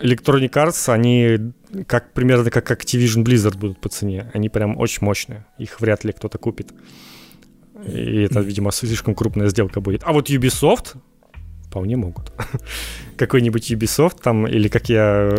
Electronic 0.00 0.50
Arts, 0.50 0.92
они 0.92 1.52
как, 1.86 2.12
примерно 2.12 2.50
как 2.50 2.70
Activision 2.70 3.22
Blizzard 3.22 3.58
будут 3.58 3.80
по 3.80 3.88
цене. 3.88 4.30
Они 4.32 4.48
прям 4.48 4.78
очень 4.78 5.04
мощные. 5.04 5.46
Их 5.58 5.80
вряд 5.80 6.04
ли 6.04 6.12
кто-то 6.12 6.38
купит. 6.38 6.72
И 7.86 8.22
это, 8.22 8.40
видимо, 8.40 8.72
слишком 8.72 9.14
крупная 9.14 9.48
сделка 9.48 9.80
будет. 9.80 10.02
А 10.04 10.12
вот 10.12 10.30
Ubisoft 10.30 10.96
вполне 11.68 11.96
могут. 11.96 12.32
Какой-нибудь 13.16 13.70
Ubisoft 13.70 14.20
там, 14.22 14.46
или 14.46 14.68
как 14.68 14.88
я, 14.88 15.30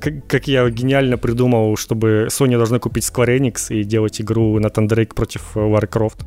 как, 0.00 0.26
как 0.26 0.48
я 0.48 0.68
гениально 0.70 1.18
придумал, 1.18 1.76
чтобы 1.76 2.28
Sony 2.30 2.56
должна 2.56 2.78
купить 2.78 3.04
Square 3.04 3.38
Enix 3.38 3.74
и 3.74 3.84
делать 3.84 4.20
игру 4.20 4.58
на 4.58 4.70
Дрейк 4.70 5.14
против 5.14 5.56
Warcraft. 5.56 6.26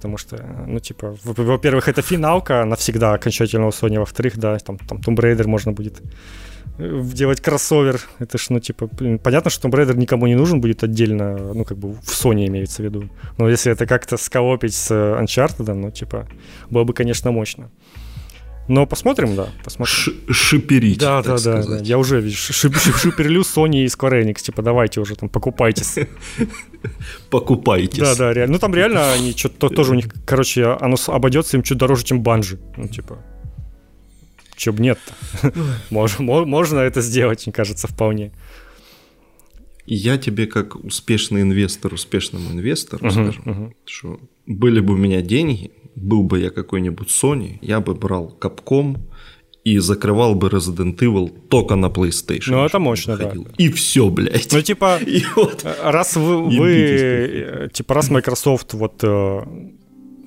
Потому 0.00 0.16
что, 0.16 0.42
ну, 0.66 0.78
типа, 0.80 1.14
во-первых, 1.24 1.86
это 1.88 2.00
финалка 2.00 2.64
навсегда 2.64 3.12
окончательно 3.12 3.66
у 3.66 3.70
Sony, 3.70 3.98
во-вторых, 3.98 4.38
да, 4.38 4.58
там, 4.58 4.78
там 4.78 4.98
Tomb 4.98 5.16
Raider 5.16 5.46
можно 5.46 5.72
будет 5.72 6.00
э, 6.78 7.02
делать 7.14 7.42
кроссовер. 7.42 8.00
Это 8.18 8.38
ж, 8.38 8.46
ну, 8.48 8.60
типа, 8.60 8.86
блин, 8.86 9.18
понятно, 9.18 9.50
что 9.50 9.68
Tomb 9.68 9.72
Raider 9.72 9.96
никому 9.98 10.26
не 10.26 10.36
нужен 10.36 10.62
будет 10.62 10.82
отдельно, 10.84 11.36
ну, 11.54 11.64
как 11.64 11.76
бы 11.76 11.92
в 11.92 12.24
Sony 12.24 12.46
имеется 12.46 12.82
в 12.82 12.84
виду. 12.86 13.10
Но 13.36 13.50
если 13.50 13.72
это 13.72 13.86
как-то 13.86 14.16
сколопить 14.16 14.72
с 14.72 14.90
Uncharted, 14.90 15.74
ну, 15.74 15.90
типа, 15.90 16.26
было 16.70 16.84
бы, 16.84 16.94
конечно, 16.94 17.30
мощно. 17.30 17.70
Но 18.68 18.86
посмотрим, 18.86 19.34
да, 19.34 19.48
посмотрим. 19.64 19.94
Ш 19.94 20.12
шиперить, 20.30 20.98
Да, 20.98 21.22
да, 21.22 21.38
да, 21.38 21.62
да. 21.64 21.78
Я 21.78 21.98
уже 21.98 22.20
видишь, 22.20 22.38
шип 22.38 22.76
шиперлю 22.76 23.42
Sony 23.42 23.82
и 23.82 23.86
Square 23.86 24.24
Enix, 24.24 24.42
типа, 24.42 24.62
давайте 24.62 25.00
уже 25.00 25.16
там, 25.16 25.28
покупайтесь. 25.28 25.96
Покупайтесь. 27.30 27.98
Да, 27.98 28.14
да, 28.14 28.32
реально. 28.32 28.54
Ну, 28.54 28.58
там 28.58 28.74
реально 28.74 29.12
они 29.12 29.32
что-то 29.32 29.68
тоже 29.70 29.92
у 29.92 29.94
них, 29.94 30.06
короче, 30.24 30.64
оно 30.80 30.96
обойдется 31.08 31.56
им 31.56 31.62
чуть 31.62 31.78
дороже, 31.78 32.04
чем 32.04 32.22
банжи. 32.22 32.60
Ну, 32.76 32.86
типа, 32.86 33.18
чё 34.56 34.72
б 34.72 34.82
нет-то. 34.82 35.52
можно, 35.90 36.24
можно 36.24 36.78
это 36.78 37.00
сделать, 37.00 37.46
мне 37.46 37.52
кажется, 37.52 37.88
вполне. 37.88 38.32
Я 39.86 40.18
тебе 40.18 40.46
как 40.46 40.76
успешный 40.76 41.42
инвестор, 41.42 41.92
успешному 41.92 42.52
инвестору 42.52 43.04
uh-huh, 43.04 43.10
скажу, 43.10 43.42
uh-huh. 43.44 43.72
что 43.84 44.20
были 44.46 44.78
бы 44.78 44.94
у 44.94 44.96
меня 44.96 45.22
деньги, 45.22 45.72
был 45.96 46.22
бы 46.22 46.40
я 46.40 46.50
какой-нибудь 46.50 47.08
Sony, 47.08 47.58
я 47.60 47.80
бы 47.80 47.94
брал 47.94 48.36
Capcom 48.40 48.98
и 49.64 49.78
закрывал 49.78 50.34
бы 50.34 50.48
Resident 50.48 50.98
Evil 50.98 51.30
только 51.48 51.76
на 51.76 51.86
PlayStation. 51.86 52.52
Ну, 52.52 52.64
это 52.64 52.78
мощно, 52.78 53.16
да. 53.16 53.32
И 53.58 53.68
все, 53.70 54.08
блядь. 54.08 54.52
Ну, 54.52 54.62
типа, 54.62 54.98
и 55.06 55.22
вот, 55.36 55.66
раз 55.82 56.16
вы, 56.16 56.44
вы 56.44 57.70
типа, 57.72 57.94
раз 57.94 58.10
Microsoft 58.10 58.74
вот 58.74 59.04
э, 59.04 59.40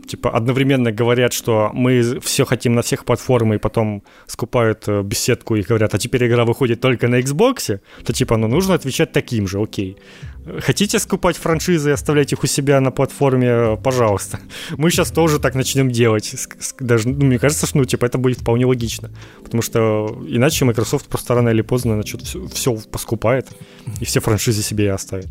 типа 0.05 0.29
одновременно 0.29 0.91
говорят, 0.91 1.33
что 1.33 1.71
мы 1.73 2.19
все 2.21 2.45
хотим 2.45 2.73
на 2.75 2.81
всех 2.81 3.05
платформах, 3.05 3.55
и 3.55 3.59
потом 3.59 4.03
скупают 4.27 4.87
э, 4.87 5.01
беседку 5.03 5.55
и 5.55 5.61
говорят, 5.61 5.93
а 5.93 5.99
теперь 5.99 6.27
игра 6.27 6.45
выходит 6.45 6.81
только 6.81 7.07
на 7.07 7.19
Xbox, 7.19 7.79
то 8.05 8.13
типа, 8.13 8.37
ну 8.37 8.47
нужно 8.47 8.73
отвечать 8.73 9.11
таким 9.11 9.47
же, 9.47 9.61
окей. 9.61 9.97
Хотите 10.59 10.99
скупать 10.99 11.37
франшизы 11.37 11.89
и 11.89 11.93
оставлять 11.93 12.33
их 12.33 12.43
у 12.43 12.47
себя 12.47 12.81
на 12.81 12.91
платформе, 12.91 13.77
пожалуйста. 13.81 14.39
Мы 14.77 14.91
сейчас 14.91 15.11
тоже 15.11 15.39
так 15.39 15.55
начнем 15.55 15.89
делать. 15.89 16.35
Даже, 16.79 17.09
ну, 17.09 17.25
мне 17.25 17.39
кажется, 17.39 17.65
что 17.65 17.77
ну, 17.77 17.85
типа, 17.85 18.05
это 18.05 18.17
будет 18.17 18.39
вполне 18.39 18.65
логично. 18.65 19.09
Потому 19.43 19.61
что 19.61 20.21
иначе 20.27 20.65
Microsoft 20.65 21.07
просто 21.07 21.35
рано 21.35 21.49
или 21.49 21.61
поздно 21.61 21.93
значит, 21.93 22.21
все, 22.21 22.45
все 22.47 22.75
поскупает 22.91 23.47
и 24.01 24.05
все 24.05 24.19
франшизы 24.19 24.61
себе 24.61 24.85
и 24.85 24.87
оставит. 24.87 25.29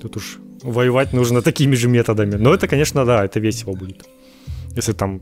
Тут 0.00 0.16
уж 0.16 0.38
воевать 0.62 1.12
нужно 1.12 1.42
такими 1.42 1.74
же 1.74 1.88
методами. 1.88 2.36
Но 2.36 2.54
это, 2.54 2.68
конечно, 2.68 3.04
да, 3.04 3.24
это 3.24 3.40
весело 3.40 3.74
будет. 3.74 4.06
Если 4.76 4.92
там 4.92 5.20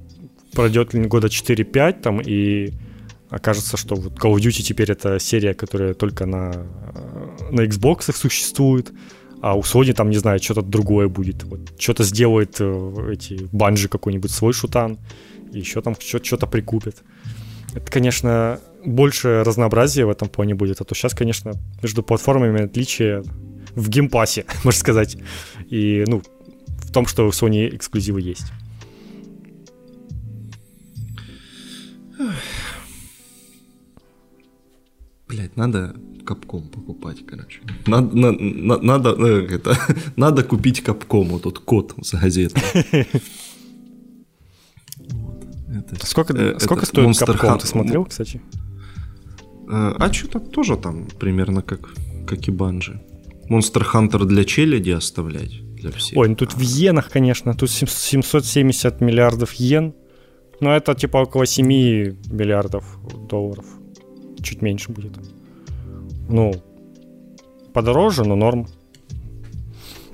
пройдет 0.53 0.95
года 1.09 1.29
4-5 1.29 2.01
там 2.01 2.21
и 2.21 2.73
окажется, 3.31 3.77
что 3.77 3.95
вот 3.95 4.15
Call 4.15 4.35
of 4.35 4.39
Duty 4.39 4.63
теперь 4.63 4.91
это 4.91 5.19
серия, 5.19 5.55
которая 5.55 5.95
только 5.95 6.27
на, 6.27 6.67
на 7.51 7.63
Xbox 7.63 8.13
существует, 8.13 8.93
а 9.41 9.57
у 9.57 9.61
Sony 9.61 9.93
там, 9.93 10.11
не 10.11 10.19
знаю, 10.19 10.41
что-то 10.41 10.63
другое 10.63 11.09
будет. 11.09 11.45
Вот, 11.45 11.61
что-то 11.79 12.05
сделает 12.05 12.57
э, 12.61 13.13
эти 13.13 13.49
Bungie 13.53 13.89
какой-нибудь 13.89 14.31
свой 14.31 14.53
шутан, 14.53 14.99
и 15.53 15.59
еще 15.59 15.81
там 15.81 15.95
что-то 16.01 16.47
прикупит. 16.47 16.97
Это, 17.75 17.91
конечно, 17.91 18.61
больше 18.85 19.43
разнообразия 19.45 20.07
в 20.07 20.11
этом 20.11 20.29
плане 20.29 20.55
будет, 20.55 20.81
а 20.81 20.85
то 20.85 20.95
сейчас, 20.95 21.15
конечно, 21.15 21.53
между 21.83 22.03
платформами 22.03 22.65
отличие 22.65 23.23
в 23.79 23.89
Game 23.89 24.11
Pass 24.11 24.34
е, 24.34 24.45
можно 24.65 24.79
сказать. 24.79 25.17
И, 25.69 26.05
ну, 26.07 26.23
в 26.79 26.93
том, 26.93 27.07
что 27.07 27.27
у 27.27 27.31
Sony 27.31 27.75
эксклюзивы 27.75 28.21
есть. 28.21 28.53
Блять, 35.29 35.57
надо 35.57 35.95
капком 36.25 36.69
покупать, 36.69 37.25
короче. 37.27 37.61
Надо, 37.87 38.17
на, 38.17 38.33
на, 38.33 38.79
надо, 38.79 39.11
это, 39.11 39.77
надо 40.17 40.43
купить 40.43 40.83
капком, 40.83 41.29
вот 41.29 41.43
тот 41.43 41.59
код 41.59 41.95
с 42.03 42.15
газеты. 42.15 42.61
сколько 46.03 46.35
э, 46.35 46.59
сколько 46.59 46.87
стоит 46.87 47.09
Monster 47.09 47.27
капком, 47.27 47.51
Hunt... 47.51 47.61
ты 47.61 47.67
смотрел, 47.67 48.05
кстати? 48.05 48.41
Э, 49.71 49.95
а 49.99 50.13
что-то 50.13 50.41
тоже 50.41 50.77
там 50.77 51.07
примерно 51.19 51.63
как, 51.63 51.95
как 52.27 52.49
и 52.49 52.51
банжи. 52.51 53.01
Monster 53.49 53.85
Hunter 53.93 54.25
для 54.25 54.45
челяди 54.45 54.91
оставлять? 54.91 55.63
Для 55.75 55.91
всех? 55.91 56.19
Ой, 56.19 56.29
ну 56.29 56.35
тут 56.35 56.55
в 56.55 56.61
иенах, 56.61 57.11
конечно. 57.11 57.55
Тут 57.55 57.71
770 57.71 59.01
миллиардов 59.01 59.53
йен. 59.55 59.95
Но 60.61 60.75
это 60.75 60.95
типа 60.95 61.19
около 61.19 61.47
7 61.47 61.67
миллиардов 61.67 62.85
долларов. 63.29 63.65
Чуть 64.43 64.63
меньше 64.63 64.93
будет. 64.93 65.13
Ну, 66.29 66.53
подороже, 67.73 68.25
но 68.25 68.37
норм. 68.37 68.67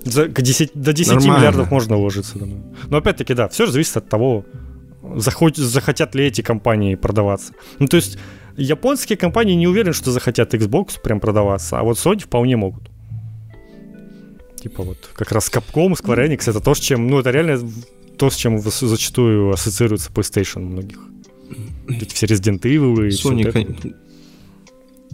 За, 0.04 0.28
к 0.28 0.42
10, 0.42 0.72
до 0.74 0.92
10 0.92 1.12
Нормально. 1.14 1.38
миллиардов 1.38 1.70
можно 1.70 1.96
уложиться, 1.96 2.38
думаю. 2.38 2.62
Но 2.90 2.98
опять-таки, 2.98 3.34
да, 3.34 3.48
все 3.48 3.66
же 3.66 3.72
зависит 3.72 3.96
от 3.96 4.08
того, 4.08 4.44
захот, 5.16 5.56
захотят 5.56 6.14
ли 6.14 6.26
эти 6.26 6.42
компании 6.42 6.94
продаваться. 6.94 7.54
Ну, 7.78 7.86
то 7.86 7.96
есть, 7.96 8.18
японские 8.56 9.16
компании 9.16 9.54
не 9.54 9.66
уверены, 9.66 9.94
что 9.94 10.10
захотят 10.10 10.54
Xbox 10.54 11.00
прям 11.02 11.20
продаваться, 11.20 11.78
а 11.78 11.82
вот 11.82 11.96
Sony 11.96 12.20
вполне 12.20 12.56
могут. 12.56 12.90
Типа 14.64 14.82
вот 14.82 15.10
как 15.14 15.30
раз 15.30 15.50
Capcom, 15.52 15.92
Square 15.92 16.26
Enix, 16.26 16.48
это 16.48 16.58
то, 16.58 16.74
с 16.74 16.80
чем, 16.80 17.06
ну 17.06 17.18
это 17.18 17.30
реально 17.30 17.70
то, 18.16 18.30
с 18.30 18.36
чем 18.36 18.58
зачастую 18.58 19.52
ассоциируется 19.52 20.10
PlayStation 20.10 20.62
у 20.62 20.68
многих. 20.68 21.00
Эти 21.86 22.14
все 22.14 22.24
Resident 22.24 22.62
Evil 22.62 23.06
и 23.06 23.10
Sony, 23.10 23.52
кон... 23.52 23.94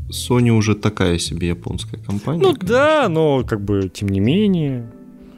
Sony 0.08 0.50
уже 0.50 0.76
такая 0.76 1.18
себе 1.18 1.48
японская 1.48 2.00
компания. 2.00 2.40
Ну 2.40 2.54
конечно. 2.54 2.68
да, 2.68 3.08
но 3.08 3.42
как 3.42 3.60
бы 3.60 3.90
тем 3.92 4.08
не 4.08 4.20
менее. 4.20 4.88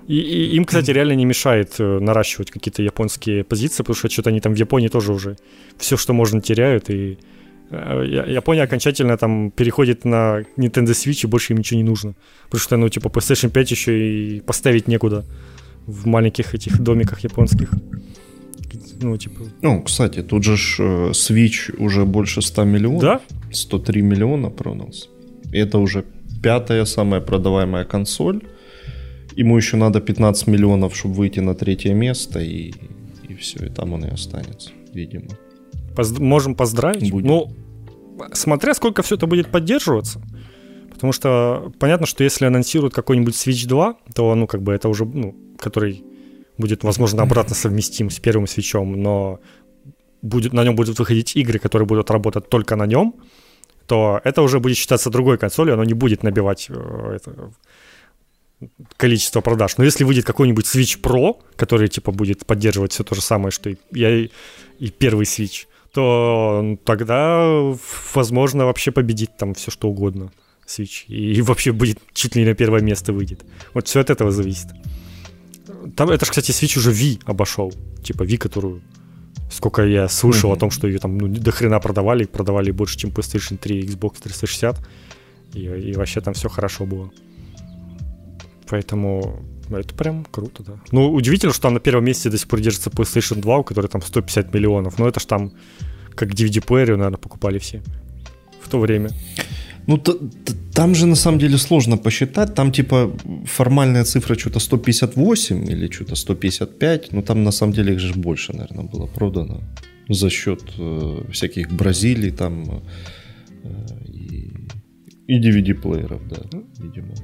И, 0.06 0.18
и 0.18 0.56
им, 0.56 0.66
кстати, 0.66 0.90
реально 0.90 1.14
не 1.14 1.24
мешает 1.24 1.76
э, 1.78 1.98
наращивать 1.98 2.50
какие-то 2.50 2.82
японские 2.82 3.44
позиции, 3.44 3.78
потому 3.78 3.96
что 3.96 4.10
что-то 4.10 4.28
они 4.28 4.40
там 4.40 4.52
в 4.52 4.58
Японии 4.58 4.88
тоже 4.88 5.14
уже 5.14 5.38
все, 5.78 5.96
что 5.96 6.12
можно, 6.12 6.42
теряют, 6.42 6.90
и 6.90 7.16
Япония 7.72 8.62
окончательно 8.64 9.16
там 9.16 9.50
переходит 9.50 10.04
на 10.04 10.42
Nintendo 10.56 10.92
Switch, 10.92 11.24
и 11.24 11.26
больше 11.26 11.52
им 11.52 11.58
ничего 11.58 11.80
не 11.80 11.88
нужно. 11.88 12.14
Потому 12.44 12.60
что, 12.60 12.76
ну, 12.76 12.88
типа, 12.88 13.08
PlayStation 13.08 13.50
5 13.50 13.70
еще 13.70 13.92
и 13.92 14.40
поставить 14.40 14.88
некуда 14.88 15.24
в 15.86 16.06
маленьких 16.06 16.54
этих 16.54 16.80
домиках 16.80 17.24
японских. 17.24 17.70
Ну, 19.02 19.16
типа... 19.16 19.40
Ну, 19.62 19.82
кстати, 19.82 20.22
тут 20.22 20.44
же 20.44 20.56
ж, 20.56 20.76
э, 20.80 21.10
Switch 21.10 21.74
уже 21.78 22.04
больше 22.04 22.42
100 22.42 22.64
миллионов. 22.64 23.02
Да? 23.02 23.20
103 23.52 24.02
миллиона 24.02 24.50
продался. 24.50 25.08
И 25.52 25.58
это 25.58 25.78
уже 25.78 26.04
пятая 26.42 26.84
самая 26.84 27.20
продаваемая 27.20 27.84
консоль. 27.84 28.40
Ему 29.36 29.56
еще 29.56 29.76
надо 29.76 30.00
15 30.00 30.46
миллионов, 30.46 30.94
чтобы 30.94 31.14
выйти 31.14 31.40
на 31.40 31.54
третье 31.54 31.94
место, 31.94 32.38
и, 32.40 32.72
и 33.28 33.34
все, 33.34 33.66
и 33.66 33.68
там 33.68 33.92
он 33.92 34.04
и 34.04 34.10
останется, 34.10 34.70
видимо. 34.94 35.28
Поз- 35.96 36.18
можем 36.18 36.54
поздравить. 36.54 37.10
Будем. 37.10 37.28
Ну, 37.28 37.52
смотря 38.32 38.74
сколько 38.74 39.02
все 39.02 39.16
это 39.16 39.26
будет 39.26 39.50
поддерживаться. 39.50 40.22
Потому 40.90 41.12
что 41.12 41.72
понятно, 41.78 42.06
что 42.06 42.22
если 42.22 42.46
анонсируют 42.46 42.94
какой-нибудь 42.94 43.34
Switch 43.34 43.66
2, 43.66 43.96
то, 44.14 44.34
ну, 44.34 44.46
как 44.46 44.62
бы 44.62 44.72
это 44.72 44.88
уже, 44.88 45.04
ну, 45.04 45.34
который 45.58 46.04
будет, 46.58 46.84
возможно, 46.84 47.22
обратно 47.22 47.54
совместим 47.54 48.10
с 48.10 48.20
первым 48.20 48.46
свечом, 48.46 49.02
но 49.02 49.40
будет, 50.22 50.52
на 50.52 50.64
нем 50.64 50.76
будут 50.76 50.98
выходить 50.98 51.34
игры, 51.36 51.58
которые 51.58 51.86
будут 51.86 52.10
работать 52.10 52.48
только 52.48 52.76
на 52.76 52.86
нем, 52.86 53.16
то 53.86 54.20
это 54.22 54.42
уже 54.42 54.60
будет 54.60 54.76
считаться 54.76 55.10
другой 55.10 55.38
консолью, 55.38 55.74
оно 55.74 55.84
не 55.84 55.94
будет 55.94 56.22
набивать 56.22 56.66
э, 56.70 57.16
это, 57.16 57.52
количество 58.96 59.40
продаж. 59.40 59.76
Но 59.78 59.84
если 59.84 60.04
выйдет 60.04 60.24
какой-нибудь 60.24 60.66
Switch 60.66 61.00
Pro, 61.00 61.36
который 61.56 61.88
типа 61.88 62.12
будет 62.12 62.46
поддерживать 62.46 62.92
все 62.92 63.04
то 63.04 63.14
же 63.14 63.20
самое, 63.20 63.50
что 63.50 63.70
и, 63.70 63.76
и, 63.94 64.30
и 64.78 64.90
первый 64.90 65.24
Switch, 65.24 65.66
то 65.92 66.78
тогда, 66.84 67.74
возможно, 68.14 68.64
вообще 68.64 68.90
победит 68.90 69.36
там 69.36 69.54
все 69.54 69.70
что 69.70 69.88
угодно 69.88 70.32
Switch. 70.66 71.06
И 71.06 71.42
вообще 71.42 71.72
будет 71.72 71.98
чуть 72.14 72.34
ли 72.34 72.42
не 72.42 72.48
на 72.48 72.54
первое 72.54 72.80
место 72.80 73.12
выйдет. 73.12 73.44
Вот 73.74 73.86
все 73.88 74.00
от 74.00 74.10
этого 74.10 74.32
зависит. 74.32 74.68
Там, 75.96 76.10
это 76.10 76.24
же, 76.24 76.30
кстати, 76.30 76.50
Switch 76.50 76.78
уже 76.78 76.90
V 76.90 77.18
обошел. 77.26 77.72
Типа 78.02 78.24
V, 78.24 78.36
которую 78.36 78.82
сколько 79.50 79.82
я 79.82 80.08
слышал 80.08 80.50
mm-hmm. 80.50 80.56
о 80.56 80.58
том, 80.58 80.70
что 80.70 80.86
ее 80.86 80.98
там 80.98 81.18
ну, 81.18 81.28
до 81.28 81.50
хрена 81.50 81.78
продавали, 81.78 82.24
продавали 82.24 82.70
больше, 82.70 82.96
чем 82.98 83.10
PlayStation 83.10 83.58
3 83.58 83.80
и 83.80 83.86
Xbox 83.86 84.22
360. 84.22 84.78
И, 85.54 85.64
и 85.64 85.92
вообще 85.92 86.20
там 86.22 86.32
все 86.32 86.48
хорошо 86.48 86.86
было. 86.86 87.10
Поэтому 88.68 89.44
это 89.78 89.94
прям 89.94 90.24
круто, 90.30 90.62
да. 90.62 90.72
Ну, 90.92 91.12
удивительно, 91.12 91.52
что 91.52 91.62
там 91.62 91.74
на 91.74 91.80
первом 91.80 92.04
месте 92.04 92.30
до 92.30 92.38
сих 92.38 92.48
пор 92.48 92.60
держится 92.60 92.90
PlayStation 92.90 93.40
2, 93.40 93.58
у 93.58 93.64
которой 93.64 93.86
там 93.88 94.02
150 94.02 94.54
миллионов. 94.54 94.98
Но 94.98 95.08
это 95.08 95.20
ж 95.20 95.24
там 95.26 95.52
как 96.14 96.30
DVD-плееры, 96.30 96.96
наверное, 96.96 97.18
покупали 97.18 97.58
все 97.58 97.82
в 98.60 98.68
то 98.68 98.78
время. 98.78 99.10
Ну, 99.86 99.98
т- 99.98 100.12
т- 100.12 100.52
там 100.74 100.94
же 100.94 101.06
на 101.06 101.16
самом 101.16 101.38
деле 101.38 101.58
сложно 101.58 101.96
посчитать. 101.96 102.54
Там 102.54 102.70
типа 102.72 103.10
формальная 103.46 104.04
цифра 104.04 104.38
что-то 104.38 104.60
158 104.60 105.64
или 105.70 105.90
что-то 105.90 106.14
155. 106.14 107.12
Но 107.12 107.22
там 107.22 107.42
на 107.44 107.50
самом 107.52 107.72
деле 107.72 107.92
их 107.94 107.98
же 108.00 108.14
больше, 108.14 108.52
наверное, 108.52 108.84
было 108.84 109.06
продано 109.06 109.60
за 110.08 110.30
счет 110.30 110.62
э, 110.78 111.24
всяких 111.32 111.70
Бразилий 111.72 112.30
там 112.30 112.82
э, 113.64 114.04
и, 114.06 114.52
и 115.26 115.40
DVD-плееров, 115.40 116.20
да, 116.28 116.58
видимо. 116.78 117.14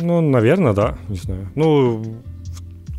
Ну, 0.00 0.20
наверное, 0.20 0.72
да, 0.72 0.98
не 1.08 1.16
знаю. 1.16 1.50
Ну, 1.54 2.22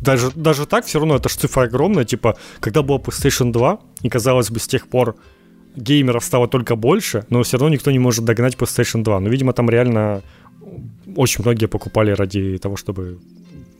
даже, 0.00 0.30
даже 0.34 0.66
так 0.66 0.84
все 0.84 0.98
равно 0.98 1.16
это 1.16 1.28
же 1.28 1.36
цифра 1.36 1.62
огромная. 1.62 2.04
Типа, 2.04 2.36
когда 2.60 2.82
была 2.82 2.98
PlayStation 2.98 3.52
2, 3.52 3.80
и 4.02 4.08
казалось 4.08 4.50
бы, 4.50 4.60
с 4.60 4.66
тех 4.66 4.88
пор 4.88 5.16
геймеров 5.76 6.24
стало 6.24 6.46
только 6.46 6.76
больше, 6.76 7.24
но 7.30 7.42
все 7.42 7.56
равно 7.56 7.74
никто 7.74 7.90
не 7.90 7.98
может 7.98 8.24
догнать 8.24 8.54
PlayStation 8.54 9.02
2. 9.02 9.20
Но, 9.20 9.28
видимо, 9.28 9.52
там 9.52 9.70
реально 9.70 10.22
очень 11.16 11.42
многие 11.42 11.66
покупали 11.66 12.10
ради 12.10 12.58
того, 12.58 12.76
чтобы 12.76 13.18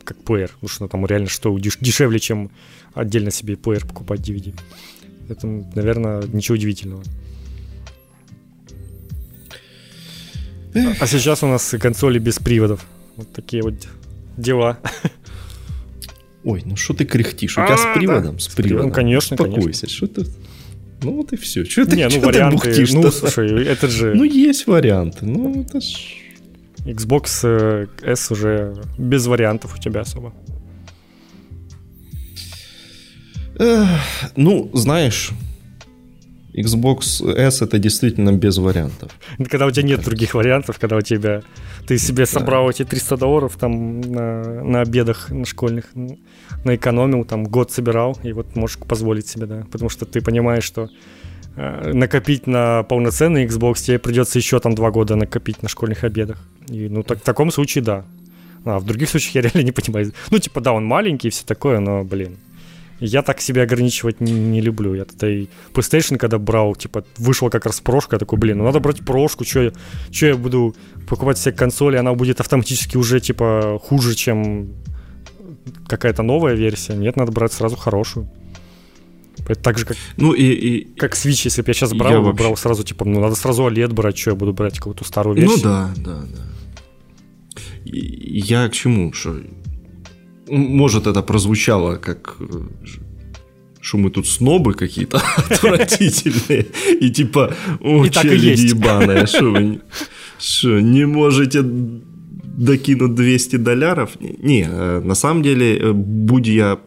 как 0.05 0.23
плеер, 0.23 0.51
потому 0.53 0.69
что 0.69 0.89
там 0.89 1.07
реально 1.07 1.29
что 1.29 1.57
дешевле, 1.59 2.19
чем 2.19 2.51
отдельно 2.95 3.31
себе 3.31 3.57
плеер 3.57 3.87
покупать 3.87 4.21
DVD. 4.21 4.55
Это, 5.29 5.47
наверное, 5.47 6.23
ничего 6.33 6.55
удивительного. 6.57 7.03
А 11.01 11.07
сейчас 11.07 11.43
у 11.43 11.47
нас 11.47 11.75
консоли 11.81 12.19
без 12.19 12.39
приводов. 12.39 12.85
Вот 13.17 13.33
такие 13.33 13.62
вот 13.62 13.75
дела. 14.37 14.79
Ой, 16.45 16.62
ну 16.65 16.77
что 16.77 16.95
ты 16.95 17.05
кряхтишь? 17.05 17.57
У 17.57 17.65
тебя 17.65 17.77
с 17.77 17.95
приводом? 17.95 18.39
С 18.39 18.49
приводом, 18.49 18.93
конечно, 18.93 19.35
Успокойся, 19.35 19.89
что 19.89 20.07
ты... 20.07 20.27
Ну 21.03 21.17
вот 21.17 21.33
и 21.33 21.37
все. 21.37 21.65
Что 21.65 21.87
ты, 21.87 21.97
Не, 21.97 22.09
ну 22.09 22.21
варианты, 22.21 22.87
ну 22.93 23.11
слушай, 23.11 23.65
это 23.65 23.89
же... 23.89 24.15
Ну 24.15 24.25
есть 24.25 24.67
варианты, 24.67 25.27
ну 25.27 25.62
это 25.62 25.81
ж... 25.81 26.17
Xbox 26.85 27.41
э, 27.45 27.87
S 28.03 28.31
уже 28.31 28.75
без 28.99 29.27
вариантов 29.27 29.75
у 29.75 29.81
тебя 29.81 30.03
особо. 30.03 30.35
Ну, 34.37 34.71
знаешь, 34.75 35.31
Xbox 36.55 37.29
S 37.37 37.63
это 37.63 37.79
действительно 37.79 38.33
без 38.33 38.59
вариантов. 38.59 39.13
Когда 39.51 39.67
у 39.67 39.71
тебя 39.71 39.83
нет 39.83 40.05
других 40.05 40.35
вариантов, 40.35 40.79
когда 40.79 40.97
у 40.97 41.01
тебя 41.01 41.43
ты 41.87 41.99
себе 41.99 42.27
собрал 42.27 42.67
да. 42.67 42.71
эти 42.71 42.85
300 42.85 43.17
долларов 43.17 43.57
там 43.59 44.01
на, 44.01 44.63
на 44.63 44.81
обедах 44.81 45.31
на 45.31 45.45
школьных, 45.45 45.87
наэкономил, 46.65 47.25
там 47.25 47.45
год 47.45 47.73
собирал, 47.73 48.17
и 48.23 48.33
вот 48.33 48.57
можешь 48.57 48.79
позволить 48.79 49.27
себе, 49.27 49.47
да, 49.47 49.67
потому 49.71 49.91
что 49.91 50.07
ты 50.07 50.21
понимаешь, 50.21 50.65
что 50.65 50.89
э, 51.57 51.93
накопить 51.93 52.47
на 52.47 52.85
полноценный 52.85 53.47
Xbox 53.47 53.83
тебе 53.83 53.99
придется 53.99 54.39
еще 54.39 54.61
там 54.61 54.75
два 54.75 54.91
года 54.91 55.17
накопить 55.17 55.63
на 55.63 55.69
школьных 55.69 56.05
обедах. 56.05 56.39
И, 56.69 56.89
ну, 56.89 57.03
так, 57.03 57.19
в 57.19 57.23
таком 57.23 57.51
случае 57.51 57.83
да. 57.85 58.05
А 58.65 58.79
в 58.79 58.85
других 58.85 59.11
случаях 59.11 59.35
я 59.35 59.41
реально 59.51 59.67
не 59.67 59.73
понимаю. 59.73 60.13
Ну, 60.31 60.39
типа, 60.39 60.61
да, 60.61 60.73
он 60.73 60.85
маленький 60.85 61.29
и 61.29 61.31
все 61.31 61.45
такое, 61.45 61.81
но, 61.81 62.05
блин, 62.05 62.39
я 63.01 63.22
так 63.22 63.40
себя 63.40 63.62
ограничивать 63.62 64.20
не, 64.20 64.32
не 64.32 64.61
люблю. 64.61 64.95
Я 64.95 65.05
тогда 65.05 65.30
и 65.30 65.47
PlayStation, 65.72 66.16
когда 66.16 66.38
брал, 66.38 66.74
типа, 66.74 67.05
вышел 67.18 67.51
как 67.51 67.66
раз 67.66 67.80
прошка, 67.80 68.16
я 68.16 68.18
такой, 68.18 68.38
блин, 68.38 68.59
ну 68.59 68.64
надо 68.64 68.80
брать 68.80 69.05
прошку, 69.05 69.45
что 69.45 69.62
я, 69.62 69.72
чё 70.11 70.28
я 70.28 70.36
буду 70.36 70.74
покупать 71.09 71.38
себе 71.38 71.53
консоль, 71.53 71.95
и 71.95 71.99
она 71.99 72.14
будет 72.14 72.40
автоматически 72.40 72.97
уже, 72.97 73.20
типа, 73.20 73.80
хуже, 73.82 74.14
чем 74.14 74.74
какая-то 75.88 76.22
новая 76.22 76.55
версия. 76.55 76.95
Нет, 76.95 77.16
надо 77.16 77.32
брать 77.32 77.53
сразу 77.53 77.76
хорошую. 77.76 78.28
Это 79.47 79.61
так 79.61 79.78
же, 79.78 79.84
как, 79.84 79.97
ну, 80.16 80.32
и, 80.32 80.45
и, 80.45 80.84
как 80.97 81.14
Switch, 81.14 81.42
если 81.45 81.62
бы 81.62 81.68
я 81.68 81.74
сейчас 81.74 81.92
брал, 81.92 82.12
я 82.12 82.20
вообще... 82.20 82.42
брал 82.42 82.57
сразу, 82.57 82.84
типа, 82.84 83.05
ну, 83.05 83.20
надо 83.20 83.34
сразу 83.34 83.64
OLED 83.64 83.92
брать, 83.92 84.16
что 84.16 84.30
я 84.30 84.36
буду 84.36 84.53
брать 84.53 84.78
какую-то 84.78 85.05
старую 85.05 85.36
версию. 85.36 85.59
Ну, 85.59 85.62
да, 85.64 85.92
да, 85.97 86.22
да. 86.22 86.45
Я 87.84 88.68
к 88.68 88.72
чему? 88.72 89.12
Что 89.12 89.36
может, 90.49 91.07
это 91.07 91.22
прозвучало 91.22 91.97
как 91.97 92.36
что 93.80 93.99
мы 93.99 94.11
тут 94.11 94.26
снобы 94.26 94.72
какие-то 94.72 95.20
отвратительные. 95.36 96.66
И 97.01 97.11
типа, 97.11 97.55
о, 97.80 98.09
челюсть 98.09 98.72
ебаная, 98.72 99.26
что 99.26 99.51
вы 99.51 99.80
что, 100.38 100.80
не 100.80 101.07
можете 101.07 101.61
докинуть 101.62 103.14
200 103.14 103.57
долларов? 103.57 104.11
Не, 104.20 104.66
э, 104.66 105.01
на 105.01 105.14
самом 105.14 105.42
деле, 105.42 105.78
э, 105.78 105.92
будь 105.92 106.47
я 106.47 106.78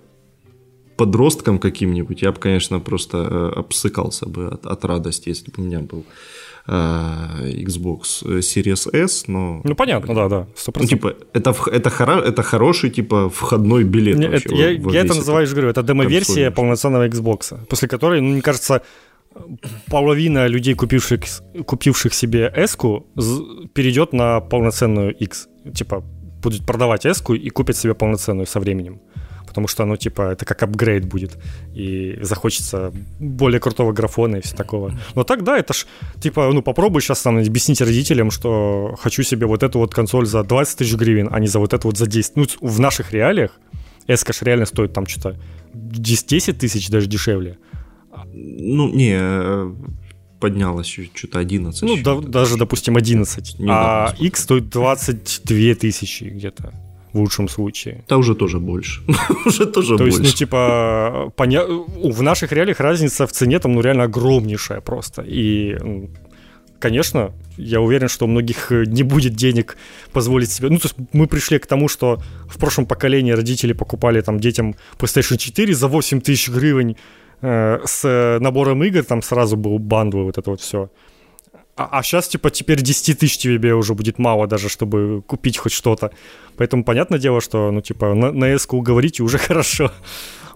подростком 0.97 1.59
каким-нибудь, 1.59 2.23
я 2.23 2.31
бы, 2.31 2.39
конечно, 2.39 2.79
просто 2.79 3.17
э, 3.17 3.59
обсыкался 3.59 4.25
бы 4.25 4.47
от, 4.47 4.65
от 4.65 4.85
радости, 4.85 5.29
если 5.29 5.51
бы 5.51 5.61
у 5.61 5.65
меня 5.65 5.79
был 5.79 6.03
Э, 6.03 6.56
Xbox 6.67 8.23
Series 8.39 8.89
S, 8.93 9.27
но... 9.27 9.61
Ну, 9.63 9.75
понятно, 9.75 10.13
да, 10.13 10.27
да, 10.27 10.47
100%. 10.55 10.77
Ну, 10.79 10.85
типа, 10.85 11.15
это, 11.33 11.55
это, 11.71 11.89
хоро, 11.89 12.21
это 12.21 12.43
хороший, 12.43 12.89
типа, 12.89 13.29
входной 13.29 13.83
билет 13.83 14.17
Не, 14.17 14.27
вообще. 14.27 14.49
Это, 14.49 14.55
я, 14.55 14.69
я 14.71 15.01
это 15.01 15.15
называю, 15.15 15.47
говорю, 15.47 15.69
это 15.69 15.83
демо-версия 15.83 16.51
полноценного 16.51 17.07
Xbox, 17.07 17.65
после 17.67 17.87
которой, 17.87 18.21
ну, 18.21 18.29
мне 18.31 18.41
кажется, 18.41 18.81
половина 19.89 20.47
людей, 20.47 20.73
купивших, 20.73 21.21
купивших 21.65 22.13
себе 22.13 22.51
s 22.55 22.77
перейдет 23.73 24.13
на 24.13 24.41
полноценную 24.41 25.15
X. 25.15 25.47
Типа, 25.73 26.03
будут 26.41 26.65
продавать 26.65 27.05
s 27.05 27.23
и 27.29 27.49
купят 27.49 27.77
себе 27.77 27.93
полноценную 27.93 28.45
со 28.45 28.59
временем 28.59 28.99
потому 29.57 29.67
что, 29.67 29.85
ну, 29.85 29.97
типа, 29.97 30.33
это 30.33 30.45
как 30.45 30.61
апгрейд 30.61 31.05
будет, 31.05 31.35
и 31.73 32.19
захочется 32.21 32.93
более 33.19 33.59
крутого 33.59 33.91
графона 33.91 34.35
и 34.35 34.41
все 34.41 34.55
такого. 34.55 34.93
Но 35.15 35.23
так, 35.23 35.43
да, 35.43 35.57
это 35.57 35.73
ж, 35.73 35.87
типа, 36.21 36.51
ну, 36.53 36.61
попробуй 36.61 37.01
сейчас 37.01 37.23
там 37.23 37.39
объяснить 37.39 37.81
родителям, 37.81 38.29
что 38.29 38.95
хочу 38.99 39.23
себе 39.23 39.47
вот 39.47 39.63
эту 39.63 39.79
вот 39.79 39.95
консоль 39.95 40.27
за 40.27 40.43
20 40.43 40.77
тысяч 40.77 40.93
гривен, 40.93 41.29
а 41.31 41.39
не 41.39 41.47
за 41.47 41.57
вот 41.57 41.73
эту 41.73 41.87
вот 41.87 41.97
за 41.97 42.05
10. 42.05 42.35
Ну, 42.35 42.45
в 42.61 42.79
наших 42.79 43.13
реалиях 43.13 43.59
S, 44.07 44.23
реально 44.43 44.67
стоит 44.67 44.93
там 44.93 45.07
что-то 45.07 45.35
10 45.73 46.59
тысяч 46.59 46.89
даже 46.89 47.07
дешевле. 47.07 47.57
Ну, 48.33 48.93
не, 48.93 49.19
поднялось 50.39 50.99
что-то 51.15 51.39
11. 51.39 51.81
Ну, 51.81 51.97
да, 52.03 52.21
даже, 52.21 52.57
допустим, 52.57 52.95
11. 52.95 53.55
а 53.67 54.13
X 54.19 54.43
стоит 54.43 54.69
22 54.69 55.73
тысячи 55.73 56.25
где-то 56.25 56.73
в 57.17 57.19
лучшем 57.19 57.49
случае. 57.49 58.03
Да 58.07 58.17
уже 58.17 58.35
тоже 58.35 58.59
больше. 58.59 59.01
уже 59.45 59.65
тоже 59.65 59.97
То 59.97 60.03
больше. 60.03 60.19
есть, 60.19 60.33
ну, 60.33 60.37
типа, 60.37 61.31
поня... 61.35 61.63
в 61.65 62.21
наших 62.21 62.51
реалиях 62.51 62.79
разница 62.79 63.25
в 63.25 63.31
цене 63.31 63.59
там, 63.59 63.73
ну, 63.73 63.81
реально 63.81 64.03
огромнейшая 64.03 64.81
просто. 64.81 65.23
И, 65.27 65.77
конечно, 66.79 67.31
я 67.57 67.79
уверен, 67.81 68.07
что 68.07 68.25
у 68.25 68.27
многих 68.27 68.71
не 68.71 69.03
будет 69.03 69.33
денег 69.33 69.77
позволить 70.11 70.51
себе. 70.51 70.69
Ну, 70.69 70.77
то 70.77 70.87
есть 70.87 70.95
мы 71.13 71.27
пришли 71.27 71.59
к 71.59 71.65
тому, 71.65 71.89
что 71.89 72.21
в 72.47 72.57
прошлом 72.57 72.85
поколении 72.85 73.33
родители 73.33 73.73
покупали 73.73 74.21
там 74.21 74.39
детям 74.39 74.75
PlayStation 74.99 75.37
4 75.37 75.73
за 75.73 75.87
8 75.87 76.21
тысяч 76.21 76.49
гривен 76.49 76.95
э, 77.41 77.79
с 77.85 78.39
набором 78.39 78.83
игр, 78.83 79.03
там 79.03 79.21
сразу 79.21 79.57
был 79.57 79.79
бандл, 79.79 80.23
вот 80.23 80.37
это 80.37 80.49
вот 80.49 80.61
все. 80.61 80.89
А, 81.77 81.99
а 81.99 82.03
сейчас, 82.03 82.27
типа, 82.27 82.49
теперь 82.49 82.81
10 82.81 83.19
тысяч 83.19 83.37
тебе 83.37 83.75
уже 83.75 83.93
будет 83.93 84.17
мало 84.17 84.47
даже, 84.47 84.67
чтобы 84.67 85.21
купить 85.21 85.57
хоть 85.57 85.71
что-то. 85.71 86.11
Поэтому 86.57 86.83
понятное 86.83 87.19
дело, 87.19 87.39
что, 87.39 87.71
ну, 87.71 87.81
типа, 87.81 88.15
на, 88.15 88.31
на 88.31 88.55
эску 88.55 88.77
уговорить 88.77 89.21
уже 89.21 89.37
хорошо. 89.47 89.91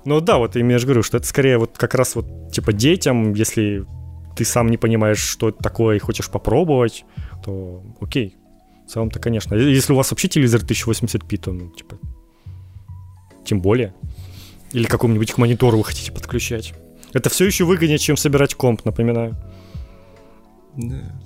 Но 0.03 0.19
да, 0.19 0.39
вот 0.39 0.55
я 0.55 0.79
же 0.79 0.85
говорю, 0.85 1.03
что 1.03 1.17
это 1.17 1.27
скорее 1.27 1.59
вот 1.59 1.77
как 1.77 1.93
раз 1.93 2.15
вот, 2.15 2.51
типа, 2.51 2.73
детям, 2.73 3.33
если 3.33 3.85
ты 4.35 4.43
сам 4.45 4.69
не 4.71 4.77
понимаешь, 4.77 5.19
что 5.19 5.49
это 5.49 5.59
такое, 5.61 5.97
и 5.97 5.99
хочешь 5.99 6.29
попробовать, 6.29 7.05
то 7.43 7.83
окей. 8.01 8.35
В 8.87 8.91
целом-то, 8.91 9.19
конечно. 9.19 9.53
Если 9.53 9.93
у 9.93 9.95
вас 9.95 10.09
вообще 10.09 10.27
телевизор 10.27 10.61
1080p, 10.61 11.37
то, 11.37 11.51
ну, 11.51 11.69
типа, 11.69 11.99
тем 13.45 13.61
более. 13.61 13.93
Или 14.71 14.85
какому-нибудь 14.85 15.33
к 15.33 15.37
монитору 15.37 15.77
вы 15.77 15.83
хотите 15.83 16.11
подключать. 16.11 16.73
Это 17.13 17.29
все 17.29 17.45
еще 17.45 17.65
выгоднее, 17.65 17.99
чем 17.99 18.17
собирать 18.17 18.55
комп, 18.55 18.85
напоминаю. 18.85 19.35
Да. 20.77 21.21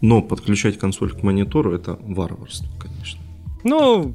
Но 0.00 0.22
подключать 0.22 0.78
консоль 0.78 1.12
к 1.12 1.22
монитору 1.22 1.72
это 1.72 1.98
варварство, 2.00 2.68
конечно. 2.78 3.20
Ну, 3.64 4.14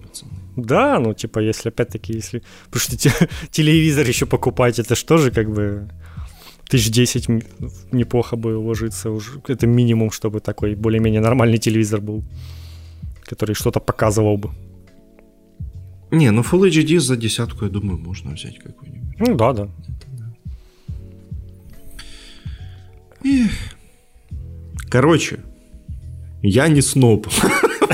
да, 0.56 1.00
ну, 1.00 1.14
типа, 1.14 1.40
если 1.40 1.70
опять-таки, 1.70 2.14
если... 2.14 2.42
Потому 2.72 2.98
что 2.98 3.28
телевизор 3.52 4.08
еще 4.08 4.26
покупать, 4.26 4.80
это 4.80 4.96
что 4.96 5.18
же 5.18 5.32
как 5.32 5.50
бы 5.50 5.90
тысяч 6.68 6.92
десять 6.92 7.28
неплохо 7.92 8.36
бы 8.36 8.58
уложиться 8.58 9.12
уже. 9.12 9.42
Это 9.48 9.68
минимум, 9.68 10.12
чтобы 10.12 10.40
такой 10.40 10.76
более-менее 10.76 11.22
нормальный 11.22 11.58
телевизор 11.58 12.02
был, 12.02 12.24
который 13.24 13.56
что-то 13.56 13.80
показывал 13.80 14.38
бы. 14.38 14.52
Не, 16.12 16.32
ну 16.32 16.42
Full 16.42 16.70
HD 16.70 17.00
за 17.00 17.18
десятку, 17.18 17.66
я 17.66 17.72
думаю, 17.72 17.98
можно 17.98 18.32
взять 18.32 18.60
какой-нибудь. 18.60 19.20
Ну 19.20 19.36
да, 19.36 19.54
да. 19.54 19.70
Эх. 23.24 23.75
Короче, 24.90 25.40
я 26.42 26.68
не 26.68 26.82
сноб. 26.82 27.28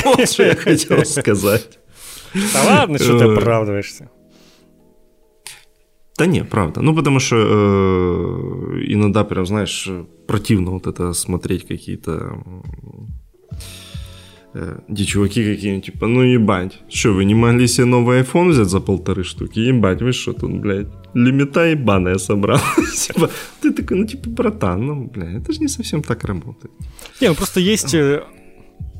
Вот 0.03 0.29
что 0.29 0.43
я 0.43 0.55
хотел 0.55 1.05
сказать. 1.05 1.79
Да 2.53 2.63
ладно, 2.63 2.97
что 2.97 3.19
ты 3.19 3.25
э, 3.25 3.33
оправдываешься. 3.33 4.09
Да 6.17 6.25
не, 6.25 6.43
правда. 6.43 6.81
Ну, 6.81 6.95
потому 6.95 7.19
что 7.19 7.35
э, 7.35 8.83
иногда 8.87 9.23
прям, 9.23 9.45
знаешь, 9.45 9.87
противно 10.27 10.71
вот 10.71 10.87
это 10.87 11.13
смотреть 11.13 11.67
какие-то 11.67 12.43
э, 14.53 14.79
где 14.87 15.05
чуваки 15.05 15.43
какие-нибудь, 15.43 15.85
типа, 15.85 16.07
ну 16.07 16.21
ебать, 16.21 16.79
что, 16.89 17.13
вы 17.13 17.25
не 17.25 17.35
могли 17.35 17.67
себе 17.67 17.85
новый 17.85 18.21
iPhone 18.21 18.49
взять 18.49 18.67
за 18.67 18.79
полторы 18.79 19.23
штуки? 19.23 19.59
Ебать, 19.59 20.01
вы 20.01 20.13
что 20.13 20.33
тут, 20.33 20.51
блядь, 20.51 20.87
лимита 21.13 21.65
ебаная 21.65 22.17
собрал? 22.17 22.59
типа, 23.07 23.29
ты 23.61 23.71
такой, 23.71 23.97
ну, 23.97 24.07
типа, 24.07 24.29
братан, 24.29 24.85
ну, 24.85 25.09
блядь, 25.13 25.41
это 25.41 25.53
же 25.53 25.59
не 25.59 25.67
совсем 25.67 26.01
так 26.01 26.23
работает. 26.23 26.71
Не, 27.21 27.29
ну, 27.29 27.35
просто 27.35 27.59
есть 27.59 27.93
э, 27.93 28.23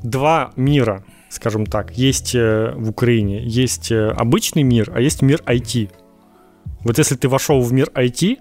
два 0.03 0.51
мира, 0.55 1.03
скажем 1.29 1.65
так. 1.65 1.97
Есть 1.97 2.35
э, 2.35 2.73
в 2.75 2.89
Украине, 2.89 3.43
есть 3.45 3.91
обычный 3.91 4.63
мир, 4.63 4.91
а 4.95 5.01
есть 5.01 5.21
мир 5.21 5.41
IT. 5.45 5.89
Вот 6.83 6.97
если 6.97 7.15
ты 7.15 7.27
вошел 7.27 7.61
в 7.61 7.73
мир 7.73 7.89
IT, 7.95 8.37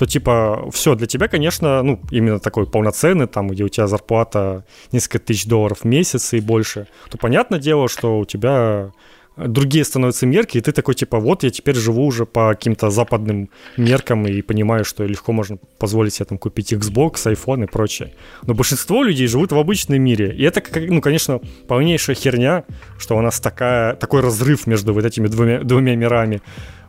то 0.00 0.06
типа 0.06 0.70
все 0.72 0.94
для 0.94 1.06
тебя, 1.06 1.28
конечно, 1.28 1.82
ну 1.82 2.00
именно 2.10 2.40
такой 2.40 2.66
полноценный, 2.66 3.26
там, 3.26 3.48
где 3.48 3.64
у 3.64 3.68
тебя 3.68 3.86
зарплата 3.86 4.64
несколько 4.92 5.18
тысяч 5.18 5.44
долларов 5.44 5.80
в 5.82 5.84
месяц 5.84 6.32
и 6.32 6.40
больше, 6.40 6.86
то 7.10 7.18
понятное 7.18 7.60
дело, 7.60 7.86
что 7.86 8.18
у 8.18 8.24
тебя 8.24 8.92
другие 9.36 9.84
становятся 9.84 10.24
мерки, 10.24 10.56
и 10.56 10.62
ты 10.62 10.72
такой, 10.72 10.94
типа, 10.94 11.18
вот 11.18 11.42
я 11.42 11.50
теперь 11.50 11.74
живу 11.74 12.06
уже 12.06 12.24
по 12.24 12.48
каким-то 12.48 12.88
западным 12.88 13.50
меркам 13.76 14.26
и 14.26 14.40
понимаю, 14.40 14.86
что 14.86 15.04
легко 15.04 15.32
можно 15.32 15.58
позволить 15.78 16.14
себе 16.14 16.24
там 16.24 16.38
купить 16.38 16.72
Xbox, 16.72 17.26
iPhone 17.26 17.64
и 17.64 17.66
прочее. 17.66 18.14
Но 18.46 18.54
большинство 18.54 19.02
людей 19.02 19.26
живут 19.26 19.52
в 19.52 19.58
обычном 19.58 20.00
мире. 20.00 20.34
И 20.34 20.42
это, 20.44 20.62
ну, 20.80 21.02
конечно, 21.02 21.40
полнейшая 21.68 22.16
херня, 22.16 22.64
что 22.98 23.18
у 23.18 23.20
нас 23.20 23.38
такая, 23.38 23.96
такой 23.96 24.22
разрыв 24.22 24.66
между 24.66 24.94
вот 24.94 25.04
этими 25.04 25.26
двумя, 25.26 25.62
двумя 25.62 25.94
мирами. 25.94 26.40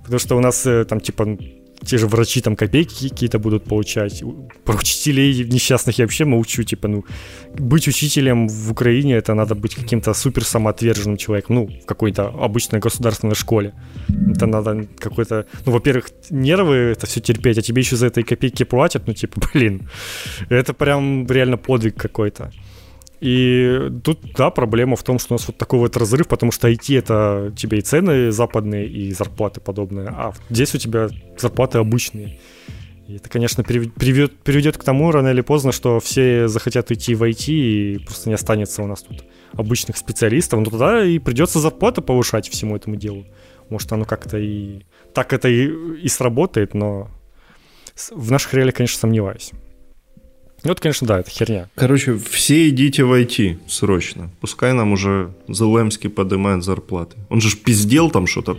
Потому 0.02 0.20
что 0.20 0.38
у 0.38 0.40
нас 0.40 0.66
э, 0.66 0.86
там, 0.86 1.00
типа, 1.00 1.38
те 1.86 1.98
же 1.98 2.08
врачи 2.08 2.42
там 2.42 2.56
копейки 2.56 3.10
какие-то 3.10 3.40
будут 3.40 3.64
получать. 3.64 4.24
Про 4.64 4.78
учителей 4.78 5.44
несчастных 5.46 6.00
я 6.00 6.06
вообще 6.06 6.26
молчу, 6.26 6.64
типа, 6.64 6.88
ну, 6.88 7.06
быть 7.58 7.88
учителем 7.88 8.48
в 8.48 8.72
Украине, 8.72 9.16
это 9.16 9.34
надо 9.34 9.56
быть 9.56 9.76
каким-то 9.76 10.14
супер 10.14 10.44
самоотверженным 10.44 11.18
человеком, 11.18 11.56
ну, 11.56 11.68
в 11.68 11.86
какой-то 11.86 12.28
обычной 12.28 12.80
государственной 12.80 13.36
школе. 13.36 13.74
Это 14.36 14.46
надо 14.46 14.88
какой-то, 15.00 15.46
ну, 15.66 15.72
во-первых, 15.72 16.12
нервы 16.30 16.76
это 16.76 17.08
все 17.08 17.20
терпеть, 17.20 17.58
а 17.58 17.62
тебе 17.62 17.82
еще 17.82 17.96
за 17.96 18.08
этой 18.08 18.24
копейки 18.24 18.64
платят, 18.64 19.08
ну, 19.08 19.14
типа, 19.14 19.42
блин, 19.54 19.90
это 20.50 20.74
прям 20.74 21.26
реально 21.28 21.58
подвиг 21.58 21.96
какой-то. 21.96 22.52
И 23.22 23.92
тут, 24.04 24.20
да, 24.36 24.50
проблема 24.50 24.96
в 24.96 25.04
том, 25.04 25.20
что 25.20 25.36
у 25.36 25.38
нас 25.38 25.48
вот 25.48 25.56
такой 25.56 25.78
вот 25.78 25.96
разрыв, 25.96 26.28
потому 26.28 26.52
что 26.52 26.68
IT 26.68 26.98
это 26.98 27.54
тебе 27.56 27.78
и 27.78 27.82
цены 27.82 28.32
западные, 28.32 28.88
и 28.88 29.12
зарплаты 29.14 29.62
подобные, 29.62 30.08
а 30.10 30.34
здесь 30.50 30.74
у 30.74 30.80
тебя 30.80 31.08
зарплаты 31.38 31.78
обычные. 31.78 32.40
И 33.08 33.18
это, 33.18 33.30
конечно, 33.30 33.64
приведет, 33.64 34.38
приведет 34.40 34.78
к 34.78 34.84
тому 34.84 35.12
рано 35.12 35.28
или 35.28 35.42
поздно, 35.42 35.72
что 35.72 36.00
все 36.00 36.48
захотят 36.48 36.92
идти 36.92 37.14
в 37.14 37.22
IT, 37.22 37.52
и 37.52 37.98
просто 38.00 38.30
не 38.30 38.36
останется 38.36 38.82
у 38.82 38.88
нас 38.88 39.04
тут 39.04 39.24
обычных 39.54 39.98
специалистов. 39.98 40.60
Но 40.60 40.66
тогда 40.66 41.06
и 41.06 41.20
придется 41.20 41.60
зарплату 41.60 42.02
повышать 42.02 42.50
всему 42.50 42.76
этому 42.76 42.96
делу. 42.96 43.26
Может, 43.70 43.92
оно 43.92 44.06
как-то 44.06 44.38
и... 44.38 44.82
Так 45.14 45.34
это 45.34 45.48
и, 45.48 45.68
и 46.02 46.08
сработает, 46.08 46.74
но 46.74 47.10
в 48.10 48.32
наших 48.32 48.54
реалиях, 48.56 48.76
конечно, 48.76 49.00
сомневаюсь. 49.00 49.52
Вот, 50.64 50.80
конечно, 50.80 51.08
да, 51.08 51.20
это 51.20 51.30
херня. 51.32 51.70
Короче, 51.76 52.18
все 52.18 52.70
идите 52.70 53.04
в 53.04 53.14
IT 53.14 53.60
срочно. 53.68 54.30
Пускай 54.40 54.74
нам 54.74 54.94
уже 54.94 55.34
Зелемский 55.48 56.10
поднимает 56.10 56.64
зарплаты. 56.64 57.18
Он 57.30 57.42
же 57.42 57.50
ж 57.50 57.58
пиздел 57.58 58.12
там 58.12 58.28
что-то. 58.28 58.58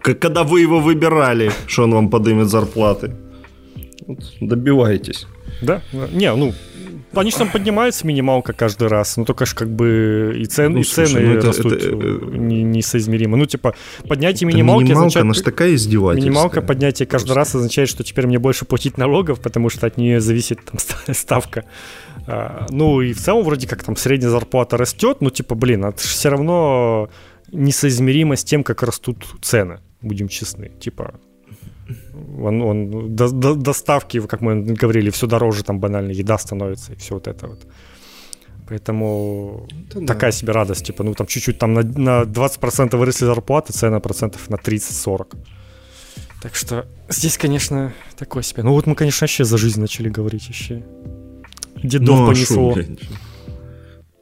Когда 0.00 0.44
вы 0.44 0.60
его 0.60 0.78
выбирали, 0.78 1.50
что 1.66 1.82
он 1.82 1.92
вам 1.94 2.10
поднимет 2.10 2.48
зарплаты. 2.48 3.16
Вот, 4.06 4.18
добивайтесь. 4.40 5.26
Да? 5.62 5.82
Не, 6.12 6.32
ну, 6.34 6.54
они 7.14 7.30
же 7.30 7.36
там 7.38 7.50
поднимаются 7.50 8.06
минималка 8.06 8.52
каждый 8.52 8.88
раз, 8.88 9.16
но 9.16 9.24
только 9.24 9.46
ж 9.46 9.54
как 9.54 9.70
бы 9.70 10.36
и, 10.38 10.44
цен, 10.46 10.72
ну, 10.72 10.80
и 10.80 10.84
слушай, 10.84 11.08
цены 11.08 11.20
ну, 11.20 11.34
это, 11.34 11.46
растут 11.48 11.72
это, 11.72 11.86
это, 11.86 11.96
не, 12.36 12.62
несоизмеримо. 12.62 13.36
Ну, 13.36 13.46
типа, 13.46 13.74
поднятие 14.08 14.46
минималки 14.48 14.84
минималка, 14.84 15.06
означает... 15.06 15.24
она 15.24 15.34
ж 15.34 15.40
такая 15.40 15.74
издевательская. 15.74 16.30
Минималка 16.30 16.62
поднятие 16.62 17.06
каждый 17.06 17.34
Просто. 17.34 17.38
раз 17.38 17.54
означает, 17.54 17.88
что 17.88 18.04
теперь 18.04 18.26
мне 18.26 18.38
больше 18.38 18.64
платить 18.64 18.98
налогов, 18.98 19.40
потому 19.40 19.68
что 19.68 19.86
от 19.86 19.96
нее 19.96 20.20
зависит 20.20 20.60
там 20.64 20.78
ставка. 21.14 21.64
А, 22.26 22.66
ну, 22.70 23.00
и 23.00 23.12
в 23.12 23.20
целом 23.20 23.44
вроде 23.44 23.66
как 23.66 23.82
там 23.82 23.96
средняя 23.96 24.30
зарплата 24.30 24.76
растет, 24.76 25.18
ну, 25.20 25.30
типа, 25.30 25.54
блин, 25.54 25.84
это 25.84 26.02
же 26.02 26.08
все 26.08 26.28
равно 26.28 27.08
несоизмеримо 27.52 28.36
с 28.36 28.44
тем, 28.44 28.64
как 28.64 28.82
растут 28.82 29.24
цены, 29.42 29.80
будем 30.00 30.28
честны. 30.28 30.70
Типа, 30.80 31.14
он, 32.38 32.62
он 32.62 33.16
до, 33.16 33.30
до, 33.30 33.54
доставки, 33.54 34.20
как 34.20 34.40
мы 34.40 34.62
говорили, 34.62 35.10
все 35.10 35.26
дороже, 35.26 35.64
там 35.64 35.78
банально 35.78 36.10
еда 36.10 36.38
становится 36.38 36.92
и 36.92 36.96
все 36.96 37.14
вот 37.14 37.28
это 37.28 37.46
вот. 37.46 37.66
Поэтому 38.68 39.68
это 39.88 40.04
такая 40.04 40.32
да. 40.32 40.36
себе 40.36 40.52
радость, 40.52 40.86
типа, 40.86 41.04
ну 41.04 41.14
там 41.14 41.26
чуть-чуть 41.26 41.58
там 41.58 41.74
на, 41.74 41.82
на 41.82 42.22
20% 42.22 42.96
выросли 42.96 43.24
зарплаты, 43.24 43.72
цены 43.72 44.00
процентов 44.00 44.50
на 44.50 44.56
30-40. 44.56 45.36
Так 46.42 46.54
что 46.54 46.86
здесь, 47.08 47.38
конечно, 47.38 47.92
такое 48.16 48.42
себе. 48.42 48.62
Ну 48.62 48.72
вот 48.72 48.86
мы, 48.86 48.94
конечно, 48.94 49.24
вообще 49.24 49.44
за 49.44 49.56
жизнь 49.56 49.80
начали 49.80 50.08
говорить 50.08 50.48
еще. 50.48 50.84
Дедов 51.82 52.18
ну, 52.18 52.26
понесло. 52.26 52.74
Шо, 52.74 52.82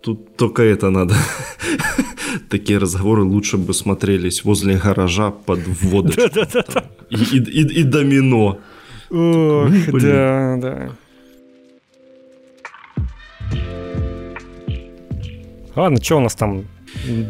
Тут 0.02 0.36
только 0.36 0.62
это 0.62 0.90
надо. 0.90 1.14
Такие 2.48 2.78
разговоры 2.78 3.22
лучше 3.22 3.56
бы 3.56 3.74
смотрелись 3.74 4.44
возле 4.44 4.76
гаража 4.76 5.30
под 5.30 5.60
водочку. 5.82 6.22
И, 7.10 7.82
домино. 7.82 8.58
Ох, 9.10 9.70
да, 9.92 10.56
да. 10.60 10.88
Ладно, 15.76 16.02
что 16.02 16.16
у 16.16 16.20
нас 16.20 16.34
там 16.34 16.64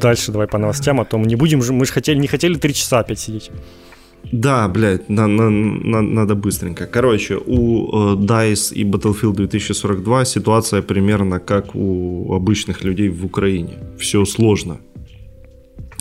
дальше? 0.01 0.33
Давай 0.33 0.47
по 0.47 0.59
новостям, 0.59 1.01
а 1.01 1.05
то 1.05 1.19
мы 1.19 1.27
не 1.27 1.37
будем 1.37 1.63
же, 1.63 1.73
мы 1.73 1.87
же 1.87 1.93
хотели, 1.93 2.19
не 2.19 2.27
хотели 2.29 2.55
три 2.57 2.75
часа 2.75 3.01
опять 3.01 3.19
сидеть. 3.19 3.51
Да, 4.33 4.69
блядь, 4.69 5.09
на, 5.09 5.27
на, 5.27 5.51
на, 5.51 6.03
надо 6.03 6.35
быстренько. 6.35 6.87
Короче, 6.87 7.37
у 7.47 8.15
э, 8.15 8.17
DICE 8.17 8.75
и 8.75 8.85
Battlefield 8.85 9.35
2042 9.35 10.25
ситуация 10.25 10.83
примерно 10.83 11.41
как 11.41 11.75
у 11.75 12.35
обычных 12.35 12.85
людей 12.85 13.09
в 13.11 13.25
Украине. 13.25 13.79
Все 13.99 14.25
сложно. 14.25 14.79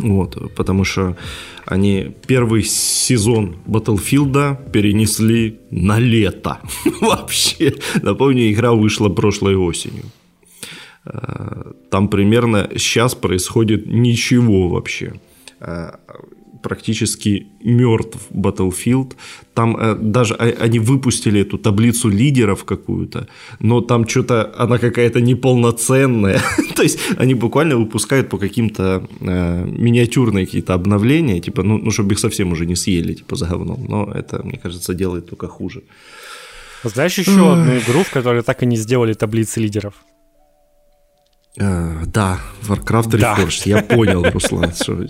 Вот, 0.03 0.53
потому 0.55 0.83
что 0.83 1.15
они 1.65 2.13
первый 2.27 2.63
сезон 2.63 3.55
Battlefield 3.65 4.71
перенесли 4.71 5.59
на 5.71 5.97
лето. 5.97 6.59
Вообще. 7.01 7.73
Напомню, 8.01 8.51
игра 8.51 8.73
вышла 8.73 9.07
прошлой 9.07 9.55
осенью. 9.55 10.03
Э, 11.05 11.71
там 11.89 12.09
примерно 12.09 12.69
сейчас 12.75 13.15
происходит 13.15 13.87
ничего 13.87 14.67
вообще 14.67 15.13
э, 15.61 15.91
практически 16.63 17.47
мертв 17.63 18.17
Battlefield. 18.31 19.13
Там 19.53 19.77
э, 19.77 19.95
даже 19.95 20.35
они 20.35 20.79
выпустили 20.79 21.41
эту 21.41 21.57
таблицу 21.57 22.09
лидеров 22.09 22.63
какую-то, 22.63 23.27
но 23.59 23.81
там 23.81 24.07
что-то 24.07 24.51
она 24.57 24.77
какая-то 24.77 25.21
неполноценная. 25.21 26.41
То 26.75 26.83
есть 26.83 26.99
они 27.17 27.35
буквально 27.35 27.75
выпускают 27.77 28.29
по 28.29 28.37
каким-то 28.37 29.07
э, 29.21 29.65
миниатюрные 29.65 30.45
какие-то 30.45 30.73
обновления, 30.73 31.39
типа, 31.39 31.63
ну, 31.63 31.77
ну, 31.77 31.91
чтобы 31.91 32.13
их 32.13 32.19
совсем 32.19 32.51
уже 32.51 32.65
не 32.65 32.75
съели, 32.75 33.13
типа, 33.13 33.35
за 33.35 33.45
говном. 33.45 33.85
Но 33.89 34.11
это, 34.15 34.41
мне 34.43 34.57
кажется, 34.63 34.93
делает 34.93 35.29
только 35.29 35.47
хуже. 35.47 35.81
Знаешь 36.83 37.17
еще 37.17 37.53
одну 37.53 37.77
игру, 37.77 38.03
в 38.03 38.09
которой 38.09 38.41
так 38.43 38.63
и 38.63 38.65
не 38.65 38.77
сделали 38.77 39.13
таблицы 39.13 39.61
лидеров? 39.61 39.93
Uh, 41.55 42.07
да, 42.07 42.39
Warcraft 42.63 43.11
Reforged, 43.11 43.61
да. 43.65 43.77
я 43.77 43.83
понял, 43.83 44.23
Руслан. 44.23 44.73
Что... 44.73 45.05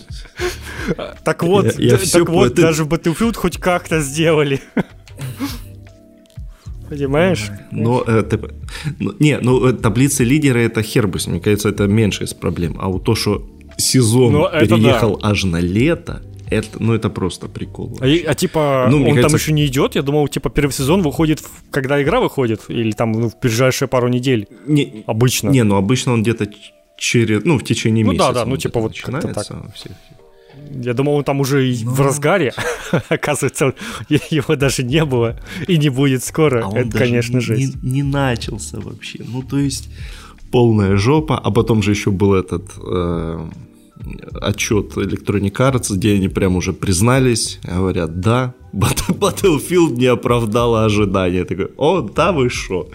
Так 1.24 1.42
вот, 1.42 1.80
я, 1.80 1.96
я 1.96 1.98
так 1.98 2.28
вот, 2.28 2.54
даже 2.54 2.84
Battlefield 2.84 3.36
хоть 3.36 3.58
как-то 3.58 4.02
сделали. 4.02 4.60
Понимаешь? 6.90 7.50
Но, 7.72 8.04
э, 8.06 8.24
ты, 8.24 8.40
ну, 9.00 9.14
не, 9.20 9.40
ну 9.40 9.68
э, 9.68 9.74
таблицы 9.74 10.26
лидера 10.26 10.60
это 10.60 10.84
хер 10.84 11.08
бы, 11.08 11.18
мне 11.28 11.40
кажется, 11.40 11.70
это 11.70 11.88
меньше 11.88 12.26
из 12.26 12.34
проблем. 12.34 12.76
А 12.78 12.90
вот 12.90 13.06
то, 13.06 13.16
что 13.16 13.50
сезон 13.78 14.34
Но 14.34 14.50
переехал 14.50 15.18
да. 15.18 15.30
аж 15.30 15.46
на 15.46 15.62
лето, 15.62 16.22
это, 16.54 16.82
ну, 16.82 16.94
это 16.94 17.10
просто 17.10 17.48
прикол. 17.48 17.98
А, 18.02 18.06
а 18.06 18.34
типа, 18.34 18.88
ну, 18.90 18.98
он 18.98 19.16
кажется... 19.16 19.28
там 19.30 19.36
еще 19.36 19.54
не 19.54 19.66
идет? 19.66 19.96
Я 19.96 20.02
думал, 20.02 20.28
типа, 20.28 20.50
первый 20.50 20.72
сезон 20.72 21.02
выходит, 21.02 21.42
когда 21.72 22.02
игра 22.02 22.20
выходит, 22.20 22.62
или 22.70 22.92
там 22.92 23.12
ну, 23.12 23.30
в 23.30 23.40
ближайшие 23.40 23.88
пару 23.88 24.08
недель. 24.08 24.48
Не, 24.68 25.04
обычно. 25.08 25.50
Не, 25.50 25.64
ну 25.64 25.76
обычно 25.76 26.14
он 26.14 26.24
где-то 26.24 26.48
через, 26.98 27.44
ну, 27.44 27.58
в 27.58 27.64
течение 27.64 28.06
ну, 28.06 28.12
месяца. 28.12 28.28
Ну 28.28 28.34
да, 28.34 28.44
да, 28.44 28.50
ну 28.50 28.58
типа 28.58 28.80
вот 28.80 28.92
начинается. 28.92 29.34
Так. 29.34 29.76
Все, 29.76 29.90
Я 30.72 30.94
думал, 30.94 31.16
он 31.16 31.24
там 31.24 31.40
уже 31.40 31.62
Но... 31.84 31.92
в 31.92 32.00
ну. 32.00 32.04
разгаре. 32.04 32.54
Оказывается, 33.10 33.74
его 34.10 34.56
даже 34.56 34.84
не 34.84 35.04
было 35.06 35.40
и 35.68 35.78
не 35.78 35.90
будет 35.90 36.24
скоро. 36.24 36.66
А 36.66 36.80
Это, 36.80 36.98
конечно, 36.98 37.42
же 37.42 37.58
Не, 37.58 37.74
не 37.82 38.04
начался 38.04 38.80
вообще. 38.80 39.20
Ну, 39.28 39.44
то 39.44 39.60
есть, 39.60 39.90
полная 40.52 40.98
жопа. 40.98 41.38
А 41.38 41.52
потом 41.52 41.84
же 41.84 41.92
еще 41.92 42.12
был 42.12 42.34
этот... 42.34 42.72
Э 42.78 43.50
отчет 44.42 44.98
Electronic 44.98 45.54
Arts, 45.54 45.94
где 45.96 46.16
они 46.16 46.30
прям 46.30 46.56
уже 46.56 46.74
признались, 46.74 47.60
говорят, 47.64 48.20
да, 48.20 48.54
Battlefield 48.74 49.96
не 49.98 50.08
оправдала 50.08 50.86
ожидания. 50.86 51.40
Я 51.40 51.46
такой, 51.46 51.70
о, 51.78 52.02
да 52.02 52.32
вы 52.32 52.50
шо? 52.50 52.88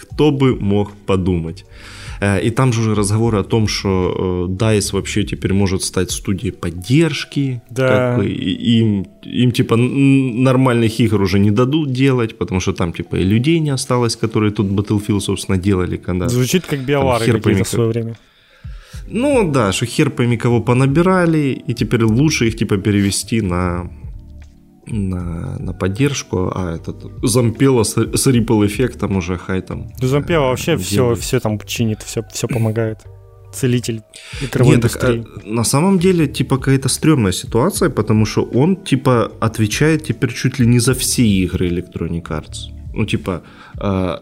Кто 0.00 0.30
бы 0.30 0.56
мог 0.56 0.92
подумать? 1.06 1.64
Э, 2.22 2.40
и 2.40 2.50
там 2.50 2.72
же 2.72 2.80
уже 2.80 2.94
разговоры 2.94 3.38
о 3.38 3.42
том, 3.42 3.68
что 3.68 4.48
э, 4.48 4.52
DICE 4.52 4.92
вообще 4.92 5.24
теперь 5.24 5.52
может 5.52 5.82
стать 5.82 6.10
студией 6.10 6.52
поддержки. 6.52 7.60
Да. 7.70 8.16
Как 8.16 8.24
им, 8.24 9.06
им 9.24 9.52
типа 9.52 9.76
нормальных 9.76 11.00
игр 11.00 11.20
уже 11.22 11.38
не 11.38 11.50
дадут 11.50 11.92
делать, 11.92 12.38
потому 12.38 12.60
что 12.60 12.72
там 12.72 12.92
типа 12.92 13.16
и 13.16 13.24
людей 13.24 13.60
не 13.60 13.70
осталось, 13.70 14.16
которые 14.16 14.52
тут 14.52 14.66
Battlefield, 14.66 15.20
собственно, 15.20 15.58
делали. 15.58 15.96
Когда, 15.96 16.28
Звучит 16.28 16.64
как 16.66 16.84
биовары 16.84 17.32
какие-то 17.32 17.64
в 17.64 17.68
свое 17.68 17.88
время. 17.88 18.16
Ну 19.12 19.50
да, 19.50 19.72
что 19.72 19.86
хер 19.86 20.10
пойми 20.10 20.36
кого 20.36 20.62
понабирали, 20.62 21.62
и 21.68 21.74
теперь 21.74 22.04
лучше 22.04 22.48
их 22.48 22.56
типа 22.56 22.78
перевести 22.78 23.42
на 23.42 23.90
на, 24.86 25.58
на 25.58 25.72
поддержку, 25.72 26.50
а 26.54 26.74
этот 26.74 27.04
Зампела 27.22 27.84
с, 27.84 27.94
с 27.94 28.26
Ripple 28.26 28.66
эффектом 28.66 29.16
уже 29.16 29.38
хай 29.38 29.60
там. 29.60 29.92
Ну, 30.00 30.08
Зампела 30.08 30.44
э, 30.44 30.48
вообще 30.48 30.76
все, 30.76 31.14
все 31.14 31.40
там 31.40 31.58
чинит, 31.60 32.02
все, 32.02 32.22
все 32.32 32.48
помогает. 32.48 32.98
Целитель 33.52 34.00
игровой 34.40 34.76
Нет, 34.76 34.92
Так, 34.92 35.04
а, 35.04 35.24
на 35.44 35.64
самом 35.64 35.98
деле, 35.98 36.26
типа, 36.26 36.56
какая-то 36.56 36.88
стрёмная 36.88 37.32
ситуация, 37.32 37.90
потому 37.90 38.26
что 38.26 38.42
он, 38.42 38.76
типа, 38.76 39.30
отвечает 39.40 40.04
теперь 40.04 40.32
чуть 40.32 40.58
ли 40.58 40.66
не 40.66 40.80
за 40.80 40.94
все 40.94 41.22
игры 41.22 41.68
Electronic 41.68 42.22
Arts. 42.22 42.72
Ну, 42.94 43.04
типа, 43.04 43.42
э, 43.78 44.16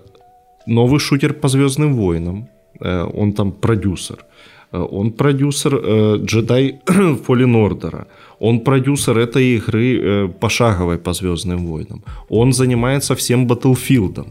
новый 0.66 0.98
шутер 0.98 1.32
по 1.32 1.48
Звездным 1.48 1.94
войнам, 1.94 2.48
он 2.80 3.32
там 3.32 3.52
продюсер 3.52 4.24
он 4.72 5.12
продюсер 5.12 5.74
Jedi 5.74 6.78
Fallen 6.86 7.54
Order, 7.54 8.06
он 8.38 8.60
продюсер 8.60 9.18
этой 9.18 9.56
игры 9.56 10.28
пошаговой 10.40 10.98
по 10.98 11.12
Звездным 11.12 11.66
войнам, 11.66 12.02
он 12.28 12.52
занимается 12.52 13.14
всем 13.14 13.46
Battlefield. 13.46 14.26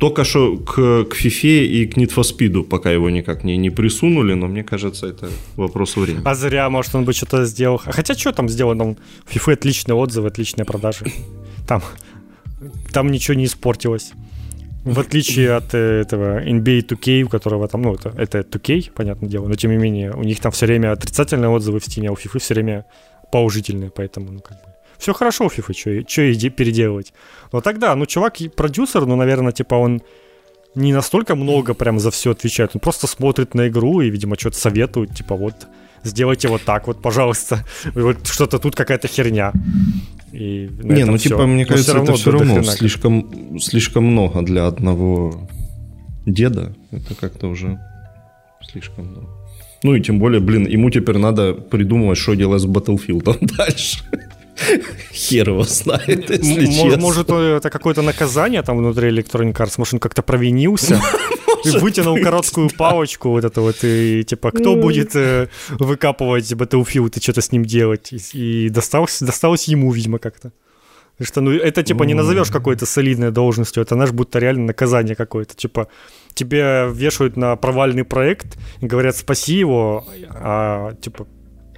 Только 0.00 0.24
что 0.24 0.56
к, 0.56 1.04
к 1.04 1.14
FIFA 1.14 1.64
и 1.64 1.86
к 1.86 1.96
Need 1.96 2.12
for 2.12 2.24
Speed, 2.24 2.64
пока 2.64 2.90
его 2.90 3.08
никак 3.08 3.44
не, 3.44 3.56
не 3.56 3.70
присунули, 3.70 4.34
но 4.34 4.48
мне 4.48 4.64
кажется, 4.64 5.06
это 5.06 5.28
вопрос 5.56 5.96
времени. 5.96 6.22
А 6.24 6.34
зря, 6.34 6.68
может, 6.68 6.94
он 6.96 7.04
бы 7.04 7.12
что-то 7.12 7.44
сделал. 7.44 7.80
А 7.84 7.92
хотя 7.92 8.14
что 8.14 8.32
там 8.32 8.48
сделано? 8.48 8.96
FIFA 9.32 9.52
отличные 9.52 9.94
отзывы, 9.94 10.26
отличные 10.26 10.64
продажи. 10.64 11.04
Там, 11.68 11.82
там 12.92 13.12
ничего 13.12 13.36
не 13.36 13.44
испортилось. 13.44 14.12
В 14.84 14.98
отличие 14.98 15.52
от 15.54 15.74
э, 15.74 16.00
этого 16.00 16.42
NBA 16.42 16.86
2K, 16.86 17.22
у 17.22 17.28
которого 17.28 17.68
там, 17.68 17.82
ну, 17.82 17.94
это, 17.94 18.14
это 18.16 18.38
2K, 18.38 18.92
понятное 18.92 19.28
дело, 19.28 19.46
но 19.46 19.54
тем 19.54 19.70
не 19.72 19.76
менее, 19.76 20.12
у 20.12 20.22
них 20.22 20.40
там 20.40 20.52
все 20.52 20.66
время 20.66 20.92
отрицательные 20.92 21.50
отзывы 21.50 21.80
в 21.80 21.86
Steam, 21.86 22.08
а 22.08 22.12
у 22.12 22.14
FIFA 22.14 22.38
все 22.38 22.54
время 22.54 22.86
положительные, 23.30 23.90
поэтому, 23.90 24.32
ну, 24.32 24.40
как 24.40 24.56
бы, 24.56 24.70
все 24.98 25.12
хорошо 25.12 25.46
у 25.46 25.48
FIFA, 25.48 26.04
что 26.08 26.22
и 26.22 26.50
переделывать. 26.50 27.12
Но 27.52 27.60
тогда, 27.60 27.94
ну, 27.94 28.06
чувак, 28.06 28.38
продюсер, 28.56 29.06
ну, 29.06 29.16
наверное, 29.16 29.52
типа 29.52 29.74
он 29.74 30.02
не 30.74 30.92
настолько 30.92 31.34
много 31.34 31.74
прям 31.74 31.98
за 31.98 32.10
все 32.10 32.30
отвечает. 32.30 32.70
Он 32.74 32.80
просто 32.80 33.06
смотрит 33.06 33.54
на 33.54 33.68
игру 33.68 34.00
и, 34.00 34.10
видимо, 34.10 34.36
что-то 34.38 34.56
советует, 34.56 35.14
типа 35.14 35.34
вот, 35.34 35.54
сделайте 36.04 36.48
вот 36.48 36.62
так 36.62 36.86
вот, 36.86 37.02
пожалуйста. 37.02 37.64
Вот 37.94 38.26
что-то 38.26 38.58
тут 38.58 38.76
какая-то 38.76 39.08
херня. 39.08 39.52
И 40.32 40.70
не, 40.82 41.04
ну, 41.04 41.18
типа, 41.18 41.46
мне 41.46 41.64
Но 41.64 41.68
кажется, 41.68 41.92
все 41.92 42.02
это 42.02 42.14
все 42.14 42.30
равно 42.30 42.62
слишком, 42.62 43.58
слишком 43.58 44.04
много 44.04 44.42
для 44.42 44.66
одного 44.66 45.48
деда. 46.26 46.74
Это 46.92 47.14
как-то 47.14 47.48
уже 47.48 47.78
слишком 48.70 49.06
много. 49.06 49.28
Ну 49.82 49.94
и 49.94 50.00
тем 50.00 50.18
более, 50.18 50.40
блин, 50.40 50.66
ему 50.66 50.90
теперь 50.90 51.16
надо 51.16 51.54
придумывать, 51.54 52.18
что 52.18 52.34
делать 52.34 52.62
с 52.62 52.66
Battlefield 52.66 53.38
дальше. 53.56 54.04
Хер 55.12 55.48
его 55.48 55.62
знает, 55.62 56.28
если 56.30 56.66
честно. 56.66 56.98
Может, 56.98 57.30
это 57.30 57.70
какое-то 57.70 58.02
наказание 58.02 58.62
там 58.62 58.78
внутри 58.78 59.08
Electronic 59.10 59.54
Arts? 59.54 59.74
Может, 59.78 59.94
он 59.94 60.00
как-то 60.00 60.22
провинился? 60.22 61.00
И 61.64 61.78
вытянул 61.78 62.16
короткую 62.22 62.70
палочку 62.70 63.30
вот 63.30 63.44
это 63.44 63.60
вот, 63.60 63.84
и 63.84 64.24
типа, 64.24 64.50
кто 64.50 64.76
будет 64.76 65.16
э, 65.16 65.48
выкапывать 65.70 66.52
Battlefield 66.52 67.18
и 67.18 67.20
что-то 67.20 67.40
с 67.40 67.52
ним 67.52 67.64
делать? 67.64 68.12
И 68.34 68.68
досталось, 68.70 69.20
досталось 69.20 69.68
ему, 69.68 69.92
видимо, 69.92 70.18
как-то. 70.18 70.52
Что, 71.22 71.42
ну, 71.42 71.50
это, 71.50 71.82
типа, 71.82 72.04
не 72.04 72.14
назовешь 72.14 72.50
какой-то 72.50 72.86
солидной 72.86 73.30
должностью, 73.30 73.82
это, 73.82 73.94
знаешь, 73.94 74.12
будто 74.12 74.38
реально 74.38 74.66
наказание 74.66 75.14
какое-то. 75.14 75.54
Типа, 75.54 75.88
тебе 76.34 76.88
вешают 76.90 77.36
на 77.36 77.56
провальный 77.56 78.04
проект 78.04 78.58
и 78.80 78.86
говорят, 78.86 79.16
спаси 79.16 79.54
его, 79.58 80.06
а, 80.30 80.94
типа, 80.94 81.26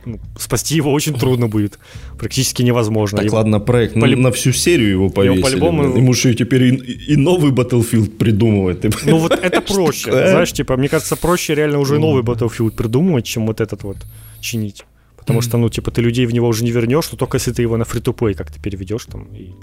ну, 0.05 0.19
спасти 0.39 0.77
его 0.77 0.93
очень 0.93 1.15
трудно 1.15 1.49
будет. 1.49 1.79
Практически 2.19 2.63
невозможно. 2.63 3.19
Так, 3.19 3.27
его... 3.27 3.37
ладно, 3.37 3.61
проект 3.61 3.95
Полюб... 3.95 4.21
на 4.21 4.31
всю 4.31 4.53
серию 4.53 4.91
его 4.91 5.11
повесили. 5.11 5.39
Его 5.39 5.49
по-любому... 5.49 5.97
Ему 5.97 6.13
же 6.13 6.35
теперь 6.35 6.63
и, 6.63 6.77
и 7.13 7.17
новый 7.17 7.53
Battlefield 7.53 8.11
придумывать. 8.17 8.85
Ну 9.05 9.19
вот 9.19 9.33
это 9.33 9.61
проще. 9.61 10.11
Знаешь, 10.11 10.53
типа, 10.53 10.77
мне 10.77 10.89
кажется, 10.89 11.17
проще 11.17 11.55
реально 11.55 11.79
уже 11.79 11.99
новый 11.99 12.23
Battlefield 12.23 12.73
придумывать, 12.73 13.25
чем 13.25 13.47
вот 13.47 13.61
этот 13.61 13.83
вот 13.83 13.97
чинить. 14.41 14.85
Потому 15.17 15.41
что, 15.41 15.57
ну, 15.57 15.69
типа, 15.69 15.91
ты 15.91 16.03
людей 16.03 16.27
в 16.27 16.35
него 16.35 16.49
уже 16.49 16.65
не 16.65 16.73
вернешь, 16.73 17.09
но 17.13 17.19
только 17.19 17.37
если 17.37 17.53
ты 17.53 17.63
его 17.63 17.77
на 17.77 17.85
фри 17.85 18.01
то 18.01 18.13
как-то 18.13 18.61
переведешь 18.61 19.07
там 19.07 19.29
и 19.35 19.55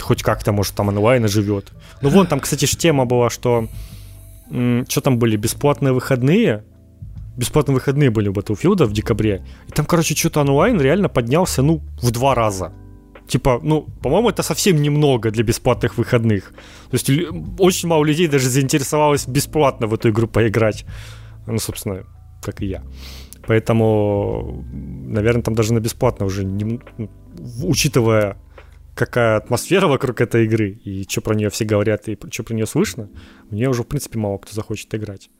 хоть 0.00 0.22
как-то, 0.22 0.52
может, 0.52 0.74
там 0.74 0.88
онлайн 0.88 1.28
живет. 1.28 1.72
Ну, 2.02 2.08
вон 2.08 2.26
там, 2.26 2.40
кстати, 2.40 2.66
ж 2.66 2.76
тема 2.76 3.04
была, 3.04 3.30
что 3.30 3.68
что 4.88 5.00
там 5.00 5.18
были, 5.18 5.36
бесплатные 5.36 5.92
выходные, 5.92 6.62
бесплатные 7.36 7.74
выходные 7.74 8.10
были 8.10 8.28
у 8.28 8.32
Battlefield 8.32 8.84
в 8.84 8.92
декабре. 8.92 9.44
И 9.68 9.72
там, 9.72 9.86
короче, 9.86 10.14
что-то 10.14 10.40
онлайн 10.40 10.80
реально 10.80 11.08
поднялся, 11.08 11.62
ну, 11.62 11.82
в 12.02 12.10
два 12.10 12.34
раза. 12.34 12.72
Типа, 13.28 13.60
ну, 13.62 13.86
по-моему, 14.02 14.28
это 14.28 14.42
совсем 14.42 14.82
немного 14.82 15.30
для 15.30 15.44
бесплатных 15.44 15.96
выходных. 15.96 16.52
То 16.90 16.96
есть 16.96 17.10
очень 17.58 17.88
мало 17.88 18.04
людей 18.04 18.28
даже 18.28 18.48
заинтересовалось 18.48 19.26
бесплатно 19.26 19.86
в 19.86 19.94
эту 19.94 20.10
игру 20.10 20.26
поиграть. 20.26 20.84
Ну, 21.46 21.58
собственно, 21.58 22.04
как 22.42 22.62
и 22.62 22.66
я. 22.66 22.82
Поэтому, 23.46 24.64
наверное, 24.72 25.42
там 25.42 25.54
даже 25.54 25.72
на 25.72 25.80
бесплатно 25.80 26.26
уже, 26.26 26.44
не, 26.44 26.80
ну, 26.98 27.10
учитывая 27.64 28.36
какая 28.94 29.38
атмосфера 29.38 29.86
вокруг 29.86 30.20
этой 30.20 30.44
игры, 30.44 30.70
и 30.84 31.04
что 31.08 31.22
про 31.22 31.34
нее 31.34 31.48
все 31.48 31.64
говорят, 31.64 32.08
и 32.08 32.18
что 32.30 32.42
про 32.42 32.54
нее 32.54 32.66
слышно, 32.66 33.08
мне 33.50 33.68
уже, 33.68 33.82
в 33.82 33.86
принципе, 33.86 34.18
мало 34.18 34.38
кто 34.38 34.54
захочет 34.54 34.94
играть. 34.94 35.30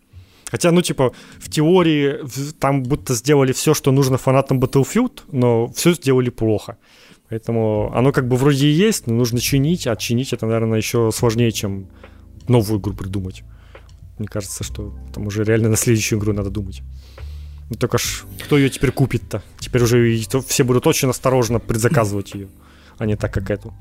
Хотя, 0.52 0.70
ну, 0.70 0.82
типа, 0.82 1.12
в 1.40 1.48
теории 1.48 2.18
там 2.60 2.82
будто 2.82 3.14
сделали 3.14 3.52
все, 3.52 3.72
что 3.72 3.90
нужно 3.90 4.18
фанатам 4.18 4.60
Battlefield, 4.60 5.22
но 5.32 5.68
все 5.68 5.94
сделали 5.94 6.28
плохо. 6.28 6.76
Поэтому 7.30 7.90
оно 7.94 8.12
как 8.12 8.28
бы 8.28 8.36
вроде 8.36 8.66
и 8.66 8.70
есть, 8.70 9.06
но 9.06 9.14
нужно 9.14 9.40
чинить, 9.40 9.86
а 9.86 9.96
чинить 9.96 10.34
это, 10.34 10.44
наверное, 10.44 10.76
еще 10.76 11.10
сложнее, 11.10 11.52
чем 11.52 11.86
новую 12.48 12.80
игру 12.80 12.92
придумать. 12.92 13.44
Мне 14.18 14.28
кажется, 14.28 14.62
что 14.62 14.94
там 15.14 15.26
уже 15.26 15.42
реально 15.42 15.70
на 15.70 15.76
следующую 15.76 16.18
игру 16.18 16.34
надо 16.34 16.50
думать. 16.50 16.82
Ну, 17.70 17.76
только 17.76 17.96
ж, 17.96 18.24
кто 18.44 18.58
ее 18.58 18.68
теперь 18.68 18.92
купит-то? 18.92 19.42
Теперь 19.58 19.82
уже 19.82 20.20
все 20.46 20.64
будут 20.64 20.86
очень 20.86 21.08
осторожно 21.08 21.60
предзаказывать 21.60 22.34
ее, 22.34 22.48
а 22.98 23.06
не 23.06 23.16
так, 23.16 23.32
как 23.32 23.50
эту. 23.50 23.72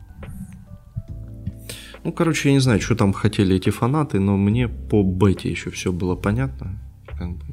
Ну, 2.03 2.11
короче, 2.11 2.49
я 2.49 2.53
не 2.53 2.59
знаю, 2.59 2.81
что 2.81 2.95
там 2.95 3.13
хотели 3.13 3.55
эти 3.55 3.69
фанаты, 3.69 4.19
но 4.19 4.37
мне 4.37 4.67
по 4.67 5.03
бете 5.03 5.49
еще 5.49 5.69
все 5.69 5.91
было 5.91 6.15
понятно. 6.15 6.79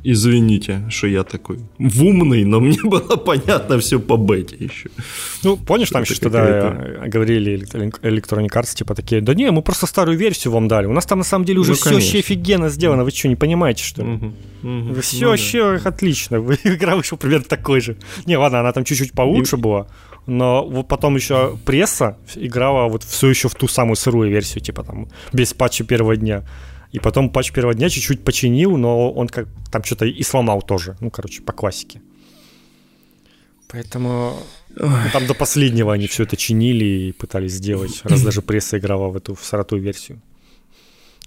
Извините, 0.05 0.85
что 0.89 1.07
я 1.07 1.25
такой 1.25 1.59
в 1.79 2.05
умный, 2.05 2.45
но 2.45 2.61
мне 2.61 2.79
было 2.83 3.17
понятно 3.17 3.79
все 3.79 4.01
по 4.01 4.17
бете 4.17 4.57
еще. 4.59 4.91
Ну, 5.43 5.57
помнишь, 5.57 5.91
там 5.91 6.03
еще 6.03 6.15
тогда 6.15 6.71
говорили 7.07 7.61
Electronic 8.03 8.49
Arts, 8.49 8.75
типа 8.75 8.95
такие, 8.95 9.21
да 9.21 9.35
не, 9.35 9.51
мы 9.51 9.63
просто 9.63 9.87
старую 9.87 10.17
версию 10.17 10.53
вам 10.53 10.69
дали. 10.69 10.87
У 10.87 10.93
нас 10.93 11.07
там 11.07 11.19
на 11.19 11.25
самом 11.25 11.45
деле 11.45 11.61
уже 11.61 11.71
ну, 11.71 11.77
все 11.77 11.93
вообще 11.93 12.19
офигенно 12.21 12.69
сделано. 12.69 13.05
Вы 13.05 13.11
что, 13.11 13.29
не 13.29 13.37
понимаете, 13.37 13.85
что 13.85 14.03
ли? 14.03 14.13
Угу, 14.13 14.27
угу, 14.63 15.01
все 15.01 15.25
ну, 15.25 15.31
вообще 15.31 15.79
да. 15.79 15.89
отлично. 15.89 16.37
Игра 16.65 16.97
вышла 16.97 17.17
примерно 17.17 17.45
такой 17.45 17.81
же. 17.81 17.97
Не, 18.27 18.37
ладно, 18.39 18.61
она 18.61 18.73
там 18.73 18.85
чуть-чуть 18.85 19.13
получше 19.13 19.57
И... 19.57 19.59
была 19.59 19.89
но 20.29 20.65
вот 20.67 20.89
потом 20.89 21.17
еще 21.17 21.59
пресса 21.65 22.19
играла 22.37 22.89
вот 22.89 23.03
все 23.03 23.29
еще 23.29 23.49
в 23.49 23.55
ту 23.55 23.67
самую 23.67 23.97
сырую 23.97 24.31
версию, 24.31 24.63
типа 24.63 24.85
там 24.85 25.09
без 25.33 25.55
патча 25.55 25.85
первого 25.85 26.17
дня. 26.17 26.45
И 26.93 26.99
потом 27.01 27.31
патч 27.31 27.53
первого 27.53 27.75
дня 27.75 27.89
чуть-чуть 27.89 28.25
починил, 28.25 28.77
но 28.77 29.11
он 29.11 29.29
как 29.29 29.49
там 29.73 29.83
что-то 29.85 30.05
и 30.05 30.23
сломал 30.23 30.63
тоже. 30.63 30.97
Ну, 31.01 31.11
короче, 31.11 31.43
по 31.43 31.53
классике. 31.53 32.01
Поэтому 33.69 34.39
ну, 34.77 34.93
там 35.13 35.27
до 35.27 35.35
последнего 35.35 35.93
они 35.93 36.07
все 36.07 36.25
это 36.25 36.37
чинили 36.37 36.85
и 36.85 37.13
пытались 37.13 37.53
сделать, 37.53 38.01
раз 38.05 38.23
даже 38.23 38.43
пресса 38.43 38.79
играла 38.79 39.09
в 39.09 39.17
эту 39.17 39.35
в 39.35 39.73
версию. 39.73 40.21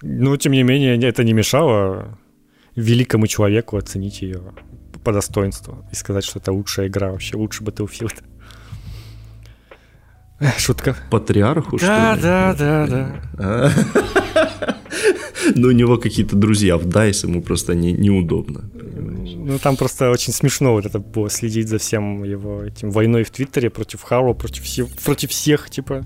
Но, 0.03 0.37
тем 0.37 0.51
не 0.51 0.63
менее, 0.63 0.99
это 1.07 1.23
не 1.23 1.33
мешало 1.33 2.17
великому 2.75 3.27
человеку 3.27 3.77
оценить 3.77 4.21
ее 4.21 4.41
по 5.03 5.11
достоинству 5.11 5.85
и 5.91 5.95
сказать, 5.95 6.23
что 6.23 6.39
это 6.39 6.51
лучшая 6.51 6.87
игра 6.87 7.11
вообще, 7.11 7.35
лучший 7.35 7.65
Battlefield. 7.65 8.23
Шутка. 10.57 10.95
Патриарху, 11.09 11.77
да, 11.77 12.15
что 12.15 12.15
ли? 12.15 12.21
Да, 12.21 12.53
да, 12.53 12.87
да, 12.87 13.21
да. 13.37 13.71
Ну, 15.55 15.69
у 15.69 15.71
него 15.71 15.97
какие-то 15.97 16.35
друзья 16.35 16.77
в 16.77 16.85
DICE, 16.85 17.27
ему 17.27 17.41
просто 17.41 17.73
не, 17.73 17.93
неудобно. 17.93 18.69
Ну, 18.73 19.57
там 19.57 19.75
просто 19.75 20.11
очень 20.11 20.33
смешно 20.33 20.73
вот 20.73 20.85
это 20.85 20.99
было, 20.99 21.29
следить 21.29 21.67
за 21.67 21.77
всем 21.79 22.23
его 22.23 22.63
этим 22.63 22.91
войной 22.91 23.23
в 23.23 23.31
Твиттере 23.31 23.69
против 23.69 24.03
Хару, 24.03 24.35
против, 24.35 24.63
всех, 24.63 24.87
против 25.03 25.31
всех, 25.31 25.69
типа. 25.69 26.05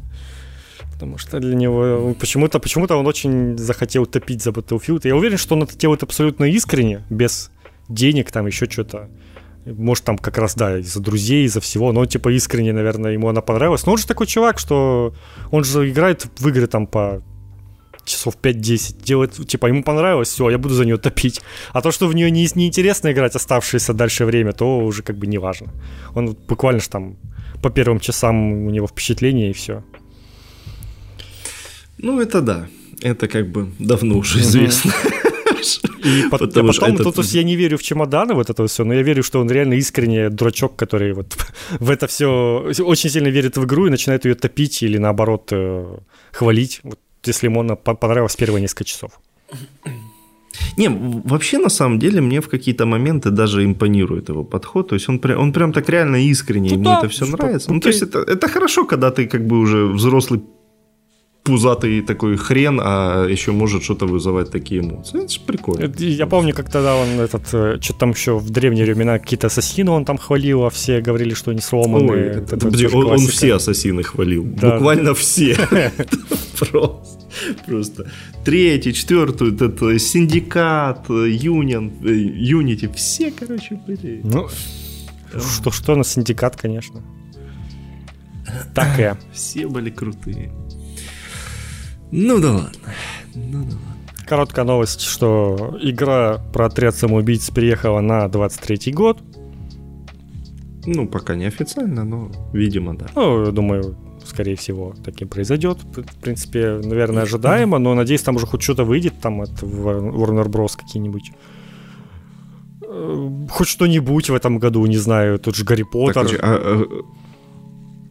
Потому 0.93 1.17
что 1.17 1.39
для 1.39 1.53
него 1.55 2.15
почему-то 2.17 2.59
почему 2.59 2.85
он 2.89 3.07
очень 3.07 3.57
захотел 3.57 4.05
топить 4.05 4.41
за 4.41 4.51
Battlefield. 4.51 5.01
Я 5.03 5.15
уверен, 5.17 5.37
что 5.37 5.55
он 5.55 5.63
это 5.63 5.77
делает 5.77 6.03
абсолютно 6.03 6.45
искренне, 6.45 7.03
без 7.09 7.51
денег, 7.89 8.31
там 8.31 8.47
еще 8.47 8.69
что-то. 8.69 9.09
Может, 9.65 10.03
там 10.03 10.17
как 10.17 10.37
раз, 10.37 10.55
да, 10.55 10.77
из-за 10.77 10.99
друзей, 10.99 11.45
из-за 11.45 11.59
всего, 11.59 11.91
но 11.91 12.05
типа, 12.05 12.29
искренне, 12.29 12.71
наверное, 12.71 13.13
ему 13.13 13.29
она 13.29 13.41
понравилась. 13.41 13.85
Но 13.85 13.93
он 13.93 13.97
же 13.97 14.05
такой 14.05 14.27
чувак, 14.27 14.59
что 14.59 15.13
он 15.51 15.63
же 15.63 15.89
играет 15.89 16.27
в 16.37 16.47
игры 16.47 16.67
там 16.67 16.85
по 16.85 17.23
часов 18.05 18.35
5-10, 18.41 19.03
делает, 19.03 19.47
типа, 19.47 19.65
ему 19.67 19.83
понравилось, 19.83 20.29
все, 20.29 20.49
я 20.49 20.57
буду 20.57 20.75
за 20.75 20.85
нее 20.85 20.97
топить. 20.97 21.41
А 21.73 21.81
то, 21.81 21.91
что 21.91 22.07
в 22.07 22.13
нее 22.13 22.29
не, 22.29 22.47
неинтересно 22.53 23.11
играть 23.11 23.35
оставшееся 23.35 23.93
дальше 23.93 24.25
время, 24.25 24.53
то 24.53 24.79
уже 24.79 25.01
как 25.01 25.17
бы 25.17 25.27
не 25.27 25.39
важно. 25.39 25.73
Он 26.13 26.37
буквально 26.47 26.79
же 26.79 26.89
там 26.89 27.17
по 27.63 27.69
первым 27.69 27.99
часам 27.99 28.67
у 28.67 28.69
него 28.69 28.87
впечатление 28.87 29.49
и 29.49 29.53
все. 29.53 29.83
Ну, 31.97 32.21
это 32.21 32.41
да. 32.41 32.67
Это 33.01 33.27
как 33.27 33.51
бы 33.51 33.71
давно 33.79 34.17
уже 34.17 34.39
известно. 34.39 34.91
Mm-hmm. 34.91 35.91
И 36.05 36.29
по- 36.29 36.37
Потому 36.37 36.69
а 36.69 36.73
потом, 36.73 36.95
этот... 36.95 37.15
то, 37.15 37.21
есть 37.21 37.33
я 37.33 37.43
не 37.43 37.55
верю 37.55 37.77
в 37.77 37.83
чемоданы, 37.83 38.33
вот 38.33 38.49
это 38.49 38.65
все, 38.67 38.83
но 38.83 38.93
я 38.93 39.01
верю, 39.01 39.23
что 39.23 39.41
он 39.41 39.49
реально 39.49 39.73
искренне 39.73 40.29
дурачок, 40.29 40.75
который 40.75 41.13
вот 41.13 41.35
в 41.79 41.89
это 41.89 42.07
все 42.07 42.71
очень 42.79 43.09
сильно 43.09 43.29
верит 43.29 43.57
в 43.57 43.65
игру 43.65 43.87
и 43.87 43.89
начинает 43.89 44.25
ее 44.25 44.35
топить 44.35 44.83
или 44.83 44.99
наоборот 44.99 45.49
э, 45.51 45.97
хвалить, 46.31 46.81
вот, 46.83 46.99
если 47.25 47.47
ему 47.47 47.61
она 47.61 47.75
понравилась 47.75 48.35
первые 48.35 48.61
несколько 48.61 48.83
часов. 48.83 49.11
Не, 50.77 50.89
вообще 50.89 51.57
на 51.57 51.69
самом 51.69 51.99
деле 51.99 52.21
мне 52.21 52.39
в 52.39 52.47
какие-то 52.47 52.85
моменты 52.85 53.29
даже 53.29 53.63
импонирует 53.63 54.29
его 54.29 54.43
подход. 54.43 54.89
То 54.89 54.95
есть 54.95 55.09
он, 55.09 55.21
он 55.37 55.53
прям 55.53 55.73
так 55.73 55.89
реально 55.89 56.17
искренне, 56.17 56.69
ну, 56.69 56.75
ему 56.75 56.83
да, 56.83 56.99
это 56.99 57.07
все 57.09 57.25
нравится. 57.25 57.73
Ну, 57.73 57.79
то 57.79 57.89
есть 57.89 58.01
это, 58.01 58.19
это 58.19 58.47
хорошо, 58.47 58.85
когда 58.85 59.11
ты 59.11 59.27
как 59.27 59.45
бы 59.45 59.59
уже 59.59 59.85
взрослый 59.85 60.41
пузатый 61.45 62.01
такой 62.01 62.37
хрен, 62.37 62.81
а 62.83 63.27
еще 63.27 63.51
может 63.51 63.83
что-то 63.83 64.07
вызывать 64.07 64.51
такие 64.51 64.81
эмоции. 64.81 65.23
Это 65.23 65.31
же 65.31 65.39
прикольно. 65.39 65.93
Я 65.99 66.25
помню, 66.25 66.53
как 66.53 66.71
тогда 66.71 66.95
он 66.95 67.19
этот, 67.19 67.53
э, 67.53 67.77
что 67.79 67.93
там 67.93 68.11
еще 68.11 68.39
в 68.39 68.49
древние 68.49 68.83
времена 68.83 69.19
какие-то 69.19 69.47
ассасины 69.47 69.91
он 69.91 70.05
там 70.05 70.17
хвалил, 70.17 70.65
а 70.65 70.69
все 70.69 71.01
говорили, 71.01 71.35
что 71.35 71.51
они 71.51 71.61
сломаны. 71.61 72.11
Ой, 72.11 72.19
это, 72.19 72.55
это, 72.55 72.67
это, 72.67 72.97
он, 72.97 73.05
он 73.05 73.19
все 73.27 73.53
ассасины 73.53 74.01
хвалил. 74.01 74.43
Да. 74.43 74.73
Буквально 74.73 75.13
все. 75.13 75.55
Просто. 76.59 77.19
Просто. 77.67 78.11
Третий, 78.43 78.93
четвертый, 78.93 79.53
этот 79.53 79.81
э, 79.83 79.99
синдикат, 79.99 81.09
юнион, 81.09 81.93
э, 82.03 82.11
юнити, 82.11 82.89
все, 82.95 83.31
короче, 83.31 83.79
были. 83.87 84.21
Ну, 84.23 84.49
что-что 85.39 85.95
на 85.95 86.03
синдикат, 86.03 86.55
конечно. 86.55 87.03
Так 88.73 88.99
и. 88.99 89.13
Все 89.33 89.67
были 89.67 89.91
крутые. 89.91 90.51
Ну 92.17 92.39
да 92.39 92.53
ладно. 92.53 92.71
Ну 93.35 93.63
да 93.63 93.75
ладно. 93.75 94.25
Короткая 94.25 94.65
новость, 94.65 95.01
что 95.01 95.77
игра 95.81 96.39
про 96.53 96.67
отряд 96.67 96.95
самоубийц 96.95 97.49
переехала 97.49 97.99
на 97.99 98.25
23-й 98.25 98.91
год. 98.91 99.19
Ну, 100.85 101.07
пока 101.07 101.35
не 101.35 101.45
официально, 101.45 102.03
но, 102.05 102.31
видимо, 102.53 102.95
да. 102.95 103.07
Ну, 103.15 103.51
думаю, 103.51 103.97
скорее 104.23 104.55
всего, 104.55 104.95
так 105.03 105.21
и 105.21 105.25
произойдет. 105.25 105.79
В 105.83 106.21
принципе, 106.21 106.79
наверное, 106.83 107.23
ожидаемо, 107.23 107.79
но 107.79 107.93
надеюсь, 107.93 108.21
там 108.21 108.37
уже 108.37 108.47
хоть 108.47 108.61
что-то 108.61 108.85
выйдет, 108.85 109.13
там 109.21 109.41
от 109.41 109.51
Warner 109.61 110.47
Bros. 110.47 110.77
какие-нибудь. 110.77 111.31
Э, 112.81 113.29
хоть 113.49 113.67
что-нибудь 113.67 114.29
в 114.29 114.35
этом 114.35 114.57
году, 114.57 114.85
не 114.85 114.97
знаю, 114.97 115.37
тот 115.37 115.55
же 115.55 115.65
Гарри 115.65 115.83
Поттер. 115.83 116.29
Так, 116.29 116.39
а, 116.41 116.55
а, 116.55 116.85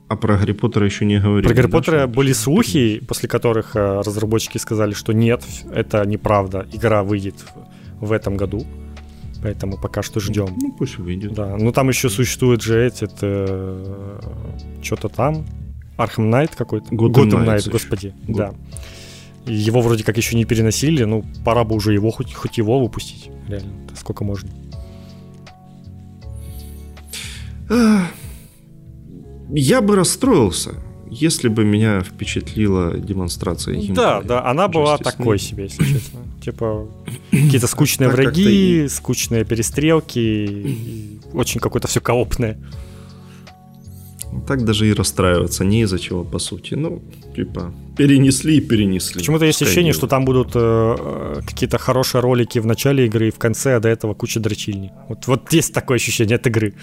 а 0.08 0.16
про 0.16 0.36
Гарри 0.36 0.52
Поттера 0.52 0.84
еще 0.84 1.04
не 1.04 1.18
говорили. 1.18 1.46
Про 1.46 1.54
Гарри 1.54 1.66
да, 1.66 1.78
Поттера 1.78 2.06
были 2.06 2.32
слухи, 2.32 3.02
после 3.06 3.28
которых 3.28 3.74
э, 3.74 4.00
разработчики 4.04 4.58
сказали, 4.58 4.92
что 4.92 5.12
нет, 5.12 5.42
это 5.72 6.04
неправда, 6.04 6.66
игра 6.72 7.02
выйдет 7.02 7.36
в 8.00 8.12
этом 8.12 8.36
году. 8.36 8.66
Поэтому 9.42 9.78
пока 9.78 10.02
что 10.02 10.20
ждем. 10.20 10.56
Ну, 10.60 10.72
пусть 10.72 10.98
выйдет. 10.98 11.34
Да. 11.34 11.56
Ну 11.58 11.70
там 11.72 11.88
еще 11.88 12.08
существует 12.08 12.62
же 12.62 12.76
этот 12.76 13.12
э, 13.20 14.20
что-то 14.82 15.08
там. 15.08 15.46
Arkham 15.96 16.30
Knight 16.30 16.54
какой-то. 16.54 16.86
Gotham 16.90 17.44
Knight, 17.44 17.68
господи. 17.68 18.14
God. 18.26 18.36
Да. 18.36 18.54
Его 19.46 19.82
вроде 19.82 20.02
как 20.02 20.16
еще 20.16 20.36
не 20.36 20.46
переносили, 20.46 21.04
ну 21.04 21.24
пора 21.44 21.64
бы 21.64 21.74
уже 21.76 21.92
его 21.92 22.10
хоть, 22.10 22.32
хоть 22.32 22.56
его 22.56 22.80
выпустить. 22.80 23.30
Реально. 23.48 23.72
Сколько 23.94 24.24
можно. 24.24 24.48
Я 29.48 29.80
бы 29.80 29.96
расстроился, 29.96 30.74
если 31.10 31.48
бы 31.48 31.64
меня 31.64 32.00
впечатлила 32.02 32.96
демонстрация 32.96 33.74
геймплея. 33.74 33.94
Да, 33.94 34.22
да, 34.22 34.46
она 34.46 34.68
была 34.68 34.98
такой 34.98 35.38
себе, 35.38 35.64
если 35.64 35.84
честно. 35.84 36.20
Типа 36.42 36.88
какие-то 37.30 37.66
скучные 37.66 38.08
враги, 38.08 38.86
скучные 38.88 39.44
перестрелки, 39.44 41.20
очень 41.32 41.60
какое-то 41.60 41.88
все 41.88 42.00
коопное. 42.00 42.58
Так 44.48 44.64
даже 44.64 44.88
и 44.88 44.92
расстраиваться 44.92 45.64
не 45.64 45.82
из-за 45.82 45.98
чего, 45.98 46.24
по 46.24 46.40
сути. 46.40 46.74
Ну, 46.74 47.02
типа, 47.36 47.72
перенесли 47.96 48.56
и 48.56 48.60
перенесли. 48.60 49.20
Почему-то 49.20 49.44
есть 49.44 49.62
ощущение, 49.62 49.92
что 49.92 50.08
там 50.08 50.24
будут 50.24 50.50
э, 50.54 51.40
какие-то 51.46 51.78
хорошие 51.78 52.20
ролики 52.20 52.58
в 52.58 52.66
начале 52.66 53.06
игры 53.06 53.28
и 53.28 53.30
в 53.30 53.38
конце, 53.38 53.76
а 53.76 53.80
до 53.80 53.88
этого 53.88 54.14
куча 54.14 54.40
дрочильни. 54.40 54.90
Вот, 55.08 55.28
вот 55.28 55.52
есть 55.52 55.72
такое 55.72 55.96
ощущение 55.96 56.34
от 56.34 56.46
игры 56.48 56.74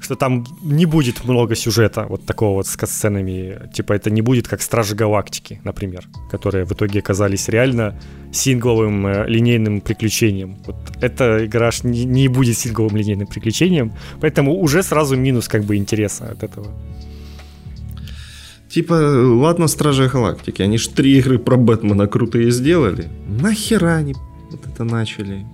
что 0.00 0.14
там 0.14 0.44
не 0.62 0.86
будет 0.86 1.24
много 1.24 1.54
сюжета 1.54 2.06
вот 2.08 2.24
такого 2.26 2.54
вот 2.56 2.66
с 2.66 2.76
катсценами. 2.76 3.70
Типа 3.72 3.92
это 3.94 4.10
не 4.10 4.22
будет 4.22 4.48
как 4.48 4.62
Стражи 4.62 4.94
Галактики, 4.94 5.60
например, 5.64 6.06
которые 6.30 6.64
в 6.64 6.72
итоге 6.72 7.00
оказались 7.00 7.48
реально 7.48 7.98
сингловым 8.32 9.06
э, 9.06 9.28
линейным 9.28 9.80
приключением. 9.80 10.58
Вот 10.66 10.76
эта 11.00 11.46
игра 11.46 11.70
не, 11.82 12.04
не 12.04 12.28
будет 12.28 12.58
сингловым 12.58 12.96
линейным 12.96 13.26
приключением, 13.26 13.92
поэтому 14.20 14.54
уже 14.54 14.82
сразу 14.82 15.16
минус 15.16 15.48
как 15.48 15.64
бы 15.64 15.76
интереса 15.76 16.26
от 16.26 16.42
этого. 16.42 16.66
Типа, 18.68 18.92
ладно, 18.92 19.68
Стражи 19.68 20.08
Галактики, 20.08 20.60
они 20.62 20.76
ж 20.76 20.88
три 20.88 21.18
игры 21.18 21.38
про 21.38 21.56
Бэтмена 21.56 22.06
крутые 22.08 22.50
сделали. 22.50 23.08
Нахера 23.26 23.96
они 23.96 24.14
вот 24.50 24.66
это 24.66 24.84
начали? 24.84 25.46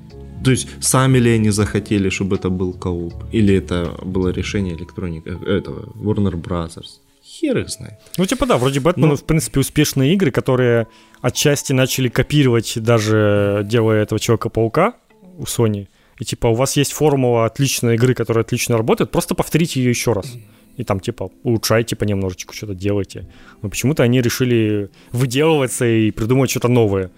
То 0.44 0.51
есть 0.51 0.69
сами 0.81 1.19
ли 1.19 1.31
они 1.31 1.51
захотели, 1.51 2.09
чтобы 2.09 2.36
это 2.36 2.51
был 2.51 2.73
кооп? 2.73 3.14
Или 3.32 3.55
это 3.55 3.94
было 4.02 4.28
решение 4.31 4.74
электроника 4.74 5.31
этого 5.31 5.93
Warner 5.94 6.40
Brothers? 6.40 7.01
Хер 7.24 7.59
их 7.59 7.69
знает. 7.69 7.94
Ну, 8.19 8.27
типа, 8.27 8.47
да, 8.47 8.59
вроде 8.59 8.81
Бэтмен, 8.81 9.09
Но... 9.09 9.16
в 9.16 9.24
принципе, 9.24 9.60
успешные 9.60 10.12
игры, 10.14 10.31
которые 10.31 10.86
отчасти 11.20 11.73
начали 11.73 12.09
копировать, 12.09 12.74
даже 12.77 13.62
делая 13.64 14.02
этого 14.02 14.19
Человека-паука 14.19 14.94
у 15.39 15.44
Sony. 15.44 15.86
И, 16.19 16.24
типа, 16.24 16.48
у 16.48 16.55
вас 16.55 16.77
есть 16.77 16.93
формула 16.93 17.47
отличной 17.47 17.94
игры, 17.94 18.14
которая 18.14 18.44
отлично 18.44 18.77
работает, 18.77 19.10
просто 19.10 19.35
повторите 19.35 19.81
ее 19.81 19.90
еще 19.90 20.12
раз. 20.12 20.35
И 20.77 20.85
там, 20.85 21.01
типа, 21.01 21.31
улучшайте 21.43 21.97
понемножечку, 21.97 22.55
что-то 22.55 22.74
делайте. 22.74 23.28
Но 23.60 23.69
почему-то 23.69 24.02
они 24.02 24.20
решили 24.20 24.90
выделываться 25.12 25.86
и 25.86 26.10
придумать 26.10 26.51
что-то 26.51 26.69
новое. 26.69 27.10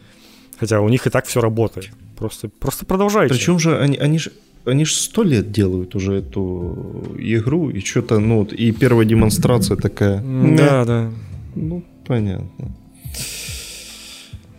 Хотя 0.58 0.80
у 0.80 0.88
них 0.88 1.06
и 1.06 1.10
так 1.10 1.26
все 1.26 1.40
работает. 1.40 1.90
Просто, 2.24 2.48
просто 2.48 2.86
продолжайте. 2.86 3.34
Причем 3.34 3.58
же 3.58 3.78
они, 3.78 3.98
они 3.98 4.18
же 4.18 4.32
они 4.64 4.86
же 4.86 4.94
сто 4.94 5.22
лет 5.22 5.52
делают 5.52 5.94
уже 5.94 6.14
эту 6.14 7.04
игру, 7.18 7.68
и 7.68 7.80
что-то, 7.80 8.18
ну, 8.18 8.44
и 8.44 8.72
первая 8.72 9.06
демонстрация 9.06 9.76
такая. 9.76 10.22
Да, 10.56 10.84
да. 10.86 11.12
Ну, 11.54 11.84
понятно. 12.06 12.74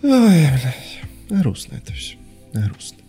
Ой, 0.04 0.12
блядь. 0.12 1.42
Грустно 1.44 1.78
это 1.78 1.94
все. 1.94 2.18
Грустно. 2.54 3.00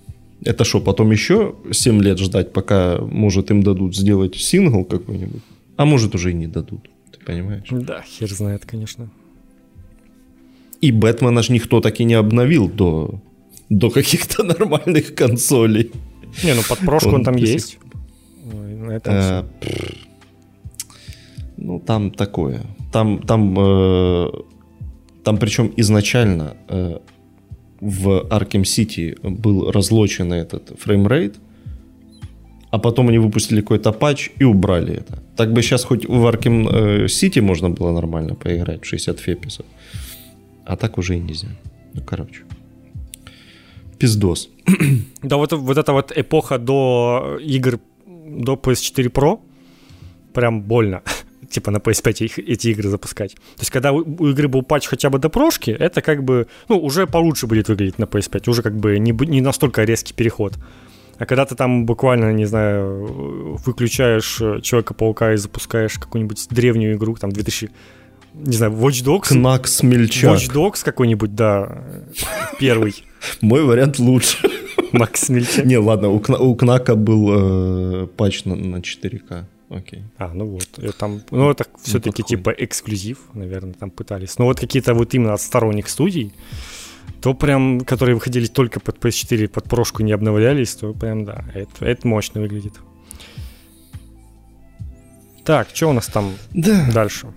Это 0.43 0.65
что, 0.65 0.81
потом 0.81 1.11
еще 1.11 1.55
7 1.71 2.03
лет 2.03 2.19
ждать, 2.19 2.53
пока, 2.53 2.99
может, 2.99 3.51
им 3.51 3.63
дадут 3.63 3.95
сделать 3.95 4.37
сингл 4.37 4.85
какой-нибудь? 4.85 5.43
А 5.77 5.85
может, 5.85 6.15
уже 6.15 6.31
и 6.31 6.35
не 6.35 6.47
дадут. 6.47 6.89
Ты 7.13 7.19
понимаешь? 7.25 7.67
Да, 7.71 8.03
хер 8.03 8.33
знает, 8.33 8.65
конечно. 8.65 9.11
И 10.81 10.93
Бэтмена 10.93 11.43
ж 11.43 11.51
никто 11.51 11.81
так 11.81 12.01
и 12.01 12.05
не 12.05 12.15
обновил 12.15 12.69
до 12.69 13.21
до 13.69 13.91
каких-то 13.91 14.43
нормальных 14.59 15.15
консолей. 15.15 15.93
Не, 16.45 16.55
ну 16.55 16.63
под 16.69 16.79
прошку 16.79 17.09
он, 17.09 17.15
он 17.17 17.25
там 17.25 17.37
есть. 17.37 17.79
э, 19.07 19.43
ну, 21.57 21.81
там 21.81 22.11
такое. 22.11 22.61
Там, 22.93 23.19
там, 23.19 23.55
э, 23.59 24.29
там 25.25 25.39
причем 25.39 25.73
изначально 25.77 26.57
э, 26.69 26.99
в 27.81 28.09
Arkham 28.31 28.63
City 28.63 29.15
был 29.23 29.71
разлочен 29.71 30.33
этот 30.33 30.79
фреймрейт, 30.79 31.37
а 32.71 32.79
потом 32.79 33.09
они 33.09 33.19
выпустили 33.19 33.61
какой-то 33.61 33.93
патч 33.93 34.31
и 34.41 34.45
убрали 34.45 34.95
это. 34.95 35.23
Так 35.37 35.53
бы 35.53 35.63
сейчас 35.63 35.85
хоть 35.85 36.07
в 36.07 36.27
Arkham 36.27 36.69
э, 36.71 37.07
City 37.07 37.41
можно 37.41 37.71
было 37.71 37.93
нормально 37.93 38.35
поиграть, 38.35 38.85
60 38.85 39.19
FPS 39.19 39.43
ов. 39.43 39.67
А 40.65 40.77
так 40.77 40.99
уже 40.99 41.17
и 41.17 41.21
нельзя. 41.21 41.49
Ну, 41.95 42.03
короче 42.03 42.43
пиздос. 43.99 44.49
Да, 45.23 45.37
вот, 45.37 45.53
вот 45.53 45.79
эта 45.79 45.93
вот 45.93 46.13
эпоха 46.17 46.59
до 46.59 47.39
игр, 47.41 47.79
до 48.07 48.55
PS4 48.55 49.11
Pro, 49.11 49.41
прям 50.33 50.63
больно. 50.63 51.03
типа 51.51 51.71
на 51.71 51.79
PS5 51.79 52.25
их, 52.25 52.39
эти 52.39 52.69
игры 52.69 52.89
запускать. 52.89 53.35
То 53.35 53.61
есть, 53.61 53.71
когда 53.71 53.93
у, 53.93 53.99
у 53.99 54.29
игры 54.29 54.49
был 54.49 54.63
патч 54.63 54.87
хотя 54.87 55.11
бы 55.11 55.19
до 55.19 55.29
прошки, 55.29 55.71
это 55.71 56.03
как 56.03 56.23
бы, 56.23 56.47
ну, 56.69 56.79
уже 56.79 57.07
получше 57.07 57.47
будет 57.47 57.69
выглядеть 57.69 57.99
на 57.99 58.05
PS5. 58.05 58.51
Уже 58.51 58.63
как 58.63 58.77
бы 58.77 58.99
не, 58.99 59.13
не 59.13 59.41
настолько 59.41 59.85
резкий 59.85 60.15
переход. 60.15 60.55
А 61.19 61.25
когда 61.25 61.47
ты 61.47 61.55
там 61.55 61.87
буквально, 61.87 62.33
не 62.33 62.45
знаю, 62.45 63.57
выключаешь 63.65 64.37
Человека-паука 64.63 65.33
и 65.33 65.37
запускаешь 65.37 65.99
какую-нибудь 65.99 66.47
древнюю 66.51 66.97
игру, 66.97 67.15
там 67.15 67.33
2000 67.33 67.71
не 68.35 68.53
знаю, 68.53 68.73
Watch 68.73 69.03
Dogs. 69.03 69.29
Кнак 69.29 69.67
Смельчак. 69.67 70.37
Watch 70.37 70.53
Dogs 70.53 70.85
какой-нибудь, 70.85 71.35
да, 71.35 71.83
первый. 72.61 72.95
Мой 73.41 73.65
вариант 73.65 73.99
лучше. 73.99 74.49
Макс 74.93 75.21
Смельчак. 75.23 75.65
Не, 75.65 75.79
ладно, 75.79 76.09
у, 76.09 76.21
Кна- 76.21 76.39
у 76.39 76.55
Кнака 76.55 76.95
был 76.95 78.05
э, 78.05 78.07
патч 78.07 78.45
на, 78.45 78.55
на 78.55 78.77
4К. 78.77 79.45
Окей. 79.69 80.05
А, 80.17 80.33
ну 80.33 80.47
вот. 80.47 80.69
Там, 80.99 81.23
ну, 81.31 81.51
это 81.51 81.67
все-таки 81.83 82.23
типа 82.23 82.51
эксклюзив, 82.51 83.19
наверное, 83.35 83.75
там 83.75 83.91
пытались. 83.91 84.39
Но 84.39 84.45
вот 84.45 84.61
какие-то 84.61 84.95
вот 84.95 85.15
именно 85.15 85.35
от 85.35 85.41
сторонних 85.41 85.89
студий, 85.89 86.33
то 87.21 87.35
прям, 87.35 87.81
которые 87.81 88.15
выходили 88.15 88.47
только 88.47 88.79
под 88.79 88.99
PS4, 88.99 89.49
под 89.49 89.65
прошку 89.65 90.03
не 90.03 90.13
обновлялись, 90.13 90.75
то 90.75 90.93
прям, 90.93 91.25
да, 91.25 91.45
это, 91.55 91.85
это 91.85 92.07
мощно 92.07 92.41
выглядит. 92.41 92.75
Так, 95.45 95.69
что 95.73 95.91
у 95.91 95.93
нас 95.93 96.07
там 96.07 96.35
да. 96.53 96.89
дальше? 96.93 97.29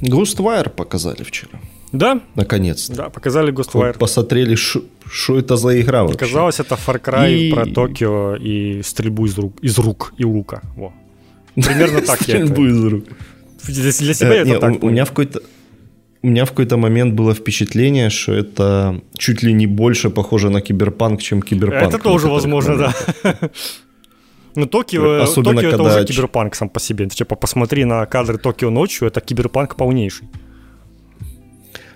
Ghostwire 0.00 0.70
показали 0.70 1.22
вчера. 1.22 1.60
Да. 1.92 2.20
Наконец-то. 2.34 2.94
Да, 2.94 3.08
показали 3.08 3.52
Ghostwire. 3.52 3.98
Посмотрели, 3.98 4.54
что 4.54 5.38
это 5.38 5.56
за 5.56 5.80
игра 5.80 6.02
вообще. 6.02 6.16
Оказалось, 6.16 6.60
это 6.60 6.74
Far 6.74 7.00
Cry 7.00 7.34
и... 7.34 7.52
про 7.52 7.66
Токио 7.66 8.36
и 8.36 8.82
стрельбу 8.82 9.26
из 9.26 9.38
рук, 9.38 9.58
из 9.62 9.78
рук 9.78 10.12
и 10.18 10.24
лука. 10.24 10.62
Во. 10.76 10.92
Примерно 11.54 12.00
так 12.00 12.20
я 12.22 12.34
Стрельбу 12.34 12.66
из 12.66 12.84
рук. 12.84 13.04
Для 13.66 13.92
себя 13.92 14.34
Э, 14.34 14.42
это 14.42 14.48
не, 14.48 14.58
так 14.58 14.82
у, 14.82 14.90
меня 14.90 15.04
в 15.04 15.08
какой-то 15.08 15.42
у 16.22 16.26
меня 16.28 16.44
в 16.44 16.50
какой-то 16.50 16.76
момент 16.76 17.14
было 17.14 17.34
впечатление, 17.34 18.10
что 18.10 18.32
это 18.32 19.00
чуть 19.16 19.42
ли 19.42 19.52
не 19.52 19.66
больше 19.66 20.10
похоже 20.10 20.50
на 20.50 20.60
киберпанк, 20.60 21.22
чем 21.22 21.42
киберпанк. 21.42 21.94
Это 21.94 21.98
тоже 22.02 22.28
возможно, 22.28 22.76
да. 22.76 22.94
Ну, 24.54 24.66
Токио, 24.66 25.22
Особенно 25.22 25.54
Токио 25.54 25.68
это 25.68 25.76
когда 25.76 25.96
уже 25.96 26.04
киберпанк 26.04 26.54
сам 26.56 26.68
по 26.68 26.80
себе. 26.80 27.06
Типа, 27.08 27.36
посмотри 27.36 27.84
на 27.84 28.04
кадры 28.06 28.38
Токио 28.38 28.70
ночью, 28.70 29.06
это 29.06 29.20
киберпанк 29.20 29.76
полнейший. 29.76 30.26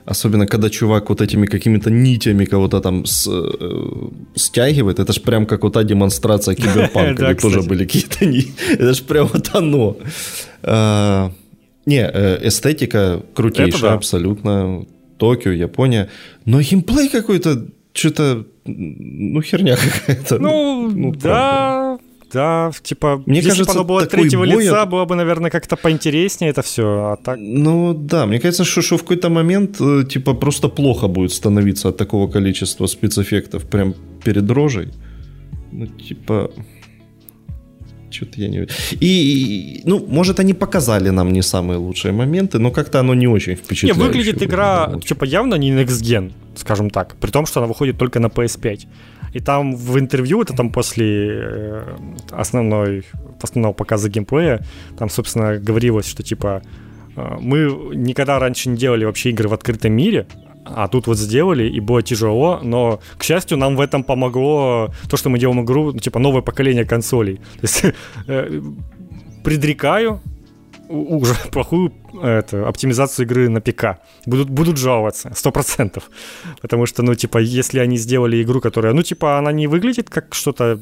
Особенно, 0.04 0.46
когда 0.46 0.68
чувак 0.70 1.10
вот 1.10 1.20
этими 1.20 1.46
какими-то 1.46 1.90
нитями 1.90 2.44
кого-то 2.44 2.80
там 2.80 3.04
с, 3.06 3.28
э, 3.30 4.08
стягивает. 4.34 4.98
Это 4.98 5.12
ж 5.12 5.20
прям 5.22 5.46
как 5.46 5.62
вот 5.62 5.72
та 5.72 5.82
демонстрация 5.84 6.54
киберпанка, 6.54 7.24
где 7.32 7.34
тоже 7.34 7.62
были 7.62 7.84
какие-то 7.84 8.26
нити. 8.26 8.52
Это 8.72 8.94
ж 8.94 9.02
прям 9.02 9.28
вот 9.32 9.50
оно. 9.54 9.96
А, 10.62 11.30
Не, 11.86 12.10
э, 12.14 12.38
эстетика 12.48 13.20
крутейшая 13.34 13.92
абсолютно. 13.94 14.86
Токио, 15.18 15.52
Япония. 15.52 16.08
Но 16.46 16.60
геймплей 16.60 17.08
какой-то, 17.08 17.66
что-то, 17.92 18.44
ну, 18.64 19.42
херня 19.42 19.76
какая-то. 20.06 20.38
Ну, 20.38 20.90
ну, 20.94 21.12
да, 21.12 21.91
да, 22.32 22.70
типа, 22.82 23.22
Мне 23.26 23.38
если 23.38 23.50
кажется, 23.50 23.74
бы 23.74 23.80
оно 23.80 23.84
было 23.84 24.02
от 24.02 24.10
третьего 24.10 24.44
бой 24.44 24.64
лица, 24.64 24.86
было 24.86 25.04
бы, 25.04 25.14
наверное, 25.16 25.50
как-то 25.50 25.76
поинтереснее 25.76 26.50
это 26.50 26.62
все, 26.62 26.82
а 26.82 27.16
так... 27.16 27.38
Ну 27.38 27.94
да, 27.94 28.26
мне 28.26 28.40
кажется, 28.40 28.64
что, 28.64 28.82
что 28.82 28.96
в 28.96 29.02
какой-то 29.02 29.28
момент 29.30 29.80
э, 29.80 30.04
типа 30.08 30.34
просто 30.34 30.68
плохо 30.68 31.08
будет 31.08 31.32
становиться 31.32 31.88
от 31.88 31.96
такого 31.96 32.28
количества 32.30 32.86
спецэффектов 32.86 33.64
прям 33.64 33.94
перед 34.24 34.50
рожей. 34.50 34.88
Ну 35.72 35.86
типа... 35.86 36.50
Что-то 38.10 38.40
я 38.40 38.48
не... 38.48 38.68
И, 39.00 39.06
и, 39.06 39.82
ну, 39.84 40.04
может, 40.06 40.38
они 40.38 40.52
показали 40.52 41.10
нам 41.10 41.32
не 41.32 41.42
самые 41.42 41.78
лучшие 41.78 42.12
моменты, 42.12 42.58
но 42.58 42.70
как-то 42.70 43.00
оно 43.00 43.14
не 43.14 43.26
очень 43.26 43.52
Не, 43.52 43.56
впечатляюще. 43.56 44.00
выглядит 44.00 44.42
игра, 44.42 45.00
типа, 45.02 45.24
явно 45.24 45.54
не 45.54 45.70
Next 45.72 46.02
Gen, 46.02 46.32
скажем 46.54 46.90
так, 46.90 47.16
при 47.20 47.30
том, 47.30 47.46
что 47.46 47.60
она 47.60 47.66
выходит 47.68 47.96
только 47.98 48.20
на 48.20 48.26
PS5. 48.26 48.80
И 49.32 49.40
там 49.40 49.74
в 49.74 49.98
интервью, 49.98 50.42
это 50.42 50.54
там 50.54 50.70
после 50.70 51.06
э, 51.06 51.96
основной, 52.30 53.04
основного 53.40 53.72
показа 53.72 54.08
геймплея, 54.08 54.64
там, 54.98 55.08
собственно, 55.08 55.58
говорилось, 55.58 56.06
что, 56.06 56.22
типа, 56.22 56.62
э, 57.16 57.36
мы 57.40 57.94
никогда 57.94 58.38
раньше 58.38 58.68
не 58.68 58.76
делали 58.76 59.04
вообще 59.04 59.30
игры 59.30 59.48
в 59.48 59.54
открытом 59.54 59.92
мире, 59.92 60.26
а 60.64 60.86
тут 60.88 61.06
вот 61.06 61.18
сделали, 61.18 61.64
и 61.64 61.80
было 61.80 62.02
тяжело, 62.02 62.60
но, 62.62 63.00
к 63.16 63.24
счастью, 63.24 63.58
нам 63.58 63.76
в 63.76 63.80
этом 63.80 64.04
помогло 64.04 64.92
то, 65.08 65.16
что 65.16 65.30
мы 65.30 65.38
делаем 65.38 65.64
игру, 65.64 65.92
ну, 65.92 65.98
типа, 65.98 66.18
новое 66.18 66.42
поколение 66.42 66.84
консолей. 66.84 67.36
То 67.36 67.62
есть, 67.62 67.84
э, 68.26 68.60
предрекаю 69.44 70.20
уже 70.92 71.34
плохую 71.50 71.92
это, 72.22 72.68
оптимизацию 72.68 73.26
игры 73.26 73.48
на 73.48 73.60
ПК. 73.60 73.98
Будут, 74.26 74.50
будут 74.50 74.76
жаловаться, 74.76 75.32
сто 75.34 75.50
процентов. 75.50 76.10
Потому 76.60 76.86
что, 76.86 77.02
ну, 77.02 77.14
типа, 77.14 77.38
если 77.38 77.78
они 77.80 77.96
сделали 77.96 78.42
игру, 78.42 78.60
которая, 78.60 78.92
ну, 78.92 79.02
типа, 79.02 79.38
она 79.38 79.52
не 79.52 79.66
выглядит 79.66 80.10
как 80.10 80.34
что-то 80.34 80.80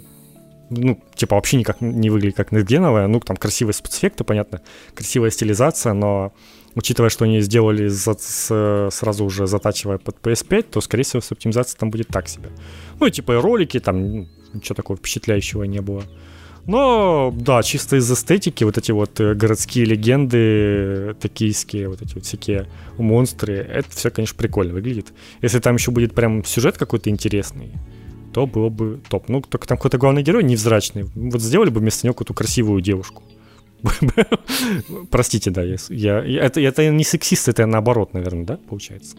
ну, 0.71 1.03
типа, 1.17 1.35
вообще 1.35 1.57
никак 1.57 1.81
не 1.81 2.11
выглядит 2.11 2.37
как 2.37 2.53
нетгеновая. 2.53 3.09
Ну, 3.09 3.19
там 3.21 3.37
красивые 3.37 3.75
спецэффекты, 3.75 4.23
понятно, 4.23 4.61
красивая 4.95 5.31
стилизация, 5.31 5.95
но 5.95 6.33
учитывая, 6.77 7.11
что 7.11 7.25
они 7.25 7.41
сделали 7.41 7.89
за- 7.89 8.17
с- 8.17 8.89
сразу 8.93 9.25
уже 9.25 9.49
затачивая 9.49 9.99
под 9.99 10.17
PS5, 10.23 10.63
то, 10.63 10.81
скорее 10.81 11.03
всего, 11.03 11.21
с 11.21 11.33
оптимизацией 11.33 11.79
там 11.81 11.91
будет 11.91 12.09
так 12.09 12.29
себе. 12.29 12.51
Ну, 13.01 13.07
и 13.07 13.11
типа 13.11 13.33
и 13.33 13.37
ролики, 13.37 13.81
там 13.81 14.11
ну, 14.13 14.29
ничего 14.55 14.75
такого 14.77 14.97
впечатляющего 14.97 15.65
не 15.65 15.81
было. 15.81 16.05
Но, 16.67 17.33
да, 17.37 17.63
чисто 17.63 17.97
из 17.97 18.11
эстетики, 18.11 18.65
вот 18.65 18.79
эти 18.79 18.93
вот 18.93 19.19
э, 19.21 19.35
городские 19.35 19.85
легенды, 19.87 21.15
токийские, 21.21 21.89
вот 21.89 22.03
эти 22.03 22.15
вот 22.15 22.25
всякие 22.25 22.69
монстры, 22.99 23.55
это 23.57 23.91
все, 23.91 24.11
конечно, 24.11 24.37
прикольно 24.37 24.75
выглядит. 24.75 25.13
Если 25.43 25.59
там 25.59 25.77
еще 25.77 25.91
будет 25.91 26.15
прям 26.15 26.45
сюжет 26.45 26.77
какой-то 26.79 27.11
интересный, 27.11 27.73
то 28.33 28.47
было 28.47 28.69
бы 28.69 29.01
топ. 29.09 29.29
Ну, 29.29 29.41
только 29.41 29.67
там 29.67 29.79
какой-то 29.79 29.99
главный 29.99 30.23
герой 30.23 30.45
невзрачный. 30.45 31.05
Вот 31.15 31.41
сделали 31.41 31.71
бы 31.71 31.81
вместо 31.81 32.07
него 32.07 32.15
какую-то 32.15 32.35
красивую 32.35 32.81
девушку. 32.81 33.23
Простите, 35.11 35.51
да, 35.51 35.63
я- 35.63 35.77
я- 36.23 36.43
это, 36.45 36.61
это 36.61 36.89
не 36.91 37.05
сексист, 37.05 37.49
это 37.49 37.67
наоборот, 37.67 38.15
наверное, 38.15 38.45
да, 38.45 38.57
получается? 38.69 39.17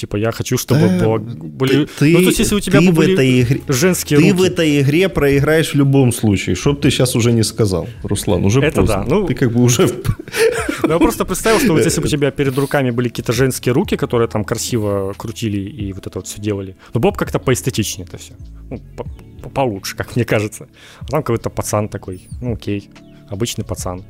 Типа 0.00 0.16
я 0.16 0.32
хочу, 0.32 0.56
чтобы 0.56 0.80
Да, 0.88 1.04
было- 1.04 1.18
были... 1.18 1.84
Ты, 1.98 2.12
ну, 2.12 2.18
то 2.20 2.24
есть 2.28 2.38
если 2.38 2.54
у 2.56 2.60
тебя 2.60 2.80
ты 2.80 2.86
бы 2.86 2.92
в 2.92 2.96
были 2.96 3.12
этой 3.12 3.42
игре... 3.42 3.60
женские 3.68 4.18
Ты 4.18 4.30
руки... 4.30 4.40
в 4.40 4.42
этой 4.42 4.80
игре 4.80 5.08
проиграешь 5.10 5.72
в 5.72 5.74
любом 5.74 6.10
случае. 6.12 6.56
Что 6.56 6.72
бы 6.72 6.80
ты 6.80 6.90
сейчас 6.90 7.14
уже 7.16 7.32
не 7.32 7.42
сказал, 7.42 7.86
Руслан, 8.02 8.44
уже 8.46 8.60
Это 8.62 8.80
поздно. 8.80 8.96
да, 8.96 9.04
ну- 9.04 9.26
Ты 9.26 9.34
как 9.34 9.52
бы 9.52 9.62
уже... 9.62 9.86
Ну, 10.82 10.88
я 10.92 10.98
просто 10.98 11.24
представил, 11.26 11.60
что 11.60 11.72
вот 11.74 11.84
если 11.84 12.00
бы 12.00 12.06
у 12.06 12.10
тебя 12.16 12.30
перед 12.30 12.56
руками 12.56 12.90
были 12.90 13.08
какие-то 13.08 13.32
женские 13.34 13.74
руки, 13.74 13.96
которые 13.96 14.28
там 14.28 14.44
красиво 14.44 15.12
крутили 15.16 15.58
и 15.60 15.92
вот 15.92 16.06
это 16.06 16.18
вот 16.18 16.26
все 16.26 16.40
делали, 16.40 16.76
ну, 16.94 17.00
было 17.00 17.10
бы 17.10 17.16
как-то 17.18 17.38
поэстетичнее 17.38 18.06
это 18.08 18.16
все. 18.16 18.32
Ну, 18.70 18.80
по- 18.96 19.04
по- 19.42 19.50
получше, 19.50 19.96
как 19.96 20.16
мне 20.16 20.24
кажется. 20.24 20.66
А 21.00 21.06
там 21.06 21.22
какой-то 21.22 21.50
пацан 21.50 21.88
такой, 21.88 22.22
ну, 22.40 22.54
окей, 22.54 22.88
обычный 23.28 23.64
пацан. 23.64 24.02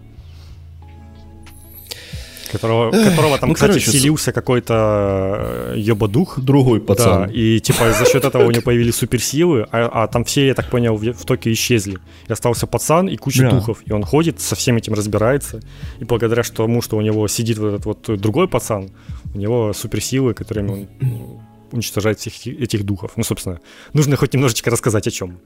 Которого, 2.52 2.90
которого 2.90 3.38
там, 3.38 3.48
ну, 3.50 3.54
кстати, 3.54 3.72
короче, 3.72 3.90
вселился 3.90 4.32
какой-то 4.32 5.72
э, 5.74 5.74
ёбодух. 5.78 6.38
Другой 6.40 6.80
пацан. 6.80 7.26
Да, 7.26 7.32
и 7.32 7.60
типа 7.60 7.92
за 7.92 8.04
счет 8.04 8.24
этого 8.24 8.44
у 8.44 8.50
него 8.50 8.62
появились 8.64 8.96
суперсилы, 8.96 9.66
а, 9.70 9.88
а 9.92 10.06
там 10.08 10.24
все, 10.24 10.46
я 10.46 10.54
так 10.54 10.70
понял, 10.70 10.96
в, 10.96 11.12
в 11.12 11.24
Токио 11.24 11.52
исчезли. 11.52 11.98
И 12.28 12.32
остался 12.32 12.66
пацан 12.66 13.08
и 13.08 13.16
куча 13.16 13.42
Да. 13.42 13.50
духов. 13.50 13.82
И 13.86 13.92
он 13.92 14.02
ходит, 14.04 14.40
со 14.40 14.54
всем 14.56 14.76
этим 14.76 14.94
разбирается. 14.94 15.60
И 16.00 16.04
благодаря 16.04 16.42
тому, 16.42 16.82
что 16.82 16.96
у 16.96 17.00
него 17.00 17.28
сидит 17.28 17.58
вот 17.58 17.68
этот 17.74 17.86
вот 17.86 18.20
другой 18.20 18.48
пацан, 18.48 18.90
у 19.34 19.38
него 19.38 19.72
суперсилы, 19.72 20.34
которыми 20.34 20.70
он 20.70 20.88
ну, 21.00 21.40
уничтожает 21.72 22.18
всех 22.18 22.34
эти- 22.40 22.50
этих 22.62 22.84
духов. 22.84 23.12
Ну, 23.16 23.22
собственно, 23.24 23.60
нужно 23.92 24.16
хоть 24.16 24.34
немножечко 24.34 24.70
рассказать 24.70 25.06
о 25.06 25.10
чем. 25.10 25.38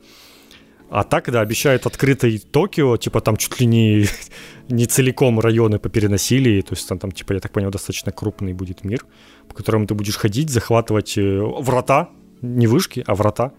А 0.95 1.03
так, 1.03 1.29
да, 1.29 1.41
обещают 1.41 1.87
открытый 1.87 2.39
Токио, 2.39 2.97
типа 2.97 3.21
там 3.21 3.37
чуть 3.37 3.59
ли 3.59 3.67
не, 3.67 4.07
не 4.69 4.87
целиком 4.87 5.41
районы 5.41 5.81
попереносили, 5.81 6.61
то 6.61 6.75
есть 6.75 6.89
там, 6.89 7.01
там, 7.01 7.11
типа, 7.11 7.33
я 7.33 7.41
так 7.41 7.51
понял, 7.51 7.71
достаточно 7.71 8.13
крупный 8.13 8.53
будет 8.53 8.85
мир, 8.85 9.05
по 9.49 9.55
которому 9.57 9.89
ты 9.89 9.95
будешь 9.95 10.17
ходить, 10.17 10.51
захватывать 10.51 11.19
э, 11.19 11.41
врата, 11.41 12.11
не 12.43 12.69
вышки, 12.69 13.03
а 13.09 13.17
врата, 13.17 13.53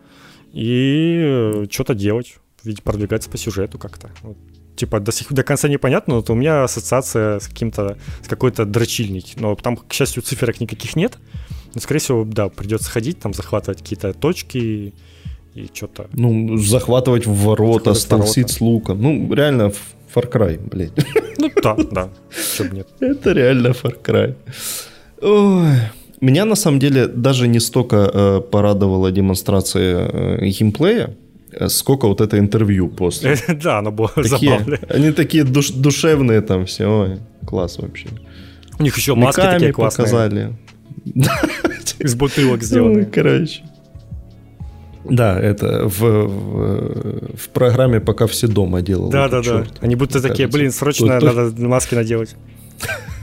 и 0.53 1.65
что-то 1.69 1.93
делать, 1.93 2.37
ведь 2.63 2.83
продвигаться 2.83 3.29
по 3.29 3.37
сюжету 3.37 3.79
как-то. 3.79 4.11
Вот. 4.21 4.37
Типа 4.77 5.01
до, 5.01 5.11
сих, 5.11 5.33
до 5.33 5.43
конца 5.43 5.67
непонятно, 5.67 6.13
но 6.13 6.19
вот 6.21 6.29
у 6.29 6.35
меня 6.35 6.63
ассоциация 6.63 7.39
с 7.39 7.49
каким-то, 7.49 7.97
с 8.23 8.29
какой-то 8.29 8.63
дрочильник. 8.63 9.37
Но 9.41 9.55
там, 9.55 9.75
к 9.75 9.91
счастью, 9.91 10.23
циферок 10.23 10.61
никаких 10.61 10.95
нет. 10.95 11.17
Но, 11.73 11.81
скорее 11.81 11.99
всего, 11.99 12.23
да, 12.23 12.47
придется 12.47 12.89
ходить, 12.89 13.19
там 13.19 13.33
захватывать 13.33 13.81
какие-то 13.81 14.13
точки 14.13 14.93
и 15.55 15.69
что-то. 15.73 16.07
Ну, 16.13 16.57
захватывать 16.57 17.25
ворота, 17.25 17.93
Захватывать 17.93 17.97
станцить 18.01 18.35
ворота. 18.37 18.53
с 18.53 18.61
луком. 18.61 19.01
Ну, 19.01 19.33
реально 19.33 19.71
Far 20.13 20.29
Cry, 20.31 20.59
блядь. 20.69 20.91
Ну 21.37 21.51
да, 21.63 21.75
да, 21.91 22.09
чтобы 22.31 22.75
нет. 22.77 22.87
Это 22.99 23.33
реально 23.33 23.67
Far 23.69 23.95
Cry. 24.03 24.35
Ой. 25.21 25.67
Меня 26.21 26.45
на 26.45 26.55
самом 26.55 26.79
деле 26.79 27.07
даже 27.07 27.47
не 27.47 27.59
столько 27.59 28.09
э, 28.13 28.41
порадовала 28.51 29.11
демонстрация 29.11 30.07
э, 30.41 30.45
геймплея, 30.47 31.09
э, 31.51 31.67
сколько 31.69 32.07
вот 32.07 32.21
это 32.21 32.39
интервью 32.39 32.87
после. 32.87 33.35
Да, 33.63 33.79
оно 33.79 33.91
было 33.91 34.09
Такие, 34.15 34.29
забавно. 34.29 34.79
они 34.89 35.11
такие 35.11 35.43
душ- 35.43 35.73
душевные 35.75 36.41
там 36.41 36.65
все. 36.65 36.85
Ой, 36.87 37.17
класс 37.45 37.77
вообще. 37.79 38.07
У 38.79 38.83
них 38.83 38.97
еще 38.97 39.13
маски 39.15 39.39
Миками 39.41 39.53
такие 39.59 39.73
классные, 39.73 40.03
показали. 40.05 40.53
из 41.99 42.15
бутылок 42.15 42.63
сделанные. 42.63 43.05
короче. 43.05 43.61
Да, 45.09 45.39
это 45.39 45.87
в, 45.87 45.99
в, 45.99 47.37
в 47.37 47.49
программе 47.49 47.99
«Пока 47.99 48.27
все 48.27 48.47
дома» 48.47 48.81
делал. 48.81 49.09
Да, 49.09 49.27
этот 49.27 49.45
да, 49.45 49.51
да. 49.51 49.63
чёрт. 49.65 49.73
Они 49.81 49.95
будто 49.95 50.21
такие, 50.21 50.47
Кажется. 50.47 50.57
блин, 50.57 50.71
срочно 50.71 51.19
то- 51.19 51.25
надо 51.25 51.67
маски 51.67 51.95
наделать. 51.95 52.35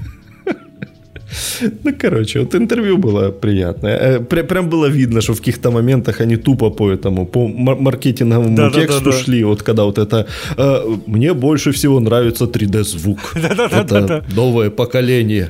Ну, 1.84 1.92
короче, 2.02 2.40
вот 2.40 2.54
интервью 2.54 2.98
было 2.98 3.30
приятное. 3.30 3.98
Э, 3.98 4.20
пр- 4.20 4.46
прям 4.46 4.68
было 4.68 4.86
видно, 4.86 5.20
что 5.20 5.32
в 5.34 5.38
каких-то 5.38 5.70
моментах 5.70 6.20
они 6.20 6.36
тупо 6.36 6.70
по 6.70 6.90
этому, 6.90 7.26
по 7.26 7.48
мар- 7.48 7.76
маркетинговому 7.80 8.56
Да-да-да-да. 8.56 8.80
тексту 8.86 9.12
шли. 9.12 9.44
Вот 9.44 9.62
когда 9.62 9.84
вот 9.84 9.98
это 9.98 10.26
э, 10.56 10.96
«Мне 11.06 11.32
больше 11.34 11.70
всего 11.72 12.00
нравится 12.00 12.44
3D-звук». 12.44 13.18
Да-да-да-да-да. 13.34 14.18
Это 14.18 14.24
новое 14.36 14.70
поколение. 14.70 15.48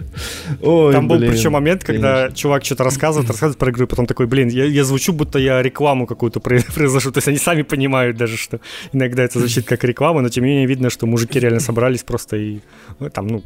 Ой, 0.62 0.92
Там 0.92 1.09
был 1.09 1.18
блин, 1.18 1.32
причем 1.32 1.52
момент, 1.52 1.84
когда 1.84 2.14
конечно. 2.14 2.36
чувак 2.36 2.64
что-то 2.64 2.84
рассказывает, 2.84 3.28
рассказывает 3.30 3.59
про 3.59 3.70
игру, 3.70 3.84
и 3.84 3.88
потом 3.88 4.06
такой, 4.06 4.26
блин, 4.26 4.48
я, 4.48 4.64
я 4.64 4.84
звучу, 4.84 5.12
будто 5.12 5.38
я 5.38 5.62
рекламу 5.62 6.06
какую-то 6.06 6.40
про- 6.40 6.60
произношу. 6.74 7.10
То 7.10 7.18
есть 7.18 7.28
они 7.28 7.38
сами 7.38 7.62
понимают 7.62 8.16
даже, 8.16 8.36
что 8.36 8.60
иногда 8.92 9.22
это 9.22 9.38
звучит 9.38 9.66
как 9.66 9.84
реклама, 9.84 10.20
но 10.22 10.28
тем 10.28 10.44
не 10.44 10.50
менее 10.50 10.66
видно, 10.66 10.90
что 10.90 11.06
мужики 11.06 11.40
реально 11.40 11.60
собрались 11.60 12.02
просто 12.02 12.36
и 12.36 12.59
ну, 13.00 13.10
там, 13.10 13.26
ну, 13.26 13.42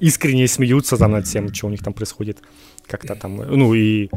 искренне 0.00 0.46
смеются 0.48 0.96
там 0.96 1.12
над 1.12 1.24
тем, 1.24 1.52
что 1.52 1.66
у 1.66 1.70
них 1.70 1.82
там 1.82 1.92
происходит 1.92 2.38
как-то 2.86 3.14
там, 3.14 3.36
ну 3.36 3.74
и 3.74 4.10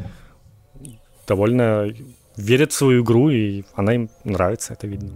довольно 1.28 1.94
верят 2.40 2.72
в 2.72 2.76
свою 2.76 3.04
игру, 3.04 3.30
и 3.30 3.64
она 3.76 3.94
им 3.94 4.10
нравится, 4.24 4.74
это 4.74 4.88
видно. 4.88 5.12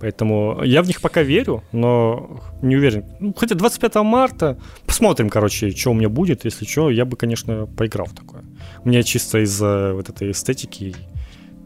Поэтому 0.00 0.62
я 0.64 0.82
в 0.82 0.86
них 0.86 1.00
пока 1.00 1.22
верю, 1.22 1.62
но 1.72 2.40
не 2.62 2.76
уверен. 2.76 3.04
Ну, 3.20 3.34
хотя 3.36 3.54
25 3.54 3.94
марта, 3.96 4.58
посмотрим, 4.86 5.28
короче, 5.28 5.70
что 5.70 5.90
у 5.90 5.94
меня 5.94 6.08
будет. 6.08 6.44
Если 6.44 6.64
что, 6.64 6.90
я 6.90 7.04
бы, 7.04 7.16
конечно, 7.16 7.66
поиграл 7.66 8.06
в 8.06 8.14
такое. 8.14 8.42
Мне 8.84 9.02
чисто 9.02 9.38
из-за 9.38 9.92
вот 9.94 10.08
этой 10.08 10.30
эстетики 10.30 10.96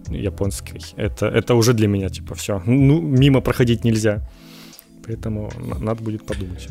японской. 0.09 0.81
Это, 0.97 1.27
это 1.27 1.55
уже 1.55 1.73
для 1.73 1.89
меня, 1.89 2.09
типа, 2.09 2.35
все. 2.35 2.62
Ну, 2.66 3.01
мимо 3.01 3.40
проходить 3.40 3.85
нельзя. 3.85 4.28
Поэтому 5.07 5.51
надо 5.81 6.03
будет 6.03 6.27
подумать. 6.27 6.69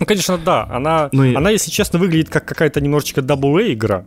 Ну, 0.00 0.06
конечно, 0.06 0.38
да. 0.38 0.64
Она, 0.70 1.08
ну, 1.12 1.24
и... 1.24 1.34
она 1.34 1.50
если 1.50 1.70
честно, 1.70 1.98
выглядит 1.98 2.30
как 2.30 2.44
какая-то 2.44 2.80
немножечко 2.80 3.20
AA 3.20 3.72
игра. 3.72 4.04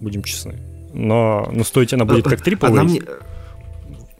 Будем 0.00 0.22
честны. 0.22 0.58
Но, 0.94 1.48
но 1.52 1.64
стоить 1.64 1.92
она 1.92 2.04
будет 2.04 2.24
как 2.24 2.46
AAA. 2.46 2.66
Она 2.66 2.82
мне, 2.84 3.02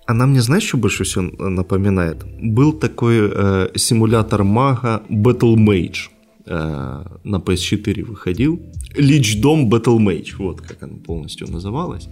она 0.06 0.26
мне, 0.26 0.40
знаешь, 0.40 0.64
что 0.64 0.78
больше 0.78 1.04
всего 1.04 1.22
напоминает? 1.48 2.24
Был 2.40 2.72
такой 2.72 3.30
э, 3.32 3.68
симулятор 3.76 4.44
мага 4.44 5.02
Battle 5.08 5.56
Mage. 5.56 6.10
Э, 6.46 7.04
на 7.24 7.36
PS4 7.36 8.04
выходил. 8.04 8.60
Лич 8.96 9.40
Дом 9.40 9.70
Battle 9.70 9.98
Mage. 9.98 10.34
Вот 10.38 10.60
как 10.60 10.82
она 10.82 10.96
полностью 11.06 11.50
называлась. 11.50 12.08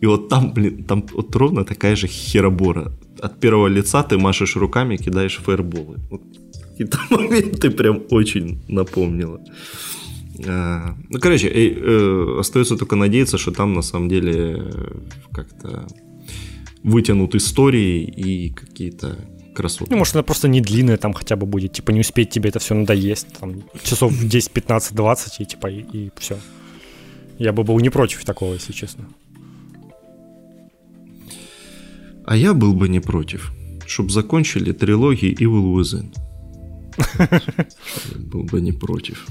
И 0.00 0.06
вот 0.06 0.28
там, 0.28 0.52
блин, 0.52 0.84
там 0.84 1.04
вот 1.12 1.36
ровно 1.36 1.64
такая 1.64 1.96
же 1.96 2.08
херобора. 2.08 2.92
От 3.20 3.38
первого 3.38 3.68
лица 3.68 4.02
ты 4.02 4.18
машешь 4.18 4.56
руками, 4.56 4.96
кидаешь 4.96 5.36
фаерболы. 5.36 5.98
Вот 6.10 6.22
какие-то 6.80 6.98
моменты 7.10 7.70
прям 7.70 8.02
очень 8.10 8.58
напомнило. 8.68 9.40
А, 10.46 10.96
ну, 11.10 11.18
короче, 11.18 11.48
э, 11.48 11.74
э, 11.76 12.36
остается 12.38 12.76
только 12.76 12.96
надеяться, 12.96 13.38
что 13.38 13.50
там 13.50 13.74
на 13.74 13.82
самом 13.82 14.08
деле 14.08 14.56
э, 14.58 14.92
как-то 15.32 15.86
вытянут 16.82 17.34
истории 17.34 18.02
и 18.04 18.50
какие-то 18.50 19.18
красоты. 19.54 19.90
Ну, 19.90 19.98
может, 19.98 20.14
она 20.14 20.22
просто 20.22 20.48
не 20.48 20.60
длинная 20.60 20.96
там 20.96 21.12
хотя 21.12 21.36
бы 21.36 21.46
будет, 21.46 21.72
типа 21.72 21.90
не 21.90 22.00
успеть 22.00 22.30
тебе 22.30 22.48
это 22.48 22.58
все 22.58 22.74
надоесть, 22.74 23.26
там, 23.38 23.62
часов 23.82 24.14
10, 24.18 24.50
15, 24.50 24.94
20 24.94 25.40
и 25.40 25.44
типа 25.44 25.66
и, 25.66 25.84
и 25.92 26.10
все. 26.18 26.38
Я 27.38 27.52
бы 27.52 27.64
был 27.64 27.78
не 27.80 27.90
против 27.90 28.24
такого, 28.24 28.54
если 28.54 28.72
честно. 28.72 29.04
А 32.24 32.36
я 32.36 32.54
был 32.54 32.72
бы 32.74 32.88
не 32.88 33.00
против, 33.00 33.52
чтобы 33.86 34.10
закончили 34.10 34.72
трилогии 34.72 35.34
Evil 35.34 35.74
Within. 35.74 36.14
Был 38.16 38.44
бы 38.44 38.60
не 38.60 38.72
против. 38.72 39.26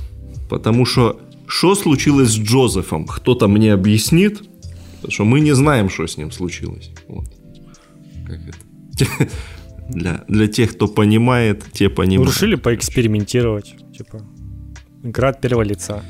Потому 0.50 0.86
что 0.86 1.20
что 1.48 1.76
случилось 1.76 2.30
с 2.30 2.38
Джозефом? 2.38 3.06
Кто-то 3.06 3.48
мне 3.48 3.74
объяснит, 3.74 4.42
потому 4.96 5.12
что 5.12 5.26
мы 5.26 5.40
не 5.40 5.56
знаем, 5.56 5.90
что 5.90 6.06
с 6.08 6.18
ним 6.18 6.32
случилось. 6.32 6.92
Вот. 7.08 7.26
Как 8.28 8.40
это? 8.48 9.30
Для, 9.90 10.24
для 10.28 10.48
тех, 10.48 10.76
кто 10.76 10.88
понимает, 10.88 11.66
те 11.72 11.90
понимают. 11.90 12.28
Ну, 12.28 12.32
решили 12.32 12.54
поэкспериментировать. 12.54 13.76
Типа, 13.98 14.22
игра 15.04 15.30
от 15.30 15.42
первого 15.42 15.64
лица. 15.64 16.04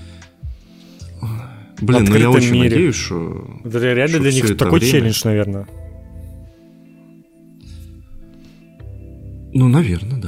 Блин, 1.81 2.05
ну 2.09 2.15
я 2.17 2.29
очень 2.29 2.51
мире. 2.51 2.69
надеюсь, 2.69 2.95
что... 2.95 3.61
Это 3.63 3.79
реально 3.79 4.15
что 4.15 4.19
для 4.19 4.31
них 4.33 4.57
такой 4.57 4.79
время... 4.79 4.91
челлендж, 4.91 5.21
наверное. 5.23 5.67
Ну, 9.53 9.69
наверное. 9.69 10.18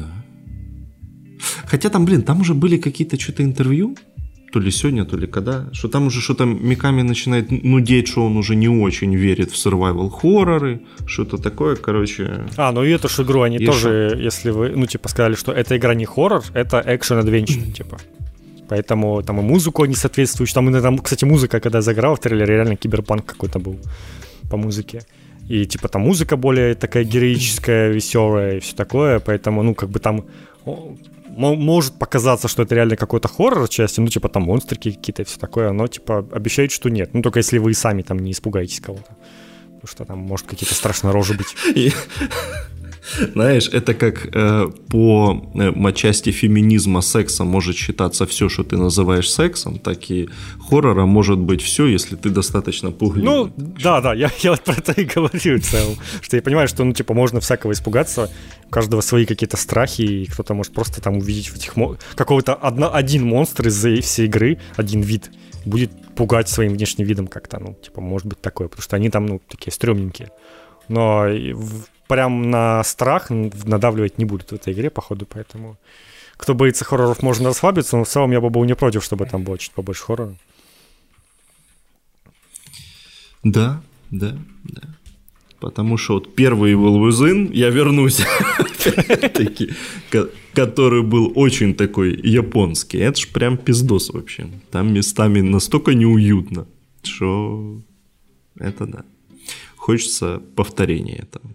Хотя 1.71 1.89
там, 1.89 2.03
блин, 2.03 2.21
там 2.21 2.41
уже 2.41 2.53
были 2.53 2.77
какие-то 2.77 3.17
что-то 3.17 3.43
интервью, 3.43 3.95
то 4.51 4.59
ли 4.59 4.71
сегодня, 4.71 5.05
то 5.05 5.15
ли 5.15 5.25
когда, 5.25 5.69
что 5.71 5.87
там 5.87 6.07
уже 6.07 6.19
что-то 6.19 6.43
Миками 6.43 7.01
начинает 7.01 7.49
нудеть, 7.49 8.09
что 8.09 8.25
он 8.25 8.35
уже 8.35 8.55
не 8.55 8.67
очень 8.67 9.15
верит 9.15 9.51
в 9.51 9.55
survival 9.55 10.09
хорроры, 10.09 10.81
что-то 11.05 11.37
такое, 11.37 11.77
короче. 11.77 12.43
А, 12.57 12.73
ну 12.73 12.83
и 12.83 12.89
эту 12.89 13.07
же 13.07 13.23
игру 13.23 13.43
они 13.43 13.55
и 13.55 13.65
тоже, 13.65 14.09
шо? 14.09 14.17
если 14.17 14.51
вы, 14.51 14.71
ну, 14.75 14.85
типа, 14.85 15.07
сказали, 15.07 15.35
что 15.35 15.53
эта 15.53 15.77
игра 15.77 15.95
не 15.95 16.03
хоррор, 16.05 16.43
это 16.53 16.83
экшен-адвенчер, 16.85 17.71
типа. 17.71 17.97
Поэтому 18.67 19.23
там 19.23 19.39
и 19.39 19.43
музыку 19.43 19.85
не 19.85 19.95
соответствующую. 19.95 20.55
Там, 20.55 20.81
там, 20.81 20.97
кстати, 20.97 21.23
музыка, 21.23 21.61
когда 21.61 21.77
я 21.77 21.81
заграл 21.81 22.15
в 22.15 22.19
трейлере, 22.19 22.55
реально 22.55 22.75
киберпанк 22.75 23.25
какой-то 23.25 23.59
был 23.59 23.77
по 24.49 24.57
музыке. 24.57 25.03
И 25.47 25.65
типа 25.65 25.87
там 25.87 26.01
музыка 26.01 26.35
более 26.35 26.75
такая 26.75 27.05
героическая, 27.05 27.93
веселая 27.93 28.57
и 28.57 28.59
все 28.59 28.75
такое. 28.75 29.19
Поэтому, 29.19 29.63
ну, 29.63 29.73
как 29.73 29.89
бы 29.89 29.99
там 29.99 30.25
может 31.37 31.93
показаться, 31.93 32.47
что 32.47 32.63
это 32.63 32.75
реально 32.75 32.95
какой-то 32.95 33.27
хоррор 33.27 33.67
части, 33.67 33.99
ну, 33.99 34.07
типа 34.07 34.29
там 34.29 34.43
монстрики 34.43 34.91
какие-то 34.91 35.21
и 35.21 35.25
все 35.25 35.39
такое, 35.39 35.71
но, 35.71 35.87
типа, 35.87 36.27
обещает, 36.31 36.71
что 36.71 36.89
нет. 36.89 37.13
Ну, 37.13 37.21
только 37.21 37.39
если 37.39 37.57
вы 37.57 37.73
сами 37.73 38.01
там 38.01 38.19
не 38.19 38.31
испугаетесь 38.31 38.79
кого-то. 38.79 39.15
Потому 39.81 39.87
что 39.87 40.05
там 40.05 40.19
может 40.19 40.45
какие-то 40.45 40.75
страшные 40.75 41.11
рожи 41.11 41.33
быть. 41.33 41.55
Знаешь, 43.33 43.69
это 43.69 43.93
как 43.93 44.27
э, 44.33 44.67
по 44.89 45.51
э, 45.55 45.71
матчасти 45.71 46.31
феминизма 46.31 47.01
секса 47.01 47.43
может 47.43 47.75
считаться 47.75 48.25
все, 48.25 48.49
что 48.49 48.63
ты 48.63 48.77
называешь 48.77 49.29
сексом, 49.29 49.79
так 49.79 50.11
и 50.11 50.29
хоррора 50.69 51.05
может 51.05 51.39
быть 51.39 51.61
все, 51.61 51.87
если 51.87 52.15
ты 52.15 52.29
достаточно 52.29 52.91
пугливый. 52.91 53.23
Ну, 53.23 53.53
да, 53.57 54.01
да, 54.01 54.13
я, 54.13 54.29
я 54.39 54.51
вот 54.51 54.61
про 54.61 54.73
это 54.73 54.91
и 54.93 55.05
говорю 55.05 55.59
в 55.59 55.63
целом, 55.63 55.97
что 56.21 56.35
я 56.35 56.41
понимаю, 56.41 56.67
что, 56.67 56.83
ну, 56.83 56.93
типа, 56.93 57.13
можно 57.13 57.39
всякого 57.39 57.71
испугаться, 57.71 58.29
у 58.67 58.69
каждого 58.69 59.01
свои 59.01 59.25
какие-то 59.25 59.57
страхи, 59.57 60.01
и 60.01 60.25
кто-то 60.25 60.53
может 60.53 60.73
просто 60.73 61.01
там 61.01 61.17
увидеть 61.17 61.49
в 61.49 61.55
этих 61.55 61.75
мо... 61.75 61.97
какого-то 62.15 62.53
одно, 62.53 62.93
один 62.93 63.25
монстр 63.25 63.67
из 63.67 64.05
всей 64.05 64.27
игры, 64.27 64.59
один 64.75 65.01
вид, 65.01 65.31
будет 65.65 65.91
пугать 66.15 66.49
своим 66.49 66.73
внешним 66.73 67.07
видом 67.07 67.27
как-то, 67.27 67.59
ну, 67.59 67.73
типа, 67.73 68.01
может 68.01 68.27
быть 68.27 68.41
такое, 68.41 68.67
потому 68.67 68.83
что 68.83 68.95
они 68.95 69.09
там, 69.09 69.25
ну, 69.25 69.41
такие 69.47 69.71
стрёмненькие. 69.71 70.29
Но 70.87 71.27
прям 72.11 72.51
на 72.51 72.83
страх 72.83 73.29
надавливать 73.29 74.17
не 74.17 74.25
будут 74.25 74.51
в 74.51 74.55
этой 74.55 74.73
игре, 74.73 74.89
походу, 74.89 75.25
поэтому 75.25 75.77
кто 76.35 76.53
боится 76.53 76.83
хорроров, 76.83 77.23
можно 77.23 77.47
расслабиться, 77.47 77.95
но 77.95 78.03
в 78.03 78.09
целом 78.09 78.31
я 78.31 78.41
бы 78.41 78.49
был 78.49 78.65
не 78.65 78.75
против, 78.75 79.01
чтобы 79.01 79.25
там 79.25 79.43
было 79.43 79.57
чуть 79.57 79.71
побольше 79.71 80.03
хоррора. 80.03 80.35
Да, 83.43 83.81
да, 84.09 84.37
да. 84.63 84.81
Потому 85.61 85.95
что 85.95 86.15
вот 86.15 86.35
первый 86.35 86.73
Evil 86.73 86.99
Within, 87.07 87.49
я 87.53 87.69
вернусь, 87.69 88.19
который 90.53 91.03
был 91.03 91.31
очень 91.35 91.73
такой 91.75 92.19
японский. 92.21 92.97
Это 92.97 93.21
ж 93.21 93.29
прям 93.29 93.57
пиздос 93.57 94.09
вообще. 94.09 94.49
Там 94.69 94.93
местами 94.93 95.39
настолько 95.39 95.93
неуютно, 95.93 96.67
что 97.03 97.81
это 98.59 98.85
да. 98.85 99.05
Хочется 99.77 100.41
повторения 100.57 101.15
этого. 101.15 101.45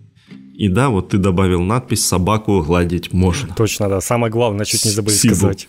И 0.57 0.69
да, 0.69 0.89
вот 0.89 1.11
ты 1.11 1.19
добавил 1.19 1.63
надпись 1.63 2.05
«собаку 2.05 2.63
гладить 2.63 3.13
можно». 3.13 3.55
Точно, 3.55 3.89
да. 3.89 4.01
Самое 4.01 4.33
главное, 4.33 4.65
чуть 4.65 4.85
не 4.85 4.91
забыли 4.91 5.15
Сибу. 5.15 5.35
сказать. 5.35 5.69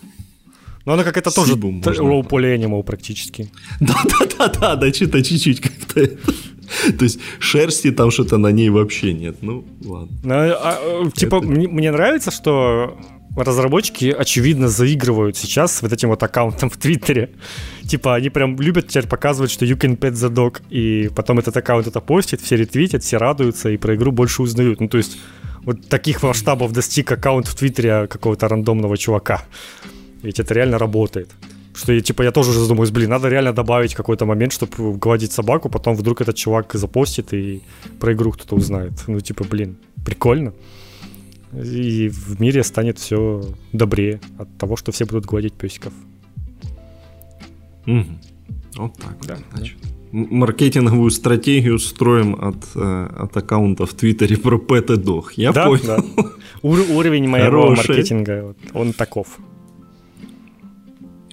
Но 0.86 0.94
она 0.94 1.04
как 1.04 1.18
это 1.18 1.30
тоже 1.30 1.54
roleplay 1.54 2.56
animal 2.56 2.82
практически. 2.82 3.50
Да-да-да-да, 3.80 4.76
да, 4.76 4.92
что-то 4.92 5.22
чуть-чуть 5.22 5.60
как-то. 5.60 6.06
То 6.98 7.04
есть 7.04 7.20
шерсти 7.38 7.90
там 7.90 8.10
что-то 8.10 8.38
на 8.38 8.50
ней 8.52 8.70
вообще 8.70 9.12
нет. 9.12 9.36
Ну, 9.42 9.64
ладно. 9.84 10.16
Ну, 10.22 10.34
а, 10.34 10.78
а, 10.80 11.10
типа, 11.10 11.40
мне 11.42 11.90
нравится, 11.90 12.30
что 12.30 12.96
разработчики, 13.44 14.14
очевидно, 14.16 14.68
заигрывают 14.68 15.36
сейчас 15.36 15.76
с 15.76 15.82
вот 15.82 15.92
этим 15.92 16.08
вот 16.08 16.22
аккаунтом 16.22 16.70
в 16.70 16.76
Твиттере. 16.76 17.30
Типа, 17.86 18.14
они 18.14 18.30
прям 18.30 18.60
любят 18.60 18.88
теперь 18.88 19.06
показывать, 19.06 19.50
что 19.50 19.64
you 19.64 19.78
can 19.78 19.96
pet 19.96 20.12
the 20.12 20.30
dog, 20.32 20.62
и 20.70 21.10
потом 21.14 21.38
этот 21.38 21.56
аккаунт 21.56 21.86
это 21.86 22.00
постит, 22.00 22.40
все 22.40 22.56
ретвитят, 22.56 23.02
все 23.02 23.16
радуются, 23.16 23.70
и 23.70 23.76
про 23.76 23.94
игру 23.94 24.12
больше 24.12 24.42
узнают. 24.42 24.80
Ну, 24.80 24.88
то 24.88 24.98
есть, 24.98 25.18
вот 25.62 25.88
таких 25.88 26.22
масштабов 26.22 26.72
достиг 26.72 27.10
аккаунт 27.10 27.46
в 27.46 27.54
Твиттере 27.54 28.06
какого-то 28.06 28.48
рандомного 28.48 28.96
чувака. 28.96 29.42
Ведь 30.22 30.40
это 30.40 30.54
реально 30.54 30.78
работает. 30.78 31.30
Что 31.74 31.92
я, 31.92 32.00
типа, 32.00 32.22
я 32.22 32.32
тоже 32.32 32.50
уже 32.50 32.60
задумываюсь, 32.60 32.90
блин, 32.90 33.10
надо 33.10 33.28
реально 33.28 33.52
добавить 33.52 33.94
какой-то 33.94 34.26
момент, 34.26 34.52
чтобы 34.52 34.98
гладить 34.98 35.32
собаку, 35.32 35.68
потом 35.68 35.94
вдруг 35.94 36.20
этот 36.20 36.34
чувак 36.34 36.74
запостит, 36.74 37.32
и 37.32 37.62
про 38.00 38.12
игру 38.12 38.32
кто-то 38.32 38.56
узнает. 38.56 38.92
Ну, 39.06 39.20
типа, 39.20 39.44
блин, 39.44 39.76
прикольно 40.04 40.52
и 41.52 42.08
в 42.08 42.40
мире 42.40 42.62
станет 42.62 42.98
все 42.98 43.42
добрее 43.72 44.20
от 44.38 44.56
того, 44.58 44.76
что 44.76 44.92
все 44.92 45.04
будут 45.06 45.26
гладить 45.26 45.54
песиков. 45.54 45.92
Угу. 47.86 48.04
Вот 48.76 48.94
так. 48.98 49.16
Да, 49.26 49.38
значит. 49.54 49.76
Да. 49.82 49.88
Маркетинговую 50.10 51.10
стратегию 51.10 51.78
строим 51.78 52.34
от, 52.34 52.56
э, 52.74 53.08
от 53.18 53.36
аккаунта 53.36 53.84
в 53.84 53.92
Твиттере 53.92 54.36
про 54.38 54.58
Пэт 54.58 54.90
и. 54.90 55.32
Я 55.32 55.52
да, 55.52 55.66
понял. 55.66 55.84
Да. 55.84 56.04
Ур- 56.62 56.90
уровень 56.90 57.28
моего 57.28 57.62
Хороший. 57.62 57.88
маркетинга, 57.88 58.54
он 58.72 58.92
таков. 58.92 59.38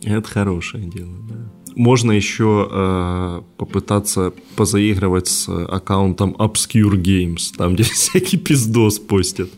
Это 0.03 0.27
хорошее 0.27 0.85
дело, 0.85 1.13
да 1.29 1.35
можно 1.75 2.11
еще 2.11 2.67
э, 2.71 3.41
попытаться 3.57 4.33
позаигрывать 4.55 5.27
с 5.27 5.49
аккаунтом 5.49 6.35
Obscure 6.39 6.95
Games, 6.95 7.53
там, 7.55 7.75
где 7.75 7.83
всякий 7.93 8.37
пиздос 8.37 8.99
постят. 8.99 9.49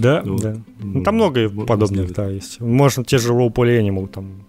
Да, 0.00 0.22
вот. 0.24 0.40
да. 0.40 0.56
Ну, 0.80 1.02
там 1.02 1.16
много 1.16 1.48
подобных, 1.48 2.12
да, 2.12 2.28
есть. 2.28 2.60
Можно 2.60 3.04
те 3.04 3.18
же 3.18 3.32
Roleplay 3.32 3.80
Animal 3.80 4.08
там 4.08 4.48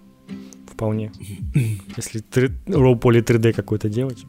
вполне. 0.80 1.11
Если 1.97 2.19
3, 2.19 2.49
роуполи 2.67 3.21
3D 3.21 3.53
какой-то 3.53 3.89
делать. 3.89 4.26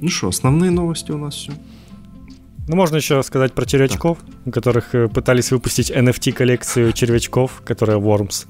Ну 0.00 0.08
что, 0.08 0.28
основные 0.28 0.70
новости 0.70 1.12
у 1.12 1.18
нас 1.18 1.34
все. 1.34 1.52
Ну, 2.68 2.76
можно 2.76 2.96
еще 2.96 3.22
сказать 3.22 3.52
про 3.52 3.64
червячков, 3.64 4.18
у 4.44 4.50
которых 4.50 4.94
э, 4.94 5.08
пытались 5.08 5.52
выпустить 5.52 5.90
NFT-коллекцию 5.90 6.92
червячков, 6.92 7.62
которая 7.64 7.96
Worms. 7.96 8.46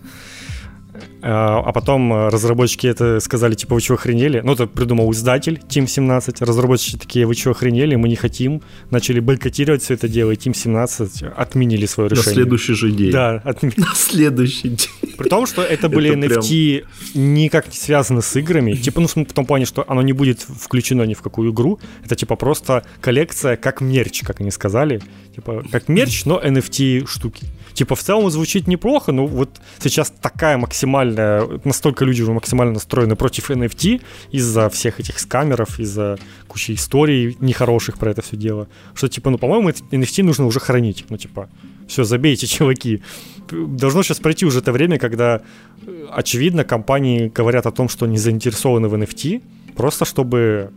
А, 1.22 1.62
а 1.64 1.72
потом 1.72 2.12
э, 2.12 2.28
разработчики 2.28 2.86
это 2.86 3.20
сказали, 3.20 3.54
типа, 3.54 3.74
вы 3.74 3.80
что, 3.80 3.94
охренели? 3.94 4.40
Ну, 4.40 4.52
это 4.52 4.66
придумал 4.66 5.10
издатель 5.12 5.60
Team 5.68 5.86
17. 5.86 6.42
Разработчики 6.42 6.96
такие, 6.96 7.26
вы 7.26 7.34
что, 7.34 7.50
охренели? 7.50 7.94
Мы 7.96 8.08
не 8.08 8.16
хотим. 8.16 8.62
Начали 8.90 9.20
бойкотировать 9.20 9.82
все 9.82 9.94
это 9.94 10.08
дело, 10.08 10.30
и 10.30 10.36
Team 10.36 10.54
17 10.54 11.22
отменили 11.36 11.86
свое 11.86 12.10
решение. 12.10 12.30
На 12.30 12.34
следующий 12.34 12.74
же 12.74 12.90
день. 12.90 13.10
Да, 13.10 13.34
отменили. 13.44 13.80
На 13.80 13.94
следующий 13.94 14.68
день. 14.68 15.12
При 15.16 15.28
том, 15.28 15.46
что 15.46 15.62
это 15.62 15.88
были 15.88 16.10
это 16.10 16.18
NFT 16.18 16.80
прям... 16.80 17.34
никак 17.34 17.68
не 17.68 17.76
связаны 17.76 18.22
с 18.22 18.36
играми. 18.36 18.72
Типа, 18.74 19.00
ну, 19.00 19.08
в 19.08 19.32
том 19.32 19.46
плане, 19.46 19.64
что 19.64 19.84
оно 19.88 20.02
не 20.02 20.12
будет 20.12 20.40
включено 20.40 21.02
ни 21.02 21.14
в 21.14 21.22
какую 21.22 21.52
игру. 21.52 21.78
Это, 22.04 22.14
типа, 22.14 22.36
просто 22.36 22.84
коллекция 23.00 23.56
как 23.56 23.80
мерч, 23.80 24.22
как 24.22 24.40
они 24.40 24.50
сказали. 24.50 25.00
Типа, 25.34 25.64
как 25.70 25.88
мерч, 25.88 26.24
но 26.24 26.40
NFT 26.40 27.06
штуки. 27.06 27.46
Типа, 27.76 27.94
в 27.94 28.02
целом 28.02 28.30
звучит 28.30 28.68
неплохо, 28.68 29.12
но 29.12 29.26
вот 29.26 29.60
сейчас 29.80 30.10
такая 30.22 30.56
максимальная, 30.56 31.46
настолько 31.64 32.06
люди 32.06 32.22
уже 32.22 32.32
максимально 32.32 32.72
настроены 32.72 33.16
против 33.16 33.50
NFT 33.50 34.00
из-за 34.32 34.70
всех 34.70 34.98
этих 34.98 35.18
скамеров, 35.18 35.78
из-за 35.78 36.16
кучи 36.48 36.72
историй 36.72 37.36
нехороших 37.38 37.98
про 37.98 38.10
это 38.10 38.22
все 38.22 38.36
дело, 38.38 38.66
что, 38.94 39.08
типа, 39.08 39.28
ну, 39.28 39.36
по-моему, 39.36 39.68
NFT 39.68 40.22
нужно 40.22 40.46
уже 40.46 40.58
хранить. 40.58 41.04
Ну, 41.10 41.18
типа, 41.18 41.50
все, 41.86 42.04
забейте, 42.04 42.46
чуваки. 42.56 43.02
Должно 43.50 44.02
сейчас 44.02 44.20
пройти 44.20 44.46
уже 44.46 44.60
это 44.60 44.72
время, 44.72 44.98
когда, 44.98 45.42
э, 45.86 46.06
очевидно, 46.10 46.64
компании 46.64 47.30
говорят 47.36 47.66
о 47.66 47.72
том, 47.72 47.90
что 47.90 48.06
они 48.06 48.16
заинтересованы 48.16 48.88
в 48.88 48.94
NFT, 48.94 49.42
просто 49.76 50.06
чтобы 50.06 50.70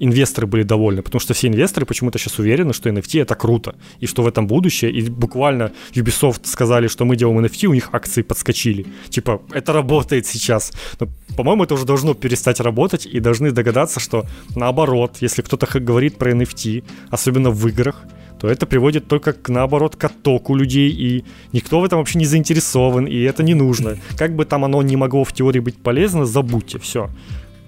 инвесторы 0.00 0.46
были 0.46 0.62
довольны, 0.62 1.02
потому 1.02 1.20
что 1.20 1.34
все 1.34 1.48
инвесторы 1.48 1.86
почему-то 1.86 2.18
сейчас 2.18 2.38
уверены, 2.38 2.72
что 2.72 2.90
NFT 2.90 3.22
это 3.22 3.34
круто, 3.34 3.74
и 4.00 4.06
что 4.06 4.22
в 4.22 4.26
этом 4.26 4.46
будущее, 4.46 4.90
и 4.90 5.08
буквально 5.08 5.72
Ubisoft 5.92 6.40
сказали, 6.44 6.88
что 6.88 7.04
мы 7.04 7.16
делаем 7.16 7.44
NFT, 7.44 7.66
у 7.66 7.74
них 7.74 7.90
акции 7.92 8.22
подскочили. 8.22 8.86
Типа, 9.08 9.42
это 9.52 9.72
работает 9.72 10.26
сейчас. 10.26 10.72
Но, 11.00 11.08
по-моему, 11.36 11.64
это 11.64 11.74
уже 11.74 11.84
должно 11.84 12.14
перестать 12.14 12.60
работать, 12.60 13.06
и 13.06 13.20
должны 13.20 13.50
догадаться, 13.50 14.00
что 14.00 14.24
наоборот, 14.56 15.18
если 15.20 15.42
кто-то 15.42 15.66
говорит 15.80 16.16
про 16.16 16.32
NFT, 16.32 16.84
особенно 17.10 17.50
в 17.50 17.68
играх, 17.68 18.04
то 18.40 18.48
это 18.48 18.66
приводит 18.66 19.08
только 19.08 19.32
к, 19.32 19.48
наоборот, 19.48 19.96
к 19.96 20.04
оттоку 20.04 20.54
людей, 20.54 20.90
и 20.90 21.24
никто 21.52 21.80
в 21.80 21.84
этом 21.84 21.98
вообще 21.98 22.18
не 22.18 22.26
заинтересован, 22.26 23.06
и 23.06 23.22
это 23.22 23.42
не 23.42 23.54
нужно. 23.54 23.96
Как 24.18 24.34
бы 24.34 24.44
там 24.44 24.64
оно 24.64 24.82
не 24.82 24.96
могло 24.96 25.24
в 25.24 25.32
теории 25.32 25.60
быть 25.60 25.76
полезно, 25.76 26.26
забудьте, 26.26 26.78
все. 26.78 27.08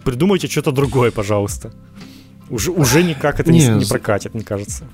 Придумайте 0.04 0.48
что-то 0.48 0.72
другое, 0.72 1.10
пожалуйста. 1.10 1.72
Уже, 2.50 2.70
уже 2.70 3.02
никак 3.02 3.40
это 3.40 3.50
не, 3.52 3.66
не 3.68 3.84
прокатит, 3.84 4.34
мне 4.34 4.44
кажется. 4.44 4.84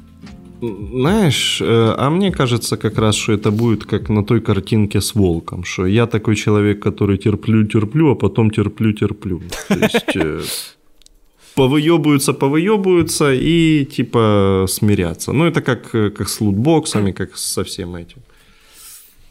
Знаешь, 0.60 1.60
э, 1.60 1.94
а 1.98 2.08
мне 2.10 2.30
кажется 2.30 2.76
как 2.76 2.98
раз, 2.98 3.16
что 3.16 3.32
это 3.32 3.50
будет 3.50 3.84
как 3.84 4.08
на 4.08 4.24
той 4.24 4.40
картинке 4.40 5.00
с 5.00 5.14
волком, 5.14 5.64
что 5.64 5.86
я 5.86 6.06
такой 6.06 6.36
человек, 6.36 6.80
который 6.80 7.18
терплю-терплю, 7.18 8.12
а 8.12 8.14
потом 8.14 8.50
терплю-терплю. 8.50 9.42
То 9.68 9.74
есть 9.74 10.16
э, 10.16 10.40
повыебываются, 11.56 12.32
повыебываются 12.32 13.32
и 13.32 13.84
типа 13.84 14.66
смиряться. 14.68 15.32
Ну, 15.32 15.46
это 15.46 15.62
как, 15.62 15.94
э, 15.94 16.10
как 16.10 16.28
с 16.28 16.40
лутбоксами, 16.40 17.10
как 17.10 17.36
со 17.36 17.64
всем 17.64 17.96
этим. 17.96 18.22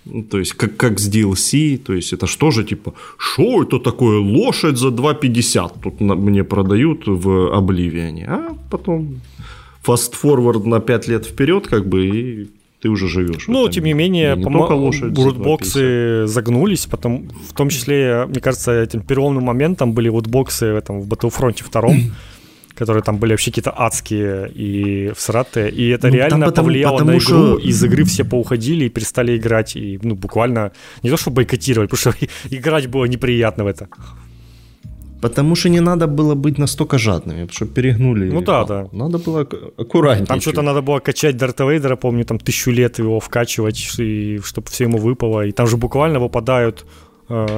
Ну, 0.06 0.24
то 0.24 0.40
есть, 0.40 0.54
как, 0.54 0.78
как 0.78 1.00
с 1.00 1.10
DLC, 1.10 1.78
то 1.78 1.94
есть, 1.94 2.14
это 2.14 2.26
что 2.26 2.52
же, 2.52 2.64
типа, 2.64 2.94
что 3.18 3.64
это 3.64 3.80
такое, 3.80 4.20
лошадь 4.20 4.78
за 4.78 4.88
2,50 4.88 5.72
тут 5.84 6.02
на, 6.02 6.16
мне 6.16 6.44
продают 6.44 7.04
в 7.06 7.56
Обливиане, 7.56 8.26
а 8.28 8.56
потом 8.72 9.22
фаст-форвард 9.84 10.66
на 10.66 10.80
5 10.80 11.08
лет 11.08 11.26
вперед, 11.26 11.68
как 11.68 11.88
бы, 11.88 12.06
и 12.08 12.50
ты 12.82 12.90
уже 12.90 13.08
живешь. 13.08 13.48
Ну, 13.48 13.70
тем 13.70 13.84
не 13.86 13.94
менее, 13.94 14.36
не 14.36 15.24
рутбоксы 15.24 16.26
загнулись, 16.26 16.88
потом, 16.88 17.30
в 17.50 17.54
том 17.54 17.70
числе, 17.70 18.26
мне 18.28 18.40
кажется, 18.40 18.72
этим 18.72 19.02
переломным 19.02 19.44
моментом 19.44 19.94
были 19.94 20.10
рутбоксы 20.10 20.74
в, 20.74 20.76
этом, 20.76 21.02
в 21.02 21.08
Battlefront 21.08 21.62
2, 21.72 21.90
которые 22.82 23.04
там 23.04 23.18
были 23.18 23.34
вообще 23.34 23.52
какие-то 23.52 23.74
адские 23.78 24.52
и 24.56 25.12
всратые, 25.16 25.70
и 25.70 25.90
это 25.90 26.08
ну, 26.08 26.16
реально 26.16 26.46
потому, 26.46 26.66
повлияло 26.66 26.98
потому 26.98 27.12
на 27.12 27.18
игру, 27.18 27.22
что... 27.22 27.70
из 27.70 27.84
игры 27.84 28.04
все 28.04 28.24
поуходили 28.24 28.86
и 28.86 28.90
перестали 28.90 29.38
играть, 29.38 29.76
и, 29.76 30.00
ну, 30.04 30.16
буквально, 30.16 30.72
не 31.04 31.10
то 31.10 31.18
что 31.18 31.32
бойкотировать, 31.32 31.90
потому 31.92 32.16
что 32.16 32.26
играть 32.58 32.88
было 32.88 33.06
неприятно 33.06 33.64
в 33.64 33.68
это. 33.68 33.88
Потому 35.22 35.56
что 35.56 35.70
не 35.70 35.82
надо 35.82 36.08
было 36.08 36.36
быть 36.36 36.58
настолько 36.58 36.98
жадными, 36.98 37.46
потому 37.46 37.54
что 37.54 37.66
перегнули. 37.66 38.32
Ну 38.32 38.42
да, 38.42 38.66
да. 38.66 38.88
Надо 38.92 39.20
было 39.20 39.48
аккуратнее. 39.78 40.26
Там 40.26 40.42
что-то 40.42 40.64
надо 40.64 40.82
было 40.82 41.00
качать 41.00 41.38
Дарта 41.38 41.66
Вейдера, 41.66 41.96
помню, 41.96 42.24
там 42.24 42.40
тысячу 42.40 42.72
лет 42.72 43.00
его 43.00 43.20
вкачивать, 43.20 44.00
и 44.00 44.40
чтобы 44.44 44.68
все 44.70 44.86
ему 44.86 44.98
выпало. 44.98 45.46
И 45.46 45.52
там 45.52 45.68
же 45.68 45.78
буквально 45.78 46.20
выпадают 46.20 46.86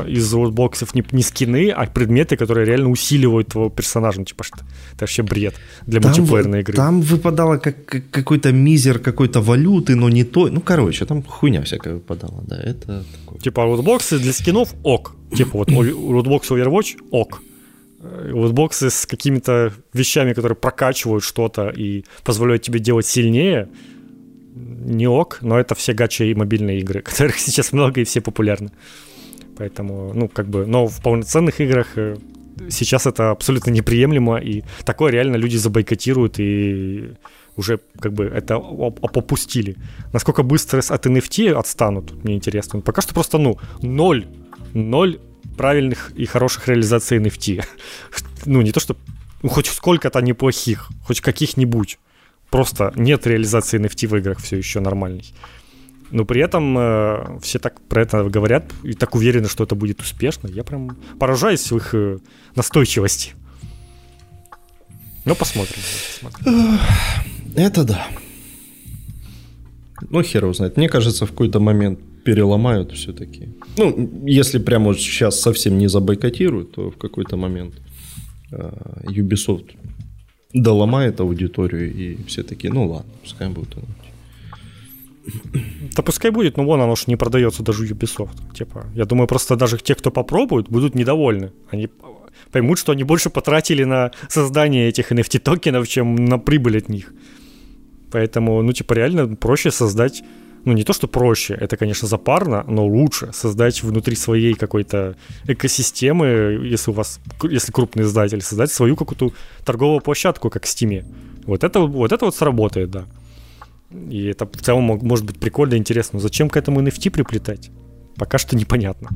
из 0.08 0.34
лотбоксов 0.34 0.95
не, 0.95 1.04
не 1.12 1.24
скины, 1.24 1.70
а 1.70 1.86
предметы, 1.86 2.38
которые 2.38 2.66
реально 2.66 2.90
усиливают 2.90 3.48
твоего 3.50 3.70
персонажа. 3.70 4.20
Ну, 4.20 4.26
типа, 4.26 4.44
что 4.44 4.58
это 4.94 5.02
вообще 5.02 5.24
бред 5.24 5.56
для 5.88 6.00
там, 6.00 6.12
мультиплеерной 6.12 6.60
игры. 6.62 6.76
Там 6.76 7.02
выпадало 7.02 7.58
как, 7.58 7.86
как 7.86 8.10
какой-то 8.12 8.52
мизер 8.52 9.00
какой-то 9.00 9.41
валюты, 9.41 9.95
но 9.95 10.10
не 10.10 10.24
то. 10.24 10.48
Ну, 10.48 10.62
короче, 10.62 11.06
там 11.06 11.24
хуйня 11.24 11.62
всякая 11.64 11.95
выпадала, 11.95 12.44
да, 12.48 12.58
это 12.62 13.04
такое. 13.20 13.40
Типа, 13.40 13.62
лутбоксы 13.62 14.20
для 14.20 14.34
скинов 14.34 14.74
ок. 14.84 15.16
Типа, 15.36 15.58
вот 15.58 15.72
лутбокс 15.72 16.52
Overwatch 16.52 16.98
ок. 17.12 17.41
Э, 18.04 18.32
лутбоксы 18.34 18.90
с 18.90 19.06
какими-то 19.06 19.74
вещами, 19.94 20.34
которые 20.34 20.56
прокачивают 20.56 21.24
что-то 21.24 21.70
и 21.70 22.04
позволяют 22.24 22.62
тебе 22.62 22.80
делать 22.80 23.06
сильнее, 23.06 23.70
не 24.56 25.08
ок, 25.08 25.40
но 25.41 25.60
это 25.60 25.74
все 25.74 25.94
гачи 25.94 26.24
и 26.24 26.36
мобильные 26.36 26.80
игры, 26.80 27.02
которых 27.04 27.40
сейчас 27.40 27.72
много 27.72 28.02
и 28.02 28.04
все 28.04 28.22
популярны. 28.22 28.72
Поэтому, 29.58 30.14
ну, 30.14 30.28
как 30.28 30.48
бы, 30.48 30.66
но 30.66 30.88
в 30.88 31.02
полноценных 31.02 31.62
играх 31.62 31.98
э, 31.98 32.18
сейчас 32.70 33.06
это 33.06 33.32
абсолютно 33.32 33.72
неприемлемо, 33.72 34.38
и 34.38 34.64
такое 34.86 35.12
реально 35.12 35.38
люди 35.38 35.58
забойкотируют, 35.58 36.40
и 36.40 37.14
уже 37.56 37.80
как 38.00 38.14
бы 38.14 38.26
это 38.26 38.56
опустили. 38.56 39.76
Насколько 40.14 40.44
быстро 40.44 40.80
от 40.80 41.06
NFT 41.06 41.52
отстанут, 41.52 42.24
мне 42.24 42.36
интересно. 42.36 42.82
Пока 42.82 43.02
что 43.02 43.14
просто, 43.14 43.38
ну, 43.38 43.58
ноль, 43.82 44.26
ноль 44.74 45.20
правильных 45.58 46.12
и 46.16 46.26
хороших 46.26 46.68
реализаций 46.68 47.20
NFT. 47.20 47.64
Ну, 48.46 48.62
не 48.62 48.74
то, 48.74 48.82
что 48.82 48.98
ну, 49.42 49.48
хоть 49.50 49.68
сколько-то 49.68 50.20
неплохих, 50.22 50.90
хоть 51.06 51.22
каких-нибудь. 51.22 51.98
Просто 52.50 52.92
нет 52.96 53.26
реализации 53.26 53.80
NFT 53.80 54.08
в 54.08 54.18
играх 54.18 54.40
все 54.40 54.58
еще 54.58 54.82
нормальной 54.82 55.34
но 56.14 56.26
при 56.26 56.41
этом 56.41 56.77
э, 56.77 57.40
все 57.41 57.57
так 57.57 57.81
про 57.81 58.03
это 58.03 58.23
говорят 58.23 58.72
и 58.84 58.94
так 58.94 59.15
уверены, 59.15 59.48
что 59.49 59.64
это 59.64 59.73
будет 59.76 59.99
успешно. 59.99 60.48
Я 60.48 60.64
прям 60.64 60.95
поражаюсь 61.19 61.72
в 61.72 61.77
их 61.77 61.95
э, 61.95 62.19
настойчивости. 62.56 63.34
Ну, 65.26 65.35
посмотрим. 65.35 65.81
посмотрим. 66.22 66.80
Это 67.56 67.84
да. 67.84 68.07
Ну, 70.11 70.22
хер 70.22 70.44
его 70.44 70.53
знает. 70.53 70.77
Мне 70.77 70.88
кажется, 70.88 71.26
в 71.26 71.31
какой-то 71.31 71.60
момент 71.60 71.99
переломают 72.23 72.91
все-таки. 72.91 73.49
Ну, 73.77 74.10
если 74.27 74.60
прямо 74.60 74.94
сейчас 74.94 75.40
совсем 75.40 75.80
не 75.80 75.88
забойкотируют, 75.88 76.73
то 76.73 76.91
в 76.91 76.98
какой-то 76.98 77.38
момент 77.38 77.73
э, 78.52 78.72
Ubisoft 79.06 79.72
доломает 80.53 81.19
аудиторию, 81.19 81.91
и 81.91 82.23
все 82.27 82.44
таки 82.44 82.69
ну 82.69 82.88
ладно, 82.88 83.11
пускай 83.23 83.49
будут 83.49 83.77
да 85.95 86.04
пускай 86.04 86.32
будет, 86.32 86.58
но 86.58 86.64
вон 86.64 86.82
оно 86.82 86.95
же 86.95 87.04
не 87.08 87.16
продается 87.16 87.64
даже 87.64 87.86
Ubisoft. 87.86 88.54
Типа, 88.54 88.86
я 88.94 89.06
думаю, 89.06 89.28
просто 89.28 89.56
даже 89.56 89.78
те, 89.78 89.95
кто 89.95 90.12
попробует, 90.12 90.70
будут 90.70 90.95
недовольны. 90.95 91.52
Они 91.70 91.90
поймут, 92.52 92.80
что 92.80 92.91
они 92.91 93.04
больше 93.04 93.30
потратили 93.30 93.84
на 93.86 94.12
создание 94.30 94.90
этих 94.90 95.12
NFT 95.12 95.40
токенов, 95.40 95.88
чем 95.88 96.16
на 96.16 96.40
прибыль 96.40 96.78
от 96.78 96.90
них. 96.90 97.14
Поэтому, 98.12 98.62
ну, 98.62 98.74
типа, 98.74 98.94
реально 98.94 99.36
проще 99.36 99.72
создать, 99.72 100.24
ну, 100.66 100.74
не 100.74 100.84
то, 100.84 100.94
что 100.94 101.08
проще, 101.08 101.58
это, 101.60 101.78
конечно, 101.78 102.08
запарно, 102.08 102.64
но 102.68 102.86
лучше 102.86 103.32
создать 103.34 103.82
внутри 103.84 104.16
своей 104.16 104.54
какой-то 104.54 105.16
экосистемы, 105.48 106.28
если 106.72 106.91
у 106.91 106.94
вас, 106.94 107.20
если 107.44 107.72
крупный 107.72 108.04
издатель, 108.04 108.41
создать 108.41 108.72
свою 108.72 108.95
какую-то 108.95 109.32
торговую 109.66 110.02
площадку, 110.02 110.50
как 110.50 110.66
в 110.66 110.68
Steam. 110.68 111.04
Вот 111.45 111.64
это 111.64 111.80
вот, 111.80 112.12
это 112.12 112.26
вот 112.26 112.36
сработает, 112.36 112.91
да. 112.91 113.06
И 114.10 114.26
это 114.26 114.45
в 114.45 114.61
целом 114.61 114.84
может 114.84 115.26
быть 115.26 115.40
прикольно, 115.40 115.76
интересно. 115.76 116.18
Но 116.18 116.20
зачем 116.20 116.49
к 116.49 116.57
этому 116.57 116.82
NFT 116.82 117.11
приплетать? 117.11 117.72
Пока 118.15 118.38
что 118.38 118.56
непонятно. 118.56 119.10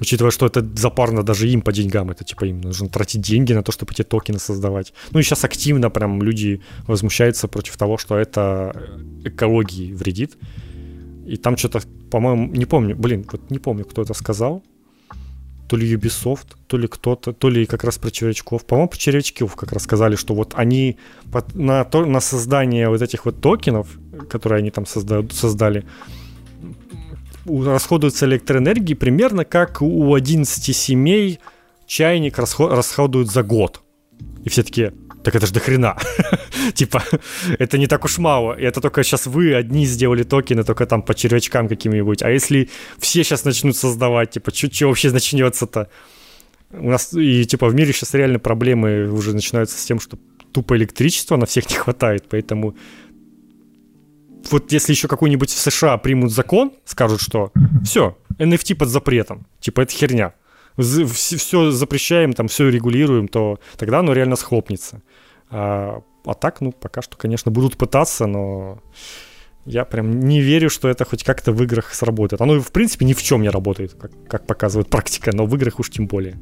Учитывая, 0.00 0.30
что 0.30 0.46
это 0.46 0.66
запарно 0.76 1.22
даже 1.22 1.46
им 1.48 1.60
по 1.60 1.72
деньгам, 1.72 2.10
это 2.10 2.24
типа 2.24 2.46
им 2.46 2.62
нужно 2.62 2.88
тратить 2.88 3.20
деньги 3.20 3.52
на 3.52 3.62
то, 3.62 3.70
чтобы 3.70 3.92
эти 3.92 4.02
токены 4.02 4.38
создавать. 4.38 4.94
Ну 5.10 5.20
и 5.20 5.22
сейчас 5.22 5.44
активно 5.44 5.90
прям 5.90 6.22
люди 6.22 6.62
возмущаются 6.86 7.48
против 7.48 7.76
того, 7.76 7.98
что 7.98 8.16
это 8.16 8.74
экологии 9.24 9.92
вредит. 9.92 10.38
и 11.26 11.36
там 11.36 11.56
что-то, 11.56 11.82
по-моему, 12.10 12.46
не 12.46 12.64
помню, 12.64 12.96
блин, 12.96 13.26
вот 13.30 13.50
не 13.50 13.58
помню, 13.58 13.84
кто 13.84 14.02
это 14.02 14.14
сказал, 14.14 14.62
то 15.70 15.76
ли 15.76 15.94
Ubisoft, 15.94 16.56
то 16.66 16.76
ли 16.76 16.88
кто-то, 16.88 17.32
то 17.32 17.48
ли 17.48 17.64
как 17.64 17.84
раз 17.84 17.96
про 17.96 18.10
червячков. 18.10 18.64
По-моему, 18.64 18.88
про 18.88 18.98
червячков 18.98 19.54
как 19.54 19.70
раз 19.70 19.84
сказали, 19.84 20.16
что 20.16 20.34
вот 20.34 20.52
они 20.56 20.98
на, 21.54 21.84
то, 21.84 22.04
на 22.04 22.18
создание 22.18 22.88
вот 22.88 23.00
этих 23.00 23.24
вот 23.24 23.40
токенов, 23.40 23.86
которые 24.28 24.58
они 24.58 24.72
там 24.72 24.84
создают, 24.84 25.32
создали, 25.32 25.84
расходуется 27.46 28.26
электроэнергии 28.26 28.94
примерно 28.94 29.44
как 29.44 29.80
у 29.80 30.12
11 30.12 30.76
семей 30.76 31.38
чайник 31.86 32.36
расходуют 32.36 33.30
за 33.30 33.44
год. 33.44 33.80
И 34.42 34.48
все 34.48 34.64
таки 34.64 34.90
так 35.22 35.34
это 35.34 35.46
ж 35.46 35.50
до 35.50 35.60
хрена. 35.60 35.96
типа, 36.74 37.02
это 37.58 37.78
не 37.78 37.86
так 37.86 38.04
уж 38.04 38.18
мало. 38.18 38.54
И 38.54 38.62
это 38.62 38.80
только 38.80 39.02
сейчас 39.02 39.26
вы 39.26 39.54
одни 39.54 39.86
сделали 39.86 40.22
токены, 40.22 40.64
только 40.64 40.86
там 40.86 41.02
по 41.02 41.14
червячкам 41.14 41.68
каким-нибудь. 41.68 42.22
А 42.22 42.30
если 42.30 42.68
все 42.98 43.24
сейчас 43.24 43.44
начнут 43.44 43.76
создавать, 43.76 44.30
типа, 44.30 44.50
что 44.54 44.86
вообще 44.86 45.10
начнется-то? 45.10 45.88
У 46.72 46.90
нас, 46.90 47.12
и 47.12 47.44
типа, 47.44 47.68
в 47.68 47.74
мире 47.74 47.92
сейчас 47.92 48.14
реально 48.14 48.38
проблемы 48.38 49.10
уже 49.10 49.34
начинаются 49.34 49.78
с 49.78 49.84
тем, 49.84 50.00
что 50.00 50.18
тупо 50.52 50.76
электричества 50.76 51.36
на 51.36 51.46
всех 51.46 51.68
не 51.68 51.76
хватает, 51.76 52.26
поэтому 52.28 52.76
вот 54.50 54.72
если 54.72 54.92
еще 54.92 55.08
какой-нибудь 55.08 55.50
в 55.50 55.58
США 55.58 55.98
примут 55.98 56.32
закон, 56.32 56.72
скажут, 56.84 57.20
что 57.20 57.52
все, 57.84 58.16
NFT 58.38 58.74
под 58.74 58.88
запретом, 58.88 59.46
типа 59.60 59.82
это 59.82 59.92
херня, 59.92 60.34
все 60.82 61.70
запрещаем, 61.70 62.32
там 62.32 62.48
все 62.48 62.68
регулируем, 62.68 63.28
то 63.28 63.60
тогда 63.76 64.00
оно 64.00 64.12
реально 64.12 64.36
схлопнется. 64.36 65.02
А, 65.50 66.02
а 66.24 66.34
так, 66.34 66.60
ну, 66.60 66.72
пока 66.72 67.02
что, 67.02 67.16
конечно, 67.16 67.50
будут 67.50 67.76
пытаться, 67.76 68.26
но 68.26 68.82
я 69.66 69.84
прям 69.84 70.20
не 70.20 70.40
верю, 70.40 70.70
что 70.70 70.88
это 70.88 71.04
хоть 71.04 71.24
как-то 71.24 71.52
в 71.52 71.62
играх 71.62 71.94
сработает. 71.94 72.40
Оно, 72.40 72.60
в 72.60 72.72
принципе, 72.72 73.04
ни 73.04 73.12
в 73.12 73.22
чем 73.22 73.42
не 73.42 73.50
работает, 73.50 73.94
как, 73.94 74.12
как 74.28 74.46
показывает 74.46 74.88
практика, 74.88 75.30
но 75.34 75.46
в 75.46 75.54
играх 75.54 75.78
уж 75.78 75.90
тем 75.90 76.06
более. 76.06 76.38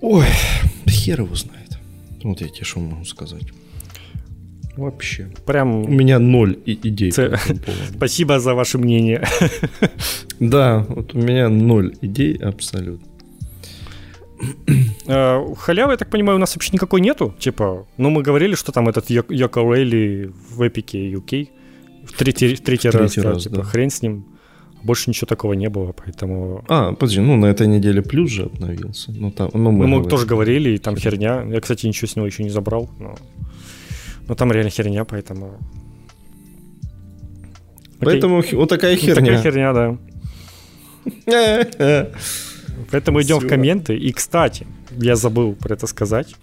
Ой, 0.00 0.26
хер 0.88 1.20
его 1.20 1.34
знает. 1.34 1.78
Вот 2.22 2.40
я 2.40 2.48
тебе 2.48 2.64
что 2.64 2.80
могу 2.80 3.04
сказать. 3.04 3.44
Вообще. 4.80 5.28
Прям... 5.44 5.84
У 5.84 5.88
меня 5.88 6.18
ноль 6.18 6.56
идей. 6.64 7.12
Ц... 7.12 7.38
Спасибо 7.96 8.40
за 8.40 8.54
ваше 8.54 8.78
мнение. 8.78 9.22
Да, 10.40 10.86
вот 10.88 11.14
у 11.14 11.18
меня 11.18 11.50
ноль 11.50 11.94
идей 12.00 12.34
абсолютно. 12.36 13.06
Э, 15.06 15.54
халявы, 15.58 15.92
я 15.92 15.96
так 15.98 16.08
понимаю, 16.08 16.36
у 16.36 16.40
нас 16.40 16.56
вообще 16.56 16.70
никакой 16.72 17.02
нету. 17.02 17.34
Типа, 17.38 17.86
ну 17.98 18.08
мы 18.08 18.22
говорили, 18.22 18.54
что 18.54 18.72
там 18.72 18.88
этот 18.88 19.10
Йоко 19.10 19.60
Рейли 19.60 20.32
в 20.56 20.66
эпике 20.66 21.12
UK 21.12 21.48
в 22.04 22.12
третий, 22.12 22.54
в 22.54 22.60
третий, 22.62 22.88
в 22.88 22.94
раз, 22.94 23.18
раз 23.18 23.36
да, 23.36 23.40
типа, 23.40 23.56
да. 23.56 23.62
хрен 23.62 23.90
с 23.90 24.00
ним. 24.00 24.24
Больше 24.82 25.10
ничего 25.10 25.26
такого 25.26 25.52
не 25.52 25.68
было, 25.68 25.92
поэтому... 25.92 26.64
А, 26.68 26.92
подожди, 26.92 27.20
ну 27.20 27.36
на 27.36 27.46
этой 27.46 27.66
неделе 27.66 28.00
плюс 28.00 28.30
же 28.30 28.44
обновился. 28.44 29.12
Ну, 29.12 29.30
там, 29.30 29.50
ну, 29.52 29.72
мы, 29.72 29.86
ну, 29.86 30.00
мы 30.00 30.08
тоже 30.08 30.24
говорили, 30.24 30.70
и 30.70 30.78
там 30.78 30.96
херня. 30.96 31.44
Я, 31.46 31.60
кстати, 31.60 31.86
ничего 31.86 32.08
с 32.08 32.16
него 32.16 32.26
еще 32.26 32.42
не 32.44 32.50
забрал, 32.50 32.88
но... 32.98 33.14
Но 34.30 34.36
там 34.36 34.52
реально 34.52 34.70
херня, 34.70 35.04
поэтому... 35.04 35.58
Поэтому 37.98 38.38
Окей. 38.38 38.54
вот 38.54 38.68
такая 38.68 38.96
херня. 38.96 39.14
такая 39.14 39.42
херня, 39.42 39.72
да. 39.72 39.96
Поэтому 42.92 43.20
идем 43.22 43.40
в 43.40 43.48
комменты. 43.48 43.96
И, 43.96 44.12
кстати, 44.12 44.68
я 44.92 45.16
забыл 45.16 45.54
про 45.54 45.74
это 45.74 45.88
сказать. 45.88 46.36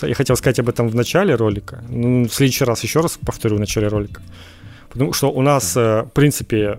Я 0.00 0.14
хотел 0.14 0.36
сказать 0.36 0.58
об 0.58 0.70
этом 0.70 0.88
в 0.88 0.94
начале 0.94 1.34
ролика. 1.34 1.84
Ну, 1.90 2.24
в 2.24 2.32
следующий 2.32 2.64
раз 2.64 2.82
еще 2.82 3.00
раз 3.00 3.18
повторю 3.18 3.56
в 3.56 3.60
начале 3.60 3.88
ролика. 3.88 4.22
Потому 4.88 5.12
что 5.12 5.30
у 5.30 5.42
нас, 5.42 5.76
э, 5.76 6.04
в 6.04 6.10
принципе, 6.14 6.78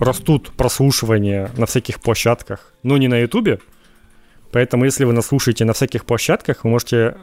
растут 0.00 0.52
прослушивания 0.56 1.50
на 1.56 1.66
всяких 1.66 1.98
площадках, 2.00 2.72
но 2.84 2.98
не 2.98 3.08
на 3.08 3.18
Ютубе. 3.18 3.58
Поэтому, 4.52 4.84
если 4.84 5.04
вы 5.04 5.12
нас 5.12 5.26
слушаете 5.26 5.64
на 5.64 5.72
всяких 5.72 6.04
площадках, 6.04 6.62
вы 6.62 6.70
можете 6.70 7.16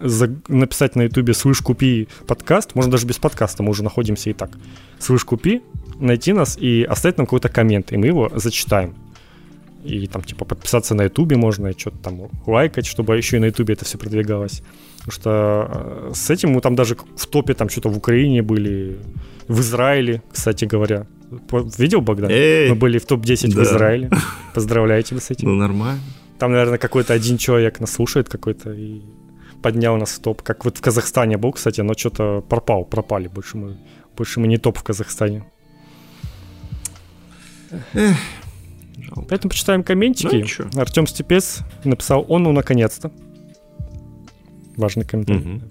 за... 0.00 0.34
написать 0.48 0.96
на 0.96 1.02
Ютубе 1.02 1.34
«Слышь, 1.34 1.60
купи 1.60 2.08
подкаст». 2.26 2.74
Можно 2.74 2.92
даже 2.92 3.06
без 3.06 3.18
подкаста, 3.18 3.62
мы 3.62 3.70
уже 3.70 3.84
находимся 3.84 4.30
и 4.30 4.32
так. 4.32 4.50
«Слышь, 4.98 5.24
купи», 5.24 5.62
найти 5.98 6.32
нас 6.32 6.58
и 6.58 6.82
оставить 6.82 7.18
нам 7.18 7.26
какой-то 7.26 7.48
коммент, 7.48 7.92
и 7.92 7.96
мы 7.96 8.06
его 8.06 8.30
зачитаем 8.34 8.94
и 9.84 10.06
там, 10.06 10.22
типа, 10.22 10.44
подписаться 10.44 10.94
на 10.94 11.04
Ютубе 11.04 11.36
можно, 11.36 11.68
и 11.68 11.78
что-то 11.78 11.98
там 11.98 12.30
лайкать, 12.46 12.86
чтобы 12.86 13.16
еще 13.16 13.36
и 13.36 13.40
на 13.40 13.46
Ютубе 13.46 13.74
это 13.74 13.84
все 13.84 13.98
продвигалось. 13.98 14.62
Потому 14.98 15.12
что 15.12 15.70
э, 15.70 16.12
с 16.14 16.30
этим 16.30 16.50
мы 16.50 16.60
там 16.60 16.74
даже 16.74 16.96
в 17.16 17.26
топе 17.26 17.54
там 17.54 17.68
что-то 17.68 17.90
в 17.90 17.96
Украине 17.96 18.42
были, 18.42 18.98
в 19.46 19.60
Израиле, 19.60 20.22
кстати 20.32 20.64
говоря. 20.64 21.06
Видел, 21.78 22.00
Богдан? 22.00 22.30
Эй, 22.30 22.70
мы 22.70 22.76
были 22.76 22.98
в 22.98 23.04
топ-10 23.04 23.54
да. 23.54 23.60
в 23.60 23.62
Израиле. 23.64 24.10
Поздравляю 24.54 25.02
тебя 25.02 25.20
с 25.20 25.30
этим. 25.30 25.48
Ну, 25.48 25.54
нормально. 25.54 26.00
Там, 26.38 26.52
наверное, 26.52 26.78
какой-то 26.78 27.12
один 27.12 27.36
человек 27.36 27.80
нас 27.80 27.92
слушает 27.92 28.28
какой-то 28.28 28.72
и 28.72 29.02
поднял 29.64 29.96
нас 29.96 30.10
в 30.10 30.20
топ. 30.20 30.42
Как 30.42 30.66
вот 30.66 30.76
в 30.76 30.82
Казахстане 30.82 31.38
был, 31.38 31.52
кстати, 31.52 31.80
но 31.80 31.94
что-то 31.94 32.44
пропал, 32.46 32.84
пропали. 32.84 33.28
Больше 33.28 33.56
мы, 33.56 33.78
больше 34.14 34.38
мы 34.38 34.46
не 34.46 34.58
топ 34.58 34.76
в 34.76 34.82
Казахстане. 34.82 35.42
Эх. 37.94 38.14
Поэтому 39.30 39.48
почитаем 39.48 39.82
комментики. 39.82 40.44
Ну, 40.74 40.80
Артем 40.82 41.06
Степец 41.06 41.60
написал 41.82 42.26
«Он, 42.28 42.42
ну, 42.42 42.52
наконец-то». 42.52 43.10
Важный 44.76 45.06
комментарий. 45.06 45.40
Угу. 45.40 45.62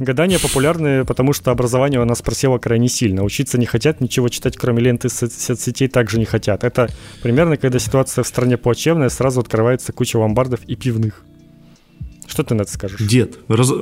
Гадания 0.00 0.40
популярны, 0.40 1.04
потому 1.04 1.32
что 1.32 1.52
образование 1.52 2.00
у 2.00 2.04
нас 2.04 2.22
просело 2.22 2.58
крайне 2.58 2.88
сильно. 2.88 3.22
Учиться 3.22 3.56
не 3.56 3.66
хотят, 3.66 4.00
ничего 4.00 4.30
читать, 4.30 4.56
кроме 4.56 4.82
ленты 4.82 5.08
соцсетей, 5.08 5.86
также 5.86 6.18
не 6.18 6.24
хотят. 6.24 6.64
Это 6.64 6.88
примерно, 7.22 7.56
когда 7.56 7.78
ситуация 7.78 8.24
в 8.24 8.26
стране 8.26 8.56
плачевная, 8.56 9.10
сразу 9.10 9.40
открывается 9.40 9.92
куча 9.92 10.16
ломбардов 10.16 10.64
и 10.64 10.74
пивных. 10.74 11.24
Что 12.32 12.42
ты 12.42 12.54
на 12.54 12.62
это 12.62 12.72
скажешь? 12.72 12.98
Дед, 13.00 13.38
раз 13.48 13.72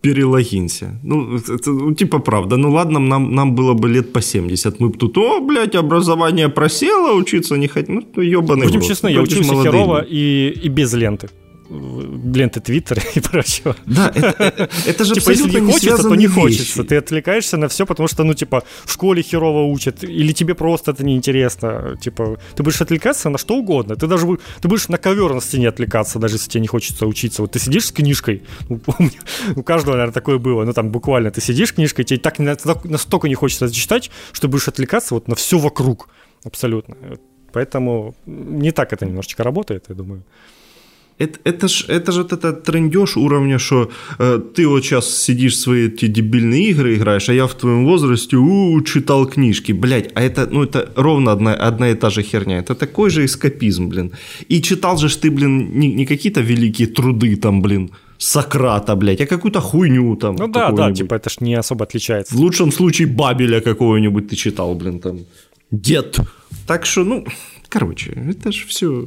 перелогинься. 0.00 0.98
Ну, 1.04 1.36
это, 1.36 1.70
ну, 1.70 1.94
типа, 1.94 2.18
правда. 2.18 2.56
Ну, 2.56 2.72
ладно, 2.72 2.98
нам, 2.98 3.34
нам 3.34 3.54
было 3.54 3.74
бы 3.74 3.88
лет 3.88 4.12
по 4.12 4.20
70. 4.20 4.80
Мы 4.80 4.88
бы 4.88 4.98
тут, 4.98 5.16
о, 5.16 5.40
блядь, 5.40 5.76
образование 5.76 6.48
просело, 6.48 7.14
учиться 7.14 7.56
не 7.56 7.68
хотим. 7.68 8.04
Ну, 8.16 8.22
ебаный 8.22 8.66
Будем 8.66 8.80
честны, 8.80 9.12
я 9.12 9.22
учился 9.22 9.54
херово 9.62 10.04
и, 10.10 10.60
и 10.64 10.68
без 10.68 10.92
ленты 10.94 11.28
ленты 11.70 12.60
Твиттера 12.60 13.02
и 13.14 13.20
прочего. 13.20 13.76
Да, 13.86 14.12
это, 14.14 14.42
это, 14.42 14.68
это 14.86 15.04
же 15.04 15.14
типа, 15.14 15.30
если 15.30 15.60
не 15.60 15.72
хочется, 15.72 16.02
то 16.02 16.14
не 16.14 16.26
хочется. 16.26 16.84
Ты 16.84 16.96
отвлекаешься 16.96 17.56
на 17.56 17.68
все, 17.68 17.86
потому 17.86 18.08
что, 18.08 18.24
ну, 18.24 18.34
типа, 18.34 18.64
в 18.84 18.92
школе 18.92 19.22
херово 19.22 19.64
учат, 19.64 20.04
или 20.04 20.32
тебе 20.32 20.54
просто 20.54 20.90
это 20.90 21.04
неинтересно. 21.04 21.96
Типа, 22.00 22.38
ты 22.54 22.62
будешь 22.62 22.80
отвлекаться 22.80 23.30
на 23.30 23.38
что 23.38 23.56
угодно. 23.56 23.96
Ты 23.96 24.06
даже 24.06 24.26
ты 24.60 24.68
будешь 24.68 24.88
на 24.88 24.98
ковер 24.98 25.34
на 25.34 25.40
стене 25.40 25.68
отвлекаться, 25.68 26.18
даже 26.18 26.36
если 26.36 26.50
тебе 26.50 26.60
не 26.62 26.68
хочется 26.68 27.06
учиться. 27.06 27.42
Вот 27.42 27.52
ты 27.52 27.58
сидишь 27.58 27.86
с 27.86 27.92
книжкой, 27.92 28.42
ну, 28.68 28.80
у 29.56 29.62
каждого, 29.62 29.92
наверное, 29.94 30.14
такое 30.14 30.38
было, 30.38 30.64
ну, 30.64 30.72
там, 30.72 30.90
буквально, 30.90 31.30
ты 31.30 31.40
сидишь 31.40 31.70
с 31.70 31.72
книжкой, 31.72 32.04
тебе 32.04 32.18
так 32.18 32.38
настолько 32.38 33.28
не 33.28 33.34
хочется 33.34 33.72
читать, 33.72 34.10
что 34.32 34.48
будешь 34.48 34.68
отвлекаться 34.68 35.14
вот 35.14 35.28
на 35.28 35.34
все 35.34 35.58
вокруг. 35.58 36.08
Абсолютно. 36.44 36.96
Поэтому 37.52 38.14
не 38.26 38.72
так 38.72 38.92
это 38.92 39.06
немножечко 39.06 39.44
работает, 39.44 39.84
я 39.88 39.94
думаю. 39.94 40.24
Это, 41.18 41.38
это 41.44 41.68
ж 41.68 41.84
это 41.88 42.12
ж 42.12 42.16
вот 42.18 42.32
это 42.32 42.52
трендеж 42.52 43.16
уровня, 43.16 43.58
что 43.58 43.90
э, 44.18 44.40
ты 44.54 44.66
вот 44.66 44.84
сейчас 44.84 45.16
сидишь 45.16 45.58
свои 45.58 45.86
эти 45.86 46.08
дебильные 46.08 46.70
игры 46.70 46.96
играешь, 46.96 47.28
а 47.28 47.32
я 47.32 47.46
в 47.46 47.54
твоем 47.54 47.84
возрасте 47.84 48.36
у, 48.36 48.82
читал 48.82 49.26
книжки, 49.26 49.72
блядь, 49.72 50.10
а 50.14 50.22
это, 50.22 50.48
ну, 50.50 50.64
это 50.64 50.92
ровно 50.96 51.32
одна, 51.32 51.54
одна 51.54 51.90
и 51.90 51.94
та 51.94 52.10
же 52.10 52.22
херня, 52.22 52.58
это 52.58 52.74
такой 52.74 53.10
же 53.10 53.24
эскапизм, 53.24 53.88
блин. 53.88 54.10
И 54.48 54.60
читал 54.60 54.98
же 54.98 55.08
ты, 55.08 55.30
блин, 55.30 55.78
не, 55.78 55.94
не 55.94 56.06
какие-то 56.06 56.40
великие 56.40 56.88
труды 56.88 57.36
там, 57.36 57.62
блин, 57.62 57.90
Сократа, 58.18 58.96
блядь, 58.96 59.20
а 59.20 59.26
какую-то 59.26 59.60
хуйню 59.60 60.16
там. 60.16 60.36
Ну 60.36 60.48
да, 60.48 60.72
да, 60.72 60.92
типа 60.92 61.14
это 61.14 61.30
ж 61.30 61.40
не 61.40 61.54
особо 61.54 61.84
отличается. 61.84 62.34
В 62.34 62.40
лучшем 62.40 62.72
случае 62.72 63.06
Бабеля 63.06 63.60
какого-нибудь 63.60 64.28
ты 64.28 64.36
читал, 64.36 64.74
блин, 64.74 64.98
там. 64.98 65.18
Дед. 65.70 66.20
Так 66.66 66.86
что, 66.86 67.04
ну, 67.04 67.24
короче, 67.68 68.10
это 68.10 68.52
ж 68.52 68.66
все... 68.66 69.06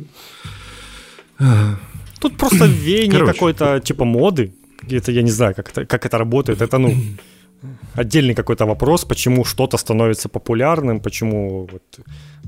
Тут 2.19 2.37
просто 2.37 2.65
веяние 2.65 3.25
какой-то, 3.25 3.79
типа, 3.79 4.05
моды. 4.05 4.53
Это 4.89 5.11
я 5.11 5.21
не 5.21 5.31
знаю, 5.31 5.55
как 5.55 5.69
это, 5.69 5.85
как 5.85 6.05
это 6.05 6.17
работает. 6.17 6.61
Это, 6.61 6.77
ну, 6.77 6.93
отдельный 7.93 8.35
какой-то 8.35 8.65
вопрос, 8.65 9.05
почему 9.05 9.45
что-то 9.45 9.77
становится 9.77 10.29
популярным, 10.29 10.99
почему 10.99 11.67
вот, 11.71 11.99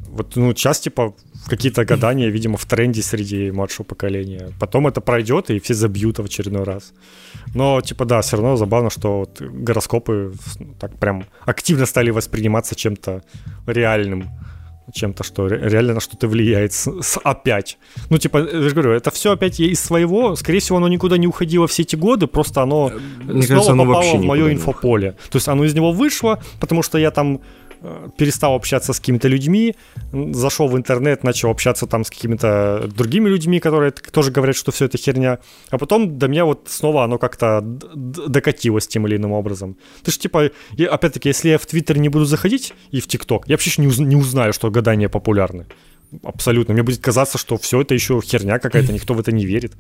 вот 0.10 0.36
ну, 0.36 0.54
сейчас, 0.56 0.80
типа, 0.80 1.14
какие-то 1.48 1.86
гадания, 1.86 2.30
видимо, 2.30 2.58
в 2.58 2.66
тренде 2.66 3.02
среди 3.02 3.52
младшего 3.52 3.86
поколения. 3.86 4.50
Потом 4.60 4.88
это 4.88 5.02
пройдет, 5.02 5.50
и 5.50 5.60
все 5.60 5.74
забьют 5.74 6.20
в 6.20 6.26
очередной 6.26 6.64
раз. 6.64 6.94
Но, 7.56 7.82
типа, 7.82 8.06
да, 8.06 8.22
все 8.22 8.38
равно 8.38 8.56
забавно, 8.58 8.90
что 8.90 9.20
вот 9.20 9.42
гороскопы 9.42 10.34
так 10.80 10.96
прям 11.00 11.26
активно 11.46 11.86
стали 11.86 12.12
восприниматься 12.12 12.76
чем-то 12.76 13.24
реальным 13.68 14.30
чем-то, 14.94 15.24
что 15.24 15.48
реально 15.48 15.96
на 15.96 16.00
что-то 16.00 16.28
влияет 16.28 16.74
с, 16.74 16.88
с 17.02 17.20
опять. 17.24 17.78
Ну, 18.10 18.18
типа, 18.18 18.38
я 18.38 18.62
же 18.62 18.72
говорю, 18.72 18.92
это 18.92 19.12
все 19.12 19.32
опять 19.32 19.60
из 19.60 19.80
своего, 19.80 20.36
скорее 20.36 20.60
всего, 20.60 20.78
оно 20.78 20.88
никуда 20.88 21.18
не 21.18 21.28
уходило 21.28 21.68
все 21.68 21.84
эти 21.84 21.96
годы, 21.96 22.28
просто 22.28 22.62
оно 22.62 22.92
Мне 23.24 23.44
снова 23.44 23.48
кажется, 23.48 23.72
оно 23.72 23.86
попало 23.86 24.18
в 24.18 24.24
мое 24.26 24.54
инфополе. 24.54 25.16
То 25.30 25.38
есть 25.38 25.48
оно 25.48 25.64
из 25.66 25.74
него 25.74 25.92
вышло, 25.92 26.42
потому 26.60 26.84
что 26.84 26.98
я 26.98 27.12
там 27.12 27.42
перестал 28.18 28.56
общаться 28.56 28.94
с 28.94 29.00
какими-то 29.00 29.28
людьми, 29.28 29.76
зашел 30.12 30.68
в 30.68 30.78
интернет, 30.78 31.24
начал 31.24 31.50
общаться 31.50 31.88
там 31.88 32.04
с 32.04 32.10
какими-то 32.10 32.90
другими 32.96 33.30
людьми, 33.30 33.60
которые 33.60 33.92
тоже 33.92 34.32
говорят, 34.32 34.56
что 34.56 34.72
все 34.72 34.86
это 34.86 34.98
херня, 34.98 35.40
а 35.70 35.78
потом 35.78 36.18
до 36.18 36.28
меня 36.28 36.46
вот 36.46 36.68
снова 36.68 37.04
оно 37.04 37.18
как-то 37.18 37.62
докатилось 37.64 38.88
тем 38.88 39.08
или 39.08 39.16
иным 39.16 39.32
образом. 39.32 39.78
Ты 40.04 40.12
же 40.12 40.20
типа, 40.20 40.52
опять-таки, 40.78 41.30
если 41.30 41.50
я 41.50 41.58
в 41.58 41.66
Твиттер 41.66 41.98
не 41.98 42.10
буду 42.10 42.26
заходить 42.26 42.74
и 42.92 43.00
в 43.00 43.08
ТикТок, 43.08 43.48
я 43.48 43.54
вообще 43.54 43.82
не, 43.82 43.88
уз- 43.88 44.00
не 44.00 44.16
узнаю, 44.16 44.54
что 44.54 44.70
гадания 44.72 45.10
популярны. 45.10 45.66
Абсолютно. 46.24 46.74
Мне 46.74 46.84
будет 46.84 47.00
казаться, 47.00 47.38
что 47.38 47.58
все 47.58 47.82
это 47.82 47.94
еще 47.94 48.20
херня 48.22 48.60
какая-то, 48.60 48.92
никто 48.92 49.14
в 49.14 49.20
это 49.20 49.32
не 49.32 49.46
верит. 49.46 49.78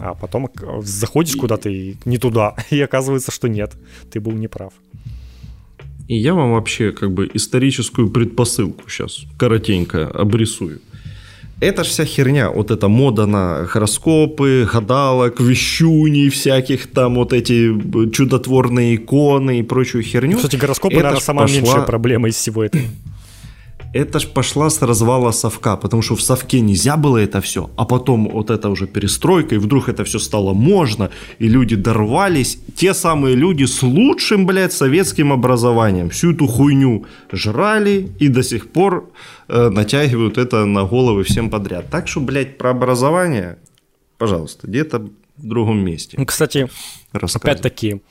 А 0.00 0.14
потом 0.14 0.50
заходишь 0.80 1.36
куда-то 1.36 1.68
и 1.68 1.96
не 2.04 2.18
туда, 2.18 2.56
и 2.70 2.80
оказывается, 2.80 3.30
что 3.30 3.48
нет, 3.48 3.76
ты 4.10 4.20
был 4.20 4.32
неправ. 4.32 4.72
И 6.08 6.16
я 6.16 6.34
вам 6.34 6.52
вообще 6.52 6.92
как 6.92 7.12
бы 7.12 7.30
историческую 7.34 8.08
предпосылку 8.08 8.88
сейчас 8.88 9.20
коротенько 9.38 10.06
обрисую. 10.06 10.80
Это 11.60 11.84
ж 11.84 11.88
вся 11.88 12.04
херня, 12.04 12.50
вот 12.50 12.70
эта 12.70 12.88
мода 12.88 13.26
на 13.26 13.68
гороскопы, 13.72 14.66
гадалок, 14.72 15.40
вещуни 15.40 16.28
всяких 16.28 16.86
там, 16.86 17.16
вот 17.16 17.32
эти 17.32 17.72
чудотворные 18.10 18.94
иконы 18.94 19.58
и 19.58 19.62
прочую 19.62 20.02
херню. 20.02 20.36
Кстати, 20.36 20.56
гороскопы, 20.56 20.94
это 20.94 21.02
наверное, 21.02 21.20
самая 21.20 21.46
пошла... 21.46 21.60
меньшая 21.60 21.82
проблема 21.82 22.28
из 22.28 22.36
всего 22.36 22.64
этого 22.64 22.84
это 23.92 24.18
ж 24.18 24.28
пошла 24.28 24.70
с 24.70 24.82
развала 24.82 25.32
совка, 25.32 25.76
потому 25.76 26.02
что 26.02 26.14
в 26.14 26.22
совке 26.22 26.60
нельзя 26.60 26.96
было 26.96 27.18
это 27.18 27.40
все, 27.40 27.70
а 27.76 27.84
потом 27.84 28.28
вот 28.28 28.50
это 28.50 28.68
уже 28.68 28.86
перестройка, 28.86 29.54
и 29.54 29.58
вдруг 29.58 29.88
это 29.88 30.04
все 30.04 30.18
стало 30.18 30.54
можно, 30.54 31.10
и 31.38 31.48
люди 31.48 31.76
дорвались, 31.76 32.58
те 32.76 32.94
самые 32.94 33.36
люди 33.36 33.64
с 33.64 33.82
лучшим, 33.82 34.46
блядь, 34.46 34.72
советским 34.72 35.32
образованием, 35.32 36.10
всю 36.10 36.32
эту 36.32 36.46
хуйню 36.46 37.06
жрали 37.32 38.10
и 38.20 38.28
до 38.28 38.42
сих 38.42 38.70
пор 38.70 39.10
э, 39.48 39.68
натягивают 39.70 40.38
это 40.38 40.64
на 40.64 40.84
головы 40.84 41.24
всем 41.24 41.50
подряд. 41.50 41.88
Так 41.90 42.08
что, 42.08 42.20
блядь, 42.20 42.58
про 42.58 42.70
образование, 42.70 43.58
пожалуйста, 44.18 44.66
где-то 44.66 44.98
в 44.98 45.46
другом 45.46 45.78
месте. 45.78 46.16
Ну, 46.18 46.26
кстати, 46.26 46.68
опять-таки, 47.12 48.02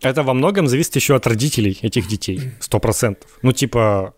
это 0.00 0.22
во 0.22 0.34
многом 0.34 0.68
зависит 0.68 0.96
еще 0.96 1.14
от 1.14 1.26
родителей 1.26 1.78
этих 1.82 2.08
детей, 2.08 2.40
сто 2.60 2.80
процентов. 2.80 3.38
Ну, 3.42 3.52
типа, 3.52 4.14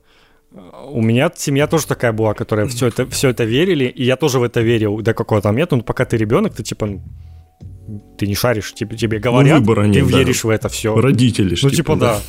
у 0.87 1.03
меня 1.03 1.31
семья 1.35 1.67
тоже 1.67 1.87
такая 1.87 2.13
была, 2.13 2.35
которая 2.35 2.67
все 2.67 2.87
это, 2.87 3.07
все 3.07 3.31
это 3.31 3.45
верили, 3.45 3.87
и 3.87 4.05
я 4.05 4.17
тоже 4.17 4.39
в 4.39 4.43
это 4.43 4.61
верил 4.61 5.01
до 5.01 5.15
какого-то 5.15 5.49
момента. 5.49 5.77
Но 5.77 5.83
пока 5.83 6.05
ты 6.05 6.17
ребенок, 6.17 6.55
ты 6.55 6.63
типа 6.63 7.01
ты 8.17 8.27
не 8.27 8.35
шаришь, 8.35 8.73
тебе, 8.73 8.97
тебе 8.97 9.19
говорят, 9.19 9.53
ну, 9.53 9.59
выбора 9.59 9.85
нет, 9.85 10.07
ты 10.07 10.17
веришь 10.17 10.43
да. 10.43 10.49
в 10.49 10.51
это 10.51 10.69
все. 10.69 10.95
Родители 10.95 11.51
Ну, 11.51 11.71
типа, 11.71 11.77
типа 11.77 11.97
да. 11.97 12.21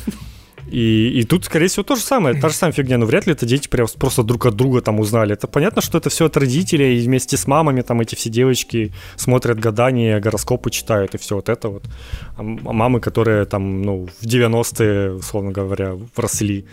И, 0.70 1.20
и 1.20 1.22
тут, 1.22 1.44
скорее 1.44 1.68
всего, 1.68 1.84
то 1.84 1.94
же 1.94 2.02
самое, 2.02 2.40
та 2.40 2.48
же 2.48 2.54
самая 2.54 2.72
фигня, 2.72 2.98
но 2.98 3.06
вряд 3.06 3.26
ли 3.26 3.32
это 3.32 3.46
дети 3.46 3.68
прям 3.68 3.86
просто 3.98 4.24
друг 4.24 4.46
от 4.46 4.56
друга 4.56 4.80
там 4.80 4.98
узнали. 4.98 5.32
Это 5.32 5.46
понятно, 5.46 5.80
что 5.80 5.98
это 5.98 6.10
все 6.10 6.26
от 6.26 6.36
родителей, 6.36 6.98
и 6.98 7.06
вместе 7.06 7.36
с 7.36 7.46
мамами 7.46 7.82
там 7.82 8.00
эти 8.00 8.16
все 8.16 8.30
девочки 8.30 8.92
смотрят 9.14 9.60
гадания, 9.60 10.18
гороскопы 10.18 10.70
читают, 10.70 11.14
и 11.14 11.18
все 11.18 11.36
вот 11.36 11.48
это 11.48 11.68
вот. 11.68 11.84
А 12.36 12.42
мамы, 12.42 13.00
которые 13.00 13.44
там, 13.44 13.82
ну, 13.82 14.08
в 14.20 14.26
90-е, 14.26 15.12
условно 15.12 15.52
говоря, 15.52 15.96
росли, 16.16 16.66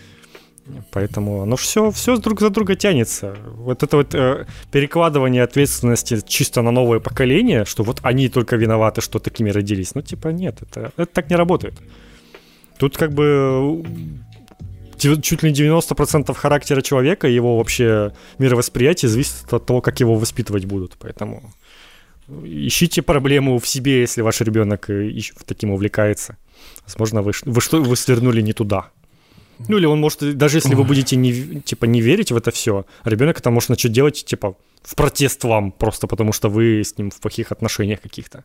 Поэтому 0.92 1.42
оно 1.42 1.56
все, 1.56 1.92
все 1.92 2.18
друг 2.18 2.40
за 2.40 2.50
друга 2.50 2.76
тянется. 2.76 3.36
Вот 3.58 3.84
это 3.84 3.98
вот 3.98 4.16
э, 4.16 4.46
перекладывание 4.72 5.44
ответственности 5.44 6.22
чисто 6.26 6.62
на 6.62 6.72
новое 6.72 7.00
поколение, 7.00 7.66
что 7.66 7.84
вот 7.84 8.00
они 8.04 8.30
только 8.30 8.56
виноваты, 8.56 9.02
что 9.02 9.20
такими 9.20 9.52
родились. 9.52 9.96
Ну, 9.96 10.02
типа, 10.02 10.30
нет, 10.30 10.62
это, 10.62 10.92
это 10.98 11.06
так 11.06 11.30
не 11.30 11.36
работает. 11.36 11.74
Тут 12.78 12.98
как 12.98 13.14
бы 13.14 13.84
чуть 14.98 15.44
ли 15.44 15.52
не 15.52 15.56
90% 15.56 16.34
характера 16.34 16.82
человека, 16.82 17.28
его 17.28 17.58
вообще 17.58 18.14
мировосприятие 18.40 19.10
зависит 19.10 19.54
от 19.54 19.66
того, 19.66 19.82
как 19.82 20.00
его 20.00 20.16
воспитывать 20.16 20.66
будут. 20.66 20.96
Поэтому 20.98 21.54
ищите 22.44 23.02
проблему 23.02 23.60
в 23.60 23.68
себе, 23.68 24.02
если 24.02 24.22
ваш 24.22 24.42
ребенок 24.42 24.90
э, 24.90 25.12
таким 25.46 25.72
увлекается. 25.72 26.38
Возможно, 26.86 27.22
вы, 27.22 27.34
вы, 27.46 27.62
что, 27.62 27.82
вы 27.82 27.96
свернули 27.96 28.42
не 28.42 28.54
туда. 28.54 28.92
Ну 29.68 29.78
или 29.78 29.86
он 29.86 30.00
может, 30.00 30.38
даже 30.38 30.58
если 30.58 30.76
вы 30.76 30.84
будете 30.84 31.16
не, 31.16 31.62
типа, 31.62 31.86
не 31.86 32.02
верить 32.02 32.32
в 32.32 32.38
это 32.38 32.52
все, 32.52 32.86
ребенок 33.06 33.40
это 33.40 33.50
может 33.50 33.70
начать 33.70 33.92
делать, 33.92 34.26
типа, 34.26 34.56
в 34.82 34.96
протест 34.96 35.44
вам, 35.44 35.72
просто 35.72 36.08
потому 36.08 36.34
что 36.34 36.50
вы 36.50 36.82
с 36.82 36.98
ним 36.98 37.10
в 37.10 37.20
плохих 37.20 37.52
отношениях 37.52 38.02
каких-то. 38.02 38.44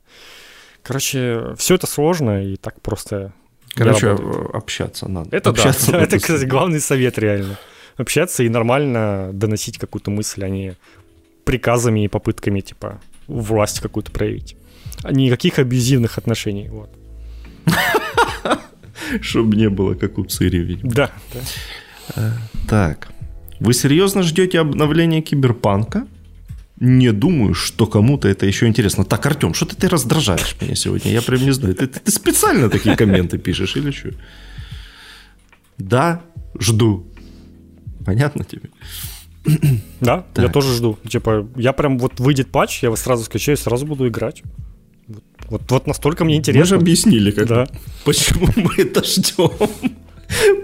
Короче, 0.82 1.54
все 1.56 1.74
это 1.74 1.86
сложно 1.86 2.42
и 2.44 2.56
так 2.56 2.80
просто 2.80 3.32
Короче, 3.74 4.16
общаться 4.52 5.08
надо. 5.08 5.36
Это 5.36 5.50
общаться 5.50 5.92
да, 5.92 6.00
это, 6.02 6.18
кстати, 6.18 6.44
главный 6.44 6.80
совет 6.80 7.18
реально. 7.18 7.58
Общаться 7.96 8.42
и 8.42 8.48
нормально 8.48 9.30
доносить 9.32 9.78
какую-то 9.78 10.10
мысль, 10.10 10.44
а 10.44 10.48
не 10.48 10.76
приказами 11.44 12.04
и 12.04 12.08
попытками, 12.08 12.60
типа, 12.60 13.00
власть 13.26 13.80
какую-то 13.80 14.10
проявить. 14.10 14.56
А 15.02 15.12
никаких 15.12 15.58
абьюзивных 15.58 16.18
отношений, 16.18 16.68
вот. 16.68 16.90
Чтобы 19.20 19.56
не 19.56 19.68
было, 19.68 19.94
как 19.94 20.18
у 20.18 20.24
Цири, 20.24 20.58
видимо. 20.58 20.90
Да. 20.90 21.10
Э, 22.16 22.32
так. 22.68 23.08
Вы 23.60 23.74
серьезно 23.74 24.22
ждете 24.22 24.60
обновления 24.60 25.20
Киберпанка? 25.20 26.06
Не 26.80 27.12
думаю, 27.12 27.54
что 27.54 27.86
кому-то 27.86 28.28
это 28.28 28.46
еще 28.46 28.66
интересно. 28.66 29.04
Так, 29.04 29.26
Артем, 29.26 29.52
что 29.52 29.66
ты, 29.66 29.74
ты 29.74 29.88
раздражаешь 29.88 30.56
меня 30.60 30.76
сегодня? 30.76 31.10
Я 31.10 31.22
прям 31.22 31.42
не 31.42 31.50
знаю. 31.50 31.74
Ты, 31.74 31.88
ты, 31.88 32.00
ты 32.00 32.10
специально 32.12 32.70
такие 32.70 32.96
комменты 32.96 33.36
пишешь 33.38 33.76
или 33.76 33.90
что? 33.90 34.10
Да, 35.76 36.22
жду. 36.58 37.04
Понятно 38.06 38.44
тебе? 38.44 38.70
Да, 40.00 40.24
так. 40.34 40.44
я 40.44 40.50
тоже 40.50 40.74
жду. 40.74 40.98
Типа, 41.08 41.48
я 41.56 41.72
прям 41.72 41.98
вот 41.98 42.20
выйдет 42.20 42.50
патч, 42.50 42.82
я 42.82 42.94
сразу 42.96 43.24
скачаю, 43.24 43.56
сразу 43.56 43.86
буду 43.86 44.06
играть. 44.06 44.42
Вот, 45.48 45.62
вот 45.70 45.86
настолько 45.86 46.24
мне 46.24 46.36
интересно. 46.36 46.60
Мы 46.60 46.66
же 46.66 46.76
объяснили, 46.76 47.30
как, 47.30 47.46
да. 47.46 47.66
почему 48.04 48.48
мы 48.56 48.70
это 48.76 49.02
ждем. 49.02 49.50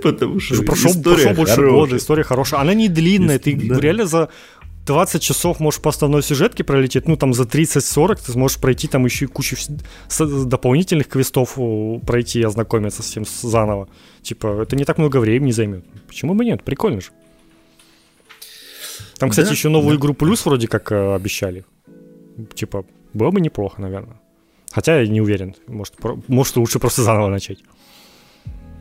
Потому 0.02 0.40
что 0.40 0.62
прошел, 0.62 0.90
история 0.90 1.16
прошел 1.16 1.34
больше 1.34 1.54
хорошая. 1.54 1.70
года, 1.70 1.96
история 1.96 2.22
хорошая. 2.22 2.60
Она 2.60 2.74
не 2.74 2.88
длинная, 2.88 3.38
ты 3.38 3.56
да. 3.56 3.80
реально 3.80 4.04
за 4.04 4.28
20 4.86 5.22
часов 5.22 5.60
можешь 5.60 5.80
по 5.80 5.88
основной 5.88 6.22
сюжетке 6.22 6.62
пролететь, 6.62 7.08
ну 7.08 7.16
там 7.16 7.32
за 7.32 7.44
30-40 7.44 8.26
ты 8.26 8.32
сможешь 8.32 8.58
пройти 8.58 8.88
там 8.88 9.06
еще 9.06 9.24
и 9.24 9.28
кучу 9.28 9.56
дополнительных 10.18 11.08
квестов 11.08 11.58
пройти 12.06 12.40
и 12.40 12.42
ознакомиться 12.42 13.02
с 13.02 13.06
всем 13.06 13.24
заново. 13.24 13.88
Типа, 14.22 14.62
это 14.62 14.76
не 14.76 14.84
так 14.84 14.98
много 14.98 15.18
времени 15.18 15.52
займет. 15.52 15.84
Почему 16.06 16.34
бы 16.34 16.44
нет? 16.44 16.62
Прикольно 16.62 17.00
же. 17.00 17.08
Там, 19.16 19.30
кстати, 19.30 19.46
да, 19.46 19.52
еще 19.52 19.70
новую 19.70 19.96
да. 19.96 20.00
игру 20.00 20.14
плюс 20.14 20.44
вроде 20.44 20.68
как 20.68 20.92
э, 20.92 21.14
обещали. 21.14 21.64
Типа, 22.54 22.84
было 23.14 23.30
бы 23.30 23.40
неплохо, 23.40 23.80
наверное. 23.80 24.20
Хотя 24.74 25.00
я 25.00 25.06
не 25.06 25.20
уверен. 25.20 25.54
Может, 25.68 25.96
про... 25.96 26.18
может 26.28 26.56
лучше 26.56 26.78
просто 26.78 27.02
заново 27.02 27.28
начать. 27.28 27.58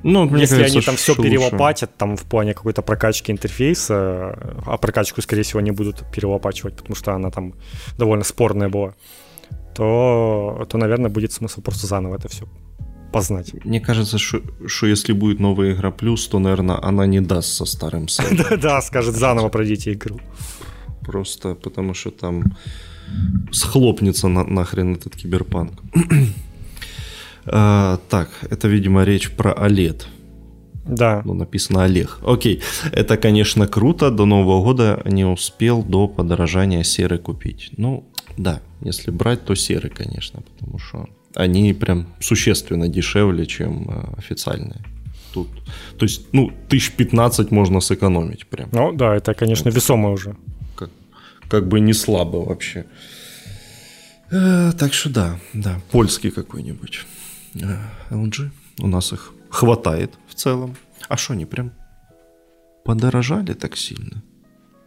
Ну, 0.04 0.26
мне 0.26 0.42
Если 0.42 0.58
кажется, 0.58 0.78
они 0.78 0.86
там 0.86 0.96
все 0.96 1.16
перелопатят, 1.16 1.96
там 1.98 2.18
в 2.18 2.24
плане 2.24 2.54
какой-то 2.54 2.82
прокачки 2.82 3.32
интерфейса, 3.32 4.38
а 4.66 4.78
прокачку, 4.78 5.22
скорее 5.22 5.44
всего, 5.44 5.62
не 5.62 5.72
будут 5.72 6.04
перелопачивать, 6.12 6.76
потому 6.76 6.96
что 6.96 7.14
она 7.14 7.30
там 7.30 7.54
довольно 7.98 8.24
спорная 8.24 8.70
была, 8.70 8.96
то, 9.76 10.68
то 10.70 10.78
наверное, 10.78 11.10
будет 11.10 11.32
смысл 11.32 11.62
просто 11.62 11.88
заново 11.88 12.16
это 12.16 12.28
все 12.28 12.46
познать. 13.14 13.54
Мне 13.64 13.80
кажется, 13.80 14.18
что, 14.18 14.42
что 14.68 14.88
если 14.88 15.14
будет 15.14 15.40
новая 15.40 15.74
игра 15.74 15.92
плюс, 15.92 16.28
то, 16.28 16.40
наверное, 16.40 16.84
она 16.84 17.06
не 17.06 17.22
даст 17.22 17.54
со 17.54 17.66
старым 17.66 18.08
Да, 18.62 18.82
скажет, 18.82 19.16
заново 19.16 19.50
пройдите 19.50 19.94
игру. 19.94 20.20
Просто 21.06 21.56
потому 21.56 21.94
что 21.94 22.12
там 22.12 22.44
схлопнется 23.52 24.28
на, 24.28 24.44
нахрен 24.44 24.96
этот 24.96 25.16
киберпанк. 25.16 25.82
а, 27.46 28.00
так, 28.10 28.30
это, 28.50 28.68
видимо, 28.68 29.04
речь 29.04 29.32
про 29.32 29.52
OLED. 29.52 30.04
Да. 30.86 31.22
Ну, 31.26 31.34
написано 31.34 31.84
Олег. 31.84 32.20
Окей. 32.26 32.62
Это, 32.92 33.18
конечно, 33.18 33.68
круто. 33.68 34.12
До 34.12 34.26
Нового 34.26 34.64
года 34.64 35.02
не 35.06 35.26
успел 35.26 35.84
до 35.84 36.08
подорожания 36.08 36.84
серы 36.84 37.18
купить. 37.18 37.70
Ну, 37.78 38.04
да, 38.38 38.62
если 38.82 39.12
брать, 39.12 39.46
то 39.46 39.56
серы, 39.56 39.90
конечно, 39.90 40.42
потому 40.42 40.80
что 40.80 41.08
они 41.36 41.74
прям 41.74 42.08
существенно 42.20 42.88
дешевле, 42.88 43.46
чем 43.46 43.90
э, 43.90 44.18
официальные. 44.18 44.82
Тут, 45.34 45.48
то 45.98 46.06
есть, 46.06 46.28
ну, 46.34 46.52
тысяч 46.70 46.92
пятнадцать 46.92 47.52
можно 47.52 47.80
сэкономить 47.80 48.46
прям. 48.46 48.70
Ну, 48.72 48.92
да, 48.92 49.16
это, 49.16 49.34
конечно, 49.34 49.70
весомо 49.70 50.12
уже 50.12 50.36
как 51.54 51.68
бы 51.68 51.80
не 51.80 51.94
слабо 51.94 52.38
вообще. 52.38 52.86
Э, 54.32 54.72
так 54.72 54.94
что 54.94 55.10
да, 55.10 55.40
да, 55.54 55.80
польский 55.92 56.32
какой-нибудь. 56.32 57.06
Э, 57.62 57.78
LG. 58.10 58.50
У 58.80 58.88
нас 58.88 59.14
их 59.14 59.34
хватает 59.50 60.10
в 60.28 60.34
целом. 60.34 60.76
А 61.10 61.16
что 61.16 61.34
они 61.34 61.46
прям 61.46 61.72
подорожали 62.84 63.54
так 63.54 63.78
сильно? 63.78 64.24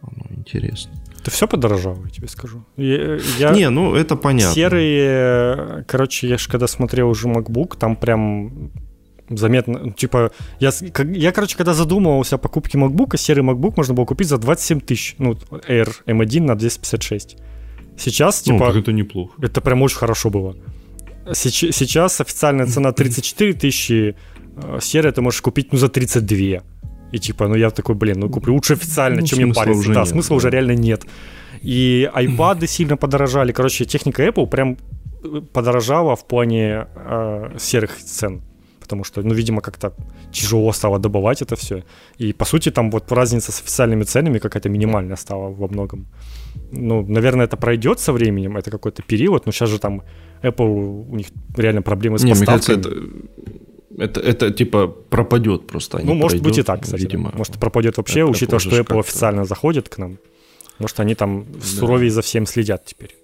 Оно 0.02 0.26
интересно. 0.30 0.90
Это 1.20 1.30
все 1.30 1.46
подорожало, 1.46 2.02
я 2.04 2.10
тебе 2.10 2.26
скажу. 2.26 2.64
Я, 2.76 3.20
я... 3.38 3.50
Не, 3.50 3.70
ну 3.70 3.94
это 3.94 4.16
понятно. 4.16 4.52
Серые, 4.52 5.84
короче, 5.84 6.28
я 6.28 6.36
же 6.36 6.48
когда 6.48 6.66
смотрел 6.66 7.08
уже 7.08 7.28
MacBook, 7.28 7.78
там 7.78 7.94
прям 7.94 8.72
заметно, 9.30 9.92
типа, 9.92 10.30
я, 10.60 10.70
я, 11.12 11.32
короче, 11.32 11.56
когда 11.56 11.74
задумывался 11.74 12.36
о 12.36 12.38
покупке 12.38 12.78
MacBook, 12.78 13.16
серый 13.16 13.44
MacBook 13.44 13.74
можно 13.76 13.94
было 13.94 14.04
купить 14.04 14.28
за 14.28 14.38
27 14.38 14.80
тысяч, 14.80 15.16
ну, 15.18 15.32
Air 15.68 15.92
M1 16.06 16.42
на 16.42 16.54
256. 16.54 17.36
Сейчас, 17.98 18.44
ну, 18.46 18.54
типа... 18.54 18.72
Ну, 18.72 18.78
это 18.80 18.92
неплохо. 18.92 19.34
Это 19.42 19.60
прям 19.60 19.82
очень 19.82 19.96
хорошо 19.96 20.30
было. 20.30 20.56
Сейчас, 21.32 21.76
сейчас 21.76 22.20
официальная 22.20 22.66
цена 22.66 22.92
34 22.92 23.54
тысячи, 23.54 24.16
э, 24.56 24.78
серая 24.80 25.12
ты 25.12 25.22
можешь 25.22 25.40
купить, 25.40 25.72
ну, 25.72 25.78
за 25.78 25.88
32. 25.88 26.62
И 27.12 27.18
типа, 27.18 27.48
ну 27.48 27.54
я 27.54 27.70
такой, 27.70 27.94
блин, 27.94 28.20
ну 28.20 28.28
куплю 28.28 28.54
лучше 28.54 28.74
официально, 28.74 29.20
ну, 29.20 29.26
чем 29.26 29.40
мне 29.40 29.54
париться. 29.54 29.78
Уже 29.78 29.94
да, 29.94 30.00
нет, 30.00 30.08
смысла 30.08 30.30
да. 30.30 30.36
уже 30.36 30.50
реально 30.50 30.72
нет. 30.72 31.04
И 31.62 32.10
айпады 32.14 32.66
сильно 32.66 32.96
подорожали. 32.96 33.52
Короче, 33.52 33.84
техника 33.84 34.26
Apple 34.26 34.46
прям 34.46 34.76
подорожала 35.52 36.14
в 36.16 36.26
плане 36.26 36.86
э, 36.94 37.56
серых 37.58 37.96
цен 37.96 38.42
потому 38.86 39.04
что, 39.04 39.22
ну, 39.22 39.34
видимо, 39.34 39.60
как-то 39.60 39.92
тяжело 40.32 40.72
стало 40.72 40.98
добывать 40.98 41.42
это 41.42 41.56
все. 41.56 41.82
И, 42.20 42.32
по 42.32 42.44
сути, 42.44 42.70
там 42.70 42.90
вот 42.90 43.12
разница 43.12 43.50
с 43.50 43.60
официальными 43.60 44.04
ценами 44.04 44.38
какая-то 44.38 44.68
минимальная 44.68 45.16
стала 45.16 45.48
во 45.48 45.66
многом. 45.68 46.06
Ну, 46.72 47.02
наверное, 47.02 47.46
это 47.46 47.56
пройдет 47.56 47.98
со 47.98 48.12
временем, 48.12 48.56
это 48.56 48.70
какой-то 48.70 49.02
период, 49.02 49.46
но 49.46 49.52
сейчас 49.52 49.70
же 49.70 49.78
там 49.78 50.02
Apple, 50.42 51.06
у 51.10 51.16
них 51.16 51.26
реально 51.56 51.82
проблемы 51.82 52.18
с 52.18 52.24
Не, 52.24 52.30
поставками. 52.30 52.76
Мне 52.76 52.82
кажется, 52.82 53.00
это, 53.98 54.20
это, 54.20 54.20
это 54.20 54.50
типа 54.50 54.86
пропадет 54.86 55.66
просто. 55.66 55.98
А 55.98 56.00
ну, 56.04 56.14
может 56.14 56.38
пройдет, 56.38 56.44
быть 56.44 56.58
и 56.58 56.62
так, 56.62 56.82
кстати. 56.82 57.02
Видимо, 57.02 57.32
может, 57.34 57.58
пропадет 57.58 57.96
вообще, 57.96 58.22
учитывая, 58.24 58.60
что 58.60 58.78
Apple 58.78 59.00
официально 59.00 59.44
заходит 59.44 59.88
к 59.88 59.98
нам. 59.98 60.18
Может, 60.78 61.00
они 61.00 61.14
там 61.14 61.44
да. 61.52 61.60
суровее 61.60 62.10
за 62.10 62.20
всем 62.22 62.46
следят 62.46 62.84
теперь. 62.84 63.16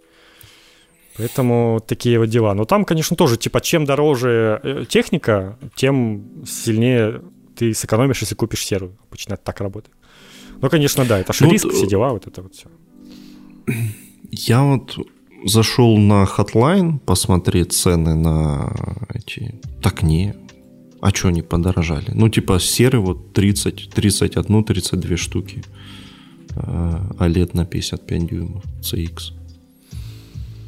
Поэтому 1.17 1.81
такие 1.87 2.19
вот 2.19 2.29
дела. 2.29 2.55
Но 2.55 2.65
там, 2.65 2.85
конечно, 2.85 3.17
тоже, 3.17 3.37
типа, 3.37 3.61
чем 3.61 3.85
дороже 3.85 4.61
э, 4.63 4.85
техника, 4.89 5.59
тем 5.75 6.45
сильнее 6.47 7.23
ты 7.55 7.75
сэкономишь, 7.75 8.23
если 8.23 8.35
купишь 8.35 8.65
серую. 8.65 8.97
Обычно 9.09 9.35
это 9.35 9.43
так 9.45 9.61
работает. 9.61 9.95
Ну, 10.61 10.71
конечно, 10.71 11.05
да, 11.05 11.19
это 11.19 11.33
же 11.33 11.45
ну, 11.45 11.53
риск, 11.53 11.71
все 11.71 11.87
дела, 11.87 12.11
вот 12.11 12.27
это 12.27 12.43
вот 12.43 12.55
все. 12.55 12.69
Я 14.31 14.63
вот 14.63 14.97
зашел 15.45 15.99
на 15.99 16.25
Hotline 16.25 16.99
посмотреть 17.01 17.73
цены 17.73 18.15
на 18.15 18.73
эти... 19.13 19.61
Так 19.83 20.03
не, 20.03 20.35
а 21.03 21.11
что 21.11 21.29
они 21.29 21.43
подорожали? 21.43 22.13
Ну, 22.15 22.29
типа, 22.29 22.61
серый 22.61 23.01
вот 23.01 23.33
30, 23.33 23.91
31, 23.91 24.65
32 24.65 25.17
штуки. 25.17 25.65
А 26.55 27.11
OLED 27.19 27.51
на 27.55 27.67
55 27.67 28.27
дюймов 28.27 28.63
CX. 28.81 29.42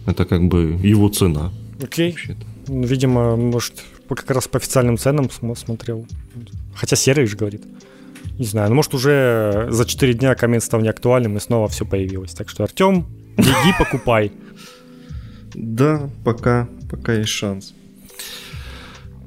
Это 0.07 0.25
как 0.25 0.49
бы 0.49 0.79
его 0.83 1.09
цена. 1.09 1.51
Окей. 1.83 2.17
Ну, 2.69 2.85
видимо, 2.85 3.37
может, 3.37 3.83
как 4.09 4.31
раз 4.31 4.49
по 4.49 4.59
официальным 4.59 4.99
ценам 4.99 5.29
смотрел. 5.31 6.07
Хотя 6.75 6.97
серый 6.97 7.27
же 7.27 7.37
говорит. 7.37 7.63
Не 8.39 8.47
знаю, 8.47 8.71
ну 8.71 8.75
может 8.77 8.95
уже 8.95 9.69
за 9.71 9.85
4 9.85 10.15
дня 10.15 10.35
коммент 10.35 10.65
стал 10.65 10.81
неактуальным 10.81 11.37
и 11.37 11.41
снова 11.41 11.69
все 11.69 11.85
появилось. 11.85 12.33
Так 12.35 12.49
что, 12.49 12.65
Артем, 12.65 13.07
беги, 13.37 13.75
покупай. 13.79 14.33
Да, 15.55 16.11
пока, 16.25 16.69
пока 16.91 17.15
есть 17.15 17.31
шанс. 17.31 17.75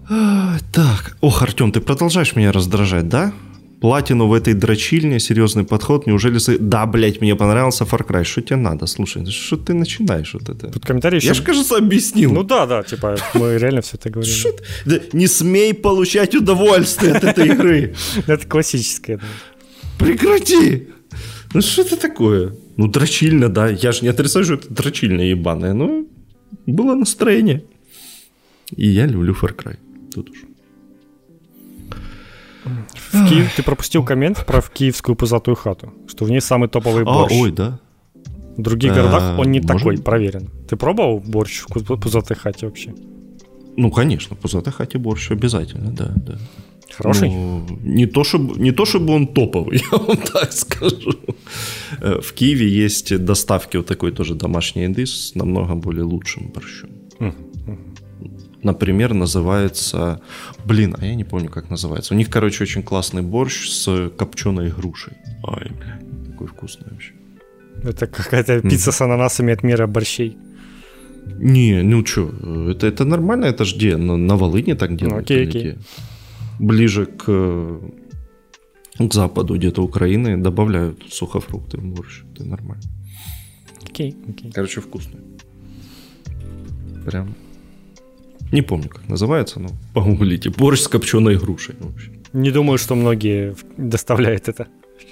Так, 0.07 1.17
ох, 1.21 1.41
Артем, 1.41 1.71
ты 1.71 1.81
продолжаешь 1.81 2.35
меня 2.35 2.51
раздражать, 2.51 3.07
да? 3.07 3.33
Платину 3.79 4.27
в 4.27 4.33
этой 4.33 4.53
дрочильне, 4.53 5.19
серьезный 5.19 5.63
подход, 5.63 6.07
неужели... 6.07 6.39
Да, 6.57 6.85
блядь, 6.85 7.21
мне 7.21 7.35
понравился 7.35 7.83
Far 7.83 8.05
Cry, 8.07 8.23
что 8.23 8.41
тебе 8.41 8.55
надо? 8.55 8.87
Слушай, 8.87 9.25
что 9.25 9.57
ты 9.57 9.73
начинаешь 9.73 10.33
вот 10.33 10.49
это? 10.49 10.71
Тут 10.71 10.85
комментарий 10.85 11.19
Я 11.19 11.33
же, 11.33 11.43
кажется, 11.43 11.77
объяснил. 11.77 12.33
Ну 12.33 12.43
да, 12.43 12.65
да, 12.65 12.83
типа, 12.83 13.17
мы 13.33 13.57
реально 13.57 13.81
все 13.81 13.97
это 13.97 14.09
говорим. 14.09 14.33
Да, 14.85 14.99
не 15.13 15.27
смей 15.27 15.73
получать 15.73 16.35
удовольствие 16.35 17.13
от 17.13 17.23
этой 17.23 17.47
игры. 17.47 17.95
Это 18.27 18.47
классическое. 18.47 19.19
Прекрати! 19.99 20.87
Ну 21.53 21.61
что 21.61 21.81
это 21.81 21.95
такое? 21.95 22.53
Ну, 22.75 22.87
дрочильно, 22.87 23.49
да. 23.49 23.69
Я 23.69 23.91
же 23.91 24.01
не 24.01 24.09
отрицаю, 24.09 24.45
что 24.45 24.53
это 24.55 24.69
дрочильно 24.69 25.21
ебаное, 25.21 25.73
но 25.73 26.05
было 26.65 26.93
настроение. 26.93 27.63
И 28.75 28.87
я 28.87 29.07
люблю 29.07 29.33
Far 29.33 29.55
Cry. 29.55 29.77
Тут 30.13 30.29
уж. 30.29 30.46
В 33.11 33.29
Киев, 33.29 33.55
ты 33.55 33.63
пропустил 33.63 34.03
коммент 34.03 34.45
про 34.45 34.61
киевскую 34.61 35.15
пузатую 35.15 35.55
хату, 35.55 35.93
что 36.07 36.25
в 36.25 36.29
ней 36.29 36.41
самый 36.41 36.69
топовый 36.69 37.03
а, 37.03 37.05
борщ. 37.05 37.33
А, 37.33 37.35
ой, 37.35 37.51
да. 37.51 37.79
В 38.57 38.61
других 38.61 38.93
городах 38.93 39.21
а, 39.21 39.37
он 39.39 39.51
не 39.51 39.61
такой, 39.61 39.97
проверен. 39.97 40.49
Ты 40.67 40.75
пробовал 40.75 41.19
борщ 41.19 41.63
в 41.67 41.97
пузатой 41.97 42.35
хате 42.35 42.65
вообще? 42.65 42.93
Ну, 43.77 43.91
конечно, 43.91 44.35
в 44.35 44.39
пузатой 44.39 44.73
хате 44.73 44.97
борщ 44.97 45.31
обязательно, 45.31 45.91
да, 45.91 46.13
да. 46.15 46.37
Хороший? 46.97 47.29
Ну, 47.29 47.65
не, 47.83 48.07
то, 48.07 48.23
чтобы, 48.23 48.59
не 48.59 48.71
то, 48.71 48.85
чтобы 48.85 49.13
он 49.13 49.27
топовый, 49.27 49.81
я 49.91 49.97
вам 49.97 50.17
так 50.17 50.51
скажу. 50.53 51.13
Э, 52.01 52.19
в 52.21 52.33
Киеве 52.33 52.67
есть 52.67 53.17
доставки 53.23 53.77
вот 53.77 53.85
такой 53.85 54.11
тоже 54.11 54.33
домашней 54.33 54.83
еды 54.83 55.05
с 55.05 55.35
намного 55.35 55.75
более 55.75 56.03
лучшим 56.03 56.51
борщом. 56.53 56.89
Uh-huh 57.19 57.46
например, 58.67 59.13
называется... 59.13 60.19
Блин, 60.65 60.95
а 60.99 61.05
я 61.05 61.15
не 61.15 61.23
помню, 61.23 61.49
как 61.49 61.69
называется. 61.71 62.13
У 62.13 62.17
них, 62.17 62.29
короче, 62.29 62.63
очень 62.63 62.83
классный 62.83 63.21
борщ 63.21 63.69
с 63.69 64.09
копченой 64.17 64.69
грушей. 64.69 65.13
Ай, 65.43 65.71
бля, 65.71 65.99
такой 66.31 66.47
вкусный 66.47 66.87
вообще. 66.91 67.13
Это 67.83 68.07
какая-то 68.07 68.61
пицца 68.61 68.91
с 68.91 69.01
ананасами 69.01 69.53
от 69.53 69.63
мира 69.63 69.87
борщей. 69.87 70.37
Не, 71.39 71.83
ну 71.83 72.05
что, 72.05 72.29
это, 72.71 72.87
это 72.87 73.05
нормально, 73.05 73.45
это 73.45 73.65
ж 73.65 73.75
где? 73.75 73.97
На, 73.97 74.17
на 74.17 74.35
Волыне 74.35 74.75
так 74.75 74.95
делают? 74.95 75.15
Ну, 75.15 75.21
окей, 75.21 75.47
окей. 75.47 75.75
Ближе 76.59 77.05
к, 77.05 77.25
к 78.99 79.13
западу 79.13 79.55
где-то 79.55 79.83
Украины 79.83 80.37
добавляют 80.37 81.03
сухофрукты 81.09 81.77
в 81.77 81.83
борщ. 81.83 82.23
Это 82.33 82.45
нормально. 82.45 82.83
Окей, 83.89 84.15
окей. 84.29 84.51
Короче, 84.51 84.81
вкусно. 84.81 85.19
Прям 87.05 87.35
не 88.51 88.61
помню, 88.61 88.89
как 88.89 89.07
называется, 89.09 89.59
но 89.59 89.69
погуглите. 89.93 90.49
Борщ 90.49 90.81
с 90.81 90.87
копченой 90.87 91.37
грушей. 91.37 91.75
Вообще. 91.79 92.11
Не 92.33 92.51
думаю, 92.51 92.77
что 92.77 92.95
многие 92.95 93.55
доставляют 93.77 94.47
это. 94.47 94.67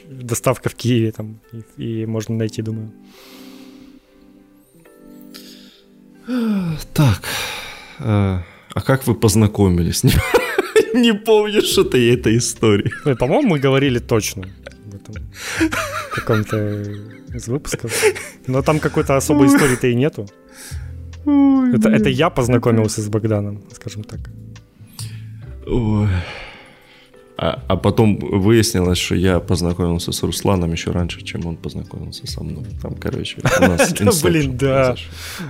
Доставка 0.10 0.70
в 0.70 0.76
Киеве 0.76 1.12
там, 1.12 1.40
и, 1.78 2.02
и 2.02 2.06
можно 2.06 2.36
найти, 2.36 2.62
думаю. 2.62 2.92
Так, 6.94 7.22
а, 8.00 8.44
а 8.74 8.82
как 8.82 9.08
вы 9.08 9.16
познакомились? 9.16 10.04
Не 10.94 11.14
помню 11.14 11.62
что-то 11.62 11.98
этой 11.98 12.38
истории. 12.38 12.92
Ну, 13.04 13.16
по-моему, 13.16 13.50
мы 13.50 13.60
говорили 13.60 14.00
точно 14.00 14.48
в 14.86 14.96
этом 14.96 15.16
каком-то 16.12 16.58
из 17.34 17.48
выпусков. 17.48 17.94
Но 18.48 18.62
там 18.62 18.80
какой-то 18.80 19.18
особой 19.18 19.48
истории-то 19.48 19.88
и 19.88 19.96
нету. 19.96 20.28
Ой, 21.26 21.76
это, 21.76 21.90
это 21.90 22.10
я 22.10 22.30
познакомился 22.30 23.02
с 23.02 23.10
Богданом, 23.10 23.62
скажем 23.72 24.04
так. 24.04 24.20
Ой. 25.68 26.08
А, 27.38 27.62
а 27.68 27.76
потом 27.76 28.18
выяснилось, 28.18 28.98
что 28.98 29.16
я 29.16 29.40
познакомился 29.40 30.14
с 30.14 30.24
Русланом 30.24 30.72
еще 30.72 30.92
раньше, 30.92 31.22
чем 31.22 31.46
он 31.46 31.58
познакомился 31.58 32.26
со 32.28 32.42
мной. 32.44 32.64
Там, 32.82 32.96
короче, 32.96 33.38
у 33.60 33.64
нас 33.64 34.24
Блин, 34.24 34.58
да. 34.58 34.96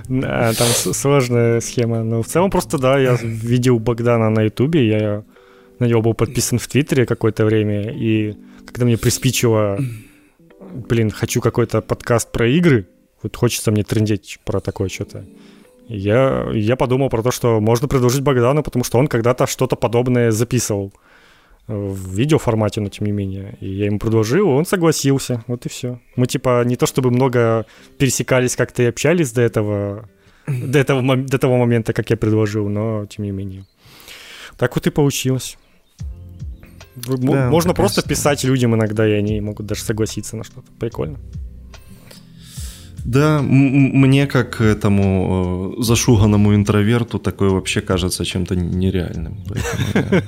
Там 0.08 0.68
сложная 0.94 1.60
схема. 1.60 2.02
Но 2.02 2.22
в 2.22 2.26
целом 2.26 2.50
просто, 2.50 2.78
да, 2.78 2.98
я 2.98 3.16
видел 3.22 3.78
Богдана 3.78 4.30
на 4.30 4.42
Ютубе, 4.42 4.88
я 4.88 5.22
на 5.78 5.84
него 5.84 6.02
был 6.02 6.14
подписан 6.14 6.58
в 6.58 6.66
Твиттере 6.66 7.06
какое-то 7.06 7.44
время, 7.44 7.92
и 7.92 8.34
когда 8.64 8.86
мне 8.86 8.96
приспичило, 8.96 9.78
блин, 10.88 11.10
хочу 11.10 11.40
какой-то 11.40 11.82
подкаст 11.82 12.32
про 12.32 12.48
игры, 12.48 12.88
вот 13.22 13.36
хочется 13.36 13.70
мне 13.70 13.84
трендеть 13.84 14.40
про 14.44 14.60
такое 14.60 14.88
что-то 14.88 15.24
я, 15.88 16.48
я 16.52 16.76
подумал 16.76 17.08
про 17.08 17.22
то, 17.22 17.30
что 17.30 17.60
можно 17.60 17.88
предложить 17.88 18.22
Богдану, 18.22 18.62
потому 18.62 18.84
что 18.84 18.98
он 18.98 19.06
когда-то 19.06 19.46
что-то 19.46 19.76
подобное 19.76 20.30
записывал 20.30 20.92
в 21.66 22.14
видеоформате, 22.14 22.80
но 22.80 22.88
тем 22.88 23.06
не 23.06 23.12
менее. 23.12 23.56
И 23.60 23.68
я 23.68 23.86
ему 23.86 23.98
предложил, 23.98 24.48
он 24.50 24.66
согласился, 24.66 25.44
вот 25.46 25.66
и 25.66 25.68
все. 25.68 26.00
Мы 26.14 26.26
типа 26.26 26.64
не 26.64 26.76
то 26.76 26.86
чтобы 26.86 27.10
много 27.10 27.66
пересекались 27.98 28.56
как-то 28.56 28.82
и 28.82 28.86
общались 28.86 29.32
до 29.32 29.42
этого, 29.42 30.08
до 30.46 30.78
этого, 30.78 31.16
до 31.16 31.38
того 31.38 31.56
момента, 31.56 31.92
как 31.92 32.10
я 32.10 32.16
предложил, 32.16 32.68
но 32.68 33.06
тем 33.06 33.24
не 33.24 33.30
менее. 33.32 33.64
Так 34.56 34.76
вот 34.76 34.86
и 34.86 34.90
получилось. 34.90 35.58
Да, 36.96 37.50
Можно 37.50 37.74
просто 37.74 38.06
писать 38.08 38.42
людям 38.44 38.74
иногда, 38.74 39.06
и 39.06 39.12
они 39.12 39.40
могут 39.40 39.66
даже 39.66 39.82
согласиться 39.82 40.36
на 40.36 40.44
что-то. 40.44 40.66
Прикольно. 40.80 41.18
Да, 43.06 43.40
мне 43.40 44.26
как 44.26 44.60
этому 44.60 45.74
э, 45.78 45.82
зашуганному 45.82 46.54
интроверту 46.56 47.18
такое 47.18 47.50
вообще 47.50 47.80
кажется 47.80 48.24
чем-то 48.24 48.56
нереальным. 48.56 49.38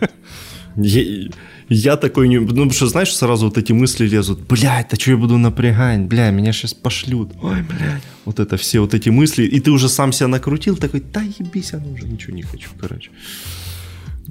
Я, 0.81 1.29
я 1.69 1.97
такой 1.97 2.29
не... 2.29 2.39
Ну, 2.39 2.47
потому 2.47 2.71
что, 2.71 2.87
знаешь, 2.87 3.13
сразу 3.13 3.47
вот 3.47 3.59
эти 3.59 3.73
мысли 3.73 4.07
лезут. 4.07 4.47
Блядь, 4.49 4.91
да 4.91 4.97
что 4.97 5.11
я 5.11 5.17
буду 5.17 5.37
напрягать? 5.37 6.03
Бля, 6.03 6.31
меня 6.31 6.53
сейчас 6.53 6.73
пошлют. 6.73 7.33
Ой, 7.43 7.63
блядь. 7.63 8.03
Вот 8.25 8.39
это 8.39 8.57
все 8.57 8.79
вот 8.79 8.95
эти 8.95 9.09
мысли. 9.09 9.43
И 9.43 9.59
ты 9.59 9.73
уже 9.73 9.89
сам 9.89 10.13
себя 10.13 10.29
накрутил, 10.29 10.77
такой, 10.77 11.01
да 11.01 11.23
ебись, 11.23 11.73
я 11.73 11.79
уже 11.79 12.07
ничего 12.07 12.37
не 12.37 12.43
хочу, 12.43 12.69
короче. 12.79 13.11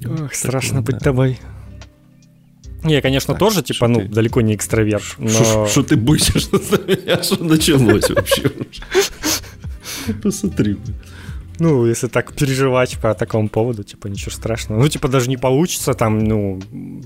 Ох, 0.06 0.32
страшно 0.32 0.80
быть 0.80 1.00
тобой. 1.00 1.38
Я, 2.84 3.02
конечно, 3.02 3.34
так, 3.34 3.40
тоже, 3.40 3.62
типа, 3.62 3.88
ну, 3.88 4.00
ты... 4.00 4.08
далеко 4.08 4.40
не 4.40 4.54
экстраверт, 4.54 5.04
но... 5.18 5.66
Что 5.66 5.82
ты 5.82 5.96
боишься 5.96 6.38
на 6.52 6.76
меня? 6.86 7.22
Что 7.22 7.42
началось 7.42 8.08
вообще? 8.08 8.50
Посмотри. 10.22 10.76
Ну, 11.58 11.86
если 11.86 12.06
так 12.06 12.32
переживать 12.34 12.98
по 12.98 13.14
такому 13.14 13.48
поводу, 13.48 13.82
типа, 13.82 14.06
ничего 14.06 14.30
страшного. 14.30 14.80
Ну, 14.80 14.88
типа, 14.88 15.08
даже 15.08 15.28
не 15.28 15.36
получится, 15.36 15.94
там, 15.94 16.20
ну, 16.20 16.60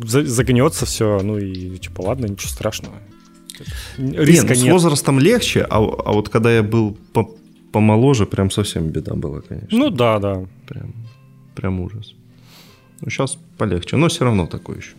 загнется 0.04 0.84
все, 0.84 1.20
ну 1.22 1.38
и, 1.38 1.78
типа, 1.78 2.02
ладно, 2.02 2.26
ничего 2.26 2.50
страшного. 2.50 2.96
Риска 3.96 4.48
нет, 4.48 4.48
ну, 4.48 4.54
с 4.54 4.62
нет. 4.62 4.72
возрастом 4.72 5.18
легче, 5.20 5.62
а, 5.62 5.76
а 5.78 6.12
вот 6.12 6.28
когда 6.28 6.52
я 6.52 6.62
был 6.62 6.96
по 7.12 7.30
помоложе, 7.72 8.26
прям 8.26 8.50
совсем 8.50 8.88
беда 8.88 9.14
была, 9.14 9.40
конечно. 9.40 9.68
Ну 9.70 9.90
да, 9.90 10.18
да. 10.18 10.44
Прям, 10.68 10.94
прям 11.54 11.80
ужас. 11.80 12.14
Ну, 13.00 13.10
сейчас 13.10 13.38
полегче, 13.56 13.96
но 13.96 14.08
все 14.08 14.24
равно 14.24 14.46
такое 14.46 14.76
еще. 14.76 14.94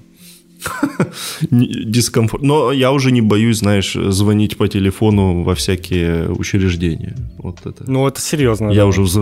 Дискомфорт. 1.51 2.43
Но 2.43 2.71
я 2.71 2.91
уже 2.91 3.11
не 3.11 3.21
боюсь, 3.21 3.59
знаешь, 3.59 3.93
звонить 3.93 4.57
по 4.57 4.67
телефону 4.67 5.43
во 5.43 5.55
всякие 5.55 6.29
учреждения. 6.29 7.15
Вот 7.37 7.65
это. 7.65 7.83
Ну, 7.87 8.07
это 8.07 8.21
серьезно. 8.21 8.69
Я 8.69 8.81
да. 8.81 8.85
уже 8.87 9.01
вз... 9.01 9.19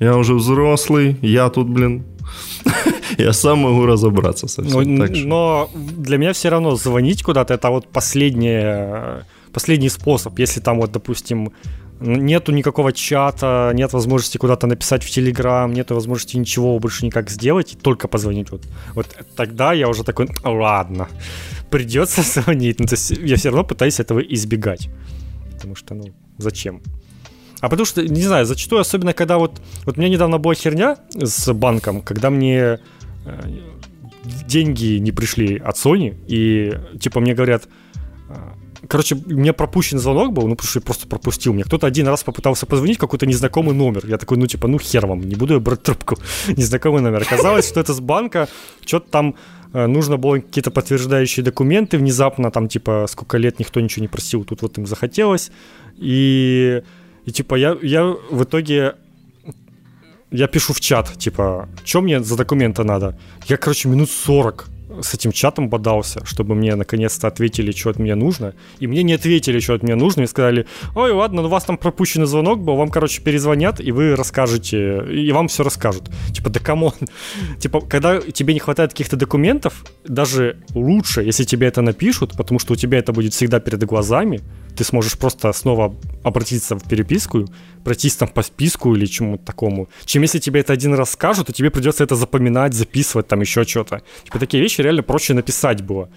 я 0.00 0.16
уже 0.16 0.34
взрослый, 0.34 1.16
я 1.22 1.48
тут, 1.50 1.68
блин, 1.68 2.04
я 3.18 3.32
сам 3.32 3.58
могу 3.58 3.86
разобраться 3.86 4.48
со 4.48 4.62
всем. 4.62 4.96
Но, 4.96 5.06
но 5.06 5.70
для 5.74 6.18
меня 6.18 6.32
все 6.32 6.48
равно 6.48 6.76
звонить 6.76 7.22
куда-то 7.22 7.54
это 7.54 7.70
вот 7.70 7.88
последнее, 7.88 9.24
последний 9.52 9.90
способ. 9.90 10.38
Если 10.38 10.60
там 10.60 10.80
вот, 10.80 10.92
допустим, 10.92 11.52
нету 12.02 12.52
никакого 12.52 12.92
чата, 12.92 13.72
нет 13.74 13.92
возможности 13.92 14.38
куда-то 14.38 14.66
написать 14.66 15.04
в 15.04 15.10
Телеграм, 15.10 15.72
нет 15.72 15.90
возможности 15.90 16.36
ничего 16.36 16.78
больше 16.78 17.06
никак 17.06 17.30
сделать, 17.30 17.76
только 17.82 18.08
позвонить. 18.08 18.50
Вот, 18.50 18.62
вот 18.94 19.06
тогда 19.36 19.72
я 19.72 19.88
уже 19.88 20.04
такой, 20.04 20.28
ладно, 20.44 21.08
придется 21.70 22.22
звонить. 22.40 22.80
Ну, 22.80 22.86
то 22.86 22.94
есть 22.94 23.10
я 23.10 23.36
все 23.36 23.48
равно 23.48 23.64
пытаюсь 23.64 24.00
этого 24.00 24.20
избегать. 24.20 24.88
Потому 25.54 25.76
что, 25.76 25.94
ну, 25.94 26.12
зачем? 26.38 26.82
А 27.60 27.68
потому 27.68 27.86
что, 27.86 28.02
не 28.02 28.22
знаю, 28.22 28.46
зачастую, 28.46 28.80
особенно 28.80 29.12
когда 29.12 29.38
вот... 29.38 29.60
Вот 29.84 29.96
у 29.96 30.00
меня 30.00 30.10
недавно 30.10 30.38
была 30.38 30.54
херня 30.54 30.96
с 31.14 31.52
банком, 31.52 32.02
когда 32.02 32.28
мне 32.28 32.58
э, 32.58 32.78
деньги 34.46 34.98
не 34.98 35.12
пришли 35.12 35.58
от 35.58 35.76
Sony, 35.76 36.16
и 36.26 36.74
типа 36.98 37.20
мне 37.20 37.34
говорят, 37.34 37.68
Короче, 38.92 39.14
у 39.14 39.30
меня 39.30 39.54
пропущен 39.54 39.98
звонок 39.98 40.34
был, 40.34 40.46
ну, 40.46 40.54
потому 40.54 40.68
что 40.68 40.78
я 40.80 40.84
просто 40.84 41.06
пропустил. 41.06 41.54
Мне 41.54 41.64
кто-то 41.64 41.86
один 41.86 42.08
раз 42.08 42.24
попытался 42.24 42.66
позвонить, 42.66 42.98
какой-то 42.98 43.24
незнакомый 43.24 43.74
номер. 43.74 44.04
Я 44.06 44.18
такой, 44.18 44.36
ну, 44.36 44.46
типа, 44.46 44.68
ну, 44.68 44.78
хер 44.78 45.06
вам, 45.06 45.22
не 45.22 45.34
буду 45.34 45.54
я 45.54 45.60
брать 45.60 45.82
трубку. 45.82 46.18
Незнакомый 46.56 47.00
номер. 47.00 47.22
Оказалось, 47.22 47.66
что 47.66 47.80
это 47.80 47.94
с 47.94 48.00
банка, 48.00 48.48
что-то 48.84 49.10
там 49.10 49.34
э, 49.72 49.86
нужно 49.86 50.18
было 50.18 50.40
какие-то 50.40 50.70
подтверждающие 50.70 51.42
документы 51.42 51.96
внезапно, 51.96 52.50
там, 52.50 52.68
типа, 52.68 53.06
сколько 53.08 53.38
лет 53.38 53.58
никто 53.60 53.80
ничего 53.80 54.02
не 54.02 54.08
просил, 54.08 54.44
тут 54.44 54.60
вот 54.60 54.76
им 54.76 54.86
захотелось. 54.86 55.50
И, 55.96 56.82
и 57.24 57.32
типа, 57.32 57.54
я, 57.54 57.78
я 57.80 58.04
в 58.04 58.42
итоге 58.42 58.96
я 60.30 60.48
пишу 60.48 60.74
в 60.74 60.80
чат, 60.80 61.16
типа, 61.16 61.66
что 61.82 62.02
мне 62.02 62.20
за 62.22 62.36
документы 62.36 62.84
надо? 62.84 63.18
Я, 63.48 63.56
короче, 63.56 63.88
минут 63.88 64.10
40 64.10 64.68
с 65.00 65.14
этим 65.14 65.32
чатом 65.32 65.68
бодался, 65.68 66.24
чтобы 66.24 66.54
мне 66.54 66.74
наконец-то 66.74 67.28
ответили, 67.28 67.72
что 67.72 67.90
от 67.90 67.98
меня 67.98 68.16
нужно. 68.16 68.54
И 68.78 68.86
мне 68.86 69.02
не 69.02 69.14
ответили, 69.14 69.60
что 69.60 69.74
от 69.74 69.82
меня 69.82 69.96
нужно, 69.96 70.22
и 70.22 70.26
сказали, 70.26 70.66
ой, 70.94 71.12
ладно, 71.12 71.42
ну 71.42 71.48
у 71.48 71.50
вас 71.50 71.64
там 71.64 71.76
пропущенный 71.76 72.26
звонок 72.26 72.60
был, 72.60 72.76
вам, 72.76 72.90
короче, 72.90 73.22
перезвонят, 73.22 73.80
и 73.80 73.92
вы 73.92 74.16
расскажете, 74.16 75.04
и 75.10 75.32
вам 75.32 75.48
все 75.48 75.62
расскажут. 75.62 76.10
Типа, 76.32 76.50
да 76.50 76.60
come 76.60 76.78
on. 76.78 76.92
Типа, 77.58 77.80
когда 77.80 78.20
тебе 78.20 78.54
не 78.54 78.60
хватает 78.60 78.90
каких-то 78.90 79.16
документов, 79.16 79.84
даже 80.04 80.56
лучше, 80.74 81.22
если 81.22 81.44
тебе 81.44 81.66
это 81.66 81.82
напишут, 81.82 82.32
потому 82.36 82.58
что 82.58 82.74
у 82.74 82.76
тебя 82.76 82.98
это 82.98 83.12
будет 83.12 83.32
всегда 83.32 83.60
перед 83.60 83.84
глазами, 83.84 84.40
ты 84.76 84.84
сможешь 84.84 85.18
просто 85.18 85.52
снова 85.52 85.94
обратиться 86.22 86.76
в 86.76 86.88
переписку, 86.88 87.46
пройтись 87.84 88.16
там 88.16 88.28
по 88.28 88.42
списку 88.42 88.94
или 88.94 89.06
чему-то 89.06 89.44
такому, 89.44 89.88
чем 90.04 90.22
если 90.22 90.38
тебе 90.38 90.60
это 90.60 90.72
один 90.72 90.94
раз 90.94 91.10
скажут, 91.10 91.46
то 91.46 91.52
тебе 91.52 91.70
придется 91.70 92.04
это 92.04 92.14
запоминать, 92.14 92.74
записывать, 92.74 93.28
там 93.28 93.40
еще 93.40 93.64
что-то. 93.64 94.02
Типа 94.24 94.38
такие 94.38 94.62
вещи 94.62 94.80
реально 94.80 95.02
проще 95.02 95.34
написать 95.34 95.82
было. 95.82 96.08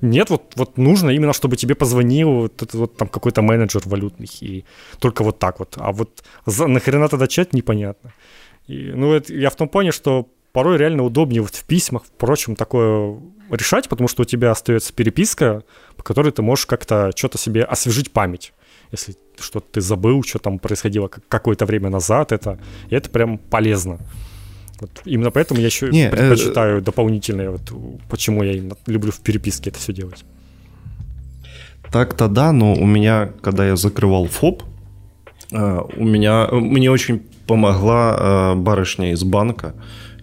Нет, 0.00 0.30
вот, 0.30 0.54
вот 0.56 0.78
нужно 0.78 1.10
именно, 1.10 1.32
чтобы 1.32 1.56
тебе 1.56 1.74
позвонил 1.74 2.30
вот, 2.32 2.72
вот 2.72 2.96
там 2.96 3.08
какой-то 3.08 3.42
менеджер 3.42 3.82
валютный, 3.84 4.28
и 4.40 4.64
только 4.98 5.22
вот 5.22 5.38
так 5.38 5.58
вот. 5.58 5.74
А 5.76 5.92
вот 5.92 6.24
за, 6.46 6.66
нахрена 6.66 7.08
тогда 7.08 7.26
чат, 7.26 7.52
непонятно. 7.52 8.12
И, 8.66 8.92
ну, 8.94 9.12
это, 9.12 9.34
я 9.34 9.50
в 9.50 9.56
том 9.56 9.68
плане, 9.68 9.92
что 9.92 10.26
порой 10.52 10.78
реально 10.78 11.04
удобнее 11.04 11.42
вот 11.42 11.54
в 11.54 11.64
письмах, 11.64 12.04
впрочем, 12.04 12.56
такое 12.56 13.20
решать, 13.50 13.88
потому 13.88 14.08
что 14.08 14.22
у 14.22 14.24
тебя 14.24 14.52
остается 14.52 14.92
переписка, 14.92 15.64
по 15.96 16.02
которой 16.02 16.32
ты 16.32 16.40
можешь 16.40 16.66
как-то 16.66 17.10
что-то 17.14 17.36
себе 17.36 17.64
освежить 17.64 18.12
память. 18.12 18.52
Если 18.92 19.14
что-то 19.38 19.66
ты 19.72 19.80
забыл, 19.80 20.22
что 20.22 20.38
там 20.38 20.58
происходило 20.58 21.08
какое-то 21.08 21.66
время 21.66 21.90
назад, 21.90 22.32
это, 22.32 22.58
и 22.88 22.94
это 22.94 23.10
прям 23.10 23.38
полезно. 23.38 23.98
Вот 24.80 24.90
именно 25.04 25.30
поэтому 25.30 25.60
я 25.60 25.66
еще 25.66 25.90
Не, 25.90 26.08
э, 26.08 26.10
предпочитаю 26.10 26.78
э... 26.78 26.80
дополнительное, 26.80 27.50
вот 27.50 27.60
почему 28.08 28.42
я 28.42 28.60
люблю 28.86 29.12
в 29.12 29.20
переписке 29.20 29.70
это 29.70 29.78
все 29.78 29.92
делать. 29.92 30.24
Так-то 31.92 32.28
да, 32.28 32.52
но 32.52 32.74
у 32.74 32.86
меня, 32.86 33.32
когда 33.42 33.66
я 33.66 33.76
закрывал 33.76 34.26
ФОП, 34.26 34.62
э, 35.52 35.80
у 35.96 36.04
меня, 36.04 36.48
мне 36.50 36.90
очень 36.90 37.22
помогла 37.46 38.16
э, 38.18 38.54
барышня 38.54 39.12
из 39.12 39.22
банка, 39.22 39.74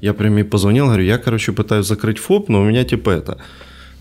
я 0.01 0.13
прям 0.13 0.37
ей 0.37 0.43
позвонил, 0.43 0.85
говорю, 0.85 1.03
я, 1.03 1.17
короче, 1.17 1.51
пытаюсь 1.51 1.85
закрыть 1.85 2.17
ФОП, 2.17 2.49
но 2.49 2.61
у 2.61 2.65
меня 2.65 2.83
типа 2.83 3.11
это... 3.11 3.37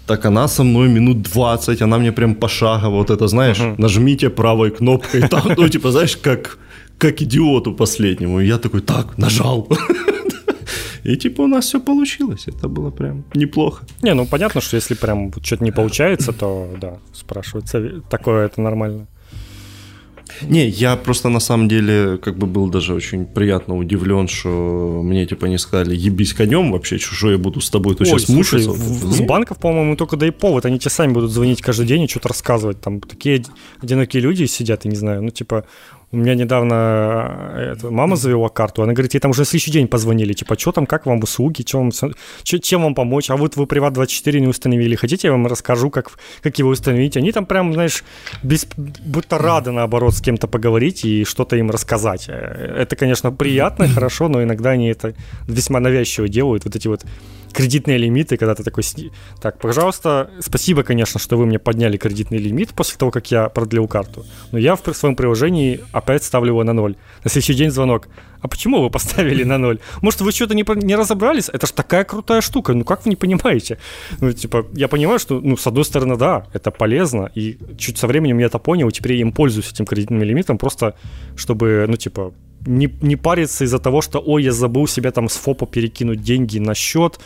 Так 0.07 0.25
она 0.27 0.49
со 0.49 0.65
мной 0.65 0.89
минут 0.89 1.23
20, 1.23 1.83
она 1.83 1.99
мне 1.99 2.13
прям 2.13 2.35
пошагово, 2.35 2.97
вот 2.97 3.11
это, 3.11 3.27
знаешь, 3.27 3.59
uh-huh. 3.59 3.75
нажмите 3.79 4.31
правой 4.31 4.71
кнопкой, 4.71 5.29
там, 5.29 5.43
ну, 5.57 5.69
типа, 5.73 5.91
знаешь, 5.91 6.17
как, 6.17 6.59
как 6.99 7.23
идиоту 7.23 7.73
последнему. 7.75 8.41
И 8.41 8.47
я 8.47 8.59
такой, 8.59 8.81
так, 8.81 9.19
нажал. 9.19 9.69
И 11.07 11.17
типа 11.17 11.43
у 11.43 11.47
нас 11.47 11.67
все 11.67 11.81
получилось. 11.81 12.49
Это 12.49 12.69
было 12.69 12.91
прям 12.91 13.25
неплохо. 13.35 13.85
Не, 14.03 14.15
ну 14.15 14.27
понятно, 14.27 14.61
что 14.61 14.77
если 14.77 14.95
прям 14.95 15.33
что-то 15.41 15.63
не 15.63 15.71
получается, 15.71 16.33
то 16.33 16.69
да, 16.81 16.99
спрашивается. 17.13 18.03
Такое 18.11 18.47
это 18.47 18.61
нормально. 18.61 19.07
Не, 20.43 20.69
я 20.69 20.97
просто 20.97 21.29
на 21.29 21.41
самом 21.41 21.69
деле 21.69 22.19
как 22.19 22.37
бы 22.37 22.47
был 22.47 22.69
даже 22.69 22.95
очень 22.95 23.27
приятно 23.27 23.77
удивлен, 23.77 24.29
что 24.29 25.01
мне 25.03 25.27
типа 25.27 25.47
не 25.47 25.59
сказали 25.59 25.95
ебись 25.95 26.35
конем 26.35 26.73
вообще, 26.73 26.99
что 26.99 27.31
я 27.31 27.39
буду 27.39 27.61
с 27.61 27.71
тобой 27.71 27.95
тут 27.95 28.07
сейчас 28.07 28.29
мучиться. 28.29 28.73
С 28.73 29.21
банков, 29.21 29.59
по-моему, 29.59 29.97
только 29.97 30.17
да 30.17 30.27
и 30.27 30.31
повод, 30.31 30.67
они 30.67 30.79
тебе 30.79 30.91
сами 30.91 31.13
будут 31.13 31.31
звонить 31.31 31.63
каждый 31.63 31.87
день 31.87 32.03
и 32.03 32.09
что-то 32.09 32.29
рассказывать. 32.29 32.81
Там 32.81 33.01
такие 33.01 33.45
одинокие 33.81 34.23
люди 34.23 34.45
сидят, 34.45 34.85
я 34.85 34.91
не 34.91 34.97
знаю, 34.97 35.23
ну 35.23 35.31
типа 35.31 35.65
у 36.13 36.17
меня 36.17 36.35
недавно 36.35 36.75
э, 37.55 37.73
это, 37.73 37.91
мама 37.91 38.17
завела 38.17 38.49
карту, 38.49 38.83
она 38.83 38.93
говорит, 38.93 39.15
ей 39.15 39.21
там 39.21 39.33
уже 39.33 39.41
на 39.41 39.45
следующий 39.45 39.73
день 39.73 39.89
позвонили, 39.89 40.33
типа, 40.33 40.59
что 40.59 40.73
там, 40.73 40.87
как 40.87 41.07
вам 41.07 41.19
услуги, 41.19 41.63
чем 41.63 41.91
вам, 41.91 42.13
чё, 42.43 42.59
чем 42.59 42.83
вам 42.83 42.95
помочь, 42.95 43.31
а 43.31 43.37
вот 43.37 43.57
вы 43.57 43.65
Приват24 43.65 44.39
не 44.39 44.47
установили, 44.47 44.95
хотите, 44.95 45.29
я 45.29 45.33
вам 45.33 45.47
расскажу, 45.47 45.91
как, 45.91 46.13
как 46.43 46.59
его 46.59 46.71
установить. 46.71 47.17
Они 47.17 47.33
там 47.33 47.45
прям, 47.45 47.73
знаешь, 47.73 48.05
без, 48.43 48.67
будто 48.77 49.39
рады, 49.39 49.73
наоборот, 49.73 50.15
с 50.15 50.21
кем-то 50.21 50.47
поговорить 50.47 51.05
и 51.05 51.25
что-то 51.25 51.57
им 51.57 51.71
рассказать. 51.71 52.27
Э, 52.29 52.77
это, 52.83 52.95
конечно, 52.95 53.33
приятно, 53.33 53.89
хорошо, 53.89 54.29
но 54.29 54.43
иногда 54.43 54.71
они 54.71 54.89
это 54.89 55.15
весьма 55.49 55.81
навязчиво 55.81 56.29
делают, 56.29 56.65
вот 56.65 56.77
эти 56.77 56.89
вот 56.89 57.05
кредитные 57.53 57.99
лимиты, 57.99 58.37
когда 58.37 58.55
ты 58.55 58.63
такой, 58.63 58.83
так, 59.41 59.59
пожалуйста, 59.59 60.31
спасибо, 60.41 60.83
конечно, 60.83 61.21
что 61.21 61.37
вы 61.37 61.47
мне 61.47 61.59
подняли 61.59 61.97
кредитный 61.97 62.39
лимит 62.39 62.71
после 62.71 62.97
того, 62.99 63.11
как 63.11 63.31
я 63.31 63.49
продлил 63.49 63.89
карту, 63.89 64.25
но 64.53 64.59
я 64.59 64.77
в 64.77 64.95
своем 64.95 65.17
приложении 65.17 65.81
опять 65.93 66.25
ставлю 66.25 66.53
его 66.53 66.65
на 66.65 66.73
ноль. 66.73 66.97
На 67.25 67.31
следующий 67.31 67.55
день 67.55 67.71
звонок. 67.71 68.09
А 68.41 68.49
почему 68.49 68.81
вы 68.81 68.91
поставили 68.91 69.45
на 69.45 69.59
ноль? 69.59 69.79
Может, 70.03 70.21
вы 70.21 70.33
что-то 70.33 70.55
не, 70.55 70.65
не 70.85 70.95
разобрались? 70.95 71.49
Это 71.49 71.67
ж 71.67 71.71
такая 71.71 72.05
крутая 72.05 72.41
штука. 72.41 72.75
Ну, 72.75 72.85
как 72.85 73.05
вы 73.05 73.11
не 73.11 73.17
понимаете? 73.17 73.79
Ну, 74.21 74.33
типа, 74.33 74.67
я 74.73 74.89
понимаю, 74.89 75.19
что, 75.19 75.41
ну, 75.41 75.57
с 75.57 75.67
одной 75.67 75.85
стороны, 75.85 76.17
да, 76.17 76.47
это 76.53 76.71
полезно. 76.71 77.31
И 77.35 77.59
чуть 77.79 77.99
со 77.99 78.07
временем 78.07 78.39
я 78.39 78.47
это 78.47 78.59
понял, 78.59 78.89
и 78.89 78.93
теперь 78.93 79.15
я 79.15 79.21
им 79.23 79.33
пользуюсь 79.33 79.73
этим 79.73 79.85
кредитным 79.85 80.23
лимитом, 80.23 80.59
просто 80.59 80.95
чтобы, 81.37 81.87
ну, 81.89 81.97
типа, 81.97 82.33
не, 82.67 82.93
не 83.01 83.17
париться 83.17 83.65
из-за 83.65 83.79
того, 83.79 84.03
что, 84.03 84.19
ой, 84.19 84.45
я 84.45 84.53
забыл 84.53 84.87
себе 84.87 85.11
там 85.11 85.29
с 85.29 85.37
ФОПа 85.37 85.67
перекинуть 85.67 86.23
деньги 86.23 86.59
на 86.59 86.75
счет, 86.75 87.19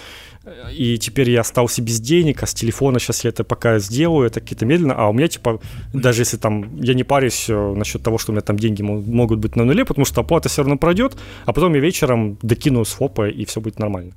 и 0.72 0.96
теперь 0.98 1.30
я 1.30 1.40
остался 1.40 1.82
без 1.82 2.00
денег, 2.00 2.42
а 2.42 2.46
с 2.46 2.54
телефона 2.54 2.98
сейчас 2.98 3.24
я 3.24 3.30
это 3.30 3.44
пока 3.44 3.78
сделаю, 3.78 4.26
это 4.26 4.40
какие-то 4.40 4.64
медленно, 4.64 4.94
а 4.94 5.08
у 5.08 5.12
меня 5.12 5.28
типа, 5.28 5.60
даже 5.92 6.22
если 6.22 6.38
там 6.38 6.76
я 6.80 6.94
не 6.94 7.04
парюсь 7.04 7.46
э, 7.50 7.74
насчет 7.74 8.02
того, 8.02 8.16
что 8.16 8.32
у 8.32 8.34
меня 8.34 8.40
там 8.40 8.58
деньги 8.58 8.80
могут 8.80 9.38
быть 9.38 9.56
на 9.56 9.64
нуле, 9.64 9.84
потому 9.84 10.06
что 10.06 10.22
оплата 10.22 10.48
все 10.48 10.62
равно 10.62 10.78
пройдет, 10.78 11.16
а 11.44 11.52
потом 11.52 11.74
я 11.74 11.80
вечером 11.80 12.38
докину 12.40 12.84
с 12.84 12.92
ФОПа 12.92 13.28
и 13.28 13.44
все 13.44 13.60
будет 13.60 13.78
нормально. 13.78 14.12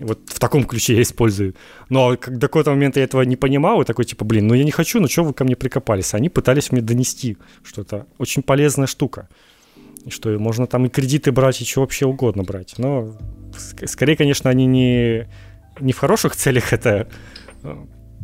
Вот 0.00 0.18
в 0.26 0.40
таком 0.40 0.64
ключе 0.64 0.96
я 0.96 1.02
использую. 1.02 1.54
Но 1.88 2.16
как 2.16 2.36
до 2.36 2.48
какого-то 2.48 2.70
момента 2.70 2.98
я 2.98 3.04
этого 3.04 3.22
не 3.22 3.36
понимал, 3.36 3.80
и 3.80 3.84
такой, 3.84 4.04
типа, 4.04 4.24
блин, 4.24 4.48
ну 4.48 4.54
я 4.54 4.64
не 4.64 4.72
хочу, 4.72 5.00
ну 5.00 5.06
что 5.06 5.22
вы 5.22 5.32
ко 5.32 5.44
мне 5.44 5.54
прикопались? 5.54 6.14
Они 6.14 6.28
пытались 6.28 6.72
мне 6.72 6.80
донести, 6.80 7.36
что 7.62 7.82
это 7.82 8.06
очень 8.18 8.42
полезная 8.42 8.88
штука. 8.88 9.28
Что 10.08 10.38
можно 10.38 10.66
там 10.66 10.86
и 10.86 10.88
кредиты 10.88 11.32
брать, 11.32 11.60
и 11.60 11.64
что 11.64 11.80
вообще 11.80 12.06
угодно 12.06 12.42
брать. 12.42 12.74
Но 12.78 13.16
скорее, 13.86 14.16
конечно, 14.16 14.50
они 14.50 14.66
не, 14.66 15.28
не 15.80 15.92
в 15.92 15.98
хороших 15.98 16.36
целях 16.36 16.72
это 16.72 17.08
э, 17.62 17.76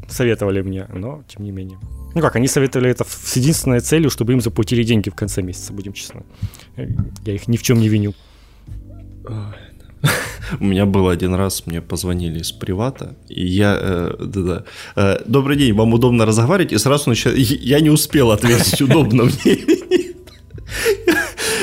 советовали 0.09 0.63
мне, 0.63 0.87
но 0.93 1.23
тем 1.29 1.45
не 1.45 1.53
менее. 1.53 1.79
Ну 2.15 2.21
как, 2.21 2.37
они 2.37 2.49
советовали 2.49 2.91
это 2.91 3.05
с 3.05 3.37
единственной 3.37 3.81
целью, 3.81 4.11
чтобы 4.11 4.33
им 4.33 4.41
заплатили 4.41 4.83
деньги 4.83 5.11
в 5.11 5.15
конце 5.15 5.43
месяца, 5.43 5.73
будем 5.73 5.93
честны. 5.93 6.23
Э, 6.77 6.87
я 7.25 7.35
их 7.35 7.49
ни 7.49 7.57
в 7.57 7.63
чем 7.63 7.81
не 7.81 7.89
виню. 7.89 8.15
У 10.61 10.65
меня 10.65 10.87
был 10.87 11.09
один 11.09 11.35
раз, 11.35 11.67
мне 11.67 11.81
позвонили 11.81 12.41
из 12.41 12.53
привата, 12.53 13.17
и 13.29 13.47
я, 13.47 13.79
э, 13.81 14.17
да-да, 14.19 14.65
э, 14.97 15.23
добрый 15.27 15.57
день, 15.57 15.75
вам 15.75 15.93
удобно 15.93 16.27
разговаривать, 16.27 16.73
и 16.73 16.79
сразу 16.79 17.11
начал, 17.11 17.31
я 17.33 17.81
не 17.81 17.91
успел 17.91 18.31
ответить, 18.31 18.81
удобно 18.83 19.25
мне 19.25 19.59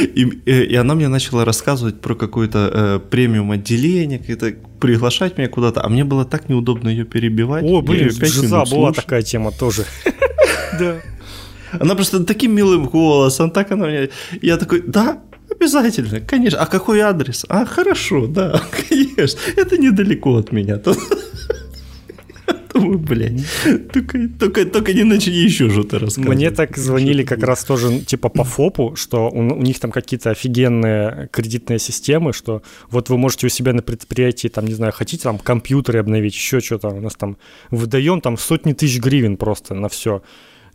и, 0.01 0.23
и 0.45 0.75
она 0.75 0.95
мне 0.95 1.07
начала 1.07 1.45
рассказывать 1.45 2.01
про 2.01 2.15
какое-то 2.15 2.71
э, 2.73 2.99
премиум 3.09 3.51
отделение, 3.51 4.19
какое-то 4.19 4.53
приглашать 4.79 5.37
меня 5.37 5.47
куда-то, 5.49 5.83
а 5.83 5.89
мне 5.89 6.03
было 6.03 6.25
так 6.25 6.49
неудобно 6.49 6.89
ее 6.89 7.05
перебивать. 7.05 7.63
О, 7.63 7.81
блин, 7.81 8.11
Жиза 8.11 8.63
была 8.69 8.93
такая 8.93 9.21
тема 9.21 9.51
тоже. 9.51 9.85
Да. 10.79 10.97
Она 11.71 11.95
просто 11.95 12.23
таким 12.23 12.53
милым 12.53 12.85
голосом, 12.85 13.51
так 13.51 13.71
она 13.71 13.87
мне... 13.87 14.09
Я 14.41 14.57
такой, 14.57 14.83
да, 14.85 15.21
Обязательно, 15.49 16.19
конечно. 16.19 16.59
А 16.59 16.65
какой 16.65 16.99
адрес? 16.99 17.45
А, 17.49 17.65
хорошо, 17.65 18.27
да, 18.27 18.61
конечно. 18.89 19.39
Это 19.55 19.77
недалеко 19.77 20.35
от 20.35 20.51
меня. 20.51 20.79
Думаю, 22.79 22.99
блядь, 22.99 23.41
только, 23.91 24.29
только, 24.39 24.65
только 24.65 24.93
не 24.93 25.03
начни 25.03 25.33
еще 25.33 25.69
что-то 25.69 25.99
рассказывать. 25.99 26.37
Мне 26.37 26.51
так 26.51 26.77
звонили 26.77 27.23
как 27.23 27.43
раз 27.43 27.63
тоже, 27.63 27.99
типа, 27.99 28.29
по 28.29 28.43
ФОПу, 28.43 28.95
что 28.95 29.29
у, 29.29 29.39
у 29.39 29.61
них 29.61 29.79
там 29.79 29.91
какие-то 29.91 30.31
офигенные 30.31 31.29
кредитные 31.31 31.79
системы, 31.79 32.33
что 32.33 32.61
вот 32.89 33.09
вы 33.09 33.17
можете 33.17 33.47
у 33.47 33.49
себя 33.49 33.73
на 33.73 33.81
предприятии, 33.81 34.47
там, 34.47 34.65
не 34.65 34.73
знаю, 34.73 34.93
хотите 34.93 35.23
там 35.23 35.39
компьютеры 35.39 35.99
обновить, 35.99 36.35
еще 36.35 36.59
что-то, 36.59 36.89
у 36.89 37.01
нас 37.01 37.15
там 37.15 37.37
выдаем 37.71 38.21
там 38.21 38.37
сотни 38.37 38.73
тысяч 38.73 38.99
гривен 38.99 39.37
просто 39.37 39.73
на 39.73 39.89
все. 39.89 40.21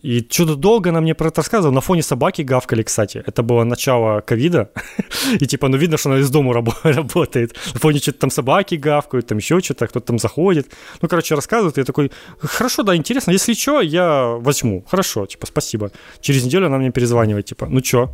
И 0.03 0.27
что-то 0.29 0.57
долго 0.57 0.91
она 0.91 1.01
мне 1.01 1.15
про 1.15 1.29
это 1.29 1.41
рассказывала. 1.41 1.75
На 1.75 1.81
фоне 1.81 2.03
собаки 2.03 2.43
гавкали, 2.43 2.83
кстати. 2.83 3.23
Это 3.25 3.43
было 3.43 3.65
начало 3.65 4.21
ковида. 4.21 4.71
И 5.41 5.47
типа, 5.47 5.69
ну 5.69 5.77
видно, 5.77 5.97
что 5.97 6.11
она 6.11 6.19
из 6.19 6.31
дома 6.31 6.53
работает. 6.83 7.55
На 7.75 7.81
фоне 7.81 7.99
что-то 7.99 8.19
там 8.19 8.31
собаки 8.31 8.75
гавкают, 8.75 9.27
там 9.29 9.39
еще 9.39 9.61
что-то, 9.61 9.87
кто-то 9.87 10.07
там 10.07 10.19
заходит. 10.19 10.67
Ну, 11.03 11.09
короче, 11.09 11.35
рассказывает. 11.35 11.79
Я 11.79 11.85
такой, 11.85 12.11
хорошо, 12.39 12.83
да, 12.83 12.97
интересно. 12.97 13.31
Если 13.31 13.55
что, 13.55 13.81
я 13.81 14.37
возьму. 14.41 14.85
Хорошо, 14.91 15.27
типа, 15.27 15.47
спасибо. 15.47 15.91
Через 16.21 16.45
неделю 16.45 16.67
она 16.67 16.79
мне 16.79 16.91
перезванивает, 16.91 17.47
типа, 17.47 17.67
ну 17.67 17.81
что, 17.85 18.11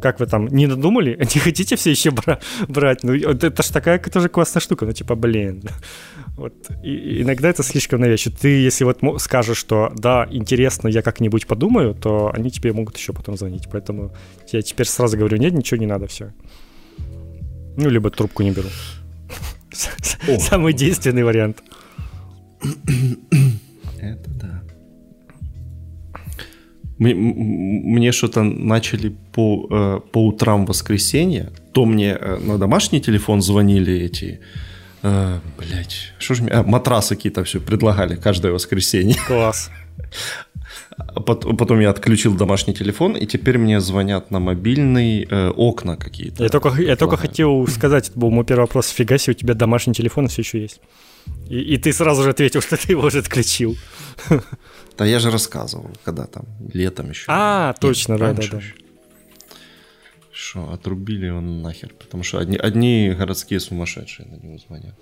как 0.00 0.20
вы 0.20 0.26
там, 0.26 0.46
не 0.48 0.66
надумали? 0.66 1.16
Не 1.34 1.40
хотите 1.40 1.76
все 1.76 1.90
еще 1.90 2.10
бра- 2.10 2.40
брать? 2.68 3.04
Ну, 3.04 3.12
это 3.14 3.62
ж 3.62 3.66
такая 3.66 3.98
тоже 3.98 4.28
классная 4.28 4.60
штука. 4.60 4.86
Ну, 4.86 4.92
типа, 4.92 5.14
блин. 5.14 5.62
Вот. 6.36 6.54
И, 6.84 7.22
иногда 7.22 7.48
это 7.48 7.64
слишком 7.64 8.00
навязчиво. 8.00 8.36
Ты, 8.40 8.48
если 8.48 8.84
вот 8.84 8.98
скажешь, 9.20 9.58
что 9.58 9.92
да, 9.96 10.24
интересно, 10.30 10.86
я 10.86 11.02
как-нибудь 11.02 11.48
подумаю, 11.48 11.94
то 11.94 12.30
они 12.32 12.48
тебе 12.52 12.72
могут 12.72 12.96
еще 12.96 13.12
потом 13.12 13.36
звонить. 13.36 13.66
Поэтому 13.72 14.14
я 14.52 14.62
теперь 14.62 14.86
сразу 14.86 15.18
говорю, 15.18 15.36
нет, 15.38 15.52
ничего 15.52 15.80
не 15.80 15.86
надо, 15.86 16.06
все. 16.06 16.32
Ну, 17.76 17.88
либо 17.88 18.10
трубку 18.10 18.44
не 18.44 18.52
беру. 18.52 18.68
Самый 20.38 20.74
действенный 20.74 21.24
вариант. 21.24 21.62
Это 24.00 24.27
Мне 26.98 28.12
что-то 28.12 28.42
начали 28.42 29.14
по, 29.32 29.66
э, 29.70 30.00
по 30.12 30.26
утрам 30.26 30.66
воскресенья, 30.66 31.52
то 31.72 31.84
мне 31.84 32.16
э, 32.20 32.38
на 32.38 32.58
домашний 32.58 33.00
телефон 33.00 33.40
звонили 33.40 33.94
эти 34.00 34.40
э, 35.02 35.38
блять, 35.58 36.12
что 36.18 36.34
же 36.34 36.42
мне... 36.42 36.52
А, 36.52 36.62
матрасы 36.64 37.14
какие-то 37.14 37.44
все 37.44 37.60
предлагали 37.60 38.16
каждое 38.16 38.52
воскресенье. 38.52 39.16
Класс. 39.26 39.70
А 40.96 41.20
потом, 41.20 41.56
потом 41.56 41.80
я 41.80 41.90
отключил 41.90 42.34
домашний 42.34 42.74
телефон, 42.74 43.16
и 43.16 43.26
теперь 43.26 43.58
мне 43.58 43.80
звонят 43.80 44.30
на 44.30 44.40
мобильный 44.40 45.26
э, 45.30 45.50
окна 45.50 45.96
какие-то. 45.96 46.42
Я 46.42 46.48
только, 46.48 46.70
я 46.82 46.96
только 46.96 47.16
хотел 47.16 47.66
сказать, 47.68 48.08
это 48.08 48.18
был 48.18 48.30
мой 48.30 48.44
первый 48.44 48.62
вопрос. 48.62 48.88
Фига 48.88 49.18
себе, 49.18 49.34
у 49.34 49.38
тебя 49.38 49.54
домашний 49.54 49.94
телефон 49.94 50.26
все 50.28 50.42
еще 50.42 50.60
есть. 50.60 50.80
И, 51.48 51.74
и 51.74 51.76
ты 51.78 51.92
сразу 51.92 52.22
же 52.22 52.30
ответил, 52.30 52.60
что 52.62 52.76
ты 52.76 52.92
его 52.92 53.02
уже 53.06 53.18
отключил. 53.20 53.76
Да 54.98 55.06
я 55.06 55.20
же 55.20 55.30
рассказывал, 55.30 55.90
когда 56.04 56.26
там 56.26 56.44
летом 56.74 57.10
еще. 57.10 57.24
А, 57.28 57.72
точно, 57.80 58.18
да, 58.18 58.32
да, 58.32 58.42
да. 58.50 58.60
Что, 60.32 60.72
отрубили 60.72 61.26
его 61.26 61.40
нахер, 61.40 61.94
потому 61.98 62.24
что 62.24 62.38
одни, 62.38 62.56
одни 62.56 63.14
городские 63.16 63.60
сумасшедшие 63.60 64.28
на 64.28 64.44
него 64.44 64.58
звонят. 64.58 64.94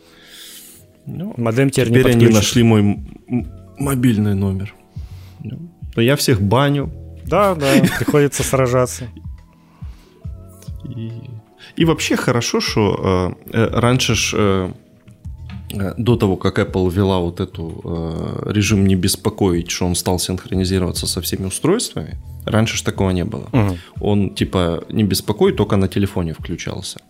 Ну, 1.06 1.35
Модем 1.39 1.70
теперь, 1.70 1.89
теперь 1.89 2.10
они 2.10 2.28
нашли 2.28 2.62
мой 2.62 2.98
мобильный 3.78 4.35
номер. 4.35 4.74
Ну, 5.43 5.70
но 5.94 6.02
я 6.02 6.16
всех 6.16 6.43
баню. 6.43 6.93
Да, 7.24 7.55
да, 7.55 7.73
приходится 7.98 8.43
сражаться. 8.43 9.09
И, 10.85 11.10
и 11.77 11.85
вообще 11.85 12.16
хорошо, 12.16 12.60
что 12.60 13.36
э, 13.52 13.59
э, 13.59 13.81
раньше 13.81 14.14
ж 14.14 14.35
э, 14.36 14.73
до 15.97 16.16
того, 16.16 16.36
как 16.36 16.59
Apple 16.59 16.90
ввела 16.90 17.19
вот 17.19 17.40
эту 17.40 17.81
э, 17.85 18.53
режим 18.53 18.86
не 18.86 18.97
беспокоить, 18.97 19.70
что 19.70 19.86
он 19.86 19.94
стал 19.94 20.19
синхронизироваться 20.19 21.07
со 21.07 21.20
всеми 21.20 21.47
устройствами, 21.47 22.16
раньше 22.44 22.77
ж 22.77 22.82
такого 22.82 23.11
не 23.11 23.24
было. 23.24 23.47
Угу. 23.53 23.77
Он 24.01 24.35
типа 24.35 24.85
не 24.90 25.05
беспокоит, 25.05 25.57
только 25.57 25.77
на 25.77 25.89
телефоне 25.89 26.32
включался. 26.32 27.01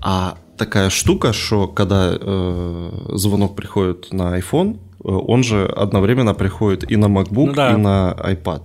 А 0.00 0.36
такая 0.56 0.90
штука, 0.90 1.32
что 1.32 1.68
когда 1.68 2.16
э, 2.20 2.90
звонок 3.14 3.56
приходит 3.56 4.12
на 4.12 4.38
iPhone, 4.38 4.74
э, 4.74 4.78
он 5.04 5.42
же 5.42 5.66
одновременно 5.66 6.34
приходит 6.34 6.90
и 6.90 6.96
на 6.96 7.06
MacBook, 7.06 7.46
ну, 7.46 7.54
да. 7.54 7.72
и 7.72 7.76
на 7.76 8.16
iPad. 8.18 8.62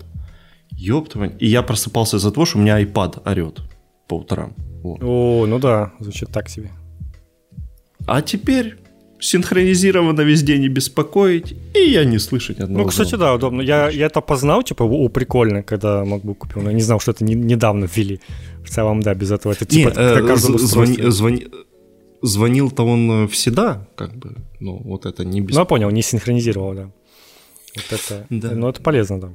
Ёптвань. 0.72 1.36
И 1.40 1.48
я 1.48 1.62
просыпался 1.62 2.18
из-за 2.18 2.32
того, 2.32 2.46
что 2.46 2.58
у 2.58 2.62
меня 2.62 2.82
iPad 2.82 3.22
орет 3.26 3.62
по 4.08 4.16
утрам. 4.16 4.54
Вот. 4.84 5.00
О, 5.02 5.46
ну 5.48 5.60
да, 5.60 5.92
звучит 6.00 6.30
так 6.30 6.50
себе. 6.50 6.72
А 8.06 8.22
теперь 8.22 8.78
синхронизировано 9.24 10.22
везде 10.22 10.58
не 10.58 10.68
беспокоить, 10.68 11.56
и 11.74 11.80
я 11.80 12.06
не 12.06 12.20
слышать 12.20 12.60
одного 12.60 12.84
Ну, 12.84 12.90
кстати, 12.90 13.10
звука. 13.10 13.26
да, 13.26 13.34
удобно. 13.34 13.62
Я, 13.62 13.90
я 13.90 14.08
это 14.08 14.22
познал, 14.22 14.64
типа, 14.64 14.84
о, 14.84 15.10
прикольно, 15.10 15.64
когда 15.64 16.04
MacBook 16.04 16.36
купил, 16.36 16.62
но 16.62 16.70
я 16.70 16.76
не 16.76 16.82
знал, 16.82 17.00
что 17.00 17.12
это 17.12 17.24
не, 17.24 17.36
недавно 17.36 17.88
ввели. 17.96 18.20
В 18.66 18.70
целом, 18.70 19.02
да, 19.02 19.14
без 19.14 19.32
этого 19.32 19.54
это 19.54 19.66
типа... 19.66 19.90
Не, 19.90 20.34
э, 20.34 20.36
звони, 20.36 21.10
звони, 21.10 21.48
звонил-то 22.22 22.86
он 22.86 23.12
э, 23.12 23.28
всегда, 23.28 23.88
как 23.96 24.14
бы, 24.16 24.36
ну, 24.60 24.82
вот 24.84 25.06
это 25.06 25.24
не 25.24 25.42
без... 25.42 25.56
Ну, 25.56 25.62
я 25.62 25.66
понял, 25.66 25.90
не 25.90 26.02
синхронизировал, 26.02 26.74
да. 26.74 26.90
Вот 27.76 27.86
это, 27.92 28.26
да. 28.30 28.52
Ну, 28.52 28.68
это 28.68 28.82
полезно, 28.82 29.20
да. 29.22 29.30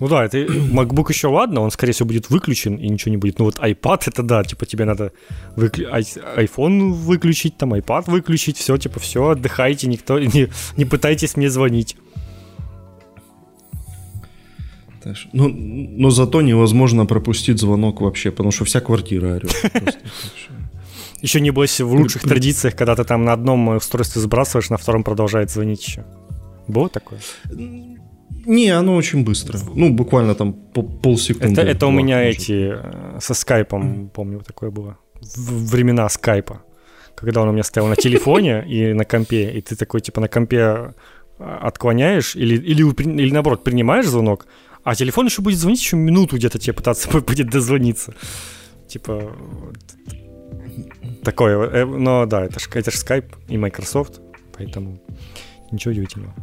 Ну 0.00 0.08
да, 0.08 0.24
это 0.24 0.38
MacBook 0.44 1.06
еще 1.10 1.28
ладно, 1.28 1.60
он, 1.60 1.70
скорее 1.70 1.92
всего, 1.92 2.08
будет 2.08 2.30
выключен 2.30 2.76
и 2.76 2.88
ничего 2.88 3.10
не 3.10 3.16
будет. 3.18 3.38
Ну 3.38 3.44
вот 3.44 3.58
iPad 3.58 4.02
это 4.06 4.22
да, 4.22 4.42
типа 4.42 4.66
тебе 4.66 4.84
надо 4.84 5.12
выклю... 5.56 5.90
iPhone 5.90 6.92
выключить, 6.92 7.56
там 7.56 7.74
iPad 7.74 8.10
выключить, 8.10 8.56
все, 8.56 8.76
типа 8.78 8.98
все, 8.98 9.28
отдыхайте, 9.28 9.86
никто 9.86 10.18
не, 10.18 10.48
не 10.76 10.84
пытайтесь 10.84 11.36
мне 11.36 11.50
звонить. 11.50 11.96
Ну, 15.32 15.48
но 15.48 16.10
зато 16.10 16.42
невозможно 16.42 17.06
пропустить 17.06 17.58
звонок 17.58 18.00
вообще, 18.00 18.30
потому 18.30 18.50
что 18.50 18.64
вся 18.64 18.80
квартира 18.80 19.36
орет. 19.36 19.54
Еще 21.22 21.40
небось 21.40 21.80
в 21.80 21.92
лучших 21.92 22.22
традициях, 22.22 22.74
когда 22.74 22.96
ты 22.96 23.04
там 23.04 23.24
на 23.24 23.32
одном 23.32 23.68
устройстве 23.68 24.22
сбрасываешь, 24.22 24.70
на 24.70 24.76
втором 24.76 25.04
продолжает 25.04 25.50
звонить 25.50 25.86
еще. 25.86 26.04
Было 26.66 26.88
такое? 26.88 27.20
Не, 28.46 28.70
оно 28.70 28.96
очень 28.96 29.24
быстро. 29.24 29.58
Ну, 29.74 29.92
буквально 29.92 30.34
там 30.34 30.52
полсекунды. 30.52 31.60
Это, 31.60 31.70
это 31.70 31.86
у 31.86 31.90
меня 31.90 32.18
может. 32.18 32.40
эти 32.40 32.72
э, 32.74 33.18
со 33.20 33.34
скайпом, 33.34 34.08
помню, 34.08 34.40
такое 34.40 34.70
было. 34.70 34.96
В 35.20 35.70
времена 35.70 36.08
скайпа. 36.08 36.62
Когда 37.14 37.42
он 37.42 37.48
у 37.48 37.52
меня 37.52 37.62
стоял 37.62 37.88
на 37.88 37.96
телефоне 37.96 38.64
и 38.66 38.94
на 38.94 39.04
компе, 39.04 39.50
и 39.52 39.60
ты 39.60 39.76
такой, 39.76 40.00
типа, 40.00 40.20
на 40.20 40.28
компе 40.28 40.56
э, 40.58 40.92
отклоняешь 41.38 42.36
или, 42.36 42.56
или, 42.56 42.82
или 42.82 43.32
наоборот, 43.32 43.64
принимаешь 43.64 44.06
звонок, 44.06 44.46
а 44.84 44.94
телефон 44.94 45.26
еще 45.26 45.42
будет 45.42 45.58
звонить 45.58 45.80
еще 45.80 45.96
минуту 45.96 46.36
где-то 46.36 46.58
тебе 46.58 46.72
пытаться 46.72 47.10
будет 47.20 47.50
дозвониться. 47.50 48.14
Типа, 48.88 49.36
такое. 51.22 51.68
Э, 51.68 51.84
но 51.84 52.26
да, 52.26 52.44
это 52.44 52.58
же 52.58 52.66
это 52.74 52.90
ж 52.90 52.94
Skype 52.94 53.34
и 53.48 53.58
Microsoft, 53.58 54.20
поэтому 54.56 55.00
ничего 55.70 55.92
удивительного. 55.92 56.34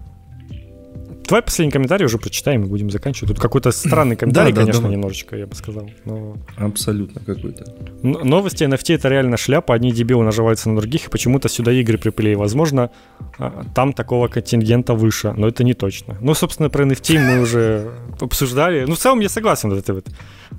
Давай 1.28 1.42
последний 1.42 1.72
комментарий 1.72 2.06
уже 2.06 2.18
прочитаем 2.18 2.64
и 2.64 2.68
будем 2.68 2.90
заканчивать. 2.90 3.30
Тут 3.30 3.40
какой-то 3.40 3.72
странный 3.72 4.16
комментарий, 4.18 4.54
да, 4.54 4.62
конечно, 4.62 4.84
да, 4.84 4.90
немножечко, 4.90 5.36
я 5.36 5.46
бы 5.46 5.56
сказал. 5.56 5.90
Но... 6.06 6.38
Абсолютно 6.56 7.22
какой-то. 7.22 7.66
Новости 8.02 8.64
NFT 8.64 8.96
это 8.96 9.10
реально 9.10 9.36
шляпа. 9.38 9.74
Одни 9.74 9.92
дебилы 9.92 10.24
наживаются 10.24 10.70
на 10.70 10.80
других, 10.80 11.08
и 11.08 11.10
почему-то 11.10 11.50
сюда 11.50 11.74
игры 11.74 11.98
приплели. 11.98 12.36
Возможно, 12.36 12.92
а, 13.38 13.66
там 13.76 13.94
такого 13.94 14.30
контингента 14.30 14.94
выше, 14.94 15.34
но 15.38 15.48
это 15.48 15.64
не 15.64 15.74
точно. 15.74 16.18
Ну, 16.22 16.34
собственно, 16.34 16.70
про 16.70 16.86
NFT 16.86 17.20
мы 17.20 17.42
уже 17.44 17.92
обсуждали. 18.22 18.86
Ну, 18.88 18.96
в 18.96 19.00
целом 19.00 19.20
я 19.20 19.30
согласен 19.30 19.70
вот 19.70 19.80
это 19.80 19.94
вот. 19.94 20.08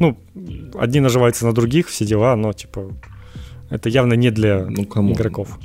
Ну, 0.00 0.18
одни 0.78 1.00
наживаются 1.00 1.46
на 1.46 1.54
других, 1.54 1.88
все 1.88 2.04
дела, 2.04 2.36
но, 2.36 2.52
типа, 2.52 2.92
это 3.70 3.88
явно 3.88 4.14
не 4.14 4.30
для 4.30 4.66
ну, 4.66 4.84
кому? 4.84 5.14
игроков. 5.14 5.58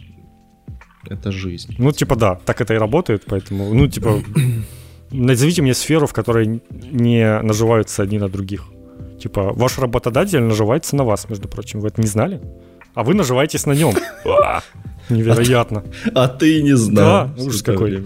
Это 1.10 1.32
жизнь. 1.32 1.76
Ну, 1.78 1.92
типа, 1.92 2.16
да, 2.16 2.36
так 2.36 2.62
это 2.62 2.74
и 2.74 2.78
работает, 2.78 3.24
поэтому, 3.26 3.74
ну, 3.74 3.88
типа, 3.88 4.22
назовите 5.14 5.62
мне 5.62 5.74
сферу, 5.74 6.08
в 6.08 6.14
которой 6.14 6.62
не 6.70 7.42
наживаются 7.42 8.04
одни 8.04 8.20
на 8.20 8.30
других. 8.30 8.66
Типа, 9.20 9.54
ваш 9.54 9.78
работодатель 9.78 10.42
наживается 10.42 10.96
на 10.96 11.04
вас, 11.04 11.30
между 11.30 11.48
прочим. 11.48 11.80
Вы 11.80 11.88
это 11.90 12.02
не 12.02 12.08
знали? 12.08 12.42
А 12.94 13.04
вы 13.04 13.14
наживаетесь 13.14 13.66
на 13.66 13.74
нем. 13.74 13.96
Невероятно. 15.10 15.84
А 16.14 16.28
ты 16.28 16.62
не 16.62 16.76
знал. 16.76 17.30
Да, 17.36 17.44
ужас 17.44 17.62
какой. 17.62 18.06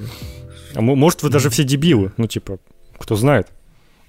А 0.75 0.81
может, 0.81 1.23
вы 1.23 1.29
даже 1.29 1.49
все 1.49 1.63
дебилы. 1.63 2.11
Ну, 2.17 2.27
типа, 2.27 2.59
кто 2.99 3.15
знает. 3.15 3.47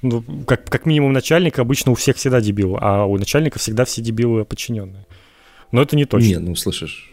Ну, 0.03 0.23
как, 0.47 0.65
как 0.65 0.87
минимум 0.87 1.13
начальник 1.13 1.59
обычно 1.59 1.93
у 1.93 1.95
всех 1.95 2.17
всегда 2.17 2.41
дебил, 2.41 2.79
а 2.81 3.05
у 3.05 3.17
начальника 3.19 3.59
всегда 3.59 3.85
все 3.85 4.01
дебилы 4.01 4.45
подчиненные. 4.45 5.07
Но 5.73 5.83
это 5.83 5.97
не 5.97 6.05
точно. 6.05 6.29
Не, 6.29 6.39
ну 6.39 6.55
слышишь, 6.55 7.11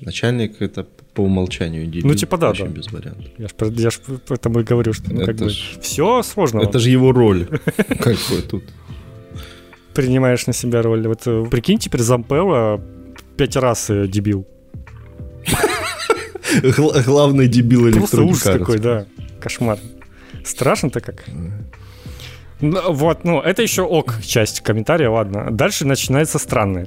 начальник 0.00 0.62
это 0.62 0.86
по 1.14 1.22
умолчанию 1.22 1.86
дебил. 1.86 2.08
Ну, 2.08 2.14
типа, 2.14 2.38
да, 2.38 2.52
да. 2.52 2.66
без 2.66 2.90
вариантов. 2.90 3.26
Я 3.38 3.48
ж, 3.48 3.52
я 3.76 3.90
ж 3.90 4.00
поэтому 4.26 4.60
и 4.60 4.62
говорю, 4.64 4.92
что 4.92 5.12
ну, 5.12 5.24
как 5.26 5.36
бы, 5.36 5.50
ж... 5.50 5.78
все 5.80 6.22
сложно. 6.22 6.60
Это 6.60 6.78
же 6.78 6.90
его 6.90 7.12
роль. 7.12 7.46
Как 8.00 8.16
бы 8.30 8.42
тут. 8.48 8.64
Принимаешь 9.94 10.46
на 10.46 10.52
себя 10.52 10.82
роль. 10.82 11.06
Вот 11.06 11.26
э, 11.26 11.44
прикинь, 11.50 11.78
теперь 11.78 12.00
Зампелла 12.00 12.82
пять 13.36 13.56
раз 13.56 13.90
э, 13.90 14.06
дебил. 14.08 14.46
Главный 17.06 17.48
дебил 17.48 17.90
Просто 17.92 18.22
ужас 18.22 18.42
какой, 18.42 18.78
да. 18.78 19.06
Кошмар. 19.40 19.78
Страшно-то 20.44 21.00
как. 21.00 21.24
Ну, 22.60 22.92
вот, 22.92 23.24
ну, 23.24 23.40
это 23.40 23.62
еще 23.62 23.82
ок 23.82 24.22
часть 24.22 24.60
комментария, 24.60 25.10
ладно. 25.10 25.48
Дальше 25.50 25.84
начинается 25.84 26.38
странное. 26.38 26.86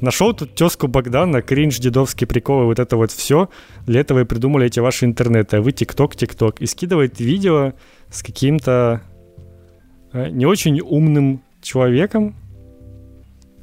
Нашел 0.00 0.34
тут 0.34 0.54
тезку 0.54 0.88
Богдана, 0.88 1.42
кринж, 1.42 1.78
дедовские 1.78 2.28
приколы, 2.28 2.66
вот 2.66 2.78
это 2.78 2.96
вот 2.96 3.10
все. 3.10 3.48
Для 3.86 4.00
этого 4.00 4.20
и 4.20 4.24
придумали 4.24 4.66
эти 4.66 4.80
ваши 4.80 5.04
интернеты. 5.04 5.56
А 5.56 5.60
вы 5.60 5.72
тикток, 5.72 6.16
тикток. 6.16 6.60
И 6.60 6.66
скидывает 6.66 7.20
видео 7.20 7.72
с 8.10 8.22
каким-то 8.22 9.02
э, 10.12 10.28
не 10.28 10.46
очень 10.46 10.80
умным 10.80 11.42
человеком. 11.62 12.36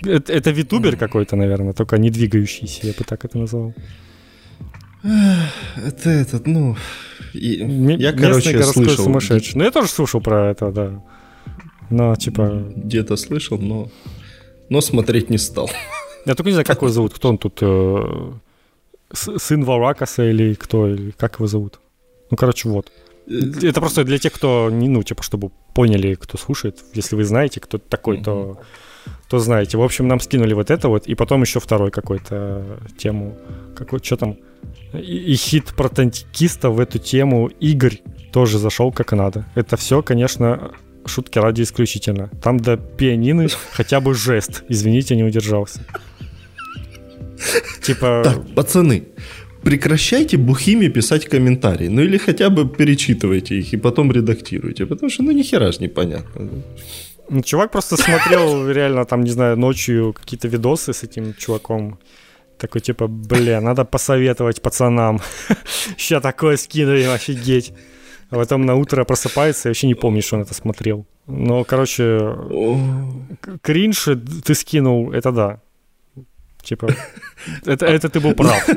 Это, 0.05 0.33
это 0.33 0.51
витубер 0.51 0.97
какой-то, 0.97 1.35
наверное, 1.35 1.73
только 1.73 1.97
не 1.97 2.09
двигающийся, 2.09 2.87
я 2.87 2.93
бы 2.93 3.03
так 3.05 3.23
это 3.23 3.37
назвал. 3.37 3.73
Это 5.03 6.09
этот, 6.09 6.47
ну... 6.47 6.75
И, 7.33 7.57
я, 7.99 8.13
короче, 8.13 8.61
слышал. 8.63 9.05
Сумасшедший. 9.05 9.57
Ну, 9.57 9.63
я 9.63 9.71
тоже 9.71 9.89
слушал 9.89 10.21
про 10.21 10.51
это, 10.51 10.71
да. 10.71 11.03
Но, 11.89 12.15
типа... 12.15 12.71
Где-то 12.75 13.15
слышал, 13.17 13.57
но... 13.57 13.89
Но 14.69 14.81
смотреть 14.81 15.29
не 15.29 15.37
стал. 15.37 15.69
Я 16.25 16.35
только 16.35 16.49
не 16.49 16.53
знаю, 16.53 16.65
как 16.65 16.77
его 16.77 16.89
зовут. 16.89 17.13
Кто 17.13 17.29
он 17.29 17.37
тут? 17.37 17.59
Э, 17.61 18.31
сын 19.13 19.63
Варакаса 19.63 20.29
или 20.29 20.53
кто? 20.53 20.87
Или 20.87 21.11
как 21.11 21.35
его 21.35 21.47
зовут? 21.47 21.79
Ну, 22.31 22.37
короче, 22.37 22.69
вот. 22.69 22.91
Э, 23.27 23.33
это 23.61 23.79
просто 23.79 24.03
для 24.03 24.17
тех, 24.17 24.33
кто, 24.33 24.69
не, 24.71 24.89
ну, 24.89 25.03
типа, 25.03 25.23
чтобы 25.23 25.51
поняли, 25.73 26.15
кто 26.15 26.37
слушает. 26.37 26.83
Если 26.93 27.15
вы 27.15 27.23
знаете, 27.23 27.59
кто 27.59 27.77
такой, 27.77 28.21
то, 28.21 28.59
то 29.29 29.39
знаете. 29.39 29.77
В 29.77 29.81
общем, 29.81 30.07
нам 30.07 30.19
скинули 30.19 30.53
вот 30.53 30.71
это 30.71 30.89
вот, 30.89 31.07
и 31.07 31.15
потом 31.15 31.41
еще 31.41 31.59
второй 31.59 31.91
какой-то 31.91 32.79
тему. 32.97 33.37
Какой, 33.75 33.99
что 33.99 34.17
там? 34.17 34.37
И, 34.93 35.33
и 35.33 35.35
хит 35.35 35.73
про 35.75 35.89
танкиста 35.89 36.69
в 36.69 36.79
эту 36.79 36.99
тему 36.99 37.49
Игорь 37.59 38.01
тоже 38.31 38.59
зашел 38.59 38.91
как 38.91 39.11
надо. 39.11 39.45
Это 39.55 39.77
все, 39.77 40.01
конечно, 40.01 40.71
шутки 41.05 41.39
ради 41.39 41.61
исключительно. 41.61 42.29
Там 42.41 42.59
до 42.59 42.77
пианины 42.77 43.47
хотя 43.71 43.99
бы 43.99 44.13
жест. 44.13 44.63
Извините, 44.69 45.15
не 45.15 45.23
удержался. 45.23 45.85
Типа... 47.81 48.21
Так, 48.23 48.55
пацаны, 48.55 49.03
прекращайте 49.63 50.37
бухими 50.37 50.89
писать 50.89 51.25
комментарии. 51.25 51.87
Ну 51.87 52.01
или 52.01 52.17
хотя 52.17 52.49
бы 52.49 52.67
перечитывайте 52.67 53.55
их 53.55 53.73
и 53.73 53.77
потом 53.77 54.11
редактируйте. 54.11 54.85
Потому 54.85 55.09
что 55.09 55.23
ну 55.23 55.31
ни 55.31 55.43
хера 55.43 55.71
ж 55.71 55.79
непонятно. 55.79 56.49
Ну, 57.29 57.41
чувак 57.41 57.71
просто 57.71 57.97
смотрел 57.97 58.69
реально 58.69 59.05
там, 59.05 59.21
не 59.21 59.31
знаю, 59.31 59.57
ночью 59.57 60.13
какие-то 60.13 60.47
видосы 60.47 60.93
с 60.93 61.03
этим 61.03 61.33
чуваком. 61.33 61.97
Такой 62.57 62.81
типа, 62.81 63.07
бля, 63.07 63.61
надо 63.61 63.85
посоветовать 63.85 64.61
пацанам. 64.61 65.19
Ща 65.97 66.19
такое 66.19 66.57
скинули, 66.57 67.03
офигеть. 67.03 67.73
А 68.29 68.35
потом 68.35 68.65
на 68.65 68.75
утро 68.75 69.03
просыпается, 69.05 69.67
я 69.67 69.69
вообще 69.69 69.87
не 69.87 69.95
помню, 69.95 70.21
что 70.21 70.35
он 70.35 70.41
это 70.41 70.53
смотрел. 70.53 71.05
Но, 71.27 71.63
короче, 71.63 72.35
кринж 73.61 74.09
ты 74.43 74.55
скинул, 74.55 75.11
это 75.11 75.31
да. 75.31 75.61
Типа, 76.63 76.95
это, 77.65 77.85
это 77.85 78.09
ты 78.09 78.19
был 78.19 78.33
прав. 78.33 78.69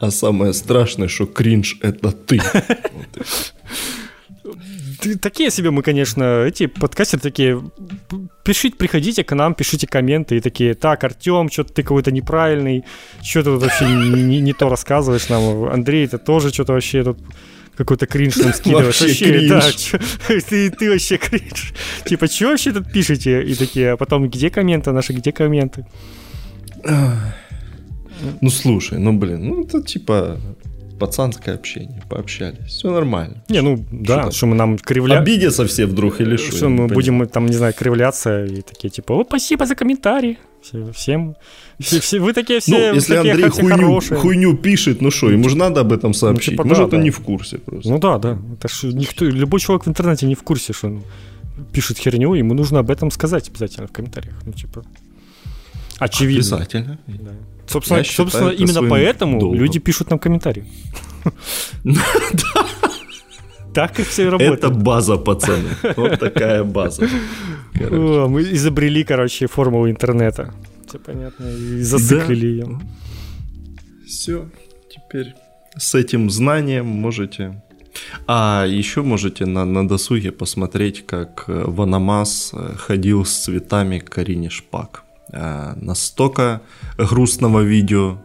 А 0.00 0.10
самое 0.10 0.54
страшное, 0.54 1.08
что 1.08 1.26
кринж— 1.26 1.78
это 1.82 2.12
ты. 2.12 2.40
Такие 5.20 5.50
себе 5.50 5.70
мы, 5.70 5.82
конечно, 5.82 6.44
эти 6.44 6.66
подкастеры 6.66 7.22
такие, 7.22 7.62
пишите, 8.44 8.76
приходите 8.76 9.24
к 9.24 9.34
нам, 9.34 9.54
пишите 9.54 9.86
комменты, 9.86 10.36
и 10.36 10.40
такие, 10.40 10.74
так, 10.74 11.04
Артем, 11.04 11.50
что-то 11.50 11.72
ты 11.72 11.82
какой-то 11.82 12.12
неправильный, 12.12 12.84
что 13.22 13.42
ты 13.42 13.50
вообще 13.50 13.86
не, 13.86 14.52
то 14.52 14.68
рассказываешь 14.68 15.28
нам, 15.28 15.64
Андрей, 15.64 16.04
это 16.04 16.18
тоже 16.18 16.50
что-то 16.50 16.74
вообще 16.74 17.02
тут 17.02 17.18
какой-то 17.76 18.06
кринж 18.06 18.36
нам 18.36 18.52
скидываешь. 18.52 19.00
Вообще, 19.00 19.06
вообще 19.06 19.24
кринж. 19.24 19.48
Да, 19.48 19.72
чё, 19.72 19.98
ты, 20.48 20.70
ты 20.70 20.90
вообще 20.90 21.16
кринж. 21.16 21.72
Типа, 22.04 22.26
что 22.26 22.48
вообще 22.48 22.72
тут 22.72 22.92
пишете? 22.92 23.42
И 23.42 23.54
такие, 23.54 23.92
а 23.92 23.96
потом, 23.96 24.28
где 24.28 24.50
комменты 24.50 24.92
наши, 24.92 25.14
где 25.14 25.32
комменты? 25.32 25.86
Ну, 28.40 28.50
слушай, 28.50 28.98
ну, 28.98 29.12
блин, 29.12 29.48
ну, 29.48 29.64
это 29.64 29.82
типа 29.82 30.38
пацанское 30.98 31.54
общение, 31.54 32.02
пообщались, 32.10 32.66
все 32.66 32.90
нормально. 32.90 33.42
Не, 33.48 33.62
ну, 33.62 33.82
да, 33.90 34.22
что, 34.24 34.32
что 34.32 34.46
мы 34.46 34.54
нам 34.54 34.78
кривляться. 34.78 35.22
Обидятся 35.22 35.66
все 35.66 35.86
вдруг 35.86 36.20
или 36.20 36.36
что? 36.36 36.56
Что 36.56 36.68
мы 36.68 36.88
будем, 36.88 37.26
там, 37.26 37.46
не 37.46 37.54
знаю, 37.54 37.72
кривляться 37.72 38.44
и 38.44 38.60
такие, 38.60 38.90
типа, 38.90 39.14
о, 39.14 39.24
спасибо 39.24 39.64
за 39.64 39.74
комментарий. 39.74 40.38
Всем, 40.92 41.36
все, 41.78 42.00
все, 42.00 42.20
вы 42.20 42.34
такие 42.34 42.60
все, 42.60 42.90
ну, 42.90 42.94
если 42.94 43.16
такие, 43.16 43.32
Андрей 43.32 43.48
хуйню, 43.48 44.00
хуйню 44.20 44.56
пишет, 44.58 45.00
ну 45.00 45.10
что, 45.10 45.30
ему 45.30 45.48
же 45.48 45.56
надо 45.56 45.80
об 45.80 45.90
этом 45.90 46.12
сообщить. 46.12 46.58
Ну, 46.58 46.64
типа, 46.64 46.64
Может, 46.64 46.78
да, 46.78 46.84
он 46.84 46.90
да. 46.90 46.98
не 46.98 47.10
в 47.10 47.20
курсе 47.20 47.58
просто. 47.58 47.90
Ну 47.90 47.98
да, 47.98 48.18
да. 48.18 48.38
Это 48.52 48.68
ж 48.68 48.82
никто, 48.92 49.24
любой 49.24 49.60
человек 49.60 49.86
в 49.86 49.88
интернете 49.88 50.26
не 50.26 50.34
в 50.34 50.42
курсе, 50.42 50.74
что 50.74 50.88
он 50.88 51.02
пишет 51.72 51.98
херню, 51.98 52.34
ему 52.34 52.52
нужно 52.52 52.80
об 52.80 52.90
этом 52.90 53.10
сказать 53.10 53.48
обязательно 53.48 53.86
в 53.86 53.92
комментариях. 53.92 54.34
Ну, 54.44 54.52
типа, 54.52 54.84
Очевидно. 56.00 56.56
Обязательно. 56.56 56.98
Да. 57.06 57.30
Собственно, 57.66 58.04
собственно 58.04 58.50
именно 58.50 58.82
поэтому 58.88 59.38
долгом. 59.38 59.60
люди 59.60 59.78
пишут 59.78 60.10
нам 60.10 60.18
комментарии. 60.18 60.64
Так 63.72 64.00
и 64.00 64.02
все 64.02 64.28
работает. 64.28 64.64
Это 64.64 64.70
база, 64.70 65.16
пацаны. 65.16 65.68
Вот 65.96 66.18
такая 66.18 66.64
база. 66.64 67.08
Мы 67.74 68.42
изобрели, 68.42 69.04
короче, 69.04 69.46
формулу 69.46 69.88
интернета. 69.88 70.52
Все 70.88 70.98
понятно. 70.98 71.44
И 71.44 71.82
зациклили 71.82 72.46
ее. 72.46 72.80
Все. 74.04 74.48
Теперь 74.90 75.34
с 75.78 75.94
этим 75.94 76.30
знанием 76.30 76.86
можете 76.86 77.62
а 78.26 78.66
еще 78.66 79.02
можете 79.02 79.46
на, 79.46 79.64
на 79.64 79.86
досуге 79.86 80.32
посмотреть, 80.32 81.06
как 81.06 81.44
Ванамас 81.46 82.52
ходил 82.76 83.24
с 83.24 83.44
цветами 83.44 83.98
к 83.98 84.10
Карине 84.10 84.50
Шпак. 84.50 85.04
Э, 85.32 85.74
настолько 85.76 86.62
грустного 86.98 87.60
видео 87.60 88.18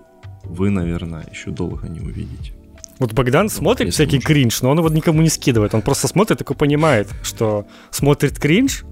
вы, 0.44 0.70
наверное, 0.70 1.26
еще 1.32 1.52
долго 1.52 1.88
не 1.88 2.00
увидите. 2.00 2.54
Вот 3.00 3.14
Богдан 3.14 3.50
смотрит 3.50 3.94
всякий 3.94 4.18
можно. 4.18 4.28
кринж, 4.28 4.62
но 4.62 4.70
он 4.70 4.78
его 4.78 4.90
никому 4.90 5.22
не 5.22 5.30
скидывает. 5.30 5.74
Он 5.74 5.82
просто 5.82 6.08
смотрит 6.08 6.38
и 6.38 6.40
такой 6.40 6.56
понимает, 6.56 7.10
что 7.24 7.66
смотрит 7.92 8.40
кринж, 8.40 8.86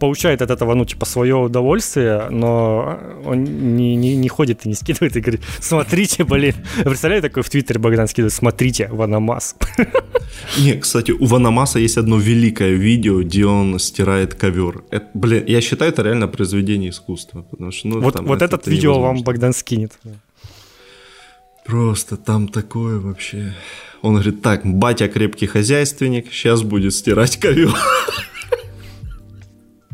получает 0.00 0.42
от 0.42 0.50
этого, 0.50 0.74
ну, 0.74 0.84
типа, 0.84 1.06
свое 1.06 1.36
удовольствие, 1.36 2.26
но 2.30 2.98
он 3.24 3.44
не, 3.76 3.96
не, 3.96 4.16
не 4.16 4.28
ходит 4.28 4.66
и 4.66 4.68
не 4.68 4.74
скидывает 4.74 5.16
и 5.16 5.20
говорит, 5.20 5.42
смотрите, 5.60 6.24
блин. 6.24 6.54
Представляю, 6.84 7.22
такой 7.22 7.42
в 7.42 7.50
Твиттере 7.50 7.78
Богдан 7.78 8.08
скидывает, 8.08 8.32
смотрите, 8.32 8.88
Ванамас. 8.88 9.54
Не, 10.58 10.74
кстати, 10.74 11.12
у 11.12 11.26
Ванамаса 11.26 11.78
есть 11.78 11.98
одно 11.98 12.18
великое 12.18 12.72
видео, 12.72 13.22
где 13.22 13.46
он 13.46 13.78
стирает 13.78 14.34
ковер. 14.34 14.82
Это, 14.90 15.06
блин, 15.14 15.44
я 15.46 15.60
считаю, 15.60 15.92
это 15.92 16.02
реально 16.02 16.28
произведение 16.28 16.90
искусства. 16.90 17.42
Потому 17.42 17.70
что, 17.70 17.88
ну, 17.88 18.00
вот 18.00 18.14
там, 18.14 18.26
вот 18.26 18.42
это 18.42 18.56
этот 18.56 18.66
видео 18.66 19.00
вам 19.00 19.22
Богдан 19.22 19.52
скинет. 19.52 19.92
Просто 21.66 22.16
там 22.16 22.48
такое 22.48 22.98
вообще... 22.98 23.54
Он 24.02 24.14
говорит, 24.14 24.40
так, 24.40 24.64
батя 24.64 25.08
крепкий 25.08 25.46
хозяйственник, 25.46 26.32
сейчас 26.32 26.62
будет 26.62 26.94
стирать 26.94 27.36
ковер. 27.36 27.74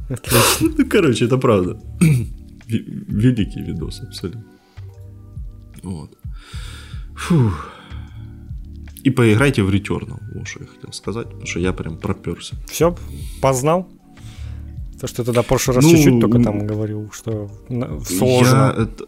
Ну, 0.09 0.87
короче, 0.89 1.25
это 1.25 1.39
правда. 1.39 1.81
Великий 2.69 3.63
видос, 3.63 4.03
абсолютно. 4.03 4.45
Вот. 5.83 6.19
Фух. 7.17 7.71
И 9.05 9.11
поиграйте 9.11 9.63
в 9.63 9.71
Returnal, 9.71 10.21
вот 10.35 10.49
что 10.49 10.61
я 10.61 10.67
хотел 10.67 10.93
сказать, 10.93 11.27
потому 11.27 11.47
что 11.47 11.61
я 11.61 11.73
прям 11.73 11.97
проперся. 11.97 12.57
Все, 12.67 12.97
познал? 13.41 13.89
То, 15.01 15.07
что 15.07 15.17
ты 15.19 15.27
тогда 15.27 15.43
в 15.43 15.47
прошлый 15.47 15.77
раз 15.77 15.85
ну, 15.85 15.91
чуть-чуть 15.91 16.21
только 16.21 16.43
там 16.43 16.67
говорил, 16.67 17.11
что 17.13 17.49
сложно. 18.05 18.75
Я, 18.77 18.83
это, 18.83 19.05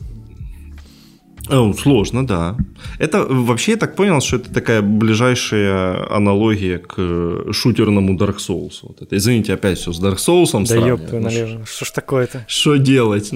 о, 1.50 1.72
сложно, 1.72 2.26
да. 2.26 2.56
Это 2.98 3.24
вообще 3.24 3.72
я 3.72 3.76
так 3.76 3.96
понял, 3.96 4.20
что 4.20 4.36
это 4.36 4.52
такая 4.52 4.82
ближайшая 4.82 6.10
аналогия 6.10 6.78
к 6.78 7.52
шутерному 7.52 8.16
Dark 8.16 8.36
Souls. 8.36 8.78
Вот 8.82 9.02
это. 9.02 9.16
Извините, 9.16 9.54
опять 9.54 9.78
все 9.78 9.92
с 9.92 10.02
Dark 10.02 10.16
Souls. 10.16 10.66
Да 10.68 10.76
ёпта, 10.76 11.18
ну, 11.18 11.30
что 11.64 11.84
ж 11.84 11.90
такое-то? 11.90 12.44
Что 12.48 12.76
делать? 12.76 13.32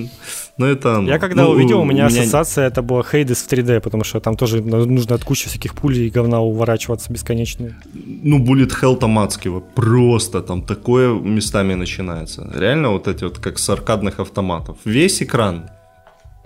Ну, 0.58 0.66
это 0.66 0.96
оно. 0.96 1.08
Я 1.08 1.18
когда 1.18 1.44
ну, 1.44 1.50
увидел, 1.50 1.80
у 1.80 1.84
меня, 1.84 2.08
меня 2.08 2.22
ассоциация 2.22 2.66
это 2.66 2.82
была 2.82 3.00
Hades 3.00 3.34
в 3.34 3.50
3D, 3.50 3.80
потому 3.80 4.04
что 4.04 4.20
там 4.20 4.36
тоже 4.36 4.62
нужно 4.62 5.14
от 5.14 5.24
кучи 5.24 5.48
всяких 5.48 5.74
пулей 5.74 6.06
и 6.06 6.10
говна 6.10 6.40
уворачиваться 6.40 7.12
бесконечно. 7.12 7.74
Ну, 7.94 8.38
Bullet 8.38 8.72
Hell 8.80 8.98
там 8.98 9.18
адского. 9.18 9.60
Просто 9.60 10.42
там 10.42 10.62
такое 10.62 11.14
местами 11.14 11.74
начинается. 11.74 12.50
Реально 12.54 12.90
вот 12.90 13.08
эти 13.08 13.24
вот 13.24 13.38
как 13.38 13.58
с 13.58 13.68
аркадных 13.70 14.20
автоматов. 14.20 14.76
Весь 14.84 15.22
экран 15.22 15.70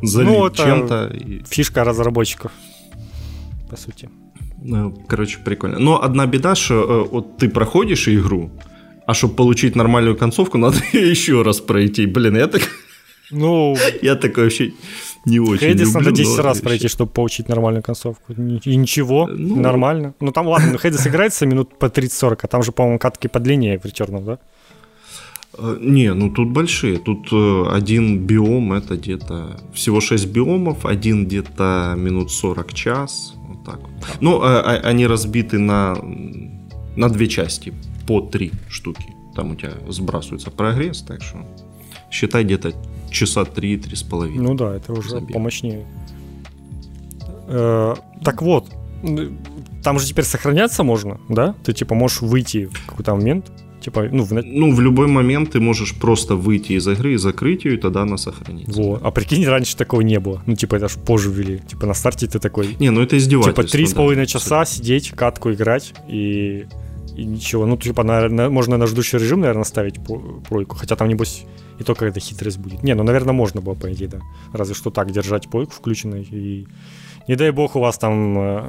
залит 0.02 0.28
ну, 0.28 0.50
чем-то. 0.50 1.12
Фишка 1.48 1.84
разработчиков, 1.84 2.52
по 3.70 3.76
сути. 3.76 4.08
Ну, 4.62 4.92
короче, 5.08 5.38
прикольно. 5.44 5.78
Но 5.78 6.02
одна 6.02 6.26
беда, 6.26 6.54
что 6.54 6.74
э, 6.74 7.08
вот 7.12 7.38
ты 7.38 7.48
проходишь 7.48 8.08
игру, 8.08 8.50
а 9.06 9.14
чтобы 9.14 9.34
получить 9.34 9.76
нормальную 9.76 10.16
концовку, 10.16 10.58
надо 10.58 10.78
еще 10.92 11.42
раз 11.42 11.60
пройти. 11.60 12.06
Блин, 12.06 12.36
я 12.36 12.46
так... 12.46 12.62
Ну... 13.30 13.76
Я 14.02 14.14
такой 14.14 14.44
вообще 14.44 14.72
не 15.24 15.40
очень 15.40 15.66
Хейдис 15.66 15.88
люблю, 15.88 16.00
надо 16.00 16.12
10 16.12 16.38
раз 16.38 16.60
пройти, 16.60 16.88
чтобы 16.88 17.10
получить 17.12 17.48
нормальную 17.48 17.82
концовку. 17.82 18.32
И 18.32 18.76
ничего, 18.76 19.26
ну... 19.26 19.56
нормально. 19.56 20.14
Ну 20.20 20.30
там 20.30 20.46
ладно, 20.46 20.72
ну 20.72 20.78
играется 20.78 21.46
минут 21.46 21.78
по 21.78 21.86
30-40, 21.86 22.38
а 22.42 22.46
там 22.46 22.62
же, 22.62 22.70
по-моему, 22.70 22.98
катки 22.98 23.28
подлиннее 23.28 23.78
в 23.78 23.84
Returnal, 23.84 24.24
да? 24.24 24.38
Э, 25.58 25.76
не, 25.80 26.12
ну 26.14 26.30
тут 26.30 26.50
большие. 26.50 26.98
Тут 26.98 27.28
э, 27.32 27.64
один 27.70 28.26
биом 28.26 28.72
это 28.72 28.96
где-то 28.96 29.60
всего 29.72 30.00
6 30.00 30.26
биомов, 30.26 30.84
один 30.86 31.26
где-то 31.26 31.94
минут 31.96 32.30
40 32.30 32.74
час. 32.74 33.34
Вот 33.48 33.64
так 33.64 33.80
вот. 33.80 33.90
Ну, 34.20 34.40
а, 34.42 34.60
а, 34.60 34.88
они 34.88 35.06
разбиты 35.06 35.58
на, 35.58 35.96
на 36.96 37.08
две 37.08 37.26
части, 37.28 37.72
по 38.06 38.20
три 38.20 38.52
штуки. 38.68 39.06
Там 39.34 39.52
у 39.52 39.54
тебя 39.54 39.72
сбрасывается 39.88 40.50
прогресс, 40.50 41.02
так 41.02 41.22
что 41.22 41.38
считай 42.10 42.44
где-то 42.44 42.72
часа 43.10 43.44
три-три 43.44 43.96
с 43.96 44.02
половиной. 44.02 44.42
Ну 44.42 44.54
да, 44.54 44.74
это 44.74 44.92
уже 44.92 45.10
забег. 45.10 45.32
помощнее. 45.32 45.86
Э, 47.48 47.94
так 48.22 48.42
вот, 48.42 48.70
там 49.82 49.98
же 49.98 50.06
теперь 50.06 50.24
сохраняться 50.24 50.82
можно, 50.82 51.20
да? 51.28 51.54
Ты 51.64 51.72
типа 51.72 51.94
можешь 51.94 52.20
выйти 52.20 52.66
в 52.66 52.86
какой-то 52.86 53.14
момент 53.14 53.50
Типа, 53.86 54.08
ну, 54.10 54.24
в... 54.24 54.32
ну, 54.32 54.74
в 54.74 54.80
любой 54.80 55.06
момент 55.06 55.52
ты 55.52 55.60
можешь 55.60 55.94
просто 55.94 56.34
выйти 56.34 56.72
из 56.72 56.88
игры 56.88 57.12
и 57.12 57.16
закрыть 57.16 57.64
ее, 57.64 57.74
и 57.74 57.76
тогда 57.76 58.02
она 58.02 58.16
сохранится. 58.16 58.82
Вот. 58.82 59.00
А 59.00 59.12
прикинь, 59.12 59.46
раньше 59.46 59.76
такого 59.76 60.00
не 60.00 60.18
было. 60.18 60.42
Ну, 60.46 60.56
типа, 60.56 60.74
это 60.74 60.88
ж 60.88 60.96
позже 60.96 61.30
ввели. 61.30 61.60
Типа, 61.68 61.86
на 61.86 61.94
старте 61.94 62.26
ты 62.26 62.40
такой... 62.40 62.74
Не, 62.80 62.90
ну 62.90 63.00
это 63.00 63.16
издевательство. 63.16 63.62
Типа, 63.62 63.72
три 63.72 63.86
с 63.86 63.94
половиной 63.94 64.26
часа 64.26 64.64
сидеть, 64.64 65.10
катку 65.10 65.52
играть, 65.52 65.94
и... 66.08 66.66
И 67.16 67.24
ничего. 67.24 67.64
Ну, 67.64 67.76
типа, 67.76 68.02
на, 68.02 68.28
на, 68.28 68.50
можно 68.50 68.76
на 68.76 68.88
ждущий 68.88 69.20
режим, 69.20 69.38
наверное, 69.38 69.62
ставить 69.62 70.00
плойку. 70.48 70.74
Хотя 70.76 70.96
там, 70.96 71.08
небось, 71.08 71.44
и 71.78 71.84
то 71.84 71.94
какая-то 71.94 72.18
хитрость 72.18 72.58
будет. 72.58 72.82
Не, 72.82 72.96
ну, 72.96 73.04
наверное, 73.04 73.34
можно 73.34 73.60
было, 73.60 73.74
по 73.74 73.92
идее, 73.92 74.08
да. 74.08 74.18
Разве 74.52 74.74
что 74.74 74.90
так, 74.90 75.12
держать 75.12 75.48
плойку 75.48 75.74
включенной. 75.74 76.26
И 76.32 76.66
не 77.28 77.36
дай 77.36 77.52
бог 77.52 77.76
у 77.76 77.80
вас 77.80 77.98
там 77.98 78.36
э, 78.36 78.64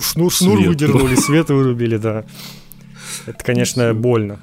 шнур, 0.00 0.32
шнур 0.32 0.58
выдернули, 0.58 1.16
свет 1.16 1.50
вырубили, 1.50 1.98
да. 1.98 2.24
Это, 3.26 3.44
конечно, 3.44 3.94
больно. 3.94 4.38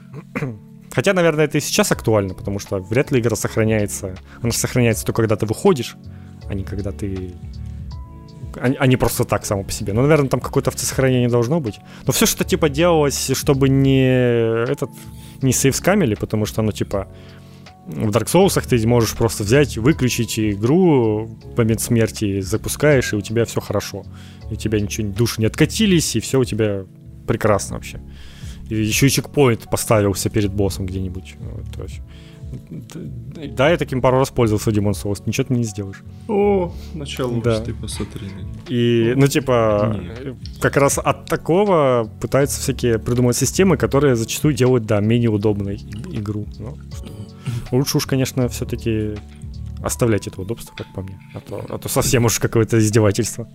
Хотя, 0.91 1.13
наверное, 1.13 1.45
это 1.45 1.57
и 1.57 1.61
сейчас 1.61 1.91
актуально, 1.91 2.33
потому 2.33 2.59
что 2.59 2.79
вряд 2.79 3.11
ли 3.11 3.19
игра 3.19 3.35
сохраняется. 3.35 4.15
Она 4.41 4.51
же 4.51 4.57
сохраняется 4.57 5.05
только 5.05 5.21
когда 5.21 5.35
ты 5.35 5.45
выходишь, 5.45 5.95
а 6.47 6.53
не 6.53 6.63
когда 6.63 6.91
ты... 6.91 7.33
А 8.59 8.87
не 8.87 8.97
просто 8.97 9.23
так 9.23 9.45
само 9.45 9.63
по 9.63 9.71
себе. 9.71 9.93
Ну, 9.93 10.01
наверное, 10.01 10.29
там 10.29 10.39
какое-то 10.39 10.71
автосохранение 10.71 11.29
должно 11.29 11.59
быть. 11.59 11.75
Но 12.07 12.13
все, 12.13 12.25
что 12.25 12.43
типа 12.43 12.69
делалось, 12.69 13.29
чтобы 13.35 13.69
не 13.69 14.07
этот 14.07 14.89
не 15.43 15.53
сейвскамили, 15.53 16.15
потому 16.15 16.47
что, 16.47 16.63
ну, 16.63 16.71
типа, 16.71 17.07
в 17.85 18.09
Dark 18.09 18.25
Souls 18.25 18.59
ты 18.67 18.87
можешь 18.87 19.13
просто 19.13 19.43
взять, 19.43 19.77
выключить 19.77 20.39
игру 20.39 21.25
в 21.25 21.57
момент 21.57 21.81
смерти, 21.81 22.41
запускаешь, 22.41 23.13
и 23.13 23.15
у 23.15 23.21
тебя 23.21 23.45
все 23.45 23.61
хорошо. 23.61 24.03
И 24.49 24.53
у 24.53 24.55
тебя 24.55 24.79
ничего, 24.79 25.07
души 25.07 25.41
не 25.41 25.45
откатились, 25.45 26.15
и 26.15 26.19
все 26.19 26.39
у 26.39 26.43
тебя 26.43 26.85
прекрасно 27.27 27.75
вообще. 27.75 28.01
Еще 28.69 29.07
и 29.07 29.09
чекпоинт 29.09 29.69
поставился 29.69 30.29
перед 30.29 30.51
боссом 30.51 30.85
где-нибудь. 30.85 31.35
То 31.75 31.83
есть, 31.83 32.01
да, 33.55 33.69
я 33.69 33.77
таким 33.77 34.01
пару 34.01 34.19
раз 34.19 34.29
пользовался 34.29 34.71
Demon 34.71 34.91
Souls, 34.91 35.21
ничего 35.25 35.47
ты 35.47 35.53
не 35.53 35.63
сделаешь. 35.63 36.01
О, 36.27 36.73
начало 36.93 37.41
да. 37.41 37.59
ты 37.59 37.73
посмотри. 37.73 38.29
И, 38.69 39.13
ну, 39.15 39.27
типа, 39.27 39.99
Нет. 40.01 40.35
как 40.61 40.77
раз 40.77 40.97
от 40.97 41.25
такого 41.25 42.09
пытаются 42.21 42.61
всякие 42.61 42.99
придумать 42.99 43.35
системы, 43.35 43.75
которые 43.77 44.15
зачастую 44.15 44.53
делают, 44.53 44.85
да, 44.85 45.01
менее 45.01 45.29
удобной 45.29 45.75
игру. 46.11 46.47
Ну, 46.57 46.77
лучше 47.71 47.97
уж, 47.97 48.05
конечно, 48.05 48.47
все-таки 48.47 49.15
оставлять 49.83 50.27
это 50.27 50.41
удобство, 50.41 50.73
как 50.75 50.87
по 50.93 51.01
мне. 51.01 51.19
А 51.33 51.39
то, 51.41 51.65
а 51.69 51.77
то 51.77 51.89
совсем 51.89 52.25
уж 52.25 52.39
какое-то 52.39 52.79
издевательство. 52.79 53.47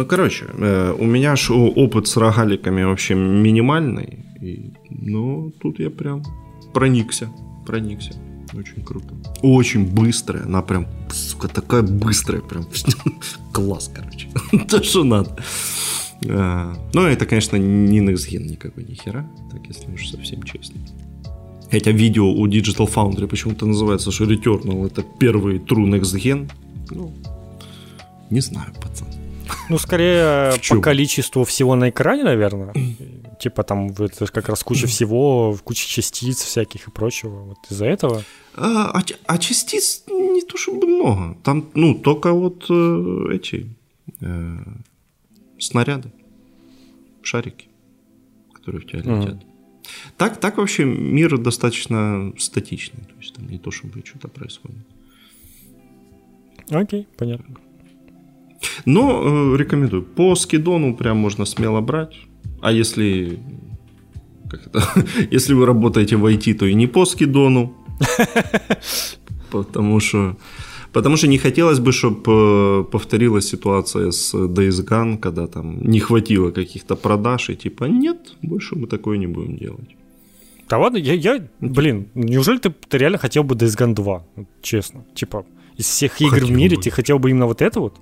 Ну, 0.00 0.06
короче, 0.06 0.46
э, 0.46 0.96
у 0.98 1.04
меня 1.04 1.36
ж 1.36 1.50
опыт 1.50 2.08
с 2.08 2.16
рогаликами 2.16 2.84
вообще 2.84 3.14
минимальный. 3.14 4.24
И, 4.40 4.72
ну, 4.88 5.52
тут 5.60 5.78
я 5.78 5.90
прям 5.90 6.22
проникся. 6.72 7.28
Проникся. 7.66 8.12
Очень 8.54 8.82
круто. 8.82 9.14
Очень 9.42 9.84
быстрая. 9.84 10.44
Она 10.44 10.62
прям, 10.62 10.86
сука, 11.12 11.48
такая 11.48 11.82
быстрая. 11.82 12.40
Прям 12.40 12.64
класс, 13.52 13.90
короче. 13.94 14.28
То, 14.68 14.82
что 14.82 15.04
надо. 15.04 15.36
А, 16.26 16.74
ну, 16.94 17.02
это, 17.02 17.26
конечно, 17.26 17.58
не 17.58 18.00
Gen 18.00 18.48
никакой 18.48 18.84
ни 18.84 18.94
хера. 18.94 19.30
Так, 19.52 19.66
если 19.68 19.92
уж 19.92 20.08
совсем 20.08 20.42
честно. 20.44 20.80
Хотя 21.70 21.90
видео 21.90 22.24
у 22.24 22.46
Digital 22.46 22.88
Foundry 22.88 23.26
почему-то 23.26 23.66
называется, 23.66 24.10
что 24.10 24.24
Returnal 24.24 24.86
это 24.86 25.04
первый 25.18 25.58
True 25.58 25.90
Next 25.90 26.16
Gen. 26.16 26.50
Ну, 26.90 27.12
не 28.30 28.40
знаю, 28.40 28.72
пацан. 28.80 29.09
Ну, 29.68 29.78
скорее 29.78 30.52
по 30.68 30.80
количеству 30.80 31.44
всего 31.44 31.74
на 31.74 31.90
экране, 31.90 32.24
наверное. 32.24 32.74
Типа 33.40 33.62
там 33.62 33.88
это 33.88 34.26
как 34.26 34.48
раз 34.48 34.62
куча 34.62 34.86
всего, 34.86 35.56
куча 35.64 35.86
частиц 35.88 36.42
всяких 36.42 36.88
и 36.88 36.90
прочего. 36.90 37.42
Вот 37.44 37.58
из-за 37.70 37.86
этого. 37.86 38.22
А, 38.54 38.98
а, 38.98 39.02
а 39.26 39.38
частиц 39.38 40.04
не 40.08 40.42
то 40.42 40.56
чтобы 40.56 40.86
много. 40.86 41.38
Там, 41.42 41.70
ну, 41.74 41.94
только 41.94 42.32
вот 42.32 42.66
э, 42.68 43.24
эти 43.32 43.68
э, 44.20 44.58
снаряды, 45.58 46.12
шарики, 47.22 47.68
которые 48.52 48.82
в 48.82 48.86
тебя 48.86 48.98
летят. 48.98 49.34
Mm. 49.34 49.46
Так, 50.16 50.38
так 50.38 50.58
вообще 50.58 50.84
мир 50.84 51.38
достаточно 51.38 52.32
статичный. 52.38 53.04
То 53.04 53.14
есть 53.18 53.34
там 53.34 53.48
не 53.48 53.58
то, 53.58 53.70
чтобы 53.70 54.02
что-то 54.04 54.28
происходит. 54.28 54.86
Окей, 56.70 57.08
понятно. 57.16 57.56
Но 58.84 59.54
э, 59.54 59.56
рекомендую. 59.56 60.02
По 60.02 60.34
скидону 60.34 60.94
прям 60.96 61.16
можно 61.16 61.44
смело 61.44 61.80
брать. 61.80 62.16
А 62.60 62.72
если 62.72 63.38
как 64.50 64.66
это, 64.66 64.82
если 65.30 65.54
вы 65.54 65.66
работаете 65.66 66.16
в 66.16 66.26
IT, 66.26 66.54
то 66.54 66.66
и 66.66 66.74
не 66.74 66.86
по 66.86 67.04
скидону. 67.06 67.74
Потому 69.50 70.00
что 70.00 70.36
Потому 70.92 71.16
что 71.16 71.28
не 71.28 71.38
хотелось 71.38 71.78
бы, 71.78 71.92
чтобы 71.92 72.22
э, 72.26 72.84
повторилась 72.90 73.48
ситуация 73.48 74.10
с 74.10 74.34
Days 74.34 74.84
Gone, 74.84 75.18
когда 75.18 75.46
там 75.46 75.80
не 75.82 76.00
хватило 76.00 76.50
каких-то 76.50 76.96
продаж, 76.96 77.50
и 77.50 77.56
типа, 77.56 77.84
нет, 77.84 78.34
больше 78.42 78.74
мы 78.74 78.88
такое 78.88 79.18
не 79.18 79.28
будем 79.28 79.56
делать. 79.56 79.96
Да 80.68 80.78
ладно, 80.78 80.98
я, 80.98 81.14
я 81.14 81.46
блин, 81.60 82.08
неужели 82.14 82.58
ты, 82.58 82.70
ты 82.70 82.98
реально 82.98 83.18
хотел 83.18 83.44
бы 83.44 83.54
Days 83.54 83.78
Gone 83.78 83.94
2? 83.94 84.24
Честно. 84.62 85.04
Типа, 85.14 85.44
из 85.76 85.86
всех 85.86 86.20
игр 86.20 86.30
хотел 86.30 86.48
в 86.48 86.50
мире 86.50 86.76
бы. 86.76 86.82
ты 86.82 86.90
хотел 86.90 87.18
бы 87.20 87.30
именно 87.30 87.46
вот 87.46 87.62
это 87.62 87.80
вот? 87.80 87.94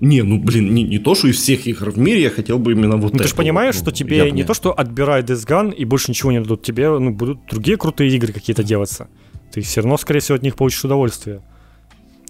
Не, 0.00 0.22
ну 0.22 0.38
блин, 0.38 0.74
не, 0.74 0.82
не 0.82 0.98
то, 0.98 1.14
что 1.14 1.28
из 1.28 1.36
всех 1.36 1.66
игр 1.66 1.90
в 1.90 1.98
мире 1.98 2.22
я 2.22 2.30
хотел 2.30 2.58
бы 2.58 2.72
именно 2.72 2.96
вот 2.96 3.12
ну, 3.12 3.16
это. 3.16 3.24
Ты 3.24 3.28
же 3.28 3.36
понимаешь, 3.36 3.74
вот, 3.74 3.82
что 3.82 3.92
тебе 3.92 4.16
не 4.16 4.22
понимаю. 4.22 4.46
то, 4.46 4.54
что 4.54 4.72
отбирают 4.72 5.28
Death 5.28 5.46
Gun 5.46 5.74
и 5.74 5.84
больше 5.84 6.10
ничего 6.10 6.32
не 6.32 6.40
дадут, 6.40 6.62
тебе 6.62 6.88
ну, 6.98 7.10
будут 7.10 7.40
другие 7.50 7.76
крутые 7.76 8.10
игры 8.10 8.32
какие-то 8.32 8.62
делаться. 8.62 9.08
Ты 9.52 9.60
все 9.60 9.82
равно, 9.82 9.98
скорее 9.98 10.20
всего, 10.20 10.36
от 10.36 10.42
них 10.42 10.56
получишь 10.56 10.84
удовольствие. 10.84 11.42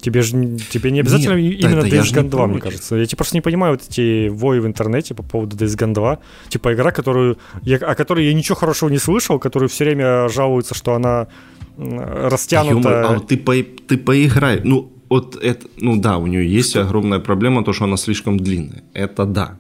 Тебе 0.01 0.23
же 0.23 0.33
тебе 0.71 0.91
не 0.91 1.01
обязательно 1.01 1.35
Нет, 1.35 1.61
именно 1.61 1.81
это 1.81 1.89
Days 1.89 2.13
Gone 2.13 2.31
2, 2.31 2.47
мне 2.47 2.55
против. 2.55 2.63
кажется. 2.65 2.97
Я 2.97 3.05
типа 3.05 3.19
просто 3.19 3.37
не 3.37 3.43
понимаю 3.43 3.75
вот 3.75 3.83
эти 3.89 4.29
вои 4.29 4.59
в 4.59 4.67
интернете 4.67 5.15
по 5.15 5.23
поводу 5.23 5.57
Days 5.57 5.77
Gone 5.77 5.93
2. 5.93 6.19
Типа 6.49 6.73
игра, 6.73 6.91
которую 6.91 7.39
я, 7.63 7.77
о 7.77 7.95
которой 7.95 8.27
я 8.27 8.35
ничего 8.35 8.57
хорошего 8.57 8.89
не 8.89 8.99
слышал, 8.99 9.39
которую 9.39 9.69
все 9.69 9.85
время 9.85 10.29
жалуются, 10.29 10.75
что 10.75 10.95
она 10.95 11.29
растянута. 11.77 12.89
Ё-моё, 12.89 13.17
а 13.17 13.21
ты, 13.21 13.37
по, 13.37 13.55
ты 13.87 13.99
поиграй. 13.99 14.61
Ну, 14.65 14.93
вот 15.11 15.37
это, 15.37 15.67
ну 15.77 16.01
да, 16.01 16.17
у 16.19 16.27
нее 16.27 16.51
есть 16.51 16.77
огромная 16.77 17.19
проблема, 17.19 17.65
то, 17.65 17.73
что 17.73 17.85
она 17.85 17.97
слишком 17.97 18.39
длинная. 18.39 18.85
Это 18.95 19.27
да. 19.27 19.59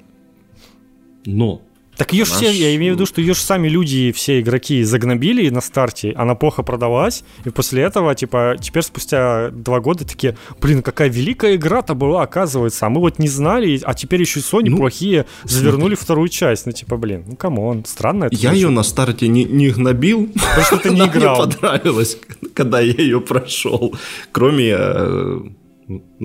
Но 1.27 1.61
Так 2.01 2.15
ее 2.15 2.25
ж 2.25 2.31
Она 2.31 2.39
все, 2.39 2.51
я 2.51 2.75
имею 2.77 2.95
в 2.95 2.97
виду, 2.97 3.05
что 3.05 3.21
ее 3.21 3.35
же 3.35 3.41
сами 3.41 3.69
люди, 3.69 4.11
все 4.13 4.41
игроки 4.41 4.83
загнобили 4.85 5.51
на 5.51 5.61
старте, 5.61 6.15
она 6.17 6.35
плохо 6.35 6.63
продалась, 6.63 7.25
и 7.45 7.51
после 7.51 7.83
этого, 7.83 8.15
типа, 8.15 8.57
теперь 8.59 8.85
спустя 8.85 9.51
два 9.51 9.81
года 9.81 10.07
такие, 10.07 10.35
блин, 10.63 10.83
какая 10.83 11.11
великая 11.11 11.57
игра-то 11.57 11.95
была, 11.95 12.23
оказывается, 12.23 12.87
а 12.87 12.89
мы 12.89 13.03
вот 13.03 13.19
не 13.19 13.29
знали, 13.29 13.79
а 13.85 13.93
теперь 13.93 14.23
еще 14.23 14.41
и 14.41 14.43
Sony 14.43 14.71
Ну, 14.71 14.79
плохие 14.79 15.27
завернули 15.45 15.95
вторую 15.95 16.31
часть, 16.31 16.65
ну, 16.65 16.73
типа, 16.73 16.97
блин, 16.97 17.25
ну, 17.27 17.37
come 17.37 17.64
on, 17.64 17.85
странно 17.85 18.25
это. 18.25 18.35
я 18.35 18.53
ее 18.53 18.71
на 18.71 18.83
старте 18.83 19.29
не, 19.29 19.45
не 19.45 19.69
гнобил. 19.69 20.31
Потому 20.33 20.63
что 20.65 20.77
ты 20.79 20.89
не 20.89 21.01
Она 21.03 21.13
мне 21.13 21.21
играл. 21.21 21.51
понравилась, 21.51 22.17
когда 22.55 22.81
я 22.81 22.95
ее 22.95 23.21
прошел. 23.21 23.95
Кроме 24.33 24.75
э, 24.75 25.41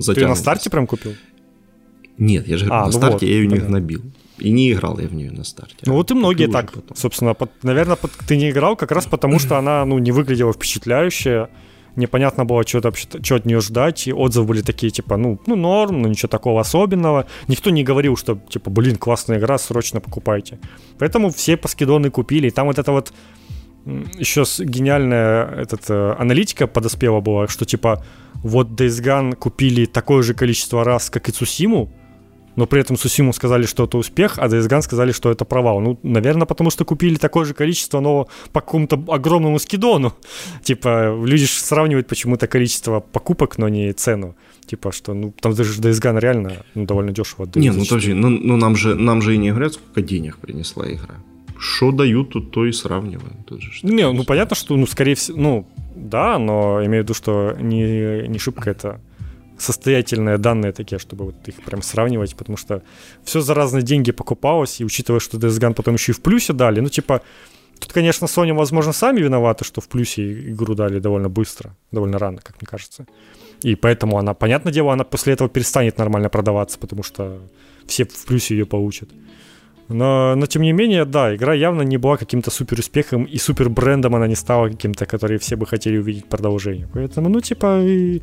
Ты 0.06 0.26
на 0.26 0.36
старте 0.36 0.70
прям 0.70 0.86
купил? 0.86 1.12
Нет, 2.16 2.48
я 2.48 2.56
же 2.56 2.64
А, 2.70 2.86
на 2.86 2.86
ну 2.86 2.92
старте 2.92 3.12
вот, 3.12 3.22
я 3.24 3.28
ее 3.28 3.46
не 3.46 3.58
гнобил. 3.58 4.00
И 4.38 4.50
не 4.52 4.72
играл 4.72 4.98
я 4.98 5.08
в 5.08 5.14
нее 5.14 5.30
на 5.30 5.44
старте. 5.44 5.76
Ну 5.86 5.94
вот 5.94 6.10
и 6.10 6.14
многие 6.14 6.46
так, 6.46 6.72
потом. 6.72 6.96
собственно, 6.96 7.34
под- 7.34 7.64
наверное, 7.64 7.96
под- 7.96 8.12
ты 8.28 8.36
не 8.36 8.50
играл 8.50 8.76
как 8.76 8.92
раз 8.92 9.06
потому, 9.06 9.38
что 9.38 9.56
она, 9.56 9.84
ну, 9.84 9.98
не 9.98 10.12
выглядела 10.12 10.52
впечатляюще, 10.52 11.48
непонятно 11.96 12.44
было, 12.44 12.62
что, 12.66 12.92
что 12.94 13.34
от 13.36 13.46
нее 13.46 13.60
ждать, 13.60 14.06
и 14.06 14.12
отзывы 14.12 14.48
были 14.48 14.60
такие, 14.60 14.90
типа, 14.90 15.16
ну, 15.16 15.40
ну, 15.46 15.56
норм, 15.56 16.02
ну, 16.02 16.08
ничего 16.08 16.28
такого 16.28 16.60
особенного. 16.60 17.24
Никто 17.48 17.70
не 17.70 17.82
говорил, 17.82 18.16
что, 18.16 18.38
типа, 18.50 18.70
блин, 18.70 18.96
классная 18.96 19.38
игра, 19.38 19.56
срочно 19.58 20.00
покупайте. 20.00 20.58
Поэтому 20.98 21.30
все 21.30 21.56
паскидоны 21.56 22.10
купили, 22.10 22.48
и 22.48 22.50
там 22.50 22.66
вот 22.66 22.78
это 22.78 22.92
вот 22.92 23.12
еще 24.18 24.44
гениальная 24.58 25.46
этот, 25.46 25.88
э, 25.88 26.14
аналитика 26.18 26.66
подоспела 26.66 27.20
была, 27.20 27.48
что, 27.48 27.64
типа, 27.64 28.04
вот 28.34 28.68
Days 28.68 29.02
Gone 29.02 29.34
купили 29.36 29.86
такое 29.86 30.22
же 30.22 30.34
количество 30.34 30.84
раз, 30.84 31.08
как 31.08 31.28
и 31.28 31.32
Цусиму, 31.32 31.88
но 32.56 32.66
при 32.66 32.80
этом 32.80 32.96
Сусиму 32.96 33.32
сказали, 33.32 33.66
что 33.66 33.84
это 33.84 33.98
успех, 33.98 34.38
а 34.38 34.48
Days 34.48 34.68
Gone 34.68 34.82
сказали, 34.82 35.12
что 35.12 35.30
это 35.30 35.44
провал. 35.44 35.80
Ну, 35.80 35.98
наверное, 36.02 36.46
потому 36.46 36.70
что 36.70 36.84
купили 36.84 37.16
такое 37.16 37.44
же 37.44 37.54
количество, 37.54 38.00
но 38.00 38.28
по 38.52 38.60
какому-то 38.60 39.02
огромному 39.08 39.58
скидону. 39.58 40.14
Типа, 40.62 41.14
люди 41.24 41.46
ж 41.46 41.50
сравнивают 41.50 42.08
почему-то 42.08 42.46
количество 42.46 43.00
покупок, 43.00 43.58
но 43.58 43.68
не 43.68 43.92
цену. 43.92 44.34
Типа, 44.66 44.90
что, 44.90 45.14
ну, 45.14 45.32
там 45.40 45.54
даже 45.54 45.80
Days 45.80 46.00
Gone 46.00 46.20
реально 46.20 46.64
ну, 46.74 46.86
довольно 46.86 47.12
дешево. 47.12 47.48
Не, 47.54 47.70
ну 47.70 47.84
подожди, 47.84 48.14
ну, 48.14 48.30
ну 48.30 48.56
нам, 48.56 48.76
же, 48.76 48.94
нам 48.94 49.22
же 49.22 49.34
и 49.34 49.38
не 49.38 49.50
говорят, 49.50 49.74
сколько 49.74 50.02
денег 50.02 50.38
принесла 50.38 50.90
игра. 50.90 51.16
Что 51.58 51.92
дают, 51.92 52.30
тут 52.30 52.50
то 52.50 52.66
и 52.66 52.72
сравниваем. 52.72 53.44
Тут 53.46 53.62
же 53.62 53.72
что 53.72 53.86
Не, 53.86 54.10
ну 54.12 54.24
понятно, 54.24 54.56
что, 54.56 54.76
ну, 54.76 54.86
скорее 54.86 55.14
всего, 55.14 55.38
ну, 55.38 55.66
да, 55.94 56.38
но 56.38 56.84
имею 56.84 57.02
в 57.02 57.04
виду, 57.04 57.14
что 57.14 57.54
не, 57.58 58.28
не 58.28 58.38
шибко 58.38 58.70
это 58.70 59.00
состоятельные 59.58 60.38
данные 60.38 60.72
такие, 60.72 60.98
чтобы 60.98 61.24
вот 61.26 61.48
их 61.48 61.56
прям 61.64 61.82
сравнивать, 61.82 62.36
потому 62.36 62.56
что 62.56 62.82
все 63.24 63.40
за 63.40 63.54
разные 63.54 63.82
деньги 63.82 64.12
покупалось, 64.12 64.80
и 64.80 64.84
учитывая, 64.84 65.20
что 65.20 65.38
Days 65.38 65.58
Gone 65.58 65.74
потом 65.74 65.94
еще 65.94 66.12
и 66.12 66.14
в 66.14 66.20
плюсе 66.20 66.52
дали, 66.52 66.80
ну, 66.80 66.88
типа, 66.88 67.20
тут, 67.78 67.92
конечно, 67.92 68.26
Sony, 68.26 68.52
возможно, 68.52 68.92
сами 68.92 69.20
виноваты, 69.20 69.64
что 69.64 69.80
в 69.80 69.88
плюсе 69.88 70.50
игру 70.50 70.74
дали 70.74 70.98
довольно 70.98 71.28
быстро, 71.28 71.74
довольно 71.92 72.18
рано, 72.18 72.40
как 72.42 72.60
мне 72.60 72.66
кажется. 72.66 73.06
И 73.62 73.74
поэтому 73.74 74.18
она, 74.18 74.34
понятное 74.34 74.72
дело, 74.72 74.92
она 74.92 75.04
после 75.04 75.32
этого 75.32 75.48
перестанет 75.48 75.98
нормально 75.98 76.28
продаваться, 76.28 76.78
потому 76.78 77.02
что 77.02 77.40
все 77.86 78.04
в 78.04 78.26
плюсе 78.26 78.54
ее 78.54 78.66
получат. 78.66 79.08
Но, 79.88 80.34
но 80.36 80.46
тем 80.46 80.62
не 80.62 80.72
менее, 80.72 81.04
да, 81.04 81.34
игра 81.34 81.54
явно 81.54 81.82
не 81.82 81.96
была 81.96 82.16
каким-то 82.16 82.50
супер 82.50 82.80
успехом, 82.80 83.24
и 83.24 83.38
супер 83.38 83.68
брендом 83.68 84.14
она 84.14 84.26
не 84.26 84.34
стала 84.34 84.68
каким-то, 84.68 85.06
который 85.06 85.38
все 85.38 85.56
бы 85.56 85.66
хотели 85.66 85.98
увидеть 85.98 86.28
продолжение. 86.28 86.88
Поэтому, 86.92 87.28
ну, 87.28 87.40
типа, 87.40 87.80
и, 87.82 88.20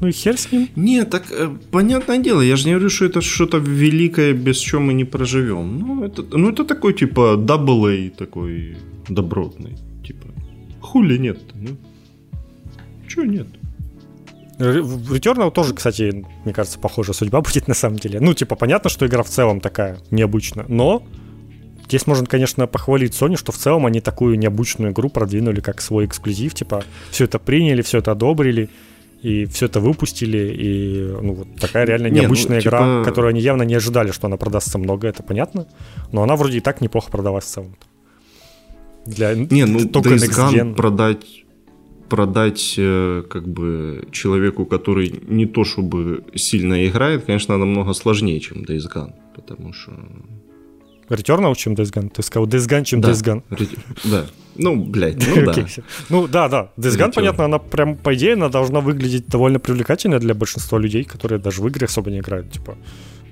ну 0.00 0.08
и 0.08 0.12
хер 0.12 0.36
с 0.36 0.52
ним. 0.52 0.68
Не, 0.76 1.04
так 1.04 1.24
э, 1.30 1.50
понятное 1.70 2.18
дело, 2.18 2.42
я 2.42 2.56
же 2.56 2.66
не 2.66 2.72
говорю, 2.74 2.90
что 2.90 3.06
это 3.06 3.20
что-то 3.20 3.58
великое, 3.58 4.32
без 4.34 4.58
чего 4.58 4.80
мы 4.80 4.94
не 4.94 5.04
проживем. 5.04 5.78
Ну, 5.78 6.04
это, 6.04 6.22
ну, 6.22 6.50
это 6.50 6.64
такой, 6.64 6.92
типа, 6.92 7.36
double 7.36 7.86
A 7.86 8.10
такой 8.10 8.76
добротный. 9.08 9.76
Типа, 10.04 10.26
хули 10.80 11.18
нет 11.18 11.38
ну? 11.54 11.76
Чего 13.08 13.24
нет? 13.24 13.46
Returnal 14.58 15.50
тоже, 15.50 15.74
кстати, 15.74 16.24
мне 16.44 16.54
кажется, 16.54 16.78
похожая 16.78 17.14
судьба 17.14 17.40
будет 17.42 17.68
на 17.68 17.74
самом 17.74 17.98
деле. 17.98 18.20
Ну, 18.20 18.34
типа, 18.34 18.56
понятно, 18.56 18.90
что 18.90 19.06
игра 19.06 19.22
в 19.22 19.28
целом 19.28 19.60
такая 19.60 19.98
необычная, 20.10 20.66
но 20.68 21.02
здесь 21.86 22.06
можно, 22.06 22.26
конечно, 22.26 22.66
похвалить 22.66 23.12
Sony, 23.12 23.36
что 23.36 23.52
в 23.52 23.56
целом 23.56 23.86
они 23.86 24.00
такую 24.00 24.38
необычную 24.38 24.92
игру 24.92 25.08
продвинули 25.08 25.60
как 25.60 25.80
свой 25.80 26.06
эксклюзив, 26.06 26.54
типа, 26.54 26.84
все 27.10 27.24
это 27.24 27.38
приняли, 27.38 27.82
все 27.82 27.98
это 27.98 28.12
одобрили, 28.12 28.68
и 29.22 29.46
все 29.46 29.66
это 29.66 29.80
выпустили, 29.80 30.38
и, 30.38 31.22
ну, 31.22 31.34
вот 31.34 31.48
такая 31.60 31.86
реально 31.86 32.06
Не, 32.06 32.16
ну, 32.16 32.20
необычная 32.22 32.60
игра, 32.60 32.78
типа- 32.78 33.02
которую 33.04 33.30
они 33.30 33.40
явно 33.40 33.62
не 33.62 33.74
ожидали, 33.74 34.12
что 34.12 34.26
она 34.26 34.36
продастся 34.36 34.78
много, 34.78 35.08
это 35.08 35.22
понятно, 35.22 35.66
но 36.12 36.22
она 36.22 36.36
вроде 36.36 36.58
и 36.58 36.60
так 36.60 36.80
неплохо 36.80 37.10
продалась 37.10 37.44
в 37.44 37.48
целом. 37.48 37.76
Для, 39.06 39.34
Не, 39.34 39.66
ну, 39.66 39.88
только 39.88 40.14
Days 40.14 40.30
Gone 40.30 40.74
продать 40.74 41.44
продать 42.08 42.74
э, 42.78 43.24
как 43.28 43.48
бы 43.48 44.06
человеку, 44.12 44.64
который 44.64 45.12
не 45.26 45.46
то 45.46 45.64
чтобы 45.64 46.24
сильно 46.34 46.86
играет, 46.86 47.24
конечно, 47.24 47.56
намного 47.56 47.94
сложнее, 47.94 48.40
чем 48.40 48.58
Days 48.58 48.86
Gone, 48.94 49.12
потому 49.34 49.72
что... 49.72 49.92
Returnal, 51.08 51.54
чем 51.54 51.74
Days 51.74 51.92
Gone? 51.92 52.10
Ты 52.10 52.22
сказал 52.22 52.48
Days 52.48 52.68
Gone, 52.68 52.84
чем 52.84 53.00
Да, 53.00 53.10
Days 53.10 53.22
Gone. 53.24 53.42
ре- 53.50 53.68
Да. 54.04 54.26
Ну, 54.56 54.76
блядь, 54.84 55.16
ну 55.26 55.44
да. 55.52 55.66
Ну 56.08 56.26
да, 56.28 56.48
да. 56.48 56.68
Days 56.78 56.96
Gone, 56.98 57.12
понятно, 57.14 57.44
она 57.44 57.58
прям, 57.58 57.96
по 57.96 58.14
идее, 58.14 58.32
она 58.34 58.48
должна 58.48 58.80
выглядеть 58.80 59.28
довольно 59.28 59.58
привлекательно 59.58 60.18
для 60.18 60.34
большинства 60.34 60.78
людей, 60.78 61.04
которые 61.04 61.38
даже 61.38 61.62
в 61.62 61.66
игры 61.68 61.86
особо 61.86 62.10
не 62.10 62.18
играют. 62.18 62.50
Типа, 62.52 62.76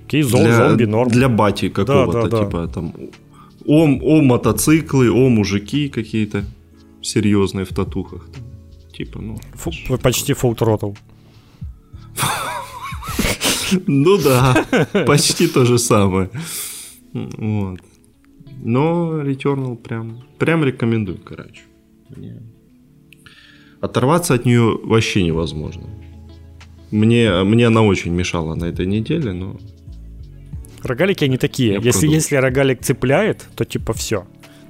окей, 0.07 0.23
зом, 0.23 0.45
Для, 0.45 0.57
зомби, 0.69 0.85
норм. 0.87 1.11
для 1.11 1.29
бати 1.29 1.69
какого-то, 1.69 2.23
да, 2.23 2.29
да. 2.29 2.45
типа 2.45 2.69
там... 2.75 2.93
О, 3.67 3.85
о 3.85 4.21
мотоциклы, 4.23 5.11
о 5.11 5.29
мужики 5.31 5.89
какие-то 5.89 6.45
серьезные 7.03 7.65
в 7.65 7.69
татухах. 7.71 8.27
Типа, 8.97 9.21
ну... 9.23 9.39
Фу- 9.55 9.99
почти 9.99 10.33
full 10.35 10.55
throttle. 10.57 10.97
Ну 13.87 14.19
да, 14.19 14.65
почти 15.07 15.49
то 15.49 15.65
же 15.65 15.79
самое. 15.79 16.29
Вот. 17.15 17.81
Но 18.63 19.23
Returnal 19.23 19.77
прям, 19.77 20.25
прям 20.39 20.65
рекомендую, 20.65 21.19
короче. 21.19 21.63
Мне- 22.15 22.43
Оторваться 23.81 24.35
от 24.35 24.45
нее 24.45 24.79
вообще 24.83 25.23
невозможно. 25.23 25.85
Мне, 26.91 27.43
мне 27.45 27.67
она 27.67 27.83
очень 27.83 28.13
мешала 28.13 28.55
на 28.55 28.67
этой 28.67 28.87
неделе, 28.87 29.33
но 29.33 29.57
Рогалики 30.83 31.25
они 31.25 31.39
такие. 31.39 31.71
Я 31.73 31.77
если, 31.77 31.91
продолжу. 31.93 32.15
если 32.15 32.37
рогалик 32.37 32.81
цепляет, 32.83 33.47
то 33.57 33.65
типа 33.65 33.93
все. 33.95 34.27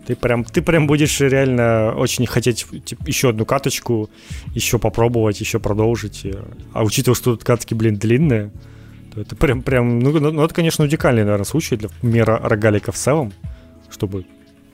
Ты 0.06 0.14
прям, 0.16 0.44
ты 0.44 0.62
прям 0.62 0.86
будешь 0.86 1.20
реально 1.20 1.94
очень 1.96 2.26
хотеть 2.26 2.66
типа, 2.84 3.02
еще 3.06 3.30
одну 3.30 3.44
каточку, 3.46 4.10
еще 4.54 4.78
попробовать, 4.78 5.40
еще 5.40 5.58
продолжить. 5.60 6.26
А 6.72 6.84
учитывая, 6.84 7.16
что 7.16 7.32
тут 7.32 7.42
катки, 7.44 7.74
блин, 7.74 7.96
длинные, 7.96 8.52
это 9.16 9.36
прям, 9.36 9.62
прям, 9.62 9.98
ну, 9.98 10.18
ну, 10.18 10.30
ну, 10.30 10.44
это, 10.44 10.54
конечно, 10.54 10.84
уникальный, 10.84 11.24
наверное, 11.24 11.44
случай 11.44 11.76
для 11.76 11.88
мира 12.02 12.40
рогалика 12.42 12.92
в 12.92 12.96
целом, 12.96 13.32
чтобы 13.90 14.24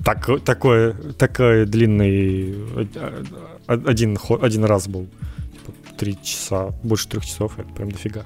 так, 0.04 0.28
такой, 0.44 0.94
такой 1.18 1.66
длинный 1.66 2.54
э, 2.76 2.86
э, 2.94 3.22
один, 3.66 4.18
один 4.40 4.64
раз 4.64 4.88
был. 4.88 5.06
Типа, 5.52 5.72
три 5.98 6.18
часа, 6.22 6.70
больше 6.82 7.08
трех 7.08 7.26
часов, 7.26 7.58
это 7.58 7.68
прям 7.74 7.90
дофига. 7.90 8.24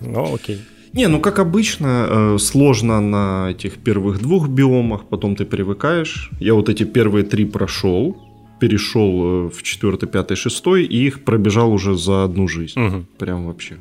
Ну, 0.00 0.34
окей. 0.34 0.60
Не, 0.92 1.06
ну 1.06 1.20
как 1.20 1.38
обычно, 1.38 2.06
э, 2.08 2.38
сложно 2.38 3.00
на 3.00 3.50
этих 3.50 3.78
первых 3.78 4.20
двух 4.20 4.48
биомах, 4.48 5.04
потом 5.08 5.36
ты 5.36 5.44
привыкаешь. 5.44 6.30
Я 6.40 6.54
вот 6.54 6.68
эти 6.68 6.82
первые 6.82 7.24
три 7.24 7.44
прошел, 7.44 8.16
перешел 8.58 9.46
э, 9.46 9.50
в 9.50 9.62
четвертый, 9.62 10.08
пятый, 10.08 10.36
шестой, 10.36 10.84
и 10.84 11.06
их 11.06 11.24
пробежал 11.24 11.72
уже 11.72 11.96
за 11.96 12.24
одну 12.24 12.48
жизнь. 12.48 12.78
Мгм. 12.80 13.06
Прям 13.18 13.46
вообще. 13.46 13.76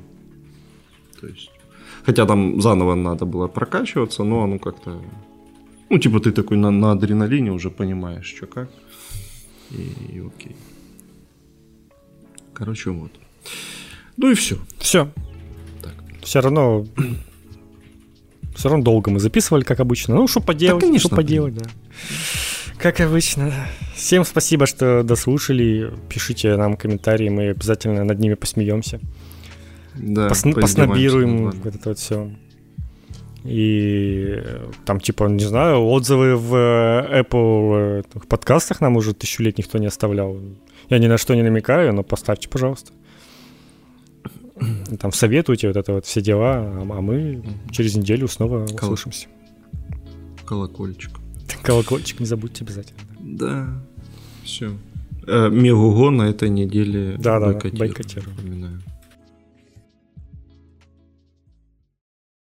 То 1.19 1.27
есть, 1.27 1.51
хотя 2.05 2.25
там 2.25 2.61
заново 2.61 2.95
надо 2.95 3.25
было 3.25 3.47
прокачиваться, 3.47 4.23
но 4.23 4.43
оно 4.43 4.59
как-то... 4.59 5.01
Ну, 5.89 5.97
типа 5.97 6.19
ты 6.19 6.31
такой 6.31 6.57
на, 6.57 6.71
на 6.71 6.91
адреналине 6.91 7.51
уже 7.51 7.69
понимаешь, 7.69 8.25
что 8.25 8.47
как. 8.47 8.69
И, 9.71 10.15
и 10.15 10.19
окей. 10.19 10.55
Короче, 12.53 12.91
вот. 12.91 13.11
Ну 14.17 14.31
и 14.31 14.33
все. 14.33 14.57
Все. 14.77 15.09
Так. 15.81 15.93
Все 16.21 16.41
равно... 16.41 16.85
Все 18.55 18.67
равно 18.67 18.83
долго 18.83 19.09
мы 19.09 19.21
записывали, 19.21 19.63
как 19.63 19.79
обычно. 19.79 20.15
Ну, 20.15 20.27
что 20.27 20.41
поделать, 20.41 20.83
конечно, 20.83 21.07
что 21.07 21.15
поделать, 21.15 21.53
да. 21.55 21.69
Как 22.77 22.99
обычно. 22.99 23.53
Всем 23.95 24.25
спасибо, 24.25 24.65
что 24.65 25.03
дослушали. 25.03 25.93
Пишите 26.09 26.57
нам 26.57 26.75
комментарии, 26.75 27.29
мы 27.29 27.49
обязательно 27.49 28.03
над 28.03 28.19
ними 28.19 28.33
посмеемся. 28.33 28.99
Да, 29.99 30.27
Пос- 30.29 30.53
поснобируем 30.53 31.51
вот 31.51 31.75
это 31.75 31.89
вот 31.89 31.99
все. 31.99 32.31
И 33.43 34.43
там, 34.85 34.99
типа, 34.99 35.25
не 35.25 35.45
знаю, 35.45 35.85
отзывы 35.85 36.35
в 36.35 36.53
Apple 36.53 38.05
подкастах 38.27 38.81
нам 38.81 38.97
уже 38.97 39.13
тысячу 39.13 39.43
лет 39.43 39.57
никто 39.57 39.77
не 39.77 39.87
оставлял. 39.87 40.37
Я 40.89 40.99
ни 40.99 41.07
на 41.07 41.17
что 41.17 41.35
не 41.35 41.43
намекаю, 41.43 41.93
но 41.93 42.03
поставьте, 42.03 42.49
пожалуйста. 42.49 42.91
Там 44.99 45.13
советуйте 45.13 45.67
вот 45.67 45.77
это 45.77 45.93
вот 45.93 46.05
все 46.05 46.21
дела, 46.21 46.55
а, 46.55 46.81
а 46.81 47.01
мы 47.01 47.41
через 47.71 47.95
неделю 47.95 48.27
снова 48.27 48.65
Кол... 48.67 48.91
услышимся. 48.91 49.27
Колокольчик. 50.45 51.11
Колокольчик 51.63 52.19
не 52.19 52.25
забудьте 52.25 52.65
обязательно. 52.65 52.99
Да, 53.19 53.67
все. 54.43 54.73
Э, 55.27 55.49
Мегуго 55.49 56.09
на 56.09 56.23
этой 56.23 56.49
неделе 56.49 57.15
да, 57.17 57.39
бойкотируем. 57.39 57.77
Да, 57.77 57.79
бойкотируем. 57.79 58.81